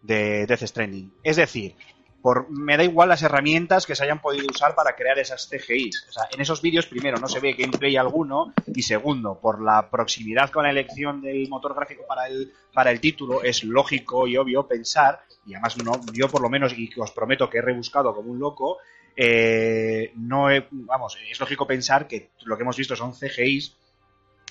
de 0.02 0.46
Death 0.46 0.62
Stranding. 0.62 1.12
Es 1.22 1.36
decir, 1.36 1.74
por, 2.22 2.50
me 2.50 2.76
da 2.76 2.84
igual 2.84 3.08
las 3.08 3.22
herramientas 3.22 3.86
que 3.86 3.94
se 3.94 4.04
hayan 4.04 4.20
podido 4.20 4.46
usar 4.50 4.74
para 4.74 4.94
crear 4.94 5.18
esas 5.18 5.48
CGIs. 5.48 6.06
O 6.08 6.12
sea, 6.12 6.28
en 6.32 6.40
esos 6.40 6.60
vídeos, 6.62 6.86
primero, 6.86 7.18
no 7.18 7.28
se 7.28 7.40
ve 7.40 7.52
gameplay 7.54 7.96
alguno, 7.96 8.52
y 8.74 8.82
segundo, 8.82 9.38
por 9.40 9.62
la 9.62 9.88
proximidad 9.90 10.50
con 10.50 10.64
la 10.64 10.70
elección 10.70 11.22
del 11.22 11.48
motor 11.48 11.74
gráfico 11.74 12.04
para 12.06 12.26
el, 12.26 12.52
para 12.74 12.90
el 12.90 13.00
título, 13.00 13.42
es 13.42 13.64
lógico 13.64 14.26
y 14.26 14.36
obvio 14.36 14.66
pensar, 14.66 15.20
y 15.46 15.54
además 15.54 15.76
no, 15.78 16.00
yo 16.12 16.28
por 16.28 16.42
lo 16.42 16.50
menos, 16.50 16.76
y 16.76 16.90
os 16.98 17.10
prometo 17.10 17.48
que 17.48 17.58
he 17.58 17.62
rebuscado 17.62 18.14
como 18.14 18.30
un 18.30 18.38
loco, 18.38 18.78
eh, 19.16 20.12
no 20.16 20.50
he- 20.50 20.66
vamos, 20.70 21.16
es 21.30 21.38
lógico 21.40 21.66
pensar 21.66 22.06
que 22.06 22.30
lo 22.44 22.56
que 22.56 22.62
hemos 22.62 22.76
visto 22.76 22.94
son 22.96 23.14
CGIs 23.14 23.76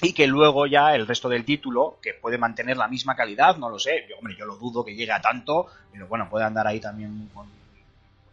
y 0.01 0.13
que 0.13 0.27
luego 0.27 0.65
ya 0.65 0.95
el 0.95 1.05
resto 1.07 1.27
del 1.27 1.43
título, 1.45 1.97
que 2.01 2.13
puede 2.13 2.37
mantener 2.37 2.77
la 2.77 2.87
misma 2.87 3.15
calidad, 3.15 3.57
no 3.57 3.69
lo 3.69 3.77
sé, 3.79 4.05
yo, 4.09 4.17
hombre, 4.17 4.35
yo 4.37 4.45
lo 4.45 4.55
dudo 4.55 4.83
que 4.85 4.95
llegue 4.95 5.11
a 5.11 5.21
tanto, 5.21 5.67
pero 5.91 6.07
bueno, 6.07 6.29
puede 6.29 6.45
andar 6.45 6.67
ahí 6.67 6.79
también 6.79 7.29
con, 7.33 7.47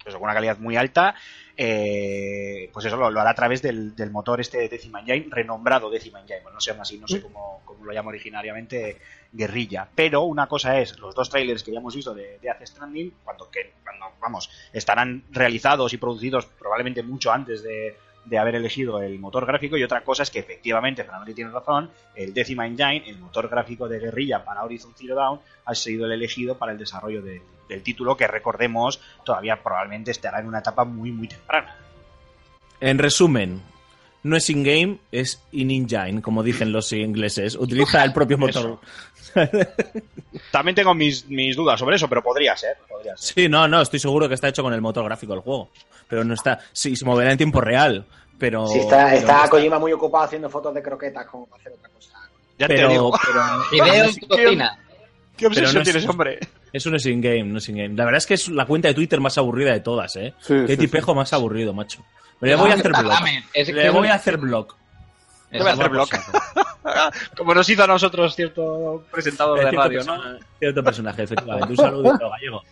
pues, 0.07 0.15
con 0.15 0.23
una 0.23 0.35
calidad 0.35 0.59
muy 0.59 0.77
alta, 0.77 1.17
eh, 1.57 2.71
pues 2.73 2.87
eso 2.87 2.97
lo, 2.97 3.11
lo 3.11 3.21
hará 3.21 3.31
a 3.31 3.35
través 3.35 3.61
del, 3.61 3.97
del 3.97 4.13
motor 4.13 4.41
este 4.41 4.59
de 4.59 4.69
Decima 4.69 5.01
Engine, 5.01 5.27
renombrado 5.31 5.91
Decima 5.91 6.21
Engine, 6.21 6.43
bueno, 6.43 6.55
no 6.55 6.61
se 6.61 6.71
llama 6.71 6.83
así, 6.83 6.97
no 6.97 7.09
sé 7.09 7.21
cómo, 7.21 7.61
cómo 7.65 7.85
lo 7.85 7.93
llama 7.93 8.11
originariamente 8.11 9.01
Guerrilla, 9.33 9.89
pero 9.93 10.23
una 10.23 10.47
cosa 10.47 10.79
es 10.79 10.97
los 11.01 11.13
dos 11.13 11.29
trailers 11.29 11.65
que 11.65 11.73
ya 11.73 11.81
hemos 11.81 11.97
visto 11.97 12.15
de, 12.15 12.23
de 12.23 12.39
Death 12.41 12.65
Stranding, 12.65 13.15
cuando, 13.25 13.51
que, 13.51 13.73
cuando, 13.83 14.07
vamos, 14.21 14.49
estarán 14.73 15.25
realizados 15.31 15.93
y 15.93 15.97
producidos 15.97 16.47
probablemente 16.47 17.03
mucho 17.03 17.33
antes 17.33 17.65
de, 17.65 17.97
de 18.27 18.39
haber 18.39 18.57
elegido 18.57 19.01
el 19.01 19.19
motor 19.19 19.47
gráfico 19.47 19.77
y 19.77 19.83
otra 19.85 20.03
cosa 20.03 20.23
es 20.25 20.31
que 20.31 20.41
efectivamente 20.41 21.03
Fernando 21.05 21.33
tiene 21.35 21.51
razón, 21.51 21.91
el 22.15 22.35
Decima 22.35 22.67
Engine, 22.67 23.03
el 23.09 23.19
motor 23.19 23.49
gráfico 23.49 23.89
de 23.89 23.99
guerrilla 24.01 24.45
para 24.45 24.63
Horizon 24.65 24.93
Zero 24.97 25.15
Dawn, 25.15 25.41
ha 25.65 25.75
sido 25.75 26.07
el 26.07 26.13
elegido 26.13 26.59
para 26.59 26.73
el 26.73 26.79
desarrollo 26.79 27.23
de- 27.23 27.41
del 27.69 27.83
título 27.83 28.17
que 28.17 28.27
recordemos 28.27 29.01
todavía 29.25 29.63
probablemente 29.63 30.11
estará 30.11 30.41
en 30.41 30.47
una 30.47 30.59
etapa 30.59 30.85
muy 30.85 31.11
muy 31.13 31.29
temprana. 31.29 31.77
En 32.81 32.99
resumen, 32.99 33.63
no 34.27 34.37
es 34.37 34.51
in-game, 34.51 34.99
es 35.13 35.41
in-engine, 35.53 36.21
como 36.23 36.43
dicen 36.43 36.73
los 36.73 36.93
ingleses. 36.93 37.55
Utiliza 37.57 38.03
el 38.05 38.13
propio 38.13 38.37
motor. 38.39 38.79
También 40.51 40.75
tengo 40.75 40.95
mis, 40.95 41.27
mis 41.29 41.57
dudas 41.57 41.79
sobre 41.79 41.97
eso, 41.97 42.09
pero 42.09 42.23
podría 42.23 42.57
ser, 42.57 42.77
podría 42.89 43.17
ser. 43.17 43.35
Sí, 43.45 43.49
no, 43.49 43.67
no, 43.69 43.81
estoy 43.83 43.99
seguro 43.99 44.29
que 44.29 44.35
está 44.35 44.49
hecho 44.49 44.63
con 44.63 44.73
el 44.73 44.81
motor 44.81 45.05
gráfico 45.05 45.33
del 45.33 45.43
juego. 45.43 45.71
Pero 46.09 46.25
no 46.25 46.35
está. 46.35 46.61
Sí, 46.73 46.95
se 46.97 47.05
moverá 47.05 47.33
en 47.33 47.39
tiempo 47.39 47.61
real. 47.61 48.05
Pero. 48.39 48.67
Sí, 48.69 48.79
está, 48.79 49.07
pero 49.07 49.17
está 49.19 49.45
no 49.45 49.51
Kojima 49.51 49.79
muy 49.79 49.93
ocupado 49.93 50.25
haciendo 50.25 50.49
fotos 50.51 50.75
de 50.75 50.83
croquetas 50.83 51.27
como 51.27 51.47
para 51.47 51.61
hacer 51.61 51.73
otra 51.73 51.89
cosa. 51.89 52.11
Ya 52.59 52.69
Pero, 52.69 52.87
te 52.89 52.93
digo, 52.93 53.13
pero- 53.25 53.45
Video 53.85 54.05
en 54.05 54.17
cocina. 54.29 54.79
¿qué 55.37 55.47
obsesión 55.47 55.75
no 55.75 55.81
es- 55.81 55.85
tienes, 55.85 56.09
hombre? 56.09 56.39
Eso 56.73 56.91
no 56.91 56.97
es 56.97 57.07
in-game, 57.07 57.45
no 57.45 57.59
es 57.59 57.69
in-game. 57.69 57.95
La 57.95 58.05
verdad 58.05 58.19
es 58.19 58.27
que 58.27 58.35
es 58.35 58.49
la 58.49 58.67
cuenta 58.67 58.89
de 58.89 58.95
Twitter 58.95 59.21
más 59.21 59.39
aburrida 59.39 59.73
de 59.73 59.81
todas, 59.81 60.15
¿eh? 60.17 60.35
Sí, 60.41 60.55
Qué 60.67 60.73
sí, 60.75 60.77
tipejo 60.77 61.15
más 61.15 61.33
aburrido, 61.33 61.73
macho. 61.73 62.03
Le 62.41 62.57
voy 62.57 62.71
a 62.71 62.75
hacer 62.75 62.93
blog. 62.93 63.13
Le 63.55 63.91
voy 63.91 64.09
a 64.09 64.15
hacer 64.15 64.37
blog. 64.39 64.77
Te 65.51 65.59
voy 65.59 65.69
a 65.69 65.73
hacer 65.73 65.89
blog. 65.89 66.09
Como 67.37 67.55
nos 67.55 67.69
hizo 67.69 67.85
a 67.85 67.87
nosotros 67.87 68.35
cierto 68.35 69.05
presentador 69.11 69.59
de 69.59 69.71
radio, 69.71 70.05
¿no? 70.05 70.39
Cierto 70.59 70.83
personaje, 70.83 71.23
efectivamente. 71.23 71.71
Un 71.71 71.77
saludito 71.77 72.31
gallego. 72.31 72.63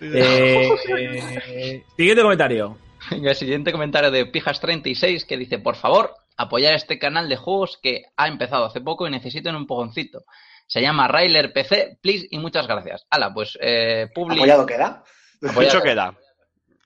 Eh, 0.00 0.68
eh, 0.98 1.84
siguiente 1.96 2.22
comentario. 2.22 2.76
Venga, 3.10 3.30
el 3.30 3.36
siguiente 3.36 3.72
comentario 3.72 4.10
de 4.10 4.30
Pijas36 4.30 5.26
que 5.26 5.36
dice, 5.36 5.58
por 5.58 5.76
favor, 5.76 6.14
apoyar 6.36 6.74
este 6.74 6.98
canal 6.98 7.28
de 7.28 7.36
juegos 7.36 7.78
que 7.82 8.06
ha 8.16 8.28
empezado 8.28 8.64
hace 8.64 8.80
poco 8.80 9.06
y 9.06 9.10
necesito 9.10 9.50
un 9.50 9.56
empujoncito. 9.56 10.24
Se 10.66 10.80
llama 10.80 11.08
Railer 11.08 11.52
PC, 11.52 11.98
please 12.00 12.26
y 12.30 12.38
muchas 12.38 12.66
gracias. 12.66 13.06
Hala, 13.10 13.32
pues 13.32 13.58
eh, 13.60 14.08
Publi... 14.14 14.36
¿Apoyado 14.36 14.66
queda? 14.66 15.04
apoyado. 15.36 15.60
Dicho 15.60 15.82
queda. 15.82 16.14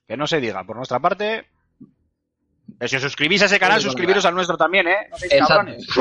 Que 0.07 0.17
no 0.17 0.27
se 0.27 0.41
diga, 0.41 0.65
por 0.65 0.77
nuestra 0.77 0.99
parte. 0.99 1.47
Si 2.87 2.97
os 2.97 3.03
suscribís 3.03 3.43
a 3.43 3.47
ese 3.47 3.59
canal, 3.59 3.81
suscribiros 3.81 4.25
al 4.25 4.35
nuestro 4.35 4.57
también, 4.57 4.89
¿eh? 4.89 5.09
No 5.11 5.19
seáis 5.19 5.47
cabrones. 5.47 5.87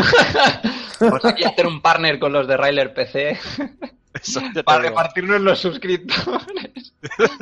Pues 0.99 1.25
aquí 1.25 1.43
hacer 1.43 1.67
un 1.67 1.79
partner 1.79 2.17
con 2.17 2.33
los 2.33 2.47
de 2.47 2.57
Railer 2.57 2.91
PC 2.91 3.37
ya 4.23 4.63
para 4.63 4.81
repartirnos 4.81 5.41
los 5.41 5.59
suscriptores. 5.59 6.93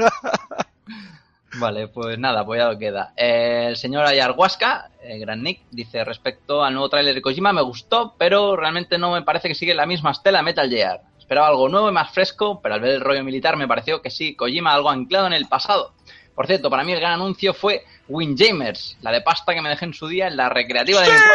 Vale, 1.57 1.87
pues 1.87 2.19
nada, 2.19 2.41
apoyado 2.41 2.77
queda. 2.77 3.13
Eh, 3.15 3.67
el 3.69 3.77
señor 3.77 4.05
Ayarhuasca, 4.05 4.89
eh, 5.01 5.17
Gran 5.19 5.41
Nick, 5.41 5.61
dice 5.71 6.03
respecto 6.03 6.65
al 6.65 6.73
nuevo 6.73 6.89
tráiler 6.89 7.15
de 7.15 7.21
Kojima, 7.21 7.53
me 7.53 7.61
gustó, 7.61 8.13
pero 8.17 8.57
realmente 8.57 8.97
no 8.97 9.13
me 9.13 9.21
parece 9.21 9.47
que 9.47 9.55
sigue 9.55 9.73
la 9.73 9.85
misma 9.85 10.11
estela 10.11 10.41
Metal 10.41 10.69
Gear. 10.69 11.01
Esperaba 11.17 11.47
algo 11.47 11.69
nuevo 11.69 11.89
y 11.89 11.93
más 11.93 12.11
fresco, 12.11 12.59
pero 12.61 12.75
al 12.75 12.81
ver 12.81 12.95
el 12.95 13.01
rollo 13.01 13.23
militar 13.23 13.55
me 13.55 13.69
pareció 13.69 14.01
que 14.01 14.11
sí, 14.11 14.35
Kojima 14.35 14.73
algo 14.73 14.89
anclado 14.89 15.27
en 15.27 15.33
el 15.33 15.47
pasado. 15.47 15.93
Por 16.35 16.47
cierto, 16.47 16.69
para 16.69 16.83
mí 16.83 16.91
el 16.91 16.99
gran 16.99 17.13
anuncio 17.13 17.53
fue 17.53 17.85
Windjamers, 18.09 18.97
la 19.01 19.11
de 19.11 19.21
pasta 19.21 19.53
que 19.53 19.61
me 19.61 19.69
dejé 19.69 19.85
en 19.85 19.93
su 19.93 20.07
día 20.07 20.27
en 20.27 20.35
la 20.35 20.49
recreativa 20.49 20.99
de 21.01 21.07
mi 21.07 21.13
pueblo. 21.17 21.33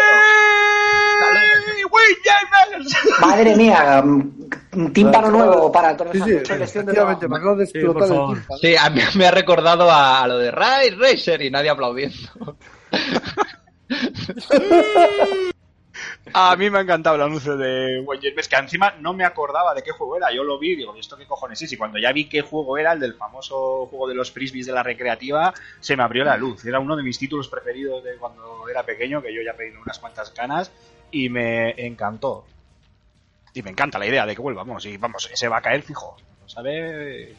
Madre 3.20 3.56
mía, 3.56 4.02
un 4.04 4.92
tímpano 4.92 5.30
nuevo 5.30 5.72
para 5.72 5.90
Antonio 5.90 6.12
Sí, 6.12 6.20
sí, 6.20 6.24
de 6.86 6.92
Sí. 7.66 7.78
Sí, 8.60 8.76
a 8.76 8.90
mí 8.90 9.00
me 9.16 9.26
ha 9.26 9.30
recordado 9.30 9.90
a, 9.90 10.22
a 10.22 10.28
lo 10.28 10.38
de 10.38 10.50
Rise 10.50 10.96
Racer 10.98 11.42
y 11.42 11.50
nadie 11.50 11.70
aplaudiendo. 11.70 12.56
A 16.34 16.54
mí 16.54 16.68
me 16.68 16.78
ha 16.78 16.82
encantado 16.82 17.16
el 17.16 17.22
anuncio 17.22 17.56
de 17.56 18.00
Wayne 18.00 18.34
que 18.34 18.56
encima 18.56 18.94
no 19.00 19.14
me 19.14 19.24
acordaba 19.24 19.74
de 19.74 19.82
qué 19.82 19.90
juego 19.90 20.16
era. 20.16 20.32
Yo 20.32 20.44
lo 20.44 20.58
vi 20.58 20.72
y 20.72 20.76
digo, 20.76 20.94
¿esto 20.94 21.16
qué 21.16 21.26
cojones 21.26 21.60
es? 21.62 21.72
Y 21.72 21.76
cuando 21.76 21.98
ya 21.98 22.12
vi 22.12 22.26
qué 22.26 22.42
juego 22.42 22.76
era, 22.76 22.92
el 22.92 23.00
del 23.00 23.14
famoso 23.14 23.86
juego 23.86 24.06
de 24.06 24.14
los 24.14 24.30
frisbees 24.30 24.66
de 24.66 24.72
la 24.72 24.82
recreativa, 24.82 25.54
se 25.80 25.96
me 25.96 26.02
abrió 26.02 26.24
la 26.24 26.36
luz. 26.36 26.64
Era 26.64 26.78
uno 26.78 26.94
de 26.94 27.02
mis 27.02 27.18
títulos 27.18 27.48
preferidos 27.48 28.04
de 28.04 28.16
cuando 28.16 28.68
era 28.68 28.84
pequeño, 28.84 29.22
que 29.22 29.34
yo 29.34 29.40
ya 29.42 29.54
pedí 29.54 29.74
unas 29.76 29.98
cuantas 29.98 30.30
canas, 30.30 30.70
y 31.10 31.28
me 31.30 31.70
encantó. 31.86 32.44
Y 33.54 33.62
me 33.62 33.70
encanta 33.70 33.98
la 33.98 34.06
idea 34.06 34.26
de 34.26 34.34
que 34.34 34.42
vuelva, 34.42 34.62
vamos, 34.62 34.84
y 34.86 34.96
vamos, 34.98 35.28
se 35.32 35.48
va 35.48 35.56
a 35.56 35.62
caer 35.62 35.82
fijo. 35.82 36.16
¿Sabe? 36.46 37.34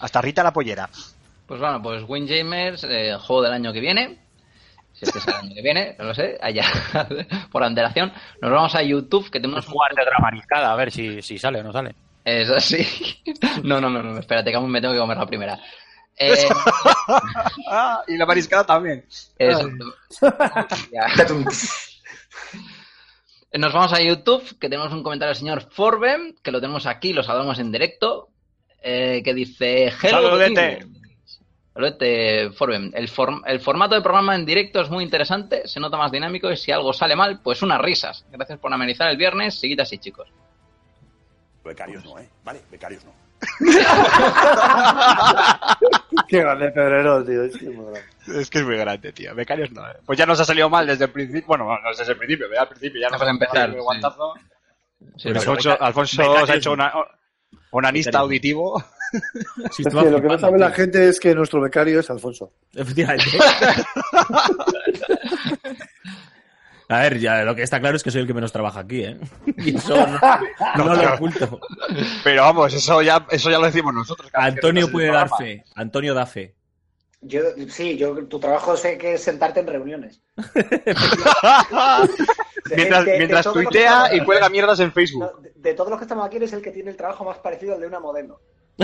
Hasta 0.00 0.20
Rita 0.20 0.42
la 0.42 0.52
pollera. 0.52 0.88
Pues 1.46 1.60
bueno, 1.60 1.82
pues 1.82 2.04
Windjamers, 2.08 2.84
eh, 2.84 3.16
juego 3.20 3.42
del 3.42 3.52
año 3.52 3.72
que 3.72 3.80
viene. 3.80 4.21
Si 5.02 5.06
este 5.08 5.18
es 5.18 5.26
el 5.26 5.34
año 5.34 5.54
que 5.54 5.62
viene, 5.62 5.96
no 5.98 6.04
lo 6.04 6.14
sé, 6.14 6.38
allá 6.40 6.64
por 7.50 7.64
antelación. 7.64 8.12
Nos 8.40 8.52
vamos 8.52 8.74
a 8.76 8.82
YouTube, 8.84 9.30
que 9.30 9.40
tenemos 9.40 9.66
un 9.66 9.72
Jugar 9.72 9.94
de 9.94 10.04
dramarizada, 10.04 10.72
a 10.72 10.76
ver 10.76 10.92
si, 10.92 11.20
si 11.22 11.38
sale 11.38 11.58
o 11.60 11.64
no 11.64 11.72
sale. 11.72 11.94
Es 12.24 12.48
así. 12.50 12.86
No, 13.64 13.80
no, 13.80 13.90
no, 13.90 14.00
no, 14.02 14.18
espérate, 14.18 14.50
que 14.50 14.56
aún 14.56 14.70
me 14.70 14.80
tengo 14.80 14.94
que 14.94 15.00
comer 15.00 15.16
la 15.16 15.26
primera. 15.26 15.58
Eh, 16.18 16.46
Ah, 17.70 18.02
y 18.06 18.16
la 18.18 18.26
mariscada 18.26 18.64
también. 18.64 19.04
eso. 19.38 19.68
Nos 23.54 23.72
vamos 23.72 23.92
a 23.92 24.00
YouTube, 24.00 24.58
que 24.58 24.68
tenemos 24.68 24.92
un 24.92 25.02
comentario 25.02 25.30
del 25.30 25.38
señor 25.38 25.68
Forben, 25.70 26.36
que 26.42 26.50
lo 26.52 26.60
tenemos 26.60 26.86
aquí, 26.86 27.12
lo 27.12 27.22
saludamos 27.22 27.58
en 27.58 27.72
directo, 27.72 28.28
eh, 28.82 29.20
que 29.24 29.34
dice... 29.34 29.84
Hello, 30.02 30.28
Saludete. 30.28 30.54
gamers". 30.54 30.78
Saludete, 30.80 31.01
Forben. 31.74 32.92
El, 32.94 33.08
form- 33.08 33.42
el 33.46 33.60
formato 33.60 33.94
de 33.94 34.02
programa 34.02 34.34
en 34.34 34.44
directo 34.44 34.80
es 34.80 34.90
muy 34.90 35.02
interesante, 35.04 35.66
se 35.66 35.80
nota 35.80 35.96
más 35.96 36.12
dinámico 36.12 36.50
y 36.50 36.56
si 36.56 36.70
algo 36.70 36.92
sale 36.92 37.16
mal, 37.16 37.40
pues 37.42 37.62
unas 37.62 37.80
risas. 37.80 38.24
Gracias 38.30 38.58
por 38.58 38.72
amenizar 38.72 39.10
el 39.10 39.16
viernes, 39.16 39.58
seguid 39.58 39.80
así, 39.80 39.98
chicos. 39.98 40.28
Becarios 41.64 42.04
no, 42.04 42.18
¿eh? 42.18 42.28
Vale, 42.44 42.60
becarios 42.70 43.04
no. 43.04 43.12
Qué 46.28 46.40
grande 46.40 46.70
Pedrero, 46.70 47.24
tío. 47.24 47.42
Es 47.44 47.56
que 47.56 47.66
es 47.66 47.74
muy 47.74 47.84
grande. 47.86 48.02
Es 48.40 48.50
que 48.50 48.58
es 48.58 48.64
muy 48.64 48.76
grande, 48.76 49.12
tío. 49.12 49.34
Becarios 49.34 49.70
no. 49.72 49.88
eh. 49.88 49.94
Pues 50.06 50.18
ya 50.18 50.26
nos 50.26 50.38
ha 50.40 50.44
salido 50.44 50.68
mal 50.70 50.86
desde 50.86 51.04
el 51.06 51.10
principio. 51.10 51.46
Bueno, 51.46 51.64
no 51.66 51.90
desde 51.96 52.12
el 52.12 52.18
principio, 52.18 52.46
ya 52.54 52.62
al 52.62 52.68
principio 52.68 53.00
ya 53.00 53.08
nos 53.08 53.20
ha 53.22 53.30
empezar, 53.30 53.70
el 53.70 53.76
sí. 53.82 53.88
Sí, 55.16 55.28
Alfonso, 55.30 55.76
Alfonso 55.82 56.46
se 56.46 56.52
ha 56.52 56.54
hecho 56.54 56.72
una, 56.72 56.92
un 57.78 57.86
anista 57.86 58.10
Becarios 58.10 58.20
no. 58.20 58.24
auditivo. 58.24 58.84
Sí, 59.72 59.82
Es 59.82 59.86
estaba 59.86 60.04
que 60.04 60.10
lo 60.10 60.22
que 60.22 60.28
no 60.28 60.38
sabe 60.38 60.58
la 60.58 60.70
gente 60.70 61.08
es 61.08 61.20
que 61.20 61.34
nuestro 61.34 61.60
becario 61.60 62.00
es 62.00 62.08
Alfonso. 62.10 62.52
Efectivamente. 62.74 63.26
A 66.88 66.98
ver, 66.98 67.18
ya 67.18 67.42
lo 67.42 67.54
que 67.54 67.62
está 67.62 67.80
claro 67.80 67.96
es 67.96 68.02
que 68.02 68.10
soy 68.10 68.20
el 68.20 68.26
que 68.26 68.34
menos 68.34 68.52
trabaja 68.52 68.80
aquí, 68.80 69.02
¿eh? 69.02 69.18
Y 69.56 69.76
eso 69.76 69.96
no, 69.96 70.20
no 70.84 70.94
lo 70.94 71.14
oculto. 71.14 71.58
Pero 72.22 72.42
vamos, 72.42 72.74
eso 72.74 73.00
ya, 73.00 73.26
eso 73.30 73.50
ya 73.50 73.58
lo 73.58 73.64
decimos 73.64 73.94
nosotros. 73.94 74.30
Antonio 74.34 74.90
puede 74.92 75.10
dar 75.10 75.30
fe. 75.38 75.64
Antonio 75.74 76.12
da 76.12 76.26
fe. 76.26 76.54
Yo, 77.24 77.40
sí, 77.68 77.96
yo, 77.96 78.26
tu 78.26 78.40
trabajo 78.40 78.76
sé 78.76 78.98
que 78.98 79.14
es 79.14 79.22
sentarte 79.22 79.60
en 79.60 79.68
reuniones. 79.68 80.20
mientras 82.76 83.04
De- 83.04 83.12
de 83.18 83.28
que 83.28 83.42
tuitea 83.52 84.14
y 84.14 84.24
cuelga 84.24 84.48
mierdas 84.48 84.80
en 84.80 84.92
Facebook. 84.92 85.22
No, 85.22 85.40
de, 85.40 85.52
de 85.54 85.74
todos 85.74 85.90
los 85.90 85.98
que 86.00 86.04
estamos 86.04 86.26
aquí, 86.26 86.36
eres 86.38 86.52
el 86.52 86.60
que 86.62 86.72
tiene 86.72 86.90
el 86.90 86.96
trabajo 86.96 87.24
más 87.24 87.38
parecido 87.38 87.74
al 87.74 87.80
de 87.80 87.86
una 87.86 88.00
modelo. 88.00 88.40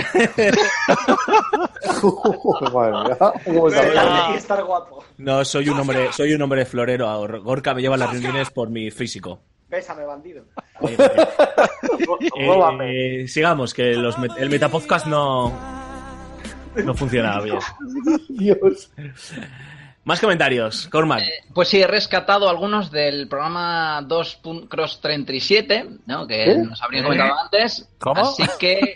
No, 5.19 5.45
soy 5.45 5.69
un 5.69 5.79
hombre, 5.81 6.13
soy 6.13 6.33
un 6.35 6.43
hombre 6.43 6.65
florero. 6.65 7.09
Gorka 7.43 7.75
me 7.75 7.83
lleva 7.83 7.95
a 7.97 7.99
las 7.99 8.11
reuniones 8.13 8.51
por 8.51 8.71
mi 8.71 8.91
físico. 8.91 9.41
Bésame, 9.69 10.05
bandido. 10.05 10.45
Eh, 12.81 13.27
sigamos, 13.29 13.75
que 13.75 13.95
los 13.95 14.17
met- 14.19 14.35
el 14.39 14.49
Metapodcast 14.49 15.07
no, 15.07 15.53
No 16.85 16.95
funcionaba 16.95 17.43
bien. 17.45 17.59
Dios. 18.29 18.91
Más 20.05 20.21
comentarios, 20.21 20.89
Cormac. 20.89 21.23
Pues 21.53 21.69
sí, 21.69 21.81
he 21.81 21.87
rescatado 21.87 22.49
algunos 22.49 22.91
del 22.91 23.29
programa 23.29 24.01
2 24.07 24.41
Cross 24.69 25.01
37, 25.03 25.87
¿no? 26.07 26.27
que 26.27 26.45
¿Qué? 26.45 26.59
nos 26.59 26.81
habría 26.83 27.03
comentado 27.03 27.39
antes. 27.45 27.89
¿Cómo? 27.99 28.21
Así 28.23 28.45
que. 28.59 28.95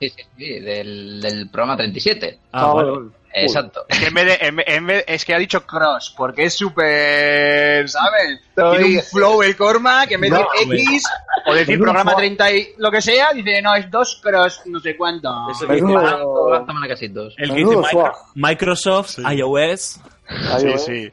Sí, 0.00 0.08
sí, 0.08 0.22
sí, 0.36 0.60
del, 0.60 1.20
del 1.20 1.48
programa 1.48 1.76
37. 1.76 2.38
Ah, 2.52 2.66
vale. 2.72 3.10
Exacto. 3.34 3.84
Es 3.88 3.98
que, 3.98 4.06
en 4.06 4.14
vez 4.14 4.26
de, 4.26 4.46
en 4.46 4.56
vez- 4.56 4.66
en 4.68 4.86
vez- 4.86 5.04
es 5.06 5.24
que 5.24 5.34
ha 5.34 5.38
dicho 5.38 5.64
cross, 5.66 6.14
porque 6.16 6.44
es 6.44 6.54
súper, 6.54 7.88
¿sabes? 7.88 8.40
Tiene 8.54 8.96
un 8.98 9.02
flow 9.02 9.42
el 9.42 9.56
Corma, 9.56 10.06
que 10.06 10.14
en 10.14 10.20
vez 10.22 10.30
No, 10.30 10.46
de. 10.68 10.76
X, 10.76 11.04
o 11.46 11.54
decir 11.54 11.78
programa 11.78 12.10
flow. 12.12 12.18
30 12.20 12.52
y 12.52 12.68
lo 12.78 12.90
que 12.90 13.00
sea, 13.02 13.32
dice, 13.32 13.62
no, 13.62 13.74
es 13.74 13.90
dos 13.90 14.20
cross, 14.22 14.62
no 14.66 14.80
sé 14.80 14.96
cuánto. 14.96 15.28
Eso 15.50 15.66
que 15.66 16.88
casi 16.88 17.08
dos. 17.08 17.34
el 17.38 17.50
que 17.54 17.64
dice. 17.64 17.96
Microsoft, 18.34 19.18
iOS. 19.30 20.00
Ahí, 20.28 20.78
Sí, 20.78 21.12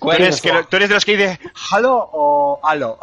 ¿Tú 0.00 0.12
eres, 0.12 0.40
que 0.40 0.52
lo- 0.52 0.66
tú 0.66 0.76
eres 0.76 0.88
de 0.88 0.94
los 0.96 1.04
que 1.04 1.16
dice 1.16 1.40
halo 1.72 2.08
o 2.12 2.60
halo. 2.62 2.98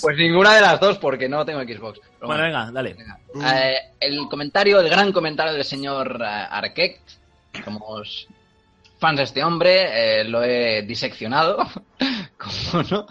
Pues 0.00 0.16
ninguna 0.16 0.54
de 0.54 0.60
las 0.60 0.78
dos, 0.80 0.98
porque 0.98 1.28
no 1.28 1.44
tengo 1.44 1.60
Xbox. 1.62 2.00
Pero 2.00 2.26
bueno, 2.28 2.42
bueno. 2.42 2.42
venga, 2.44 2.70
dale. 2.70 2.96
Eh, 3.44 3.76
el 4.00 4.28
comentario, 4.28 4.80
el 4.80 4.88
gran 4.88 5.12
comentario 5.12 5.52
del 5.54 5.64
señor 5.64 6.20
eh, 6.22 6.46
Arquette, 6.50 7.00
somos 7.64 8.26
fans 8.98 9.16
de 9.18 9.22
este 9.24 9.42
hombre, 9.42 10.20
eh, 10.20 10.24
lo 10.24 10.42
he 10.44 10.82
diseccionado, 10.82 11.66
como 12.38 12.82
no, 12.84 13.06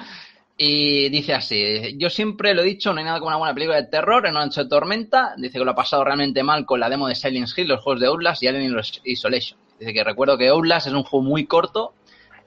y 0.58 1.10
dice 1.10 1.34
así, 1.34 1.96
yo 1.98 2.10
siempre 2.10 2.54
lo 2.54 2.62
he 2.62 2.66
dicho, 2.66 2.94
no 2.94 3.00
hay 3.00 3.06
nada 3.06 3.18
como 3.20 3.28
una 3.30 3.38
buena 3.38 3.54
película 3.54 3.78
de 3.82 3.88
terror 3.88 4.26
en 4.26 4.32
una 4.36 4.46
noche 4.46 4.64
de 4.64 4.70
tormenta, 4.70 5.34
dice 5.38 5.58
que 5.58 5.66
lo 5.66 5.72
ha 5.72 5.76
pasado 5.76 6.04
realmente 6.04 6.44
mal 6.44 6.66
con 6.66 6.80
la 6.80 6.90
demo 6.90 7.08
de 7.08 7.16
Silent 7.16 7.50
Hill, 7.58 7.68
los 7.68 7.82
juegos 7.82 8.00
de 8.00 8.08
Outlast 8.08 8.42
y 8.44 8.48
Alien 8.48 8.80
Isolation. 9.04 9.60
Dice 9.82 9.94
que 9.96 10.04
recuerdo 10.04 10.38
que 10.38 10.50
Outlast 10.50 10.86
es 10.86 10.94
un 10.94 11.02
juego 11.02 11.26
muy 11.26 11.48
corto 11.48 11.96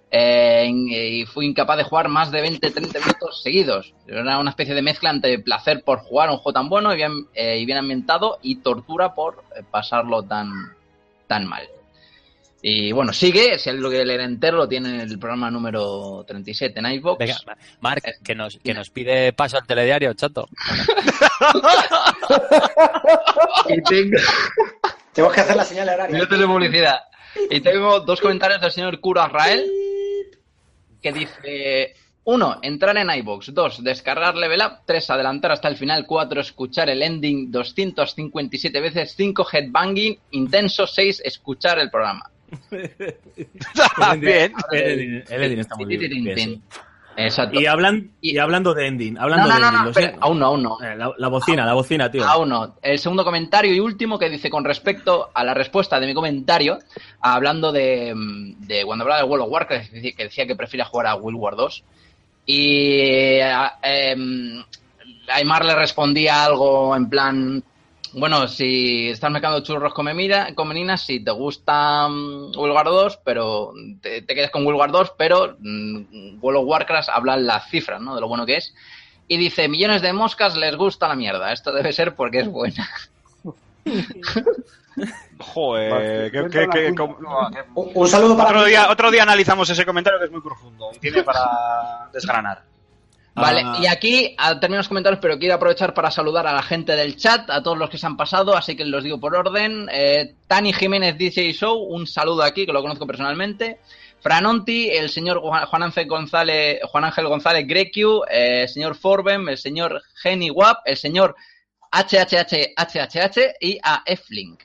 eh, 0.09 0.70
y 0.70 1.27
fui 1.27 1.47
incapaz 1.47 1.78
de 1.78 1.82
jugar 1.82 2.06
más 2.06 2.31
de 2.31 2.48
20-30 2.48 3.01
minutos 3.01 3.43
seguidos. 3.43 3.93
Era 4.06 4.39
una 4.39 4.51
especie 4.51 4.73
de 4.73 4.82
mezcla 4.82 5.11
entre 5.11 5.40
placer 5.40 5.82
por 5.82 5.98
jugar 5.98 6.31
un 6.31 6.36
juego 6.36 6.52
tan 6.52 6.69
bueno 6.69 6.93
y 6.93 6.97
bien, 6.97 7.27
eh, 7.35 7.59
y 7.59 7.66
bien 7.66 7.78
ambientado 7.78 8.39
y 8.40 8.59
tortura 8.61 9.16
por 9.16 9.43
eh, 9.56 9.65
pasarlo 9.69 10.23
tan, 10.23 10.77
tan 11.27 11.48
mal. 11.48 11.65
Y 12.62 12.93
bueno, 12.93 13.12
sigue, 13.12 13.59
si 13.59 13.69
alguien 13.69 13.82
lo 13.82 13.89
quiere 13.89 14.06
leer 14.06 14.20
entero, 14.20 14.59
lo 14.59 14.69
tiene 14.69 14.90
en 14.90 15.01
el 15.01 15.19
programa 15.19 15.51
número 15.51 16.24
37 16.28 16.78
en 16.78 16.86
iVoox. 16.86 17.19
Venga, 17.19 17.36
Marc, 17.81 18.23
que 18.23 18.36
nos, 18.36 18.59
que 18.62 18.74
nos 18.74 18.90
pide 18.90 19.32
paso 19.32 19.56
al 19.56 19.66
telediario, 19.66 20.15
chato. 20.15 20.48
Y 23.69 23.82
tengo, 23.82 24.19
Tenemos 25.12 25.35
que 25.35 25.40
hacer 25.40 25.56
la 25.56 25.65
señal 25.65 25.89
horaria. 25.89 26.15
minutos 26.15 26.39
de 26.39 26.47
publicidad. 26.47 27.01
Y 27.51 27.61
tengo 27.61 28.01
dos 28.01 28.20
comentarios 28.20 28.61
del 28.61 28.70
señor 28.70 29.01
Cura 29.01 29.27
Israel 29.27 29.70
que 31.01 31.12
dice: 31.12 31.94
uno, 32.24 32.59
entrar 32.62 32.97
en 32.97 33.11
iBox. 33.11 33.52
Dos, 33.52 33.85
descargar 33.85 34.35
Level 34.35 34.61
Up. 34.61 34.78
Tres, 34.86 35.11
adelantar 35.11 35.52
hasta 35.52 35.69
el 35.69 35.77
final. 35.77 36.06
Cuatro, 36.06 36.40
escuchar 36.40 36.89
el 36.89 37.02
ending 37.02 37.51
257 37.51 38.81
veces. 38.81 39.15
Cinco, 39.15 39.47
headbanging 39.51 40.19
intenso. 40.31 40.86
Seis, 40.86 41.20
escuchar 41.24 41.78
el 41.78 41.90
programa. 41.90 42.31
Bien. 44.19 44.52
El 44.70 45.24
Edin 45.28 45.59
está 45.61 45.77
muy 45.77 45.97
bien. 45.97 46.62
Exacto. 47.16 47.61
Y, 47.61 47.66
hablan, 47.66 48.11
y 48.20 48.39
hablando 48.39 48.74
de 48.74 48.86
ending, 48.86 49.19
hablando 49.19 49.47
no, 49.49 49.55
no, 49.55 49.61
de 49.61 49.66
ending, 49.66 49.85
no, 49.85 49.93
sé- 49.93 50.16
aún 50.20 50.39
no, 50.39 50.47
aún 50.47 50.62
no. 50.62 50.82
Eh, 50.82 50.97
La, 50.97 51.12
la 51.16 51.28
bocina, 51.28 51.65
la 51.65 51.74
bocina, 51.74 52.11
tío. 52.11 52.27
Aún 52.27 52.49
no. 52.49 52.74
El 52.82 52.99
segundo 52.99 53.24
comentario 53.24 53.73
y 53.73 53.81
último 53.81 54.19
que 54.19 54.28
dice 54.28 54.51
con 54.51 54.65
respecto 54.65 55.31
a 55.32 55.45
la 55.45 55.55
respuesta 55.55 56.01
de 56.01 56.07
mi 56.07 56.15
comentario, 56.15 56.78
hablando 57.20 57.70
de, 57.73 58.12
mm, 58.15 58.66
de 58.66 58.85
cuando 58.85 59.05
hablaba 59.05 59.20
de 59.23 59.28
World 59.28 59.45
of 59.47 59.53
Warcraft, 59.53 59.91
que 59.93 60.24
decía- 60.24 60.47
que 60.47 60.57
prefiere 60.57 60.85
jugar 60.85 61.07
a 61.07 61.15
World 61.15 61.39
War 61.39 61.57
2. 61.57 61.85
Y 62.47 63.41
a- 63.41 63.78
em, 63.82 64.62
Aymar 65.32 65.65
le 65.65 65.74
respondía 65.74 66.45
algo 66.45 66.95
en 66.95 67.09
plan, 67.09 67.62
bueno, 68.15 68.47
si 68.49 69.09
estás 69.11 69.31
mercando 69.31 69.61
churros 69.61 69.93
con, 69.95 70.07
memira- 70.07 70.55
con 70.55 70.69
meninas, 70.69 71.03
si 71.03 71.20
te 71.23 71.31
gusta 71.32 72.09
mm, 72.09 72.57
World 72.57 72.74
War 72.74 72.86
2, 72.86 73.20
pero 73.24 73.73
te, 74.01 74.23
te 74.23 74.35
quedas 74.35 74.51
con 74.51 74.65
World 74.65 74.81
War 74.81 74.91
2, 74.93 75.12
pero 75.19 75.57
mm, 75.59 76.39
World 76.41 76.61
of 76.61 76.66
Warcraft 76.69 77.09
habla 77.11 77.36
las 77.36 77.69
cifras, 77.69 78.01
¿no? 78.01 78.15
De 78.15 78.20
lo 78.20 78.28
bueno 78.28 78.47
que 78.47 78.57
es. 78.57 78.74
Y 79.27 79.36
dice, 79.39 79.69
millones 79.69 80.03
de 80.03 80.12
moscas 80.12 80.57
les 80.57 80.77
gusta 80.77 81.09
la 81.09 81.15
mierda. 81.16 81.53
Esto 81.53 81.73
debe 81.73 81.93
ser 81.93 82.15
porque 82.15 82.41
es 82.41 82.49
buena. 82.49 82.89
Joder, 85.39 86.31
que, 86.31 86.95
como- 86.95 87.19
no, 87.20 87.51
Un, 87.74 87.91
un 87.95 88.09
saludo 88.09 88.36
para 88.36 88.51
otro, 88.51 88.65
día, 88.65 88.91
otro 88.91 89.11
día 89.11 89.23
analizamos 89.24 89.69
ese 89.69 89.85
comentario 89.85 90.19
que 90.19 90.27
es 90.27 90.31
muy 90.31 90.41
profundo 90.41 90.91
y 90.95 90.99
tiene 90.99 91.23
para 91.24 92.09
desgranar. 92.12 92.62
Vale, 93.35 93.62
Ah. 93.65 93.77
y 93.81 93.86
aquí 93.86 94.36
termino 94.61 94.78
los 94.78 94.86
comentarios, 94.89 95.19
pero 95.20 95.36
quiero 95.39 95.56
aprovechar 95.56 95.93
para 95.93 96.11
saludar 96.11 96.47
a 96.47 96.52
la 96.52 96.62
gente 96.62 96.94
del 96.94 97.16
chat, 97.16 97.51
a 97.51 97.62
todos 97.62 97.77
los 97.77 97.90
que 97.90 97.98
se 97.98 98.06
han 98.06 98.16
pasado, 98.16 98.56
así 98.56 98.77
que 98.77 98.85
los 98.85 99.02
digo 99.02 99.19
por 99.19 99.35
orden. 99.35 99.89
Eh, 99.93 100.36
Tani 100.47 100.73
Jiménez 100.73 101.19
DJ 101.19 101.52
Show, 101.52 101.77
un 101.82 102.06
saludo 102.06 102.44
aquí, 102.44 102.65
que 102.65 102.73
lo 102.73 102.81
conozco 102.81 103.06
personalmente. 103.06 103.81
Franonti, 104.20 104.89
el 104.89 105.11
señor 105.11 105.40
Juan 105.40 105.66
Juan 105.66 105.82
Ángel 105.82 106.06
González, 106.06 106.78
Juan 106.85 107.05
Ángel 107.05 107.27
González 107.27 107.66
Grecu, 107.66 108.23
eh, 108.31 108.62
el 108.62 108.69
señor 108.69 108.94
Forbem, 108.94 109.48
el 109.48 109.59
señor 109.59 110.01
Geni 110.23 110.51
Wap, 110.51 110.78
el 110.86 110.97
señor 110.97 111.35
HHHHHH 111.90 113.56
y 113.61 113.78
a 113.82 114.02
Eflink. 114.06 114.61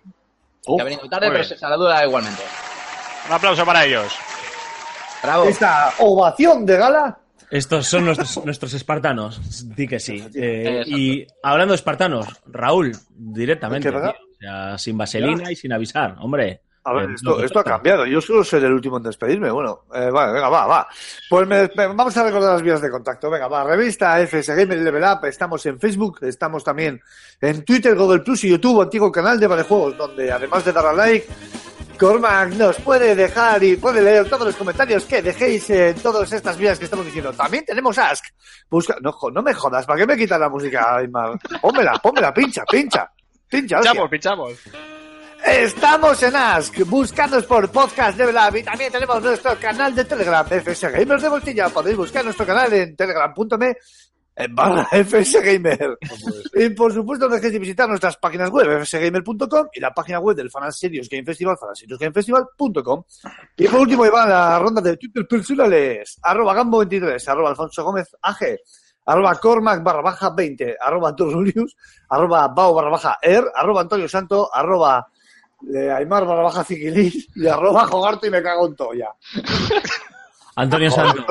que 0.65 0.81
ha 0.81 0.83
venido 0.83 1.09
tarde, 1.09 1.31
pero 1.31 1.43
se 1.43 1.57
saluda 1.57 2.05
igualmente. 2.05 2.41
Un 3.27 3.33
aplauso 3.33 3.65
para 3.65 3.83
ellos. 3.85 4.13
Bravo. 5.23 5.45
Esta 5.45 5.93
ovación 5.99 6.65
de 6.65 6.77
gala. 6.77 7.17
Estos 7.51 7.87
son 7.87 8.05
nuestros, 8.05 8.37
nuestros 8.45 8.73
espartanos, 8.73 9.67
di 9.75 9.87
que 9.87 9.99
sí. 9.99 10.23
Eh, 10.35 10.83
y 10.85 11.25
hablando 11.43 11.71
de 11.73 11.77
espartanos, 11.77 12.27
Raúl, 12.47 12.91
directamente, 13.15 13.89
tío. 13.91 13.99
O 13.99 14.39
sea, 14.39 14.77
sin 14.77 14.97
vaselina 14.97 15.51
y 15.51 15.55
sin 15.55 15.73
avisar, 15.73 16.15
hombre. 16.19 16.61
A 16.85 16.93
ver, 16.93 17.09
Eh, 17.09 17.13
esto, 17.15 17.43
esto 17.43 17.59
ha 17.59 17.63
cambiado. 17.63 18.05
Yo 18.05 18.21
suelo 18.21 18.41
ser 18.43 18.63
el 18.63 18.71
último 18.71 18.97
en 18.97 19.03
despedirme. 19.03 19.51
Bueno, 19.51 19.81
eh, 19.93 20.09
vale, 20.09 20.31
venga, 20.31 20.47
va, 20.47 20.65
va. 20.65 20.87
Pues 21.29 21.45
me- 21.45 21.63
me- 21.75 21.87
vamos 21.87 22.15
a 22.15 22.23
recordar 22.23 22.53
las 22.53 22.61
vías 22.61 22.81
de 22.81 22.89
contacto. 22.89 23.29
Venga, 23.29 23.47
va. 23.49 23.65
Revista 23.65 24.17
FS 24.21 24.55
Gamer 24.55 24.77
Level 24.79 25.03
Up. 25.03 25.25
Estamos 25.25 25.63
en 25.65 25.77
Facebook, 25.77 26.19
estamos 26.21 26.63
también 26.63 27.01
en 27.41 27.65
Twitter, 27.65 27.95
Google 27.95 28.21
Plus 28.21 28.45
y 28.45 28.49
YouTube, 28.51 28.81
antiguo 28.81 29.11
canal 29.11 29.37
de 29.39 29.47
Juegos, 29.47 29.97
donde 29.97 30.31
además 30.31 30.63
de 30.63 30.71
dar 30.71 30.85
a 30.85 30.93
like, 30.93 31.27
Cormac 31.99 32.53
nos 32.53 32.77
puede 32.77 33.13
dejar 33.13 33.61
y 33.61 33.75
puede 33.75 34.01
leer 34.01 34.27
todos 34.29 34.47
los 34.47 34.55
comentarios 34.55 35.03
que 35.03 35.21
dejéis 35.21 35.69
en 35.69 35.95
todas 35.95 36.31
estas 36.31 36.57
vías 36.57 36.79
que 36.79 36.85
estamos 36.85 37.05
diciendo. 37.05 37.33
También 37.33 37.65
tenemos 37.65 37.97
Ask. 37.97 38.23
Busca, 38.69 38.95
no, 39.01 39.13
no 39.33 39.41
me 39.41 39.53
jodas, 39.53 39.85
¿para 39.85 39.99
qué 39.99 40.07
me 40.07 40.15
quitas 40.17 40.39
la 40.39 40.47
música, 40.47 40.95
Aymar? 40.95 41.37
Pónmela, 41.61 41.99
pónmela, 42.01 42.33
pincha, 42.33 42.63
pincha. 42.63 43.11
Pincha, 43.49 43.79
hostia. 43.79 43.91
Pinchamos, 44.07 44.09
pinchamos. 44.09 44.53
Estamos 45.45 46.23
en 46.23 46.35
Ask, 46.35 46.79
buscándonos 46.85 47.45
por 47.45 47.69
Podcast 47.69 48.17
de 48.17 48.27
Up 48.27 48.55
y 48.55 48.63
también 48.63 48.91
tenemos 48.91 49.21
nuestro 49.21 49.57
canal 49.59 49.93
de 49.93 50.05
Telegram, 50.05 50.45
FS 50.45 50.89
Gamers 50.91 51.21
de 51.21 51.29
Bolsilla. 51.29 51.69
Podéis 51.69 51.97
buscar 51.97 52.23
nuestro 52.23 52.45
canal 52.45 52.71
en 52.73 52.95
telegram.me 52.95 53.75
en 54.39 54.55
barra 54.55 54.87
FS 54.91 55.41
Gamer. 55.41 55.97
Y 56.55 56.69
por 56.69 56.93
supuesto, 56.93 57.27
no 57.27 57.35
dejéis 57.35 57.53
de 57.53 57.59
visitar 57.59 57.87
nuestras 57.89 58.15
páginas 58.17 58.49
web, 58.49 58.83
fsgamer.com 58.85 59.67
y 59.73 59.79
la 59.79 59.93
página 59.93 60.19
web 60.19 60.35
del 60.35 60.49
Fan 60.49 60.71
Serious 60.71 61.09
Game 61.09 61.23
Festival, 61.25 61.57
fanseriosgamefestival.com. 61.59 63.03
Y 63.57 63.67
por 63.67 63.81
último, 63.81 64.05
iba 64.05 64.25
la 64.25 64.57
ronda 64.59 64.81
de 64.81 64.97
Twitter 64.97 65.27
personales, 65.27 66.17
arroba 66.23 66.55
Gambo23, 66.55 67.27
arroba 67.27 67.49
Alfonso 67.49 67.83
Gómez 67.83 68.15
AG, 68.21 68.57
arroba 69.05 69.35
Cormac 69.35 69.83
barra 69.83 70.01
baja 70.01 70.29
20, 70.29 70.77
arroba 70.79 71.15
Tornulius, 71.15 71.75
arroba 72.09 72.47
Bao 72.47 72.73
barra 72.73 72.89
baja 72.91 73.17
Er, 73.21 73.43
arroba 73.53 73.81
Antonio 73.81 74.07
Santo, 74.07 74.49
arroba 74.53 75.05
eh, 75.73 75.91
Aymar 75.91 76.25
barra 76.25 76.43
baja 76.43 76.63
Ziquilín 76.63 77.11
y 77.35 77.45
arroba 77.47 77.85
Jogarto 77.87 78.25
y 78.25 78.29
me 78.31 78.41
cago 78.41 78.67
en 78.67 78.75
todo 78.75 78.93
ya. 78.93 79.09
Antonio 80.55 80.89
Santo. 80.91 81.25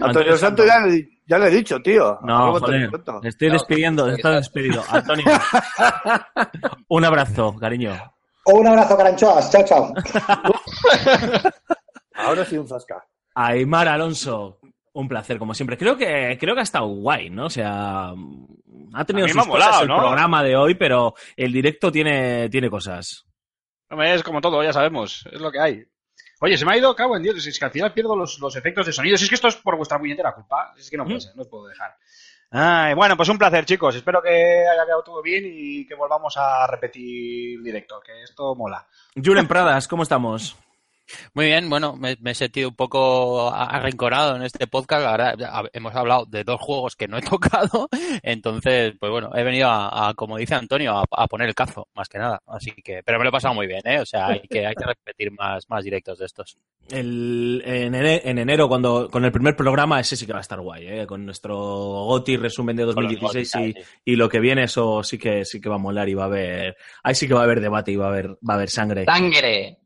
Antonio 0.00 0.36
Santo 0.36 0.64
ya, 0.64 0.80
le- 0.80 1.19
ya 1.30 1.38
le 1.38 1.46
he 1.46 1.50
dicho, 1.50 1.80
tío. 1.80 2.18
No, 2.22 2.58
joder, 2.58 2.90
estoy 3.22 3.50
despidiendo, 3.50 4.08
está 4.08 4.32
despedido. 4.32 4.82
Antonio, 4.90 5.26
un 6.88 7.04
abrazo, 7.04 7.56
cariño. 7.56 7.92
Un 8.46 8.66
abrazo, 8.66 8.96
caranchoas. 8.96 9.48
Chao, 9.48 9.64
chao. 9.64 9.94
Ahora 12.14 12.44
sí 12.44 12.58
un 12.58 12.66
zasca. 12.66 13.06
Aymar 13.32 13.86
Alonso, 13.86 14.58
un 14.92 15.06
placer, 15.06 15.38
como 15.38 15.54
siempre. 15.54 15.78
Creo 15.78 15.96
que, 15.96 16.36
creo 16.40 16.54
que 16.54 16.60
ha 16.62 16.64
estado 16.64 16.88
guay, 16.88 17.30
¿no? 17.30 17.46
O 17.46 17.50
sea, 17.50 18.12
ha 18.92 19.04
tenido 19.04 19.28
sus 19.28 19.46
cosas 19.46 19.82
el 19.82 19.88
¿no? 19.88 19.98
programa 19.98 20.42
de 20.42 20.56
hoy, 20.56 20.74
pero 20.74 21.14
el 21.36 21.52
directo 21.52 21.92
tiene, 21.92 22.48
tiene 22.48 22.68
cosas. 22.68 23.24
Hombre, 23.88 24.14
es 24.14 24.24
como 24.24 24.40
todo, 24.40 24.64
ya 24.64 24.72
sabemos. 24.72 25.24
Es 25.30 25.40
lo 25.40 25.52
que 25.52 25.60
hay. 25.60 25.84
Oye, 26.40 26.56
se 26.56 26.64
me 26.64 26.72
ha 26.72 26.78
ido, 26.78 26.96
cago 26.96 27.16
en 27.16 27.22
Dios. 27.22 27.46
Es 27.46 27.58
que 27.58 27.64
al 27.64 27.70
final 27.70 27.92
pierdo 27.92 28.16
los, 28.16 28.38
los 28.40 28.56
efectos 28.56 28.86
de 28.86 28.92
sonido. 28.92 29.16
Si 29.16 29.24
es 29.24 29.28
que 29.28 29.34
esto 29.34 29.48
es 29.48 29.56
por 29.56 29.76
vuestra 29.76 29.98
puñetera 29.98 30.34
culpa. 30.34 30.74
Es 30.76 30.90
que 30.90 30.96
no 30.96 31.04
puede 31.04 31.20
ser, 31.20 31.36
no 31.36 31.42
os 31.42 31.48
puedo 31.48 31.66
dejar. 31.66 31.96
Ay, 32.50 32.94
bueno, 32.94 33.16
pues 33.16 33.28
un 33.28 33.38
placer, 33.38 33.64
chicos. 33.64 33.94
Espero 33.94 34.20
que 34.22 34.28
haya 34.28 34.84
quedado 34.84 35.04
todo 35.04 35.22
bien 35.22 35.44
y 35.46 35.86
que 35.86 35.94
volvamos 35.94 36.34
a 36.36 36.66
repetir 36.66 37.62
directo, 37.62 38.00
que 38.04 38.22
esto 38.22 38.54
mola. 38.54 38.86
Julen 39.14 39.46
Pradas, 39.46 39.86
¿cómo 39.86 40.02
estamos? 40.02 40.56
Muy 41.34 41.46
bien, 41.46 41.68
bueno, 41.70 41.96
me, 41.96 42.16
me 42.20 42.32
he 42.32 42.34
sentido 42.34 42.68
un 42.70 42.74
poco 42.76 43.52
arrinconado 43.52 44.36
en 44.36 44.42
este 44.42 44.66
podcast. 44.66 45.04
Ha- 45.06 45.64
hemos 45.72 45.94
hablado 45.94 46.26
de 46.26 46.44
dos 46.44 46.60
juegos 46.60 46.96
que 46.96 47.08
no 47.08 47.18
he 47.18 47.22
tocado. 47.40 47.88
Entonces, 48.22 48.94
pues 48.98 49.10
bueno, 49.10 49.30
he 49.34 49.42
venido 49.42 49.68
a, 49.68 50.08
a, 50.08 50.14
como 50.14 50.36
dice 50.36 50.54
Antonio, 50.54 50.96
a, 50.98 51.04
a 51.10 51.26
poner 51.26 51.48
el 51.48 51.54
cazo, 51.54 51.88
más 51.94 52.08
que 52.08 52.18
nada. 52.18 52.40
Así 52.46 52.70
que, 52.72 53.02
pero 53.04 53.18
me 53.18 53.24
lo 53.24 53.30
he 53.30 53.32
pasado 53.32 53.54
muy 53.54 53.66
bien, 53.66 53.80
¿eh? 53.84 54.00
O 54.00 54.06
sea, 54.06 54.28
hay 54.28 54.40
que, 54.40 54.66
hay 54.66 54.74
que 54.74 54.84
repetir 54.84 55.30
más, 55.32 55.68
más 55.68 55.84
directos 55.84 56.18
de 56.18 56.26
estos. 56.26 56.56
El, 56.90 57.62
en, 57.64 57.94
en 57.94 58.38
enero, 58.38 58.68
cuando 58.68 59.08
con 59.10 59.24
el 59.24 59.32
primer 59.32 59.54
programa, 59.56 60.00
ese 60.00 60.16
sí 60.16 60.26
que 60.26 60.32
va 60.32 60.38
a 60.38 60.42
estar 60.42 60.60
guay, 60.60 60.86
¿eh? 60.86 61.06
con 61.06 61.24
nuestro 61.24 61.56
GOTI 61.56 62.36
resumen 62.36 62.76
de 62.76 62.84
Con 62.86 63.04
los 63.04 63.12
2016 63.12 63.54
GOTY, 63.54 63.70
y, 63.70 63.82
sí. 63.84 63.90
y 64.06 64.16
lo 64.16 64.28
que 64.28 64.40
viene, 64.40 64.64
eso 64.64 65.02
sí 65.02 65.16
que 65.18 65.44
sí 65.44 65.60
que 65.60 65.68
va 65.68 65.76
a 65.76 65.78
molar 65.78 66.08
y 66.08 66.14
va 66.14 66.24
a 66.24 66.26
haber, 66.26 66.76
ahí 67.02 67.14
sí 67.14 67.28
que 67.28 67.34
va 67.34 67.40
a 67.40 67.44
haber 67.44 67.60
debate 67.60 67.92
y 67.92 67.96
va 67.96 68.06
a 68.06 68.08
haber, 68.08 68.30
va 68.30 68.54
a 68.54 68.54
haber 68.54 68.70
sangre. 68.70 69.04
¡Sangre! 69.04 69.78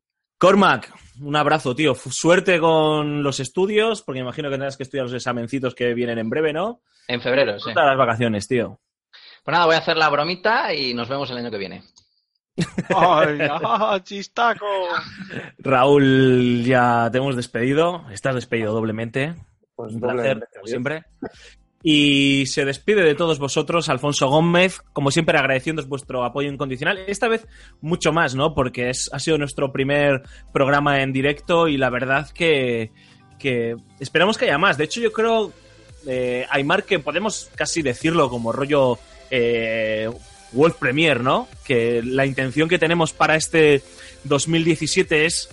Cormac, 0.44 0.92
un 1.22 1.36
abrazo, 1.36 1.74
tío. 1.74 1.94
Suerte 1.94 2.60
con 2.60 3.22
los 3.22 3.40
estudios, 3.40 4.02
porque 4.02 4.20
me 4.20 4.24
imagino 4.24 4.50
que 4.50 4.52
tendrás 4.52 4.76
que 4.76 4.82
estudiar 4.82 5.06
los 5.06 5.14
examencitos 5.14 5.74
que 5.74 5.94
vienen 5.94 6.18
en 6.18 6.28
breve, 6.28 6.52
¿no? 6.52 6.82
En 7.08 7.22
febrero, 7.22 7.58
sí. 7.58 7.70
Las 7.74 7.96
vacaciones, 7.96 8.46
tío. 8.46 8.78
Pues 9.42 9.54
nada, 9.54 9.64
voy 9.64 9.76
a 9.76 9.78
hacer 9.78 9.96
la 9.96 10.10
bromita 10.10 10.74
y 10.74 10.92
nos 10.92 11.08
vemos 11.08 11.30
el 11.30 11.38
año 11.38 11.50
que 11.50 11.56
viene. 11.56 11.84
¡Ay, 12.94 13.38
ah, 13.50 13.98
chistaco! 14.02 14.66
Raúl, 15.60 16.62
ya 16.62 17.08
te 17.10 17.16
hemos 17.16 17.36
despedido. 17.36 18.04
Estás 18.10 18.34
despedido 18.34 18.74
doblemente. 18.74 19.36
Pues 19.74 19.94
Un 19.94 20.00
placer, 20.02 20.46
como 20.52 20.66
siempre. 20.66 21.04
Y 21.86 22.46
se 22.46 22.64
despide 22.64 23.02
de 23.02 23.14
todos 23.14 23.38
vosotros 23.38 23.90
Alfonso 23.90 24.28
Gómez, 24.28 24.80
como 24.94 25.10
siempre 25.10 25.36
agradeciéndoos 25.36 25.86
vuestro 25.86 26.24
apoyo 26.24 26.50
incondicional. 26.50 26.98
Esta 27.06 27.28
vez 27.28 27.46
mucho 27.82 28.10
más, 28.10 28.34
¿no? 28.34 28.54
Porque 28.54 28.88
es, 28.88 29.10
ha 29.12 29.18
sido 29.18 29.36
nuestro 29.36 29.70
primer 29.70 30.22
programa 30.50 31.02
en 31.02 31.12
directo 31.12 31.68
y 31.68 31.76
la 31.76 31.90
verdad 31.90 32.30
que, 32.30 32.90
que 33.38 33.76
esperamos 34.00 34.38
que 34.38 34.46
haya 34.46 34.56
más. 34.56 34.78
De 34.78 34.84
hecho, 34.84 35.02
yo 35.02 35.12
creo, 35.12 35.52
eh, 36.06 36.46
Aymar, 36.48 36.84
que 36.84 37.00
podemos 37.00 37.50
casi 37.54 37.82
decirlo 37.82 38.30
como 38.30 38.50
rollo 38.50 38.98
eh, 39.30 40.08
World 40.54 40.76
Premier, 40.76 41.20
¿no? 41.20 41.48
Que 41.66 42.02
la 42.02 42.24
intención 42.24 42.66
que 42.66 42.78
tenemos 42.78 43.12
para 43.12 43.36
este 43.36 43.82
2017 44.24 45.26
es 45.26 45.50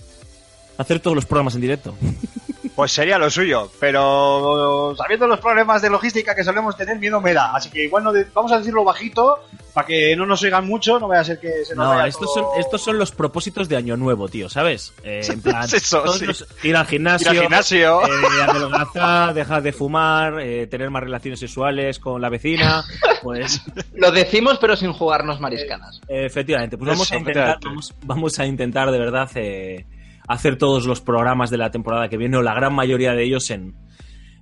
hacer 0.78 0.98
todos 0.98 1.14
los 1.14 1.26
programas 1.26 1.56
en 1.56 1.60
directo. 1.60 1.94
Pues 2.74 2.90
sería 2.90 3.18
lo 3.18 3.28
suyo, 3.30 3.70
pero 3.78 4.94
sabiendo 4.96 5.26
los 5.26 5.40
problemas 5.40 5.82
de 5.82 5.90
logística 5.90 6.34
que 6.34 6.42
solemos 6.42 6.76
tener, 6.76 6.98
miedo 6.98 7.20
me 7.20 7.34
da. 7.34 7.54
Así 7.54 7.70
que 7.70 7.84
igual 7.84 8.02
no 8.04 8.12
de- 8.12 8.26
vamos 8.32 8.50
a 8.52 8.58
decirlo 8.58 8.82
bajito 8.82 9.40
para 9.74 9.86
que 9.86 10.16
no 10.16 10.24
nos 10.26 10.42
oigan 10.42 10.66
mucho, 10.66 10.98
no 10.98 11.06
vaya 11.08 11.20
a 11.20 11.24
ser 11.24 11.38
que 11.38 11.64
se 11.66 11.74
nos 11.74 11.84
No, 11.84 11.90
vaya 11.90 12.06
estos 12.06 12.32
todo- 12.32 12.50
son, 12.52 12.60
estos 12.60 12.82
son 12.82 12.98
los 12.98 13.12
propósitos 13.12 13.68
de 13.68 13.76
Año 13.76 13.96
Nuevo, 13.98 14.28
tío, 14.28 14.48
¿sabes? 14.48 14.94
Eh, 15.04 15.20
en 15.28 15.42
plan, 15.42 15.64
Es 15.64 15.74
eso, 15.74 16.00
todos 16.02 16.18
sí. 16.18 16.26
los- 16.26 16.46
ir 16.62 16.74
al 16.76 16.86
gimnasio, 16.86 17.30
Ir 17.32 17.38
al 17.38 17.42
gimnasio. 17.44 18.00
eh, 18.06 18.42
adelgazar, 18.48 19.34
dejar 19.34 19.62
de 19.62 19.72
fumar, 19.72 20.40
eh, 20.40 20.66
tener 20.66 20.88
más 20.90 21.02
relaciones 21.02 21.40
sexuales 21.40 21.98
con 21.98 22.22
la 22.22 22.28
vecina, 22.30 22.84
pues 23.22 23.60
Lo 23.94 24.10
decimos, 24.10 24.58
pero 24.58 24.76
sin 24.76 24.92
jugarnos 24.92 25.40
mariscanas. 25.40 26.00
eh, 26.08 26.24
efectivamente, 26.26 26.78
pues 26.78 26.88
vamos 26.88 27.06
Eso, 27.06 27.14
a 27.14 27.18
intentar, 27.18 27.58
vamos, 27.62 27.94
vamos 28.02 28.38
a 28.38 28.46
intentar 28.46 28.90
de 28.90 28.98
verdad 28.98 29.30
eh, 29.34 29.84
hacer 30.28 30.56
todos 30.56 30.86
los 30.86 31.00
programas 31.00 31.50
de 31.50 31.58
la 31.58 31.70
temporada 31.70 32.08
que 32.08 32.16
viene, 32.16 32.36
o 32.36 32.42
la 32.42 32.54
gran 32.54 32.74
mayoría 32.74 33.12
de 33.12 33.24
ellos 33.24 33.50
en, 33.50 33.74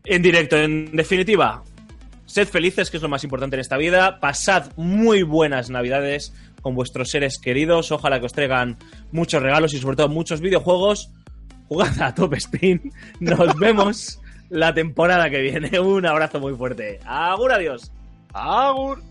en 0.05 0.23
directo. 0.23 0.57
En 0.57 0.94
definitiva, 0.97 1.62
sed 2.27 2.48
felices, 2.48 2.90
que 2.90 2.97
es 2.98 3.02
lo 3.02 3.09
más 3.09 3.24
importante 3.24 3.57
en 3.57 3.61
esta 3.61 3.77
vida. 3.77 4.20
Pasad 4.20 4.73
muy 4.77 5.23
buenas 5.23 5.70
navidades 5.70 6.35
con 6.62 6.74
vuestros 6.74 7.11
seres 7.11 7.39
queridos. 7.39 7.93
Ojalá 7.93 8.20
que 8.20 8.27
os 8.27 8.32
traigan 8.32 8.77
muchos 9.12 9.43
regalos 9.43 9.74
y 9.74 9.78
sobre 9.78 9.97
todo 9.97 10.09
muchos 10.09 10.40
videojuegos. 10.40 11.11
Jugad 11.69 12.01
a 12.01 12.15
Top 12.15 12.35
Spin. 12.35 12.93
Nos 13.20 13.55
vemos 13.59 14.20
la 14.48 14.74
temporada 14.74 15.31
que 15.31 15.40
viene. 15.40 15.81
Un 15.81 16.07
abrazo 16.07 16.40
muy 16.40 16.55
fuerte. 16.55 17.01
Agur, 17.05 17.52
adiós. 17.52 17.93
Agur. 18.32 19.10